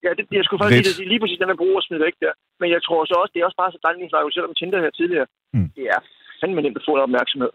Ja, 0.04 0.10
det, 0.18 0.24
jeg 0.38 0.44
skulle 0.44 0.60
faktisk 0.64 0.96
sige 0.98 1.08
lige 1.12 1.20
præcis 1.22 1.38
den 1.40 1.48
med 1.52 1.60
brug 1.62 1.74
og 1.78 1.84
smide 1.86 2.02
væk 2.06 2.16
der. 2.24 2.32
Men 2.60 2.68
jeg 2.74 2.80
tror 2.86 3.00
så 3.10 3.14
også, 3.22 3.32
det 3.34 3.40
er 3.40 3.46
også 3.48 3.60
bare 3.62 3.72
så 3.74 3.78
dejligt, 3.84 4.04
vi 4.04 4.10
snakker 4.12 4.26
jo 4.28 4.34
selv 4.36 4.48
om 4.50 4.54
Tinder 4.60 4.78
her 4.84 4.92
tidligere. 5.00 5.26
Mm. 5.56 5.68
Det 5.78 5.84
er 5.94 6.00
fandme 6.40 6.60
nemt 6.64 6.78
at 6.80 6.84
få 6.86 6.92
noget 6.94 7.08
opmærksomhed. 7.08 7.52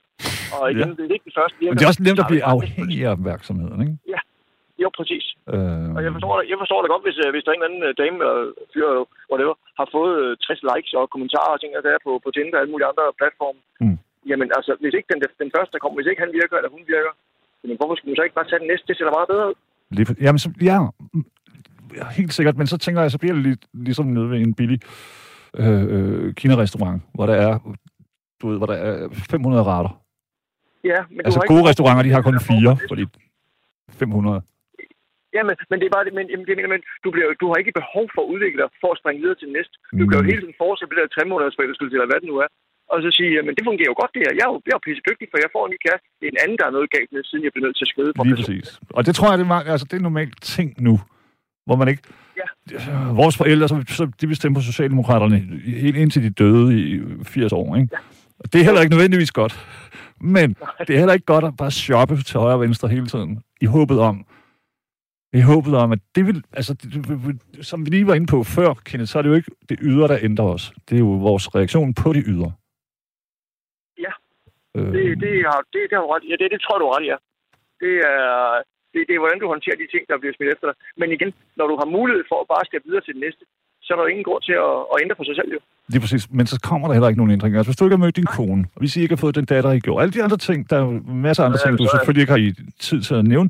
Og 0.60 0.64
igen, 0.74 0.90
Ja. 0.90 0.96
det 0.98 1.04
er 1.12 1.16
ikke 1.18 1.30
den 1.30 1.38
første. 1.40 1.56
Men 1.62 1.78
det 1.78 1.84
er 1.86 1.92
også 1.94 2.06
nemt 2.08 2.22
at 2.24 2.30
blive 2.32 2.46
afhængig 2.56 2.98
af 3.08 3.12
opmærksomheden, 3.18 3.80
ikke? 3.86 3.98
Jo, 4.84 4.88
præcis. 5.00 5.26
Øh, 5.54 5.88
Og 5.96 6.02
jeg 6.06 6.12
forstår, 6.16 6.32
det, 6.40 6.44
jeg 6.52 6.58
forstår 6.64 6.80
det 6.82 6.90
godt, 6.94 7.04
hvis, 7.08 7.18
øh, 7.24 7.30
hvis 7.34 7.44
der 7.44 7.50
er 7.52 7.56
en 7.56 7.62
eller 7.62 7.70
anden 7.72 7.84
øh, 7.88 7.94
dame 8.02 8.16
eller 8.24 8.38
fyr, 8.74 8.86
eller 8.92 9.06
whatever, 9.32 9.56
har 9.80 9.88
fået 9.96 10.14
øh, 10.24 10.32
60 10.38 10.62
likes 10.72 10.92
og 11.00 11.04
kommentarer 11.14 11.52
og 11.56 11.60
ting 11.60 11.72
der 11.88 12.06
på, 12.08 12.12
på 12.24 12.30
Tinder 12.36 12.58
og 12.58 12.62
alle 12.62 12.74
mulige 12.74 12.90
andre 12.92 13.06
platforme. 13.22 13.60
Mm. 13.84 13.98
Jamen 14.30 14.48
altså, 14.58 14.72
hvis 14.82 14.94
ikke 14.98 15.10
den, 15.14 15.20
den 15.44 15.50
første, 15.56 15.72
der 15.74 15.80
kommer, 15.82 15.98
hvis 15.98 16.10
ikke 16.12 16.24
han 16.26 16.34
virker 16.40 16.56
eller 16.60 16.72
hun 16.76 16.84
virker, 16.96 17.12
jamen 17.62 17.78
hvorfor 17.80 17.96
skulle 17.96 18.10
man 18.12 18.20
så 18.20 18.26
ikke 18.28 18.38
bare 18.40 18.50
tage 18.50 18.62
den 18.64 18.70
næste? 18.72 18.86
Det 18.90 18.96
ser 18.96 19.06
da 19.08 19.14
meget 19.18 19.32
bedre 19.34 19.46
ud. 19.52 19.58
Lige, 19.98 20.06
for- 20.10 20.18
jamen, 20.26 20.42
så, 20.46 20.50
ja, 20.72 20.78
ja, 20.78 20.80
helt 22.20 22.34
sikkert. 22.34 22.58
Men 22.58 22.68
så 22.68 22.78
tænker 22.78 23.02
jeg, 23.02 23.12
så 23.12 23.18
bliver 23.22 23.34
det 23.38 23.44
lidt, 23.44 23.64
ligesom 23.74 24.06
nede 24.06 24.30
ved 24.30 24.38
en 24.40 24.54
billig 24.60 24.80
øh, 25.60 25.84
øh, 25.96 26.34
Kina-restaurant, 26.40 27.02
hvor 27.16 27.26
der 27.32 27.36
er, 27.48 27.54
du 28.42 28.44
ved, 28.50 28.58
hvor 28.58 28.70
der 28.72 28.78
er 28.90 28.94
500 29.32 29.64
retter. 29.64 29.94
Ja, 30.92 31.00
men 31.10 31.18
du 31.18 31.26
Altså 31.28 31.40
gode 31.52 31.60
ikke... 31.62 31.70
restauranter, 31.70 32.04
de 32.08 32.12
har 32.16 32.22
kun 32.30 32.40
fire, 32.52 32.72
fordi 32.92 33.04
500. 33.90 34.42
Ja, 35.38 35.42
men, 35.50 35.56
men 35.70 35.78
det 35.80 35.86
er 35.90 35.94
bare 35.98 36.06
det, 36.08 36.14
men, 36.18 36.26
det, 36.48 36.56
men, 36.60 36.70
men 36.74 36.82
du, 37.04 37.10
bliver, 37.14 37.28
du 37.42 37.46
har 37.52 37.58
ikke 37.62 37.74
behov 37.82 38.06
for 38.16 38.22
at 38.26 38.30
udvikle 38.34 38.60
dig 38.64 38.70
for 38.84 38.90
at 38.94 39.00
springe 39.02 39.20
videre 39.24 39.38
til 39.42 39.50
næste. 39.58 39.76
Du 40.00 40.04
kan 40.08 40.16
jo 40.18 40.24
Mm. 40.24 40.30
hele 40.32 40.42
tiden 40.44 40.58
fortsætte 40.64 40.92
det 40.94 41.00
der 41.04 41.10
tre 41.16 41.24
måneders 41.32 41.56
forelskelse, 41.60 41.94
eller 41.98 42.10
hvad 42.12 42.20
det 42.24 42.30
nu 42.34 42.38
er. 42.46 42.50
Og 42.94 42.98
så 43.04 43.10
sige, 43.18 43.32
men 43.48 43.54
det 43.58 43.64
fungerer 43.70 43.90
jo 43.92 43.98
godt 44.02 44.12
det 44.16 44.22
her. 44.26 44.34
Jeg 44.40 44.46
er 44.48 44.52
jo, 44.54 44.58
jeg 44.66 44.74
er 44.74 44.80
jo 44.80 44.86
pisse 44.88 45.04
dygtig, 45.10 45.26
for 45.32 45.38
jeg 45.44 45.50
får 45.56 45.64
en 45.66 45.72
ny 45.74 45.80
kæreste. 45.86 46.06
Det 46.20 46.26
er 46.28 46.32
en 46.36 46.42
anden, 46.44 46.58
der 46.60 46.66
er 46.70 46.74
noget 46.78 46.88
galt 46.96 47.10
med, 47.16 47.22
siden 47.30 47.44
jeg 47.46 47.52
bliver 47.54 47.66
nødt 47.68 47.78
til 47.80 47.86
at 47.88 47.92
skride 47.94 48.10
Lige 48.10 48.18
personen. 48.20 48.38
præcis. 48.40 48.68
Og 48.98 49.02
det 49.08 49.14
tror 49.18 49.28
jeg, 49.32 49.38
det 49.42 49.46
er, 49.48 49.62
altså, 49.76 49.86
det 49.90 49.96
er 50.00 50.06
normalt 50.10 50.36
ting 50.56 50.70
nu, 50.88 50.94
hvor 51.66 51.76
man 51.76 51.88
ikke... 51.88 52.04
Ja. 52.38 53.12
Vores 53.12 53.38
forældre, 53.38 53.68
så, 53.68 53.84
så 53.88 54.12
de 54.22 54.28
bestemte 54.28 54.58
på 54.58 54.62
Socialdemokraterne 54.62 55.38
helt 55.66 55.98
indtil 55.98 56.24
de 56.24 56.30
døde 56.30 56.80
i 56.80 57.02
80 57.24 57.54
år, 57.54 57.76
ikke? 57.76 57.90
Ja. 57.92 57.98
Det 58.54 58.62
er 58.62 58.66
heller 58.66 58.82
ikke 58.82 58.96
nødvendigvis 58.96 59.32
godt. 59.32 59.54
Men 60.22 60.56
det 60.88 60.90
er 60.90 60.98
heller 60.98 61.14
ikke 61.14 61.26
godt 61.26 61.46
at 61.46 61.58
bare 61.58 61.72
shoppe 61.72 62.16
til 62.18 62.40
højre 62.40 62.54
og 62.56 62.62
venstre 62.62 62.88
hele 62.90 63.08
tiden, 63.08 63.44
i 63.62 63.66
håbet 63.66 64.00
om, 64.00 64.26
i 65.34 65.42
håbet 65.42 65.76
om, 65.76 65.92
at 65.92 66.00
det 66.16 66.26
vil, 66.28 66.44
altså, 66.54 66.74
det, 66.74 67.66
som 67.66 67.86
vi 67.86 67.90
lige 67.90 68.08
var 68.08 68.14
inde 68.14 68.28
på 68.28 68.44
før, 68.44 68.74
Kenneth, 68.74 69.10
så 69.10 69.18
er 69.18 69.22
det 69.22 69.30
jo 69.30 69.36
ikke 69.36 69.52
det 69.70 69.78
ydre, 69.82 70.08
der 70.08 70.18
ændrer 70.22 70.46
os. 70.46 70.74
Det 70.90 70.96
er 70.96 71.00
jo 71.00 71.12
vores 71.28 71.56
reaktion 71.56 71.94
på 71.94 72.14
det 72.14 72.24
ydre. 72.28 72.52
Ja. 74.06 74.14
Øh, 74.76 74.94
Det, 74.94 75.04
det, 75.24 75.34
har, 75.52 75.60
det, 75.74 75.82
det, 75.90 75.96
har 76.00 76.16
ret. 76.16 76.24
Ja, 76.30 76.36
det, 76.42 76.52
det 76.52 76.62
tror 76.62 76.78
du 76.80 76.86
ret 76.90 77.06
ja. 77.12 77.18
Det 77.80 77.94
er, 78.14 78.62
det, 78.96 79.02
det 79.08 79.14
er, 79.16 79.22
hvordan 79.24 79.40
du 79.44 79.48
håndterer 79.54 79.78
de 79.82 79.88
ting, 79.94 80.04
der 80.10 80.16
bliver 80.22 80.34
smidt 80.38 80.50
efter 80.56 80.66
dig. 80.70 80.76
Men 81.02 81.08
igen, 81.18 81.30
når 81.60 81.66
du 81.72 81.76
har 81.82 81.88
mulighed 81.98 82.24
for 82.32 82.38
at 82.44 82.48
bare 82.54 82.64
steppe 82.70 82.86
videre 82.90 83.04
til 83.06 83.14
det 83.18 83.22
næste, 83.28 83.44
så 83.86 83.90
er 83.94 83.98
der 83.98 84.04
jo 84.06 84.12
ingen 84.14 84.28
grund 84.30 84.42
til 84.50 84.56
at, 84.68 84.74
at 84.92 84.96
ændre 85.04 85.16
på 85.20 85.26
sig 85.30 85.36
selv, 85.40 85.50
jo. 85.56 85.60
Lige 85.94 86.02
præcis. 86.04 86.24
Men 86.38 86.46
så 86.52 86.58
kommer 86.70 86.86
der 86.88 86.94
heller 86.96 87.10
ikke 87.12 87.22
nogen 87.22 87.34
ændringer. 87.38 87.58
Altså, 87.60 87.70
hvis 87.72 87.78
du 87.80 87.86
ikke 87.86 87.98
har 87.98 88.06
mødt 88.06 88.20
din 88.22 88.32
kone, 88.38 88.64
og 88.76 88.80
hvis 88.82 88.94
I 88.98 89.00
ikke 89.04 89.16
har 89.16 89.24
fået 89.26 89.36
den 89.40 89.46
datter, 89.54 89.72
I 89.72 89.80
gjorde, 89.86 90.02
alle 90.04 90.14
de 90.18 90.24
andre 90.26 90.38
ting, 90.48 90.60
der 90.70 90.78
er 90.84 90.88
masser 91.28 91.42
af 91.44 91.48
andre 91.48 91.60
Ja, 91.62 91.66
ting, 91.68 91.74
du 91.80 91.84
så 91.86 91.92
selvfølgelig 91.98 92.22
ikke 92.26 92.36
har 92.38 92.44
i 92.48 92.52
tid 92.88 93.00
til 93.08 93.16
at 93.22 93.26
nævne. 93.34 93.50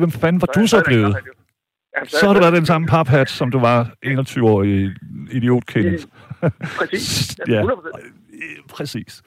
Hvem 0.00 0.10
fanden 0.22 0.38
var 0.42 0.46
du 0.56 0.66
så 0.66 0.76
er 0.76 0.80
der 0.82 0.90
blevet? 0.90 1.12
klart, 1.16 1.26
jo. 1.30 1.32
Ja, 1.96 2.04
Så 2.04 2.26
har 2.26 2.34
du 2.34 2.40
været 2.40 2.52
den 2.62 2.66
samme 2.72 2.86
paphat, 2.94 3.28
som 3.30 3.50
du 3.50 3.58
var 3.68 3.78
21-årig 4.06 4.90
idiot, 5.38 5.66
Kenneth. 5.66 6.04
Præcis. 6.78 7.36
Ja, 7.48 7.62
100%. 7.62 8.66
præcis. 8.76 9.22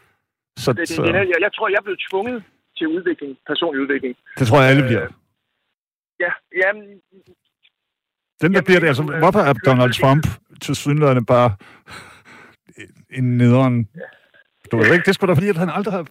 Så, 0.58 0.72
Det, 0.74 0.80
det, 0.80 0.90
så, 0.90 1.02
det, 1.04 1.14
jeg, 1.14 1.28
jeg 1.46 1.52
tror, 1.56 1.68
jeg 1.70 1.78
blevet 1.84 2.00
tvunget 2.12 2.44
til 2.78 2.88
udvikling, 2.88 3.38
personlig 3.48 3.82
udvikling. 3.84 4.16
det 4.40 4.48
tror 4.48 4.62
jeg, 4.62 4.70
alle 4.70 4.84
Øh, 4.84 4.88
bliver. 4.90 5.08
Ja, 6.20 6.32
jamen, 6.64 6.84
Den 8.42 8.52
der 8.54 8.58
Jamen, 8.58 8.64
bliver 8.66 8.80
det, 8.80 8.88
altså, 8.88 9.04
øh, 9.04 9.18
hvorfor 9.20 9.40
er 9.40 9.54
Donald 9.54 9.94
Trump 9.94 10.28
til 10.62 10.76
synligheden 10.76 11.26
bare 11.26 11.56
en 13.10 13.38
nederen... 13.38 13.88
Du 14.72 14.78
ved 14.78 14.94
ikke, 14.94 15.06
det 15.06 15.16
skulle 15.16 15.30
da 15.34 15.38
fordi, 15.38 15.50
at 15.50 15.58
han 15.58 15.70
aldrig 15.70 15.94
har... 15.94 16.08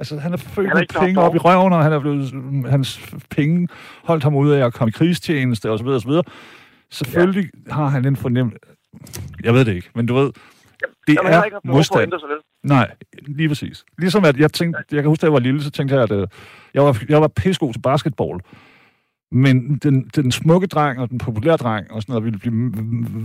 Altså, 0.00 0.18
han 0.18 0.32
er 0.32 0.36
født 0.36 0.66
med 0.74 1.00
penge 1.00 1.20
op 1.20 1.34
i 1.34 1.38
røven, 1.38 1.72
og 1.72 1.82
han 1.82 1.92
er 1.92 2.00
blevet, 2.00 2.32
hans 2.70 3.14
penge 3.30 3.68
holdt 4.04 4.22
ham 4.22 4.34
ude 4.34 4.58
af 4.60 4.66
at 4.66 4.74
komme 4.74 4.88
i 4.88 4.92
krigstjeneste, 4.92 5.70
og 5.70 5.78
så 5.78 5.84
videre, 5.84 5.96
og 5.96 6.02
så 6.02 6.08
videre. 6.08 6.22
Selvfølgelig 6.90 7.50
ja. 7.66 7.72
har 7.72 7.86
han 7.86 8.04
en 8.04 8.16
fornemmelse... 8.16 8.58
Jeg 9.42 9.54
ved 9.54 9.64
det 9.64 9.74
ikke, 9.74 9.90
men 9.94 10.06
du 10.06 10.14
ved, 10.14 10.30
det 11.06 11.14
jamen, 11.14 11.44
ikke 11.44 11.54
er 11.54 11.56
at 11.56 11.64
modstand. 11.64 12.12
Nej, 12.62 12.90
lige 13.26 13.48
præcis. 13.48 13.84
Ligesom 13.98 14.24
at 14.24 14.36
jeg 14.36 14.52
tænkte, 14.52 14.84
jeg 14.92 15.02
kan 15.02 15.08
huske, 15.08 15.20
da 15.20 15.26
jeg 15.26 15.32
var 15.32 15.38
lille, 15.38 15.62
så 15.62 15.70
tænkte 15.70 15.94
jeg, 15.94 16.02
at 16.02 16.12
øh, 16.12 16.28
jeg 16.74 16.84
var, 16.84 17.02
jeg 17.08 17.20
var 17.20 17.28
pissegod 17.28 17.72
til 17.72 17.80
basketball. 17.80 18.40
Men 19.32 19.78
den, 19.78 20.10
den 20.16 20.32
smukke 20.32 20.66
dreng 20.66 21.00
og 21.00 21.10
den 21.10 21.18
populære 21.18 21.56
dreng 21.56 21.90
og 21.90 22.02
sådan 22.02 22.12
noget 22.12 22.24
ville 22.24 22.38
blive 22.38 22.74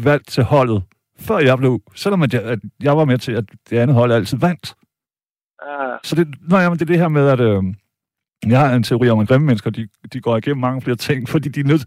valgt 0.04 0.28
til 0.28 0.44
holdet, 0.44 0.84
før 1.20 1.38
jeg 1.38 1.58
blev, 1.58 1.82
selvom 1.96 2.22
at 2.22 2.34
jeg, 2.34 2.44
at 2.44 2.60
jeg 2.84 2.98
var 2.98 3.06
med 3.06 3.18
til, 3.18 3.32
at 3.32 3.44
det 3.70 3.78
andet 3.78 3.96
hold 3.96 4.12
altid 4.12 4.38
vandt. 4.38 4.76
Ah, 5.62 6.00
Så 6.04 6.16
det, 6.16 6.36
nå, 6.50 6.58
jamen, 6.58 6.80
det 6.80 6.82
er 6.82 6.86
det 6.94 6.98
her 6.98 7.08
med, 7.08 7.28
at 7.28 7.40
øh, 7.40 7.64
jeg 8.48 8.60
har 8.60 8.76
en 8.76 8.84
teori 8.84 9.10
om, 9.10 9.20
at 9.20 9.28
grimme 9.28 9.46
mennesker, 9.46 9.70
de, 9.70 9.88
de 10.14 10.22
går 10.22 10.38
igennem 10.38 10.62
mange 10.62 10.82
flere 10.82 10.98
ting, 10.98 11.30
fordi 11.30 11.50
de 11.50 11.60
er 11.60 11.64
nødt, 11.64 11.86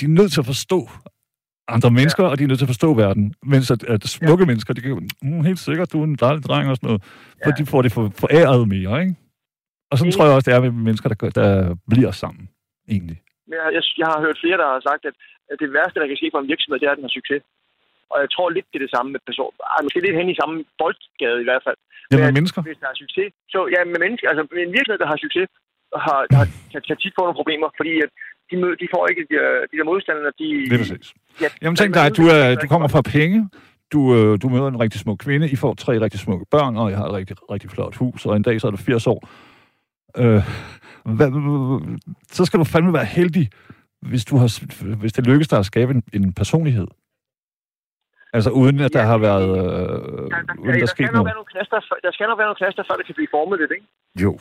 de 0.00 0.04
er 0.04 0.08
nødt 0.08 0.32
til 0.32 0.40
at 0.40 0.46
forstå 0.46 0.88
andre 1.74 1.90
mennesker, 1.98 2.22
ja. 2.24 2.30
og 2.30 2.34
de 2.38 2.42
er 2.44 2.48
nødt 2.48 2.60
til 2.62 2.68
at 2.68 2.74
forstå 2.74 2.90
verden. 3.04 3.24
Mens 3.52 3.70
at, 3.70 3.82
at 3.94 4.02
smukke 4.16 4.44
ja. 4.44 4.48
mennesker, 4.50 4.74
de 4.74 4.80
kan 4.80 5.08
mm, 5.22 5.42
helt 5.50 5.62
sikkert, 5.68 5.92
du 5.92 5.98
er 6.00 6.04
en 6.04 6.16
dejlig 6.26 6.42
dreng 6.48 6.66
og 6.70 6.76
sådan 6.76 6.86
noget, 6.88 7.02
for 7.44 7.50
de 7.58 7.64
får 7.72 7.80
det 7.84 7.92
for, 7.96 8.04
foræret 8.22 8.64
mere, 8.74 8.94
ikke? 9.02 9.14
Og 9.90 9.94
sådan 9.98 10.06
Enig. 10.06 10.14
tror 10.14 10.24
jeg 10.26 10.34
også, 10.34 10.46
det 10.48 10.54
er 10.56 10.60
med 10.60 10.84
mennesker, 10.88 11.08
der, 11.12 11.16
der 11.40 11.50
bliver 11.92 12.12
sammen, 12.22 12.44
egentlig. 12.94 13.18
jeg, 13.56 13.64
jeg, 13.76 13.82
jeg 14.02 14.08
har 14.12 14.20
hørt 14.24 14.38
flere, 14.42 14.58
der 14.62 14.68
har 14.74 14.82
sagt, 14.90 15.02
at, 15.10 15.16
at 15.50 15.56
det 15.62 15.68
værste, 15.76 16.00
der 16.00 16.06
kan 16.10 16.20
ske 16.20 16.28
for 16.32 16.40
en 16.42 16.50
virksomhed, 16.52 16.78
det 16.80 16.86
er, 16.86 16.94
at 16.94 17.00
den 17.00 17.08
har 17.08 17.16
succes. 17.20 17.42
Og 18.12 18.16
jeg 18.22 18.30
tror 18.34 18.48
lidt, 18.50 18.66
det 18.70 18.76
er 18.78 18.84
det 18.86 18.94
samme 18.96 19.08
med 19.14 19.20
person. 19.30 19.52
Ej, 19.74 19.80
måske 19.86 20.04
lidt 20.06 20.18
hen 20.20 20.34
i 20.34 20.40
samme 20.40 20.54
boldgade 20.80 21.40
i 21.44 21.48
hvert 21.48 21.64
fald. 21.66 21.78
Jamen, 22.10 22.24
Men- 22.26 22.36
mennesker. 22.38 22.60
Hvis 22.68 22.82
der 22.82 22.88
er 22.92 22.98
succes, 23.04 23.28
så 23.54 23.60
ja, 23.74 23.80
med 23.92 24.00
mennesker, 24.04 24.26
altså 24.32 24.44
en 24.66 24.72
virksomhed, 24.76 25.00
der 25.04 25.10
har 25.12 25.18
succes, 25.26 25.48
har, 26.06 26.18
har, 26.38 26.46
kan, 26.72 26.80
kan 26.88 26.96
tit 27.02 27.14
få 27.16 27.22
nogle 27.24 27.40
problemer, 27.40 27.68
fordi 27.80 27.92
at 28.04 28.10
de, 28.50 28.56
mød, 28.56 28.76
de 28.76 28.86
får 28.94 29.06
ikke 29.10 29.22
de, 29.30 29.34
der- 29.34 29.66
de 29.72 29.76
der 29.78 29.84
modstandere, 29.84 30.32
de... 30.38 30.48
Det 30.70 30.72
er 30.72 30.78
præcis. 30.78 31.14
Ja, 31.40 31.48
Jamen 31.62 31.76
tænk 31.76 31.94
dig, 31.94 32.04
at 32.06 32.16
du, 32.16 32.22
er, 32.22 32.54
du 32.54 32.66
kommer 32.66 32.88
fra 32.88 33.02
penge, 33.02 33.48
du, 33.92 34.00
øh, 34.16 34.38
du 34.42 34.48
møder 34.48 34.66
en 34.68 34.80
rigtig 34.80 35.00
smuk 35.00 35.18
kvinde, 35.18 35.50
I 35.50 35.56
får 35.56 35.74
tre 35.74 36.00
rigtig 36.00 36.20
smukke 36.20 36.46
børn, 36.50 36.76
og 36.76 36.90
jeg 36.90 36.98
har 36.98 37.06
et 37.06 37.12
rigtig, 37.12 37.36
rigtig 37.50 37.70
flot 37.70 37.96
hus, 37.96 38.26
og 38.26 38.36
en 38.36 38.42
dag 38.42 38.60
så 38.60 38.66
er 38.66 38.70
du 38.70 38.76
80 38.76 39.06
år. 39.06 39.28
Øh, 40.16 40.42
hvad, 41.16 41.28
så 42.30 42.44
skal 42.44 42.58
du 42.60 42.64
fandme 42.64 42.92
være 42.92 43.04
heldig, 43.04 43.50
hvis, 44.02 44.24
du 44.24 44.36
har, 44.36 44.48
hvis 44.96 45.12
det 45.12 45.26
lykkes 45.26 45.48
dig 45.48 45.58
at 45.58 45.66
skabe 45.66 45.90
en, 45.94 46.02
en 46.12 46.32
personlighed. 46.32 46.86
Altså 48.32 48.50
uden 48.50 48.80
at 48.80 48.92
der 48.92 49.00
Ja, 49.00 49.06
har 49.06 49.18
været... 49.18 49.48
Øh, 49.48 49.64
der, 49.64 50.28
der, 50.28 50.54
uden 50.58 50.72
der, 50.74 50.78
der 50.78 50.86
skal 50.86 51.04
nok 51.04 51.12
noget. 51.12 51.26
være 51.26 51.34
nogle 51.34 51.50
knaster, 51.54 51.76
der 52.06 52.12
skal 52.12 52.26
nok 52.26 52.38
være 52.38 52.46
nogle 52.50 52.56
knaster, 52.62 52.82
før 52.88 52.94
det 52.98 53.06
kan 53.06 53.14
blive 53.14 53.28
formet 53.30 53.58
lidt, 53.60 53.70
ikke? 53.76 53.86
Jo. 54.24 54.38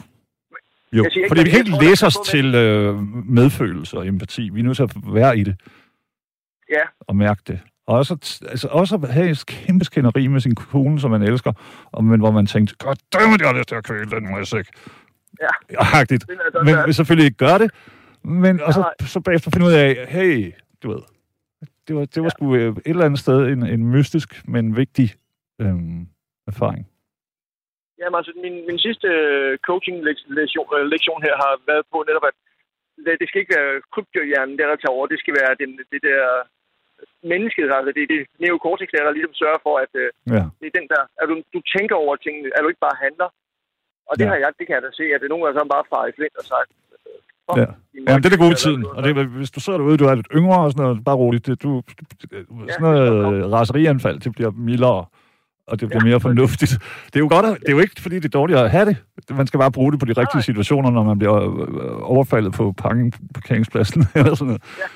Jo, 0.93 1.03
Jeg 1.03 1.11
siger 1.11 1.23
ikke, 1.23 1.29
fordi 1.29 1.41
at 1.41 1.45
vi 1.45 1.49
kan 1.51 1.59
ikke 1.59 1.85
læse 1.85 2.05
os 2.05 2.17
til 2.25 2.55
øh, 2.55 2.95
medfølelse 3.25 3.97
og 3.97 4.07
empati. 4.07 4.49
Vi 4.49 4.59
er 4.59 4.63
nødt 4.63 4.75
til 4.75 4.83
at 4.83 4.95
være 5.13 5.37
i 5.37 5.43
det 5.43 5.55
Ja, 6.69 6.81
og 6.99 7.15
mærke 7.15 7.41
det. 7.47 7.59
Og 7.87 7.97
også, 7.97 8.39
altså 8.49 8.67
også 8.67 8.95
at 8.95 9.13
have 9.13 9.29
et 9.29 9.45
kæmpe 9.45 9.85
skænderi 9.85 10.27
med 10.27 10.39
sin 10.39 10.55
kone, 10.55 10.99
som 10.99 11.11
man 11.11 11.21
elsker, 11.21 11.53
og, 11.91 12.03
men 12.03 12.19
hvor 12.19 12.31
man 12.31 12.45
tænkte, 12.45 12.75
godt 12.79 12.99
dømme, 13.13 13.37
jeg 13.39 13.47
har 13.47 13.57
lyst 13.57 13.67
til 13.67 13.75
at 13.75 13.83
køle 13.83 14.09
den 14.09 14.35
rygsæk. 14.35 14.65
Ja. 15.41 15.97
Agtigt. 15.99 16.25
det 16.27 16.65
Men 16.65 16.75
vi 16.87 16.93
selvfølgelig 16.93 17.25
ikke 17.25 17.37
gør 17.37 17.57
det. 17.57 17.71
Men, 18.23 18.61
og 18.61 18.73
så, 18.73 18.93
så 19.01 19.19
bagefter 19.19 19.51
finde 19.51 19.67
ud 19.67 19.71
af, 19.71 20.05
hey, 20.09 20.53
du 20.83 20.91
ved, 20.91 21.01
det 21.87 21.95
var, 21.95 22.05
det 22.05 22.23
var 22.23 22.29
sgu 22.29 22.55
øh, 22.55 22.75
et 22.75 22.81
eller 22.85 23.05
andet 23.05 23.19
sted 23.19 23.47
en, 23.47 23.65
en 23.65 23.85
mystisk, 23.85 24.41
men 24.47 24.75
vigtig 24.75 25.13
øhm, 25.61 26.07
erfaring. 26.47 26.87
Jamen 27.99 28.17
altså, 28.19 28.33
min, 28.43 28.55
min 28.69 28.79
sidste 28.85 29.07
coaching-lektion 29.67 30.67
øh, 30.77 30.83
lektion 30.93 31.21
her 31.27 31.35
har 31.43 31.53
været 31.69 31.85
på 31.93 31.97
netop, 32.07 32.25
at 32.31 32.35
det, 33.21 33.27
skal 33.27 33.41
ikke 33.41 33.55
være 33.57 33.71
kryptohjernen, 33.93 34.55
der, 34.59 34.65
der 34.71 34.77
tager 34.79 34.95
over. 34.97 35.05
Det 35.13 35.19
skal 35.23 35.33
være 35.41 35.53
den, 35.61 35.71
det 35.93 36.01
der 36.09 36.21
mennesket, 37.31 37.67
altså 37.77 37.91
det 37.95 38.01
er 38.03 38.11
det 38.15 38.21
neokortex, 38.43 38.87
der, 38.91 39.03
der 39.07 39.17
ligesom 39.17 39.35
sørger 39.41 39.61
for, 39.67 39.75
at 39.85 39.91
øh, 40.03 40.09
Ja. 40.35 40.43
det 40.59 40.65
er 40.69 40.75
den 40.79 40.87
der, 40.93 41.03
at 41.21 41.25
du, 41.31 41.35
du 41.55 41.59
tænker 41.75 41.95
over 42.03 42.13
tingene, 42.25 42.47
at 42.55 42.61
du 42.63 42.67
ikke 42.71 42.85
bare 42.87 42.99
handler. 43.05 43.27
Og 44.09 44.13
det, 44.17 44.23
Ja. 44.25 44.27
ja. 44.27 44.31
har 44.33 44.39
jeg, 44.43 44.49
det 44.59 44.65
kan 44.67 44.75
jeg 44.77 44.83
da 44.87 44.91
se, 44.99 45.05
at 45.13 45.19
det 45.19 45.27
er 45.27 45.33
nogen, 45.33 45.45
der 45.47 45.53
så 45.53 45.63
bare 45.75 45.89
farer 45.93 46.07
i 46.11 46.15
flint 46.17 46.37
og 46.41 46.45
sagt, 46.53 46.69
Ja. 47.61 47.67
Ja, 48.07 48.13
det 48.21 48.25
er 48.27 48.33
det 48.35 48.43
gode 48.45 48.55
i 48.57 48.63
tiden. 48.65 48.81
Og 48.95 48.99
det, 49.03 49.11
hvis 49.39 49.51
du 49.51 49.59
sidder 49.59 49.79
derude, 49.79 49.97
du 49.97 50.05
er 50.05 50.15
lidt 50.15 50.33
yngre 50.39 50.59
og 50.65 50.71
sådan 50.71 50.83
noget, 50.85 51.03
bare 51.09 51.15
roligt. 51.15 51.45
Det, 51.47 51.63
du, 51.63 51.83
sådan 52.73 52.85
noget 52.87 53.03
øh, 53.35 53.51
raserianfald, 53.57 54.19
det 54.19 54.31
bliver 54.37 54.51
mildere, 54.51 55.05
og 55.69 55.73
det 55.79 55.85
bliver 55.89 56.03
Ja, 56.03 56.09
mere 56.09 56.19
fornuftigt. 56.27 56.73
Det 57.11 57.17
er 57.19 57.23
jo 57.25 57.29
godt, 57.35 57.45
det 57.63 57.69
er 57.71 57.75
jo 57.77 57.81
ikke, 57.85 58.01
fordi 58.05 58.15
det 58.21 58.27
er 58.31 58.35
dårligt 58.39 58.59
at 58.59 58.71
have 58.75 58.85
det. 58.89 58.97
Man 59.39 59.47
skal 59.47 59.59
bare 59.63 59.75
bruge 59.77 59.91
det 59.91 59.99
på 60.01 60.07
de 60.09 60.15
rigtige 60.21 60.43
situationer, 60.49 60.89
når 60.97 61.03
man 61.11 61.17
bliver 61.21 61.37
øh, 61.37 62.13
overfaldet 62.15 62.51
på 62.59 62.63
parkeringspladsen 63.37 64.01
eller 64.19 64.33
sådan 64.35 64.49
noget. 64.51 64.63
Ja. 64.81 64.87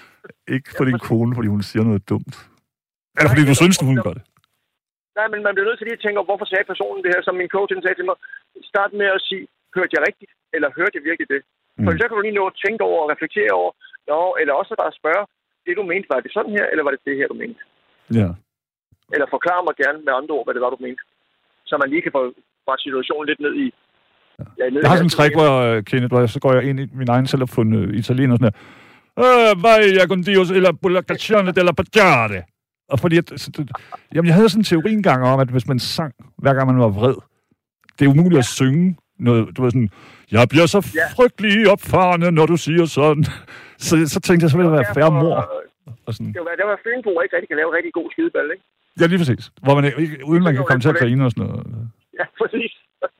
Ikke 0.55 0.69
for 0.77 0.85
din 0.89 0.99
kone, 1.09 1.31
fordi 1.37 1.47
hun 1.55 1.61
siger 1.69 1.83
noget 1.89 2.03
dumt. 2.11 2.35
Eller 3.17 3.29
fordi 3.33 3.43
du 3.51 3.55
synes, 3.61 3.77
hun 3.91 3.97
gør 4.05 4.13
det. 4.17 4.23
Nej, 5.19 5.27
men 5.33 5.39
man 5.45 5.53
bliver 5.53 5.67
nødt 5.69 5.77
til 5.79 5.87
lige 5.87 5.97
at 5.99 6.03
tænke 6.03 6.17
over, 6.19 6.29
hvorfor 6.31 6.47
sagde 6.49 6.65
personen 6.71 7.01
det 7.03 7.11
her, 7.13 7.21
som 7.27 7.35
min 7.41 7.53
coach 7.55 7.71
sagde 7.83 7.97
til 7.99 8.07
mig. 8.09 8.17
Start 8.71 8.91
med 9.01 9.07
at 9.17 9.21
sige, 9.27 9.43
hørte 9.75 9.93
jeg 9.95 10.03
rigtigt, 10.09 10.31
eller 10.55 10.69
hørte 10.77 10.95
jeg 10.97 11.03
virkelig 11.09 11.27
det? 11.33 11.41
Mm. 11.77 11.83
For 11.85 11.91
så 11.99 12.05
kan 12.05 12.15
du 12.17 12.23
lige 12.23 12.39
nå 12.39 12.43
at 12.51 12.59
tænke 12.63 12.81
over 12.89 12.99
og 13.03 13.09
reflektere 13.13 13.51
over, 13.61 13.71
Nå, 14.09 14.21
eller 14.41 14.53
også 14.61 14.73
bare 14.83 14.93
spørge, 15.01 15.23
det 15.65 15.73
du 15.79 15.83
mente, 15.91 16.07
var 16.13 16.19
det 16.19 16.31
sådan 16.37 16.53
her, 16.57 16.65
eller 16.71 16.83
var 16.85 16.93
det 16.93 17.01
det 17.07 17.15
her, 17.19 17.27
du 17.33 17.37
mente? 17.43 17.61
Ja. 18.19 18.29
Eller 19.13 19.27
forklar 19.35 19.59
mig 19.67 19.73
gerne 19.83 19.99
med 20.07 20.13
andre 20.19 20.33
ord, 20.37 20.45
hvad 20.45 20.53
det 20.55 20.63
var, 20.63 20.69
du 20.69 20.79
mente. 20.87 21.03
Så 21.69 21.73
man 21.81 21.89
lige 21.93 22.03
kan 22.05 22.13
få 22.17 22.23
bragt 22.65 22.81
situationen 22.87 23.25
lidt 23.27 23.41
ned 23.45 23.53
i... 23.63 23.65
Ja, 24.59 24.65
ned 24.69 24.79
Jeg 24.81 24.89
har 24.89 24.97
sådan 24.97 25.11
en 25.11 25.17
trick, 25.17 25.33
hvor, 25.39 25.51
øh, 25.67 25.83
Kenneth, 25.89 26.11
hvor 26.11 26.19
jeg, 26.23 26.29
så 26.29 26.39
går 26.45 26.53
jeg 26.57 26.63
ind 26.69 26.79
i 26.79 26.85
min 27.01 27.09
egen 27.15 27.27
selv 27.27 27.41
og 27.41 27.49
fundet 27.49 27.95
italiener 28.01 28.33
og 28.33 28.39
sådan 28.39 28.51
her. 28.51 28.57
Øh, 29.23 29.63
vaya 29.63 30.03
con 30.11 30.21
Dios 30.27 30.51
e 30.51 30.59
la 30.59 30.71
polacazione 30.83 31.51
della 31.57 31.71
pagiare. 31.81 32.41
Og 32.93 32.99
fordi, 32.99 33.17
at, 33.17 33.27
så, 33.35 33.51
det, 33.57 33.71
jamen, 34.13 34.27
jeg 34.27 34.35
havde 34.35 34.49
sådan 34.49 34.59
en 34.59 34.71
teori 34.71 34.91
engang 34.93 35.23
om, 35.23 35.39
at 35.39 35.49
hvis 35.49 35.67
man 35.67 35.79
sang, 35.79 36.13
hver 36.37 36.53
gang 36.53 36.67
man 36.71 36.79
var 36.79 36.91
vred, 36.99 37.15
det 37.99 38.05
er 38.05 38.09
umuligt 38.09 38.39
at 38.39 38.45
synge 38.45 38.97
noget, 39.19 39.57
du 39.57 39.61
ved 39.61 39.71
sådan, 39.71 39.89
jeg 40.31 40.49
bliver 40.49 40.67
så 40.75 40.79
frygtelig 41.15 41.71
opfarende, 41.73 42.31
når 42.31 42.45
du 42.45 42.57
siger 42.57 42.85
sådan. 42.85 43.23
Så, 43.87 43.93
så 44.13 44.19
tænkte 44.27 44.43
jeg, 44.43 44.51
så 44.51 44.57
ville 44.57 44.69
det 44.71 44.77
være 44.79 44.93
færre 44.97 45.11
mor. 45.21 45.37
Og 46.05 46.13
sådan. 46.13 46.33
Det 46.35 46.41
var, 46.45 46.53
det 46.59 46.65
var 46.71 46.77
Fynbo 46.83 47.11
ikke 47.23 47.35
rigtig 47.35 47.49
kan 47.51 47.57
lave 47.57 47.69
en 47.71 47.77
rigtig 47.79 47.93
god 47.99 48.07
skideball, 48.13 48.51
ikke? 48.55 48.63
Ja, 48.99 49.05
lige 49.07 49.17
præcis. 49.17 49.51
Hvor 49.63 49.75
man 49.81 49.83
uden 50.31 50.43
man 50.43 50.55
kan 50.55 50.65
komme 50.65 50.81
til 50.81 50.89
at 50.89 50.95
grine 50.95 51.25
og 51.25 51.31
sådan 51.31 51.47
noget. 51.47 51.65
Ja, 52.19 52.25
præcis. 52.41 52.73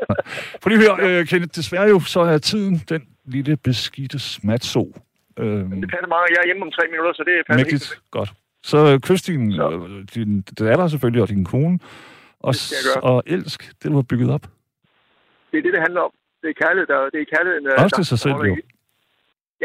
For 0.61 0.69
lige 0.69 0.79
hør, 0.81 0.95
øh, 1.19 1.25
Kenneth, 1.27 1.51
desværre 1.55 1.87
jo, 1.89 1.99
så 1.99 2.19
er 2.19 2.37
tiden 2.37 2.75
den 2.89 3.01
lille 3.25 3.57
beskidte 3.57 4.19
smatso. 4.19 4.83
Øhm, 5.39 5.81
Det 5.81 5.89
passer 5.89 6.07
meget. 6.07 6.25
Jeg 6.29 6.37
er 6.43 6.45
hjemme 6.45 6.63
om 6.65 6.71
tre 6.71 6.83
minutter, 6.91 7.13
så 7.13 7.23
det 7.27 7.33
passer. 7.47 7.57
Mægtigt. 7.65 8.01
Godt. 8.11 8.29
Så 8.63 8.77
øh, 8.93 8.99
kys 8.99 9.21
din, 9.21 9.51
Så. 9.53 9.69
øh, 9.71 10.05
din 10.15 10.41
datter 10.41 10.87
selvfølgelig, 10.87 11.21
og 11.21 11.29
din 11.29 11.45
kone. 11.45 11.79
Og, 12.39 12.53
og 13.03 13.23
elsk 13.25 13.59
det, 13.83 13.91
du 13.91 13.95
har 13.95 14.01
bygget 14.11 14.29
op. 14.31 14.41
Det 15.51 15.57
er 15.57 15.61
det, 15.61 15.73
det 15.73 15.81
handler 15.81 16.01
om. 16.01 16.11
Det 16.41 16.49
er 16.49 16.53
kærlighed, 16.65 16.87
der, 16.87 16.99
det 17.13 17.19
er 17.21 17.25
kærligheden, 17.35 17.65
der, 17.65 17.83
Også 17.83 17.95
til 17.95 18.05
sig 18.05 18.19
selv, 18.19 18.33
jo. 18.49 18.55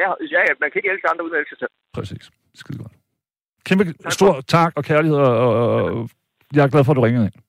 ja, 0.00 0.08
ja, 0.34 0.40
man 0.62 0.68
kan 0.70 0.76
ikke 0.80 0.90
elske 0.92 1.08
andre 1.10 1.24
uden 1.24 1.34
at 1.34 1.40
elske 1.40 1.52
sig 1.54 1.58
selv. 1.64 1.74
Præcis. 1.96 2.24
Skide 2.54 2.78
godt. 2.78 2.92
Kæmpe 3.66 3.94
stor 4.08 4.40
tak 4.40 4.72
og 4.76 4.84
kærlighed, 4.84 5.18
og, 5.18 5.74
og, 5.74 6.10
jeg 6.54 6.64
er 6.64 6.68
glad 6.68 6.84
for, 6.84 6.92
at 6.92 6.96
du 6.96 7.00
ringede 7.00 7.24
ind. 7.24 7.42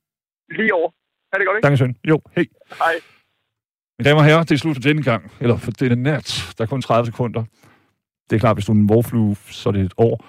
Lige 0.57 0.73
over. 0.73 0.89
Ha' 1.33 1.39
det 1.39 1.47
godt, 1.47 1.57
ikke? 1.57 1.65
Danke 1.65 1.77
søn. 1.77 1.95
Jo, 2.07 2.21
hej. 2.35 2.45
Hej. 2.77 2.93
Mine 3.99 4.09
damer 4.09 4.19
og 4.19 4.25
herrer, 4.25 4.43
det 4.43 4.51
er 4.51 4.57
slut 4.57 4.75
for 4.75 4.81
denne 4.81 5.03
gang. 5.03 5.31
Eller 5.39 5.57
for 5.57 5.71
denne 5.71 6.03
nat. 6.03 6.53
Der 6.57 6.63
er 6.63 6.67
kun 6.67 6.81
30 6.81 7.05
sekunder. 7.05 7.43
Det 8.29 8.35
er 8.35 8.39
klart, 8.39 8.55
hvis 8.55 8.65
du 8.65 8.71
er 8.71 8.75
en 8.75 8.89
vorflue, 8.89 9.35
så 9.35 9.69
er 9.69 9.73
det 9.73 9.81
et 9.81 9.93
år. 9.97 10.25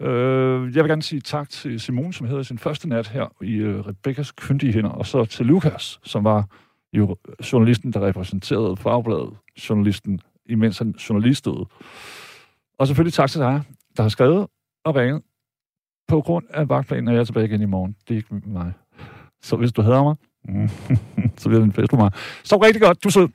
Øh, 0.00 0.76
jeg 0.76 0.84
vil 0.84 0.90
gerne 0.90 1.02
sige 1.02 1.20
tak 1.20 1.48
til 1.48 1.80
Simone, 1.80 2.12
som 2.12 2.26
havde 2.26 2.44
sin 2.44 2.58
første 2.58 2.88
nat 2.88 3.08
her 3.08 3.26
i 3.42 3.62
uh, 3.62 3.86
Rebekkas 3.86 4.32
kyndige 4.32 4.72
hænder, 4.72 4.90
og 4.90 5.06
så 5.06 5.24
til 5.24 5.46
Lukas, 5.46 6.00
som 6.04 6.24
var 6.24 6.44
jo 6.92 7.16
journalisten, 7.52 7.92
der 7.92 8.06
repræsenterede 8.06 8.76
Fagbladet, 8.76 9.36
journalisten, 9.68 10.20
imens 10.46 10.78
han 10.78 10.90
journalistede. 10.90 11.66
Og 12.78 12.86
selvfølgelig 12.86 13.14
tak 13.14 13.30
til 13.30 13.40
dig, 13.40 13.62
der 13.96 14.02
har 14.02 14.08
skrevet 14.08 14.46
og 14.86 14.94
ringet. 14.94 15.22
På 16.08 16.20
grund 16.20 16.46
af 16.50 16.68
vagtplanen 16.68 17.08
er 17.08 17.12
jeg 17.12 17.26
tilbage 17.26 17.46
igen 17.46 17.62
i 17.62 17.64
morgen. 17.66 17.96
Det 18.08 18.14
er 18.14 18.16
ikke 18.16 18.48
mig. 18.48 18.72
Så 19.42 19.56
hvis 19.56 19.72
du 19.72 19.82
hader 19.82 20.04
mig, 20.04 20.16
så 21.40 21.48
bliver 21.48 21.60
det 21.60 21.66
en 21.66 21.72
fest 21.72 21.90
for 21.90 21.96
mig. 21.96 22.10
Så 22.44 22.56
rigtig 22.56 22.82
godt. 22.82 23.04
Du 23.04 23.10
så. 23.10 23.28